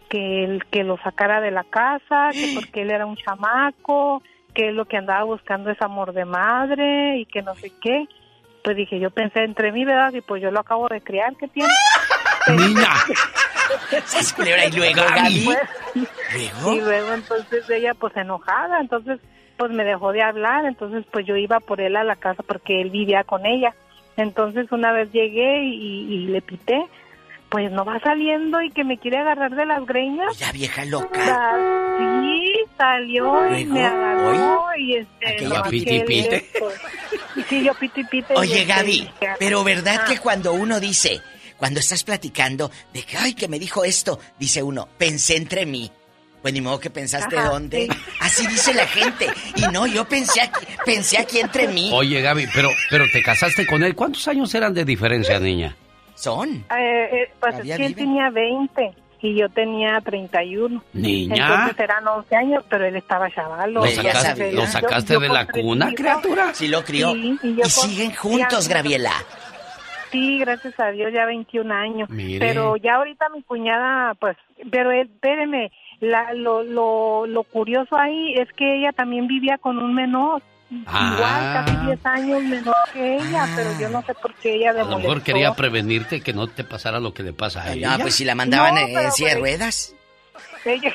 que, 0.09 0.45
él- 0.45 0.65
que 0.71 0.85
lo 0.85 0.97
sacara 0.99 1.41
de 1.41 1.51
la 1.51 1.65
casa, 1.65 2.31
que 2.33 2.53
porque 2.55 2.83
él 2.83 2.91
era 2.91 3.07
un 3.07 3.17
chamaco, 3.17 4.23
que 4.55 4.71
lo 4.73 4.85
que 4.85 4.97
andaba 4.97 5.25
buscando 5.25 5.71
es 5.71 5.81
amor 5.81 6.13
de 6.13 6.25
madre 6.25 7.19
y 7.19 7.27
que 7.27 7.43
no 7.43 7.55
sé 7.55 7.73
qué. 7.83 8.07
Pues 8.63 8.77
dije, 8.77 8.99
yo 8.99 9.11
pensé 9.11 9.45
entre 9.45 9.73
mí, 9.73 9.85
¿verdad? 9.85 10.13
Y 10.13 10.21
pues 10.21 10.43
yo 10.43 10.51
lo 10.51 10.61
acabo 10.61 10.89
de 10.89 11.01
criar, 11.01 11.35
¿qué 11.37 11.49
tiene? 11.49 11.69
Niña. 12.49 12.89
Y 14.67 14.71
luego, 14.95 15.01
Gaby. 15.15 15.49
Y 16.75 16.81
luego 16.81 17.13
entonces 17.15 17.69
ella 17.71 17.95
pues 17.95 18.17
enojada, 18.17 18.81
entonces 18.81 19.21
pues 19.57 19.71
me 19.71 19.85
dejó 19.85 20.13
de 20.13 20.23
hablar, 20.23 20.65
entonces 20.67 21.05
pues 21.11 21.25
yo 21.27 21.37
iba 21.37 21.61
por 21.61 21.81
él 21.81 21.97
a 21.97 22.05
la 22.05 22.17
casa 22.17 22.43
porque 22.43 22.81
él 22.81 22.91
vivía 22.91 23.25
con 23.25 23.47
ella. 23.47 23.75
Entonces 24.17 24.71
una 24.71 24.93
vez 24.93 25.11
llegué 25.13 25.65
y, 25.65 26.15
y 26.15 26.27
le 26.27 26.41
pité, 26.43 26.85
pues 27.49 27.71
no 27.71 27.85
va 27.85 28.01
saliendo 28.01 28.61
y 28.63 28.71
que 28.71 28.83
me 28.83 28.99
quiere 28.99 29.19
agarrar 29.19 29.55
de 29.55 29.65
las 29.65 29.87
greñas. 29.87 30.41
La 30.41 30.51
vieja 30.53 30.85
loca. 30.85 31.57
Sí, 31.99 32.53
salió 32.77 33.57
y 33.57 33.65
me 33.65 33.85
agarró 33.85 34.67
y 34.77 34.97
este... 34.97 35.29
Aquella 35.29 35.49
nomás 35.49 35.69
piti 35.69 35.85
que 35.85 35.97
él, 35.97 36.05
pite. 36.05 36.51
pues, 36.59 36.75
Sí, 37.49 37.65
yo 37.65 37.75
piti 37.75 38.03
pite. 38.05 38.35
y 38.35 38.37
Oye, 38.37 38.63
este, 38.63 38.65
Gaby, 38.65 39.11
pero 39.39 39.63
¿verdad 39.65 40.01
ah. 40.01 40.05
que 40.05 40.19
cuando 40.19 40.53
uno 40.53 40.81
dice, 40.81 41.21
cuando 41.57 41.81
estás 41.81 42.03
platicando 42.05 42.71
de 42.93 43.03
que, 43.03 43.17
ay, 43.17 43.35
que 43.35 43.49
me 43.49 43.59
dijo 43.59 43.85
esto, 43.85 44.19
dice 44.39 44.63
uno, 44.63 44.89
pensé 44.99 45.37
entre 45.37 45.67
mí? 45.67 45.91
Pues 46.45 46.53
ni 46.53 46.61
modo 46.61 46.79
que 46.79 46.91
pensaste 46.91 47.39
Ajá, 47.39 47.49
dónde. 47.49 47.87
sí. 47.91 47.99
Así 48.21 48.47
dice 48.47 48.75
la 48.75 48.87
gente. 48.87 49.29
Y 49.57 49.63
no, 49.73 49.87
yo 49.87 50.05
pensé 50.05 50.43
aquí, 50.43 50.67
pensé 50.85 51.17
aquí 51.17 51.39
entre 51.41 51.69
mí. 51.69 51.89
Oye, 51.91 52.21
Gaby, 52.21 52.49
pero, 52.55 52.69
pero 52.91 53.07
te 53.11 53.23
casaste 53.23 53.67
con 53.67 53.83
él. 53.83 53.95
¿Cuántos 53.95 54.29
años 54.29 54.55
eran 54.55 54.75
de 54.75 54.85
diferencia, 54.85 55.41
niña? 55.41 55.75
Son. 56.15 56.51
Eh, 56.51 57.09
eh, 57.13 57.33
pues 57.41 57.61
es 57.61 57.77
que 57.79 57.87
él 57.87 57.95
tenía 57.95 58.29
20 58.29 58.93
y 59.23 59.41
yo 59.41 59.49
tenía 59.49 59.99
31. 60.05 60.85
Niña. 60.93 61.35
Entonces 61.49 61.79
eran 61.81 62.07
11 62.07 62.37
años, 62.37 62.63
pero 62.69 62.85
él 62.89 62.97
estaba 62.97 63.31
chavalo. 63.31 63.81
¿Lo 63.83 63.91
sacaste, 63.91 64.21
sabía. 64.29 64.53
lo 64.53 64.61
Yo- 64.65 64.67
sacaste 64.67 65.13
yo 65.15 65.21
de 65.21 65.29
la 65.31 65.47
cuna, 65.47 65.95
criatura? 65.95 66.53
Sí 66.53 66.69
lo 66.69 66.85
crió. 66.85 67.13
Sí, 67.15 67.39
y 67.43 67.71
siguen 67.71 68.15
juntos, 68.15 68.69
Graviela. 68.69 69.13
sí, 70.13 70.41
gracias 70.41 70.79
a 70.79 70.91
Dios, 70.91 71.11
ya 71.11 71.25
21 71.25 71.73
años. 71.75 72.11
Mire. 72.11 72.39
Pero 72.47 72.77
ya 72.77 72.97
ahorita 72.97 73.31
mi 73.31 73.43
cuñada, 73.43 74.13
pues, 74.21 74.37
pero 74.71 74.93
eh, 74.93 75.03
espéreme, 75.11 75.73
la, 76.05 76.33
lo, 76.35 76.63
lo, 76.63 77.27
lo 77.27 77.43
curioso 77.45 77.97
ahí 77.97 78.35
es 78.39 78.49
que 78.57 78.79
ella 78.81 78.93
también 78.93 79.27
vivía 79.27 79.59
con 79.59 79.79
un 79.79 79.95
menor. 79.95 80.43
Ah. 80.87 81.13
Igual, 81.15 81.67
casi 81.67 81.87
10 81.87 82.07
años 82.07 82.43
menor 82.43 82.75
que 82.93 83.17
ella, 83.17 83.49
pero 83.55 83.71
yo 83.79 83.89
no 83.91 84.03
sé 84.03 84.15
por 84.15 84.35
qué 84.37 84.55
ella 84.57 84.71
A 84.71 84.73
le 84.73 84.79
lo 84.85 84.99
mejor 84.99 85.23
quería 85.23 85.55
prevenirte 85.55 86.21
que 86.21 86.33
no 86.33 86.47
te 86.49 86.65
pasara 86.65 86.99
lo 87.01 87.13
que 87.15 87.23
le 87.23 87.33
pasa 87.33 87.63
a 87.63 87.73
ella. 87.75 87.97
No, 87.97 88.03
pues 88.03 88.15
si 88.15 88.25
la 88.25 88.35
mandaban 88.35 88.75
No, 88.75 88.81
en- 88.81 89.13
silla 89.13 89.29
de 89.29 89.35
por- 89.35 89.41
ruedas. 89.43 89.95
Ella- 90.65 90.93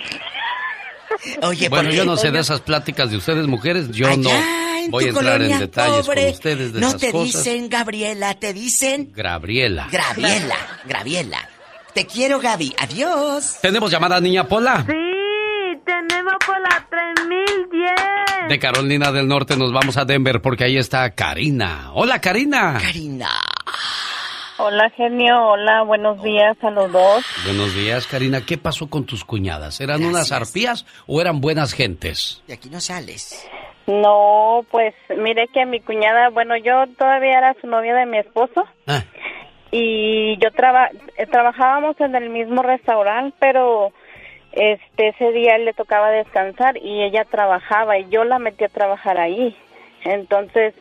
Oye, 1.44 1.70
bueno, 1.70 1.90
¿por 1.90 1.94
yo 1.96 2.06
no 2.06 2.18
sé 2.18 2.32
de 2.32 2.40
esas 2.40 2.62
pláticas 2.62 3.10
de 3.12 3.18
ustedes, 3.18 3.46
mujeres. 3.48 3.90
Yo 3.92 4.08
Allá 4.08 4.18
no 4.18 4.90
voy 4.92 5.06
a 5.06 5.10
entrar 5.10 5.42
en 5.42 5.60
detalles 5.60 6.06
pobre, 6.06 6.24
con 6.26 6.32
ustedes 6.34 6.74
de 6.74 6.80
no 6.82 6.88
esas 6.90 7.02
te 7.02 7.12
cosas. 7.12 7.44
dicen 7.44 7.70
Gabriela, 7.70 8.34
te 8.36 8.54
dicen 8.54 9.12
Gabriela. 9.16 9.88
Graviela, 9.92 10.56
Graviela. 10.86 11.50
Te 11.94 12.06
quiero, 12.06 12.40
Gaby. 12.40 12.76
Adiós. 12.78 13.60
¿Tenemos 13.62 13.92
llamada, 13.92 14.20
niña 14.22 14.46
Pola? 14.46 14.86
Sí, 14.88 15.80
tenemos 15.86 16.36
por 16.46 16.60
la 16.62 16.88
3010. 16.90 18.50
De 18.50 18.60
Carolina 18.60 19.12
del 19.12 19.28
Norte 19.28 19.58
nos 19.58 19.72
vamos 19.74 19.98
a 19.98 20.06
Denver 20.06 20.42
porque 20.42 20.66
ahí 20.66 20.78
está 20.78 21.10
Karina. 21.12 21.92
Hola, 21.94 22.22
Karina. 22.22 22.78
Karina. 22.82 23.30
Hola, 24.58 24.90
genio. 24.96 25.52
Hola, 25.52 25.84
buenos 25.84 26.22
días 26.22 26.58
a 26.62 26.70
los 26.70 26.92
dos. 26.92 27.26
Buenos 27.46 27.74
días, 27.74 28.06
Karina. 28.08 28.46
¿Qué 28.46 28.58
pasó 28.58 28.90
con 28.90 29.06
tus 29.06 29.24
cuñadas? 29.24 29.80
¿Eran 29.80 30.04
unas 30.04 30.32
arpías 30.32 30.86
o 31.08 31.22
eran 31.22 31.40
buenas 31.42 31.74
gentes? 31.74 32.44
De 32.46 32.56
aquí 32.56 32.70
no 32.70 32.82
sales. 32.82 33.48
No, 33.88 34.66
pues 34.70 34.94
mire 35.18 35.48
que 35.54 35.66
mi 35.66 35.80
cuñada, 35.80 36.30
bueno, 36.30 36.56
yo 36.58 36.86
todavía 36.98 37.38
era 37.40 37.56
su 37.60 37.68
novia 37.68 37.96
de 37.96 38.06
mi 38.06 38.20
esposo. 38.20 38.66
Ah. 38.86 39.04
Y 39.72 40.38
yo 40.38 40.52
traba, 40.52 40.90
eh, 41.18 41.26
trabajábamos 41.28 42.00
en 42.02 42.16
el 42.16 42.30
mismo 42.30 42.62
restaurante, 42.64 43.36
pero 43.40 43.92
este 44.52 45.10
ese 45.10 45.32
día 45.32 45.56
él 45.56 45.66
le 45.66 45.74
tocaba 45.74 46.10
descansar 46.10 46.78
y 46.78 47.04
ella 47.04 47.24
trabajaba 47.26 47.98
y 48.00 48.10
yo 48.10 48.24
la 48.24 48.40
metí 48.40 48.64
a 48.64 48.70
trabajar 48.70 49.20
ahí. 49.20 49.56
Entonces 50.06 50.74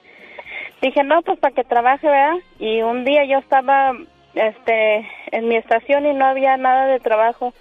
dije, 0.80 1.02
no, 1.04 1.20
pues 1.22 1.38
para 1.38 1.54
que 1.54 1.64
trabaje, 1.64 2.06
¿verdad? 2.08 2.36
Y 2.58 2.80
un 2.82 3.04
día 3.04 3.24
yo 3.24 3.38
estaba 3.38 3.94
este 4.34 5.06
en 5.32 5.48
mi 5.48 5.56
estación 5.56 6.06
y 6.06 6.14
no 6.14 6.24
había 6.26 6.56
nada 6.56 6.86
de 6.86 7.00
trabajo 7.00 7.52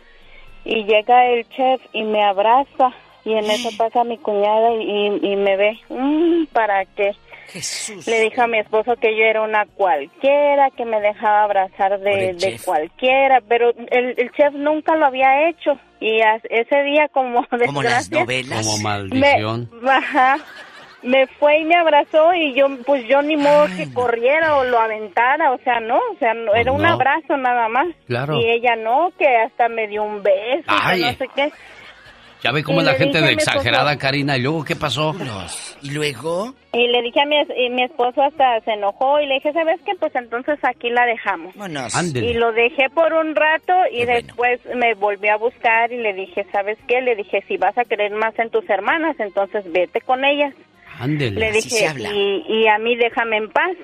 y 0.64 0.84
llega 0.86 1.26
el 1.28 1.48
chef 1.50 1.82
y 1.94 2.04
me 2.04 2.24
abraza 2.24 2.92
y 3.26 3.34
en 3.34 3.50
eso 3.52 3.70
pasa 3.78 4.04
mi 4.06 4.18
cuñada 4.18 4.74
y, 4.76 5.20
y 5.22 5.36
me 5.36 5.58
ve, 5.58 5.78
"Mm, 5.90 6.46
¿para 6.54 6.86
qué? 6.86 7.12
Le 8.06 8.20
dije 8.22 8.42
a 8.42 8.48
mi 8.48 8.60
esposo 8.60 8.96
que 8.98 9.16
yo 9.18 9.24
era 9.24 9.42
una 9.42 9.66
cualquiera, 9.66 10.70
que 10.76 10.86
me 10.86 11.00
dejaba 11.02 11.44
abrazar 11.44 12.00
de, 12.00 12.34
de 12.34 12.38
chef. 12.38 12.66
cualquiera, 12.66 13.42
pero 13.48 13.70
el, 13.72 14.14
el 14.18 14.32
chef 14.34 14.54
nunca 14.54 14.96
lo 14.96 15.06
había 15.06 15.50
hecho 15.50 15.80
y 16.00 16.22
a- 16.22 16.42
ese 16.50 16.84
día 16.84 17.08
como 17.12 17.46
Como 17.66 17.82
las 17.84 18.10
desgracia, 18.10 18.20
novelas. 18.20 18.66
Como 18.68 18.78
maldición. 18.84 19.70
me, 19.82 19.92
ajá, 19.92 20.38
me 21.04 21.28
fue 21.28 21.60
y 21.60 21.64
me 21.66 21.76
abrazó 21.76 22.34
y 22.34 22.54
yo, 22.54 22.68
pues 22.86 23.08
yo 23.08 23.22
ni 23.22 23.38
modo 23.38 23.68
que 23.78 23.94
corriera 23.94 24.58
o 24.58 24.64
lo 24.66 24.80
aventara, 24.80 25.52
o 25.54 25.58
sea, 25.60 25.80
no, 25.80 25.96
o 25.98 26.18
sea, 26.20 26.34
no, 26.34 26.54
era 26.56 26.72
un 26.72 26.82
no. 26.82 26.90
abrazo 26.94 27.38
nada 27.38 27.70
más. 27.70 27.88
Claro. 28.08 28.40
Y 28.40 28.46
ella 28.50 28.76
no, 28.76 29.12
que 29.18 29.26
hasta 29.28 29.70
me 29.70 29.88
dio 29.88 30.04
un 30.04 30.22
beso, 30.24 30.66
Ay. 30.68 31.02
no 31.02 31.14
sé 31.14 31.28
qué. 31.36 31.52
Ya 32.44 32.52
ve 32.52 32.64
cómo 32.64 32.78
Y 32.78 32.82
es 32.82 32.86
la 32.86 32.92
le 32.94 32.98
gente 33.00 33.18
dije 33.18 33.26
a 33.26 33.28
de 33.30 33.34
esposo- 33.36 33.52
exagerada, 33.52 33.98
Karina. 33.98 34.38
¿Y 34.38 34.42
luego 34.42 34.64
qué 34.64 34.76
pasó? 34.76 35.16
¿Y 35.82 35.90
luego? 35.92 36.54
Y 36.74 36.88
le 36.88 37.02
dije 37.02 37.22
a 37.22 37.26
mi, 37.26 37.40
es- 37.40 37.48
y 37.58 37.70
mi 37.72 37.84
esposo 37.84 38.22
hasta 38.22 38.60
se 38.62 38.72
enojó 38.74 39.20
y 39.20 39.26
le 39.26 39.36
dije, 39.36 39.54
¿sabes 39.54 39.80
qué? 39.86 39.94
Pues 40.00 40.14
entonces 40.16 40.60
aquí 40.64 40.90
la 40.92 41.06
dejamos. 41.06 41.56
Y 42.24 42.34
lo 42.34 42.52
dejé 42.54 42.90
por 42.94 43.12
un 43.14 43.36
rato 43.36 43.74
y 43.92 44.06
después 44.06 44.60
me 44.76 44.94
volví 44.94 45.28
a 45.30 45.38
buscar 45.38 45.92
y 45.92 45.98
le 45.98 46.14
dije, 46.14 46.46
¿sabes 46.52 46.78
qué? 46.88 47.02
Le 47.02 47.16
dije, 47.16 47.44
si 47.48 47.58
vas 47.58 47.78
a 47.78 47.86
querer 47.86 48.12
más 48.12 48.38
en 48.38 48.50
tus 48.52 48.70
hermanas, 48.70 49.16
entonces 49.20 49.64
vete 49.72 50.02
con 50.02 50.24
ellas. 50.24 50.54
Ándele. 51.00 51.40
Le 51.40 51.52
dije, 51.52 51.86
y, 52.14 52.44
y 52.48 52.68
a 52.68 52.78
mí 52.80 52.96
déjame 52.96 53.38
en 53.38 53.50
paz. 53.50 53.76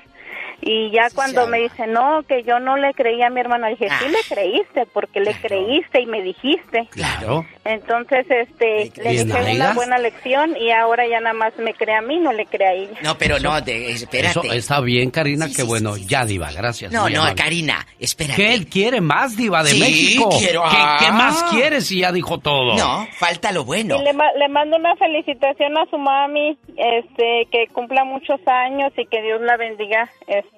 Y 0.66 0.92
ya 0.92 1.10
cuando 1.14 1.46
me 1.48 1.60
dice, 1.60 1.88
no, 1.88 2.24
que 2.28 2.44
yo 2.44 2.60
no 2.60 2.78
le 2.78 2.94
creía 2.94 3.28
a 3.28 3.30
mi 3.30 3.42
hermana, 3.42 3.70
le 3.70 3.76
dije, 3.76 3.90
sí 4.00 4.06
le 4.10 4.36
creíste, 4.36 4.86
porque 4.94 5.20
le 5.20 5.34
creíste 5.36 6.02
y 6.02 6.06
me 6.06 6.22
dijiste. 6.22 6.88
Claro. 6.92 7.46
Entonces, 7.66 8.26
este, 8.30 8.92
le 9.02 9.10
dije 9.12 9.56
una 9.56 9.74
buena 9.74 9.98
lección 9.98 10.56
y 10.58 10.72
ahora 10.72 11.04
ya 11.08 11.20
nada 11.20 11.34
más 11.34 11.54
me 11.58 11.74
cree 11.74 11.96
a 11.96 12.02
mí, 12.02 12.20
no 12.20 12.32
le 12.32 12.46
cree 12.46 12.68
a 12.68 12.74
ella. 12.74 12.98
No, 13.04 13.18
pero 13.18 13.40
no, 13.40 13.60
de- 13.62 13.92
espérate. 13.92 14.40
Eso 14.40 14.54
está 14.54 14.80
bien, 14.80 15.12
Karina. 15.12 15.48
Qué 15.54 15.64
bueno. 15.64 15.98
Ya, 15.98 16.26
Diva, 16.26 16.52
gracias. 16.52 16.92
No, 16.92 17.10
no, 17.10 17.22
amable. 17.22 17.36
Karina, 17.36 17.86
espérate. 18.00 18.36
¿Qué 18.42 18.54
él 18.54 18.68
quiere 18.68 19.02
más, 19.02 19.36
Diva 19.36 19.64
de 19.64 19.70
Sí, 19.72 19.80
México? 19.80 20.30
quiero- 20.40 20.64
¿Qué, 20.64 20.78
qué 21.00 21.06
Ah. 21.10 21.12
más 21.12 21.44
quieres 21.52 21.88
si 21.88 22.00
ya 22.00 22.12
dijo 22.12 22.38
todo? 22.40 22.78
No, 22.78 23.06
falta 23.18 23.52
lo 23.52 23.66
bueno. 23.66 23.98
Y 24.00 24.04
le, 24.04 24.14
ma- 24.14 24.32
le 24.38 24.48
mando 24.48 24.78
una 24.78 24.96
felicitación 24.96 25.78
a 25.78 25.86
su 25.90 25.98
mami, 25.98 26.58
este, 26.78 27.48
que 27.52 27.68
cumpla 27.74 28.04
muchos 28.06 28.40
años 28.48 28.92
y 28.98 29.06
que 29.08 29.22
Dios 29.22 29.42
la 29.42 29.58
bendiga, 29.58 30.10
este, 30.28 30.53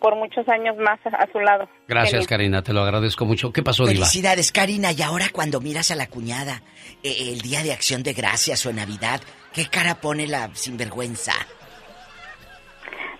por 0.00 0.16
muchos 0.16 0.48
años 0.48 0.76
más 0.76 0.98
a, 1.06 1.16
a 1.16 1.26
su 1.32 1.40
lado. 1.40 1.68
Gracias, 1.88 2.12
Feliz. 2.12 2.26
Karina. 2.28 2.62
Te 2.62 2.72
lo 2.72 2.82
agradezco 2.82 3.24
mucho. 3.24 3.52
¿Qué 3.52 3.62
pasó, 3.62 3.84
Diva? 3.84 3.94
Felicidades, 4.06 4.52
Karina. 4.52 4.92
Y 4.92 5.02
ahora 5.02 5.26
cuando 5.32 5.60
miras 5.60 5.90
a 5.90 5.94
la 5.94 6.08
cuñada, 6.08 6.62
eh, 7.02 7.32
el 7.32 7.40
día 7.40 7.62
de 7.62 7.72
acción 7.72 8.02
de 8.02 8.12
gracias 8.12 8.64
o 8.66 8.70
en 8.70 8.76
Navidad, 8.76 9.20
¿qué 9.54 9.66
cara 9.66 9.94
pone 10.00 10.26
la 10.26 10.50
sinvergüenza? 10.54 11.32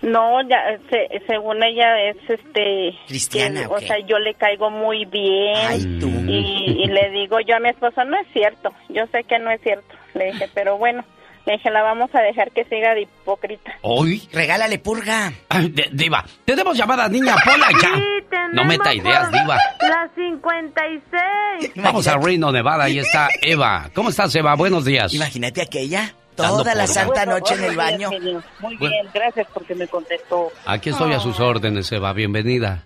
No, 0.01 0.47
ya, 0.47 0.77
se- 0.91 1.21
según 1.25 1.63
ella 1.63 1.99
es, 2.09 2.17
este, 2.29 2.93
Cristiana, 3.07 3.61
que, 3.61 3.67
¿o 3.67 3.79
sea, 3.79 3.97
yo 3.99 4.19
le 4.19 4.35
caigo 4.35 4.69
muy 4.69 5.05
bien 5.05 5.99
y, 6.29 6.83
y 6.83 6.85
le 6.85 7.09
digo 7.09 7.39
yo 7.39 7.55
a 7.55 7.59
mi 7.59 7.69
esposo 7.69 8.03
no 8.05 8.15
es 8.19 8.27
cierto, 8.31 8.71
yo 8.89 9.07
sé 9.07 9.23
que 9.23 9.39
no 9.39 9.49
es 9.49 9.59
cierto, 9.61 9.95
le 10.13 10.25
dije, 10.33 10.49
pero 10.53 10.77
bueno, 10.77 11.03
dije 11.53 11.69
la 11.71 11.81
vamos 11.83 12.13
a 12.13 12.19
dejar 12.21 12.51
que 12.51 12.63
siga 12.65 12.93
de 12.93 13.01
hipócrita. 13.01 13.73
Hoy. 13.81 14.27
Regálale 14.33 14.79
purga. 14.79 15.31
Ay, 15.49 15.69
de- 15.69 15.89
diva, 15.91 16.23
tenemos 16.45 16.77
llamada, 16.77 17.07
niña 17.09 17.35
Pola, 17.43 17.67
ya. 17.81 17.91
No 18.53 18.63
meta 18.63 18.93
ideas, 18.93 19.31
Diva. 19.31 19.57
La 19.81 20.09
56. 20.15 21.71
Vamos 21.75 22.07
a 22.07 22.17
Reno, 22.17 22.51
Nevada. 22.51 22.85
Ahí 22.85 22.99
está 22.99 23.29
Eva. 23.41 23.89
¿Cómo 23.93 24.09
estás, 24.09 24.33
Eva? 24.35 24.55
Buenos 24.55 24.85
días. 24.85 25.13
Imagínate 25.13 25.61
aquella. 25.61 26.13
Toda 26.35 26.75
la 26.75 26.85
santa 26.87 27.25
Bueno, 27.25 27.39
noche 27.39 27.55
en 27.55 27.63
el 27.63 27.75
baño. 27.75 28.09
Muy 28.11 28.41
Bueno. 28.59 28.77
bien, 28.79 29.07
gracias 29.13 29.47
porque 29.53 29.73
me 29.75 29.87
contestó. 29.87 30.51
Aquí 30.65 30.91
estoy 30.91 31.13
a 31.13 31.19
sus 31.19 31.39
órdenes, 31.39 31.91
Eva. 31.91 32.13
Bienvenida. 32.13 32.83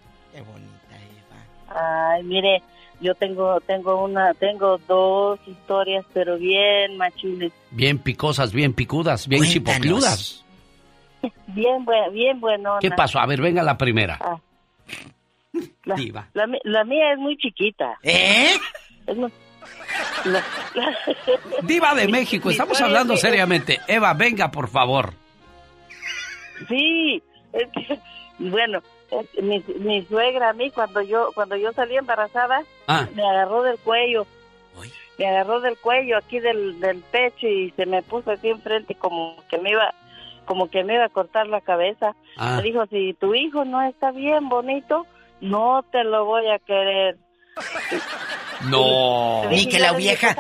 Ay, 1.74 2.24
mire, 2.24 2.62
yo 3.02 3.16
tengo 3.16 3.60
tengo 3.62 4.04
una 4.04 4.34
tengo 4.36 4.78
dos 4.88 5.40
historias, 5.48 6.06
pero 6.14 6.38
bien 6.38 6.98
machules, 6.98 7.52
Bien 7.72 7.98
picosas, 7.98 8.54
bien 8.54 8.74
picudas, 8.74 9.28
bien 9.28 9.44
chipocludas. 9.44 10.44
bien 11.48 11.84
buen, 11.86 12.14
bien 12.14 12.40
bueno. 12.40 12.78
¿Qué 12.80 12.92
pasó? 12.92 13.20
A 13.20 13.26
ver, 13.26 13.42
venga 13.42 13.64
la 13.64 13.78
primera. 13.78 14.20
La, 15.84 15.96
Diva. 15.96 16.28
la 16.34 16.84
mía 16.86 17.14
es 17.14 17.20
muy 17.20 17.36
chiquita. 17.38 17.98
¿Eh? 18.04 18.52
Es 19.06 19.18
muy- 19.18 19.32
la- 20.26 20.44
la- 20.76 20.98
Diva 21.64 21.94
de 21.94 22.08
México, 22.08 22.50
estamos 22.50 22.80
hablando 22.82 23.18
seriamente. 23.18 23.80
Eva, 23.88 24.14
venga, 24.14 24.50
por 24.52 24.70
favor. 24.70 25.14
Sí, 26.68 27.22
es 27.54 27.68
que, 27.74 28.00
bueno, 28.40 28.82
mi, 29.42 29.64
mi 29.80 30.06
suegra 30.06 30.50
a 30.50 30.54
mí 30.54 30.72
cuando 30.72 31.02
yo 31.02 31.32
cuando 31.34 31.56
yo 31.56 31.72
salí 31.74 31.98
embarazada 31.98 32.64
Ah. 32.88 33.08
me 33.16 33.24
agarró 33.28 33.64
del 33.64 33.78
cuello. 33.80 34.26
Me 35.18 35.28
agarró 35.28 35.60
del 35.62 35.78
cuello 35.78 36.18
aquí 36.18 36.40
del, 36.40 36.80
del 36.80 37.00
pecho 37.12 37.48
y 37.48 37.72
se 37.72 37.86
me 37.86 38.02
puso 38.02 38.32
aquí 38.32 38.50
enfrente 38.50 38.96
como 38.96 39.36
que 39.50 39.58
me 39.60 39.72
iba 39.72 39.94
como 40.46 40.70
que 40.70 40.84
me 40.84 40.96
iba 40.96 41.06
a 41.06 41.10
cortar 41.10 41.48
la 41.48 41.62
cabeza. 41.62 42.16
Ah. 42.38 42.56
Me 42.58 42.64
dijo, 42.64 42.86
si 42.88 43.14
tu 43.14 43.36
hijo 43.36 43.64
no 43.64 43.82
está 43.84 44.12
bien 44.12 44.50
bonito, 44.50 45.06
no 45.40 45.84
te 45.92 46.04
lo 46.04 46.26
voy 46.26 46.48
a 46.50 46.58
querer. 46.60 47.18
No. 48.66 49.44
Ni 49.50 49.68
que 49.68 49.80
la 49.80 49.94
vieja 49.94 50.36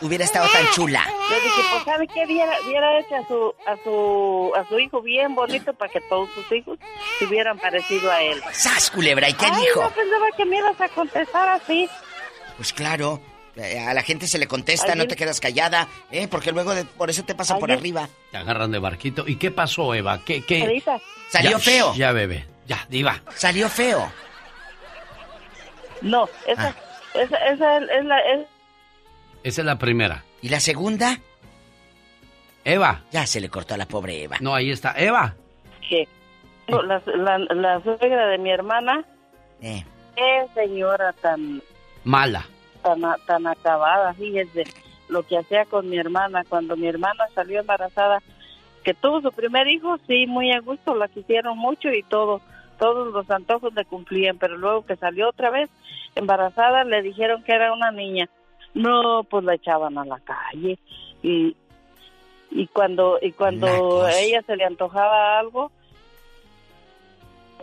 hubiera 0.00 0.24
estado 0.24 0.48
tan 0.50 0.66
chula. 0.72 1.04
Le 1.30 1.40
dije, 1.40 1.62
pues 1.70 1.84
¿sabe 1.84 2.06
qué? 2.08 2.24
Viera, 2.26 2.52
viera 2.66 2.98
hecho 2.98 3.16
a 3.16 3.26
su, 3.28 3.54
a 3.66 3.76
su, 3.84 4.52
a 4.56 4.68
su 4.68 4.78
hijo 4.78 5.02
bien 5.02 5.34
bonito 5.34 5.74
para 5.74 5.92
que 5.92 6.00
todos 6.08 6.28
sus 6.34 6.50
hijos 6.52 6.78
se 7.18 7.26
hubieran 7.26 7.58
parecido 7.58 8.10
a 8.10 8.22
él. 8.22 8.40
¡Sas, 8.52 8.90
culebra! 8.90 9.28
¿Y 9.28 9.34
qué 9.34 9.46
Ay, 9.46 9.60
dijo? 9.60 9.82
no 9.82 9.90
pensaba 9.90 10.26
que 10.36 10.44
me 10.46 10.56
ibas 10.58 10.80
a 10.80 10.88
contestar 10.88 11.48
así. 11.50 11.88
Pues 12.56 12.72
claro, 12.72 13.20
eh, 13.56 13.78
a 13.78 13.92
la 13.92 14.02
gente 14.02 14.26
se 14.26 14.38
le 14.38 14.46
contesta, 14.46 14.94
no 14.94 15.06
te 15.06 15.14
quedas 15.16 15.38
callada, 15.40 15.86
¿eh? 16.10 16.28
Porque 16.28 16.52
luego 16.52 16.74
de- 16.74 16.84
por 16.86 17.10
eso 17.10 17.24
te 17.24 17.34
pasan 17.34 17.58
por 17.58 17.70
arriba. 17.70 18.08
Te 18.30 18.38
agarran 18.38 18.70
de 18.70 18.78
barquito. 18.78 19.24
¿Y 19.26 19.36
qué 19.36 19.50
pasó, 19.50 19.92
Eva? 19.94 20.20
¿Qué, 20.24 20.42
qué? 20.44 20.82
Salió 21.30 21.50
Ya, 21.52 21.58
feo. 21.58 21.94
Ya, 21.94 22.12
bebé. 22.12 22.46
Ya, 22.66 22.86
Diva. 22.88 23.20
Salió 23.34 23.68
feo. 23.68 24.10
No, 26.02 26.28
esa, 26.46 26.74
esa, 27.14 27.36
esa 27.48 27.78
es 27.78 28.04
la, 28.04 28.18
es, 28.20 28.46
Esa 29.42 29.60
es 29.62 29.66
la 29.66 29.78
primera. 29.78 30.24
¿Y 30.42 30.48
la 30.48 30.60
segunda? 30.60 31.18
Eva. 32.64 33.02
Ya 33.12 33.26
se 33.26 33.40
le 33.40 33.48
cortó 33.48 33.74
a 33.74 33.76
la 33.78 33.86
pobre 33.86 34.22
Eva. 34.22 34.36
No, 34.40 34.54
ahí 34.54 34.70
está. 34.70 34.92
Eva. 34.96 35.34
¿Qué? 35.88 36.08
La, 36.68 37.00
la, 37.06 37.38
la 37.38 37.80
suegra 37.82 38.26
de 38.26 38.38
mi 38.38 38.50
hermana, 38.50 39.04
Eh. 39.62 39.84
qué 40.16 40.46
señora 40.54 41.12
tan, 41.12 41.62
Mala. 42.02 42.44
tan, 42.82 43.00
tan 43.26 43.46
acabada, 43.46 44.12
fíjese 44.14 44.64
lo 45.08 45.22
que 45.22 45.38
hacía 45.38 45.64
con 45.66 45.88
mi 45.88 45.96
hermana. 45.96 46.42
Cuando 46.48 46.76
mi 46.76 46.88
hermana 46.88 47.24
salió 47.36 47.60
embarazada, 47.60 48.20
que 48.82 48.94
tuvo 48.94 49.20
su 49.20 49.30
primer 49.30 49.68
hijo, 49.68 49.96
sí, 50.08 50.26
muy 50.26 50.50
a 50.52 50.58
gusto, 50.60 50.96
la 50.96 51.06
quisieron 51.06 51.56
mucho 51.56 51.88
y 51.90 52.02
todo, 52.02 52.40
todos 52.78 53.12
los 53.12 53.30
antojos 53.30 53.74
le 53.74 53.84
cumplían, 53.84 54.38
pero 54.38 54.56
luego 54.56 54.84
que 54.86 54.96
salió 54.96 55.28
otra 55.28 55.50
vez 55.50 55.70
embarazada, 56.14 56.84
le 56.84 57.02
dijeron 57.02 57.42
que 57.42 57.52
era 57.52 57.72
una 57.72 57.90
niña. 57.90 58.28
No, 58.74 59.24
pues 59.24 59.44
la 59.44 59.54
echaban 59.54 59.96
a 59.98 60.04
la 60.04 60.20
calle 60.20 60.78
y 61.22 61.56
y 62.50 62.66
cuando 62.68 63.18
y 63.20 63.32
cuando 63.32 64.04
a 64.04 64.12
ella 64.12 64.40
se 64.46 64.56
le 64.56 64.64
antojaba 64.64 65.38
algo 65.38 65.72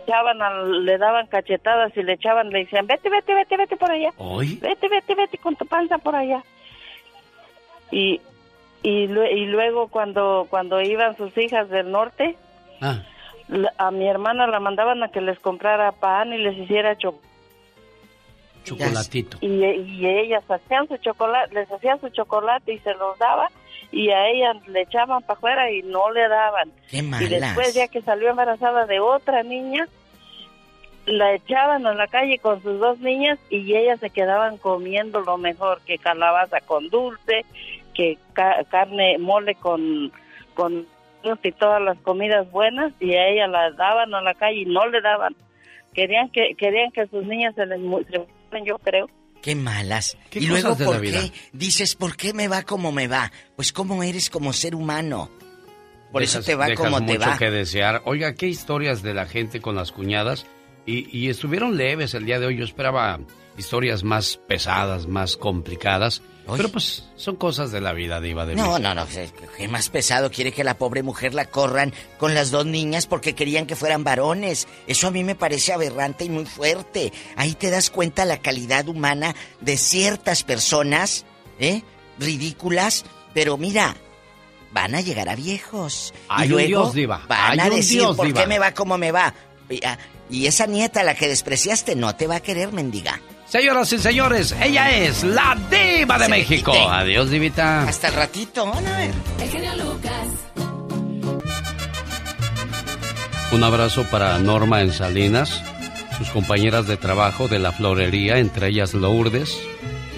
echaban 0.02 0.84
le 0.84 0.98
daban 0.98 1.26
cachetadas 1.26 1.96
y 1.96 2.02
le 2.02 2.12
echaban 2.12 2.50
le 2.50 2.60
decían 2.60 2.86
vete 2.86 3.08
vete 3.08 3.34
vete 3.34 3.56
vete 3.56 3.76
por 3.76 3.90
allá 3.90 4.10
¿Hoy? 4.18 4.58
vete 4.60 4.88
vete 4.88 5.14
vete 5.14 5.38
con 5.38 5.56
tu 5.56 5.64
panza 5.66 5.96
por 5.98 6.14
allá 6.14 6.44
y 7.90 8.20
y, 8.82 9.04
y 9.04 9.46
luego 9.46 9.88
cuando 9.88 10.46
cuando 10.50 10.82
iban 10.82 11.16
sus 11.16 11.36
hijas 11.38 11.70
del 11.70 11.90
norte 11.90 12.36
Ah. 12.80 13.02
A 13.78 13.90
mi 13.90 14.08
hermana 14.08 14.46
la 14.46 14.60
mandaban 14.60 15.02
a 15.02 15.08
que 15.08 15.20
les 15.20 15.38
comprara 15.38 15.92
pan 15.92 16.32
y 16.32 16.38
les 16.38 16.56
hiciera 16.56 16.96
chocolate 16.96 17.28
Chocolatito. 18.64 19.36
y, 19.42 19.46
y 19.64 20.06
ellas 20.06 20.42
hacían 20.50 20.88
su 20.88 20.96
chocolate, 20.96 21.54
les 21.54 21.70
hacían 21.70 22.00
su 22.00 22.08
chocolate 22.08 22.72
y 22.72 22.78
se 22.78 22.94
los 22.94 23.18
daba 23.18 23.48
y 23.92 24.08
a 24.10 24.26
ellas 24.28 24.56
le 24.68 24.80
echaban 24.80 25.20
para 25.22 25.34
afuera 25.36 25.70
y 25.70 25.82
no 25.82 26.10
le 26.10 26.26
daban. 26.28 26.72
Qué 26.90 26.98
Y 26.98 27.26
después 27.28 27.74
ya 27.74 27.88
que 27.88 28.00
salió 28.00 28.30
embarazada 28.30 28.86
de 28.86 29.00
otra 29.00 29.42
niña, 29.42 29.86
la 31.04 31.34
echaban 31.34 31.86
a 31.86 31.92
la 31.92 32.06
calle 32.06 32.38
con 32.38 32.62
sus 32.62 32.80
dos 32.80 32.98
niñas 33.00 33.38
y 33.50 33.74
ellas 33.76 34.00
se 34.00 34.08
quedaban 34.08 34.56
comiendo 34.56 35.20
lo 35.20 35.36
mejor, 35.36 35.82
que 35.82 35.98
calabaza 35.98 36.60
con 36.62 36.88
dulce, 36.88 37.44
que 37.92 38.16
ca- 38.32 38.64
carne 38.70 39.18
mole 39.18 39.54
con 39.56 40.10
con 40.54 40.86
y 41.42 41.52
todas 41.52 41.80
las 41.82 41.98
comidas 41.98 42.50
buenas 42.50 42.92
y 43.00 43.14
a 43.14 43.28
ella 43.28 43.46
las 43.46 43.76
daban 43.76 44.14
a 44.14 44.20
la 44.22 44.34
calle 44.34 44.60
y 44.62 44.64
no 44.66 44.86
le 44.86 45.00
daban. 45.00 45.34
Querían 45.92 46.28
que 46.30 46.54
querían 46.58 46.90
que 46.92 47.06
sus 47.06 47.24
niñas 47.24 47.54
se 47.54 47.66
les 47.66 47.78
se 47.78 47.84
murieran, 47.86 48.26
yo 48.64 48.78
creo. 48.78 49.08
Qué 49.42 49.54
malas. 49.54 50.16
¿Qué 50.30 50.38
y 50.40 50.46
luego, 50.46 50.70
cosas 50.70 50.78
de 50.78 50.84
la 50.86 50.90
¿por 50.92 51.00
vida? 51.00 51.20
qué? 51.20 51.32
Dices, 51.52 51.94
¿por 51.94 52.16
qué 52.16 52.32
me 52.32 52.48
va 52.48 52.62
como 52.62 52.92
me 52.92 53.06
va? 53.08 53.30
Pues 53.56 53.72
cómo 53.72 54.02
eres 54.02 54.30
como 54.30 54.52
ser 54.52 54.74
humano. 54.74 55.30
Por 56.12 56.22
eso 56.22 56.38
Dejas- 56.38 56.46
te 56.46 56.54
va 56.54 56.74
como 56.74 57.04
te 57.04 57.14
mucho 57.18 57.28
va. 57.30 57.38
que 57.38 57.50
desear. 57.50 58.02
Oiga, 58.06 58.34
qué 58.34 58.46
historias 58.46 59.02
de 59.02 59.14
la 59.14 59.26
gente 59.26 59.60
con 59.60 59.74
las 59.76 59.92
cuñadas. 59.92 60.46
Y, 60.86 61.08
y 61.16 61.28
estuvieron 61.28 61.76
leves 61.76 62.14
el 62.14 62.24
día 62.26 62.38
de 62.40 62.46
hoy. 62.46 62.56
Yo 62.56 62.64
esperaba 62.64 63.18
historias 63.58 64.02
más 64.04 64.36
pesadas, 64.48 65.06
más 65.06 65.36
complicadas. 65.36 66.22
Pero 66.46 66.68
pues 66.68 67.04
son 67.16 67.36
cosas 67.36 67.72
de 67.72 67.80
la 67.80 67.92
vida, 67.94 68.20
Diva 68.20 68.44
de 68.44 68.54
No, 68.54 68.62
México. 68.64 68.78
no, 68.80 68.94
no. 68.94 69.06
¿Qué 69.56 69.66
más 69.68 69.88
pesado 69.88 70.30
quiere 70.30 70.52
que 70.52 70.62
la 70.62 70.76
pobre 70.76 71.02
mujer 71.02 71.32
la 71.32 71.46
corran 71.46 71.92
con 72.18 72.34
las 72.34 72.50
dos 72.50 72.66
niñas 72.66 73.06
porque 73.06 73.34
querían 73.34 73.66
que 73.66 73.76
fueran 73.76 74.04
varones? 74.04 74.68
Eso 74.86 75.06
a 75.06 75.10
mí 75.10 75.24
me 75.24 75.34
parece 75.34 75.72
aberrante 75.72 76.24
y 76.24 76.28
muy 76.28 76.44
fuerte. 76.44 77.12
Ahí 77.36 77.54
te 77.54 77.70
das 77.70 77.88
cuenta 77.88 78.24
la 78.26 78.38
calidad 78.38 78.86
humana 78.88 79.34
de 79.62 79.76
ciertas 79.78 80.42
personas, 80.42 81.24
¿eh? 81.58 81.82
Ridículas. 82.18 83.04
Pero 83.32 83.56
mira, 83.56 83.96
van 84.72 84.94
a 84.94 85.00
llegar 85.00 85.28
a 85.28 85.36
viejos. 85.36 86.12
Hay 86.28 86.50
y 86.50 86.52
un 86.52 86.66
Dios, 86.66 86.92
Diva. 86.94 87.22
van 87.28 87.58
Hay 87.58 87.66
a 87.66 87.70
decir, 87.70 88.00
Dios, 88.00 88.16
¿por 88.16 88.26
Diva". 88.26 88.42
qué 88.42 88.46
me 88.46 88.58
va 88.58 88.72
como 88.74 88.98
me 88.98 89.12
va? 89.12 89.32
Y, 89.70 89.84
ah, 89.84 89.98
y 90.30 90.46
esa 90.46 90.66
nieta, 90.66 91.02
la 91.04 91.14
que 91.14 91.26
despreciaste, 91.28 91.96
no 91.96 92.14
te 92.16 92.26
va 92.26 92.36
a 92.36 92.40
querer, 92.40 92.72
mendiga. 92.72 93.20
Señoras 93.54 93.92
y 93.92 94.00
señores, 94.00 94.52
ella 94.60 94.90
es 94.90 95.22
la 95.22 95.56
Diva 95.70 96.18
de 96.18 96.24
Se 96.24 96.30
México. 96.32 96.72
quite. 96.72 96.84
Adiós, 96.90 97.30
Divita. 97.30 97.84
Hasta 97.84 98.08
el 98.08 98.14
ratito, 98.14 98.66
van 98.66 98.84
a 98.84 98.98
ver. 98.98 99.14
El 99.40 99.48
genio 99.48 99.70
Lucas. 99.76 100.26
Un 103.52 103.62
abrazo 103.62 104.02
para 104.10 104.36
Norma 104.40 104.80
en 104.82 104.92
Salinas, 104.92 105.62
sus 106.18 106.30
compañeras 106.30 106.88
de 106.88 106.96
trabajo 106.96 107.46
de 107.46 107.60
la 107.60 107.70
florería, 107.70 108.38
entre 108.38 108.70
ellas 108.70 108.92
Lourdes. 108.92 109.56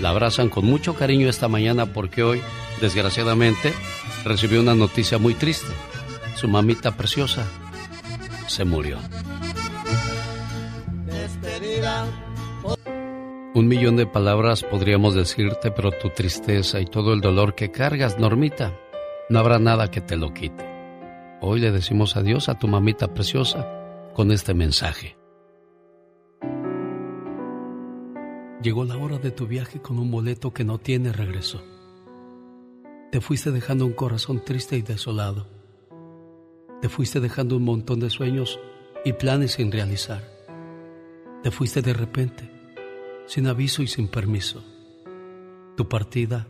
La 0.01 0.09
abrazan 0.09 0.49
con 0.49 0.65
mucho 0.65 0.95
cariño 0.95 1.29
esta 1.29 1.47
mañana 1.47 1.85
porque 1.85 2.23
hoy, 2.23 2.41
desgraciadamente, 2.81 3.75
recibió 4.25 4.63
una 4.63 4.75
noticia 4.75 5.19
muy 5.19 5.35
triste. 5.35 5.69
Su 6.37 6.49
mamita 6.49 6.93
preciosa 6.93 7.45
se 8.47 8.65
murió. 8.65 8.97
Un 13.57 13.69
millón 13.69 13.97
de 13.97 14.07
palabras 14.07 14.63
podríamos 14.63 15.15
decirte, 15.15 15.71
pero 15.71 15.91
tu 15.91 16.11
tristeza 16.11 16.79
y 16.79 16.85
todo 16.85 17.15
el 17.15 17.23
dolor 17.23 17.55
que 17.55 17.71
cargas, 17.71 18.19
Normita, 18.19 18.79
no 19.31 19.39
habrá 19.39 19.59
nada 19.59 19.91
que 19.91 20.03
te 20.03 20.19
lo 20.19 20.35
quite. 20.35 20.63
Hoy 21.41 21.61
le 21.61 21.73
decimos 21.73 22.19
adiós 22.19 22.51
a 22.51 22.59
tu 22.59 22.69
mamita 22.69 23.15
preciosa 23.15 23.67
con 24.13 24.31
este 24.31 24.53
mensaje. 24.53 25.17
Llegó 28.61 28.85
la 28.85 28.99
hora 28.99 29.17
de 29.17 29.31
tu 29.31 29.47
viaje 29.47 29.81
con 29.81 29.99
un 29.99 30.11
boleto 30.11 30.53
que 30.53 30.65
no 30.65 30.77
tiene 30.77 31.15
regreso. 31.15 31.65
Te 33.11 33.23
fuiste 33.23 33.53
dejando 33.53 33.87
un 33.87 33.95
corazón 33.95 34.45
triste 34.45 34.77
y 34.77 34.83
desolado. 34.83 35.47
Te 36.83 36.91
fuiste 36.91 37.21
dejando 37.21 37.57
un 37.57 37.65
montón 37.65 38.01
de 38.01 38.11
sueños 38.11 38.61
y 39.03 39.15
planes 39.15 39.53
sin 39.53 39.73
realizar. 39.73 40.21
Te 41.43 41.51
fuiste 41.51 41.81
de 41.81 41.95
repente, 41.95 42.56
sin 43.27 43.47
aviso 43.49 43.83
y 43.83 43.87
sin 43.87 44.09
permiso. 44.09 44.65
Tu 45.77 45.89
partida 45.89 46.47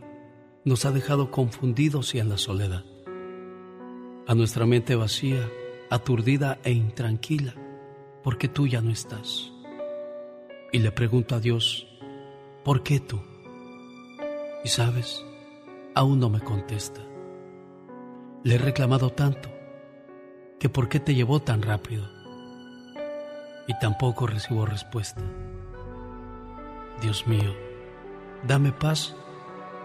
nos 0.63 0.85
ha 0.85 0.91
dejado 0.91 1.31
confundidos 1.31 2.13
y 2.15 2.19
en 2.19 2.29
la 2.29 2.37
soledad. 2.37 2.85
A 4.27 4.35
nuestra 4.35 4.65
mente 4.65 4.95
vacía, 4.95 5.49
aturdida 5.89 6.59
e 6.63 6.71
intranquila, 6.71 7.55
porque 8.23 8.47
tú 8.47 8.67
ya 8.67 8.81
no 8.81 8.91
estás. 8.91 9.51
Y 10.71 10.79
le 10.79 10.91
pregunto 10.91 11.35
a 11.35 11.39
Dios, 11.39 11.87
¿por 12.63 12.83
qué 12.83 12.99
tú? 12.99 13.21
Y 14.63 14.67
sabes, 14.69 15.23
aún 15.95 16.19
no 16.19 16.29
me 16.29 16.41
contesta. 16.41 17.01
Le 18.43 18.55
he 18.55 18.57
reclamado 18.57 19.11
tanto 19.11 19.49
que 20.59 20.69
por 20.69 20.89
qué 20.89 20.99
te 20.99 21.15
llevó 21.15 21.39
tan 21.39 21.61
rápido. 21.61 22.09
Y 23.67 23.77
tampoco 23.79 24.27
recibo 24.27 24.65
respuesta. 24.65 25.23
Dios 27.01 27.27
mío, 27.27 27.53
dame 28.47 28.71
paz, 28.71 29.15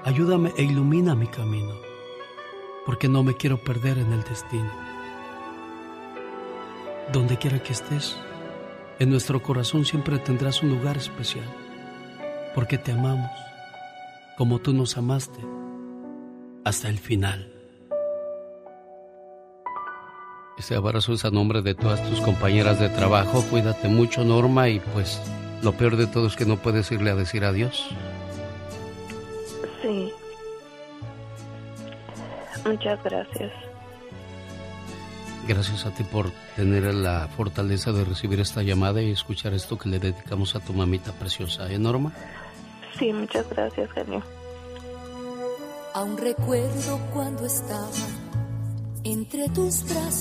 ayúdame 0.04 0.52
e 0.56 0.62
ilumina 0.62 1.14
mi 1.14 1.26
camino, 1.26 1.74
porque 2.86 3.08
no 3.08 3.22
me 3.22 3.36
quiero 3.36 3.58
perder 3.58 3.98
en 3.98 4.12
el 4.12 4.22
destino. 4.22 4.70
Donde 7.12 7.36
quiera 7.36 7.62
que 7.62 7.72
estés, 7.72 8.16
en 8.98 9.10
nuestro 9.10 9.42
corazón 9.42 9.84
siempre 9.84 10.18
tendrás 10.18 10.62
un 10.62 10.70
lugar 10.70 10.96
especial, 10.96 11.46
porque 12.54 12.78
te 12.78 12.92
amamos 12.92 13.30
como 14.36 14.58
tú 14.58 14.72
nos 14.72 14.96
amaste 14.96 15.40
hasta 16.64 16.88
el 16.88 16.98
final. 16.98 17.52
Este 20.58 20.74
abrazo 20.74 21.12
es 21.12 21.24
a 21.24 21.30
nombre 21.30 21.62
de 21.62 21.74
todas 21.74 22.02
tus 22.08 22.20
compañeras 22.20 22.78
de 22.78 22.88
trabajo. 22.88 23.42
Cuídate 23.50 23.88
mucho, 23.88 24.24
Norma, 24.24 24.68
y 24.68 24.80
pues 24.80 25.20
lo 25.62 25.72
peor 25.72 25.96
de 25.96 26.06
todo 26.06 26.26
es 26.26 26.36
que 26.36 26.44
no 26.44 26.56
puedes 26.56 26.90
irle 26.92 27.10
a 27.10 27.14
decir 27.14 27.44
adiós. 27.44 27.88
Sí. 29.80 30.12
Muchas 32.64 33.02
gracias. 33.02 33.52
Gracias 35.46 35.86
a 35.86 35.90
ti 35.90 36.04
por 36.04 36.30
tener 36.54 36.94
la 36.94 37.28
fortaleza 37.36 37.90
de 37.92 38.04
recibir 38.04 38.38
esta 38.38 38.62
llamada 38.62 39.02
y 39.02 39.10
escuchar 39.10 39.54
esto 39.54 39.76
que 39.76 39.88
le 39.88 39.98
dedicamos 39.98 40.54
a 40.54 40.60
tu 40.60 40.72
mamita 40.72 41.12
preciosa, 41.12 41.70
¿eh, 41.70 41.78
Norma? 41.78 42.12
Sí, 42.98 43.12
muchas 43.12 43.48
gracias, 43.48 43.90
genio. 43.92 44.22
Aún 45.94 46.16
recuerdo 46.16 46.98
cuando 47.12 47.44
estaba 47.44 47.88
entre 49.04 49.48
tus 49.48 49.82
brazos. 49.84 50.12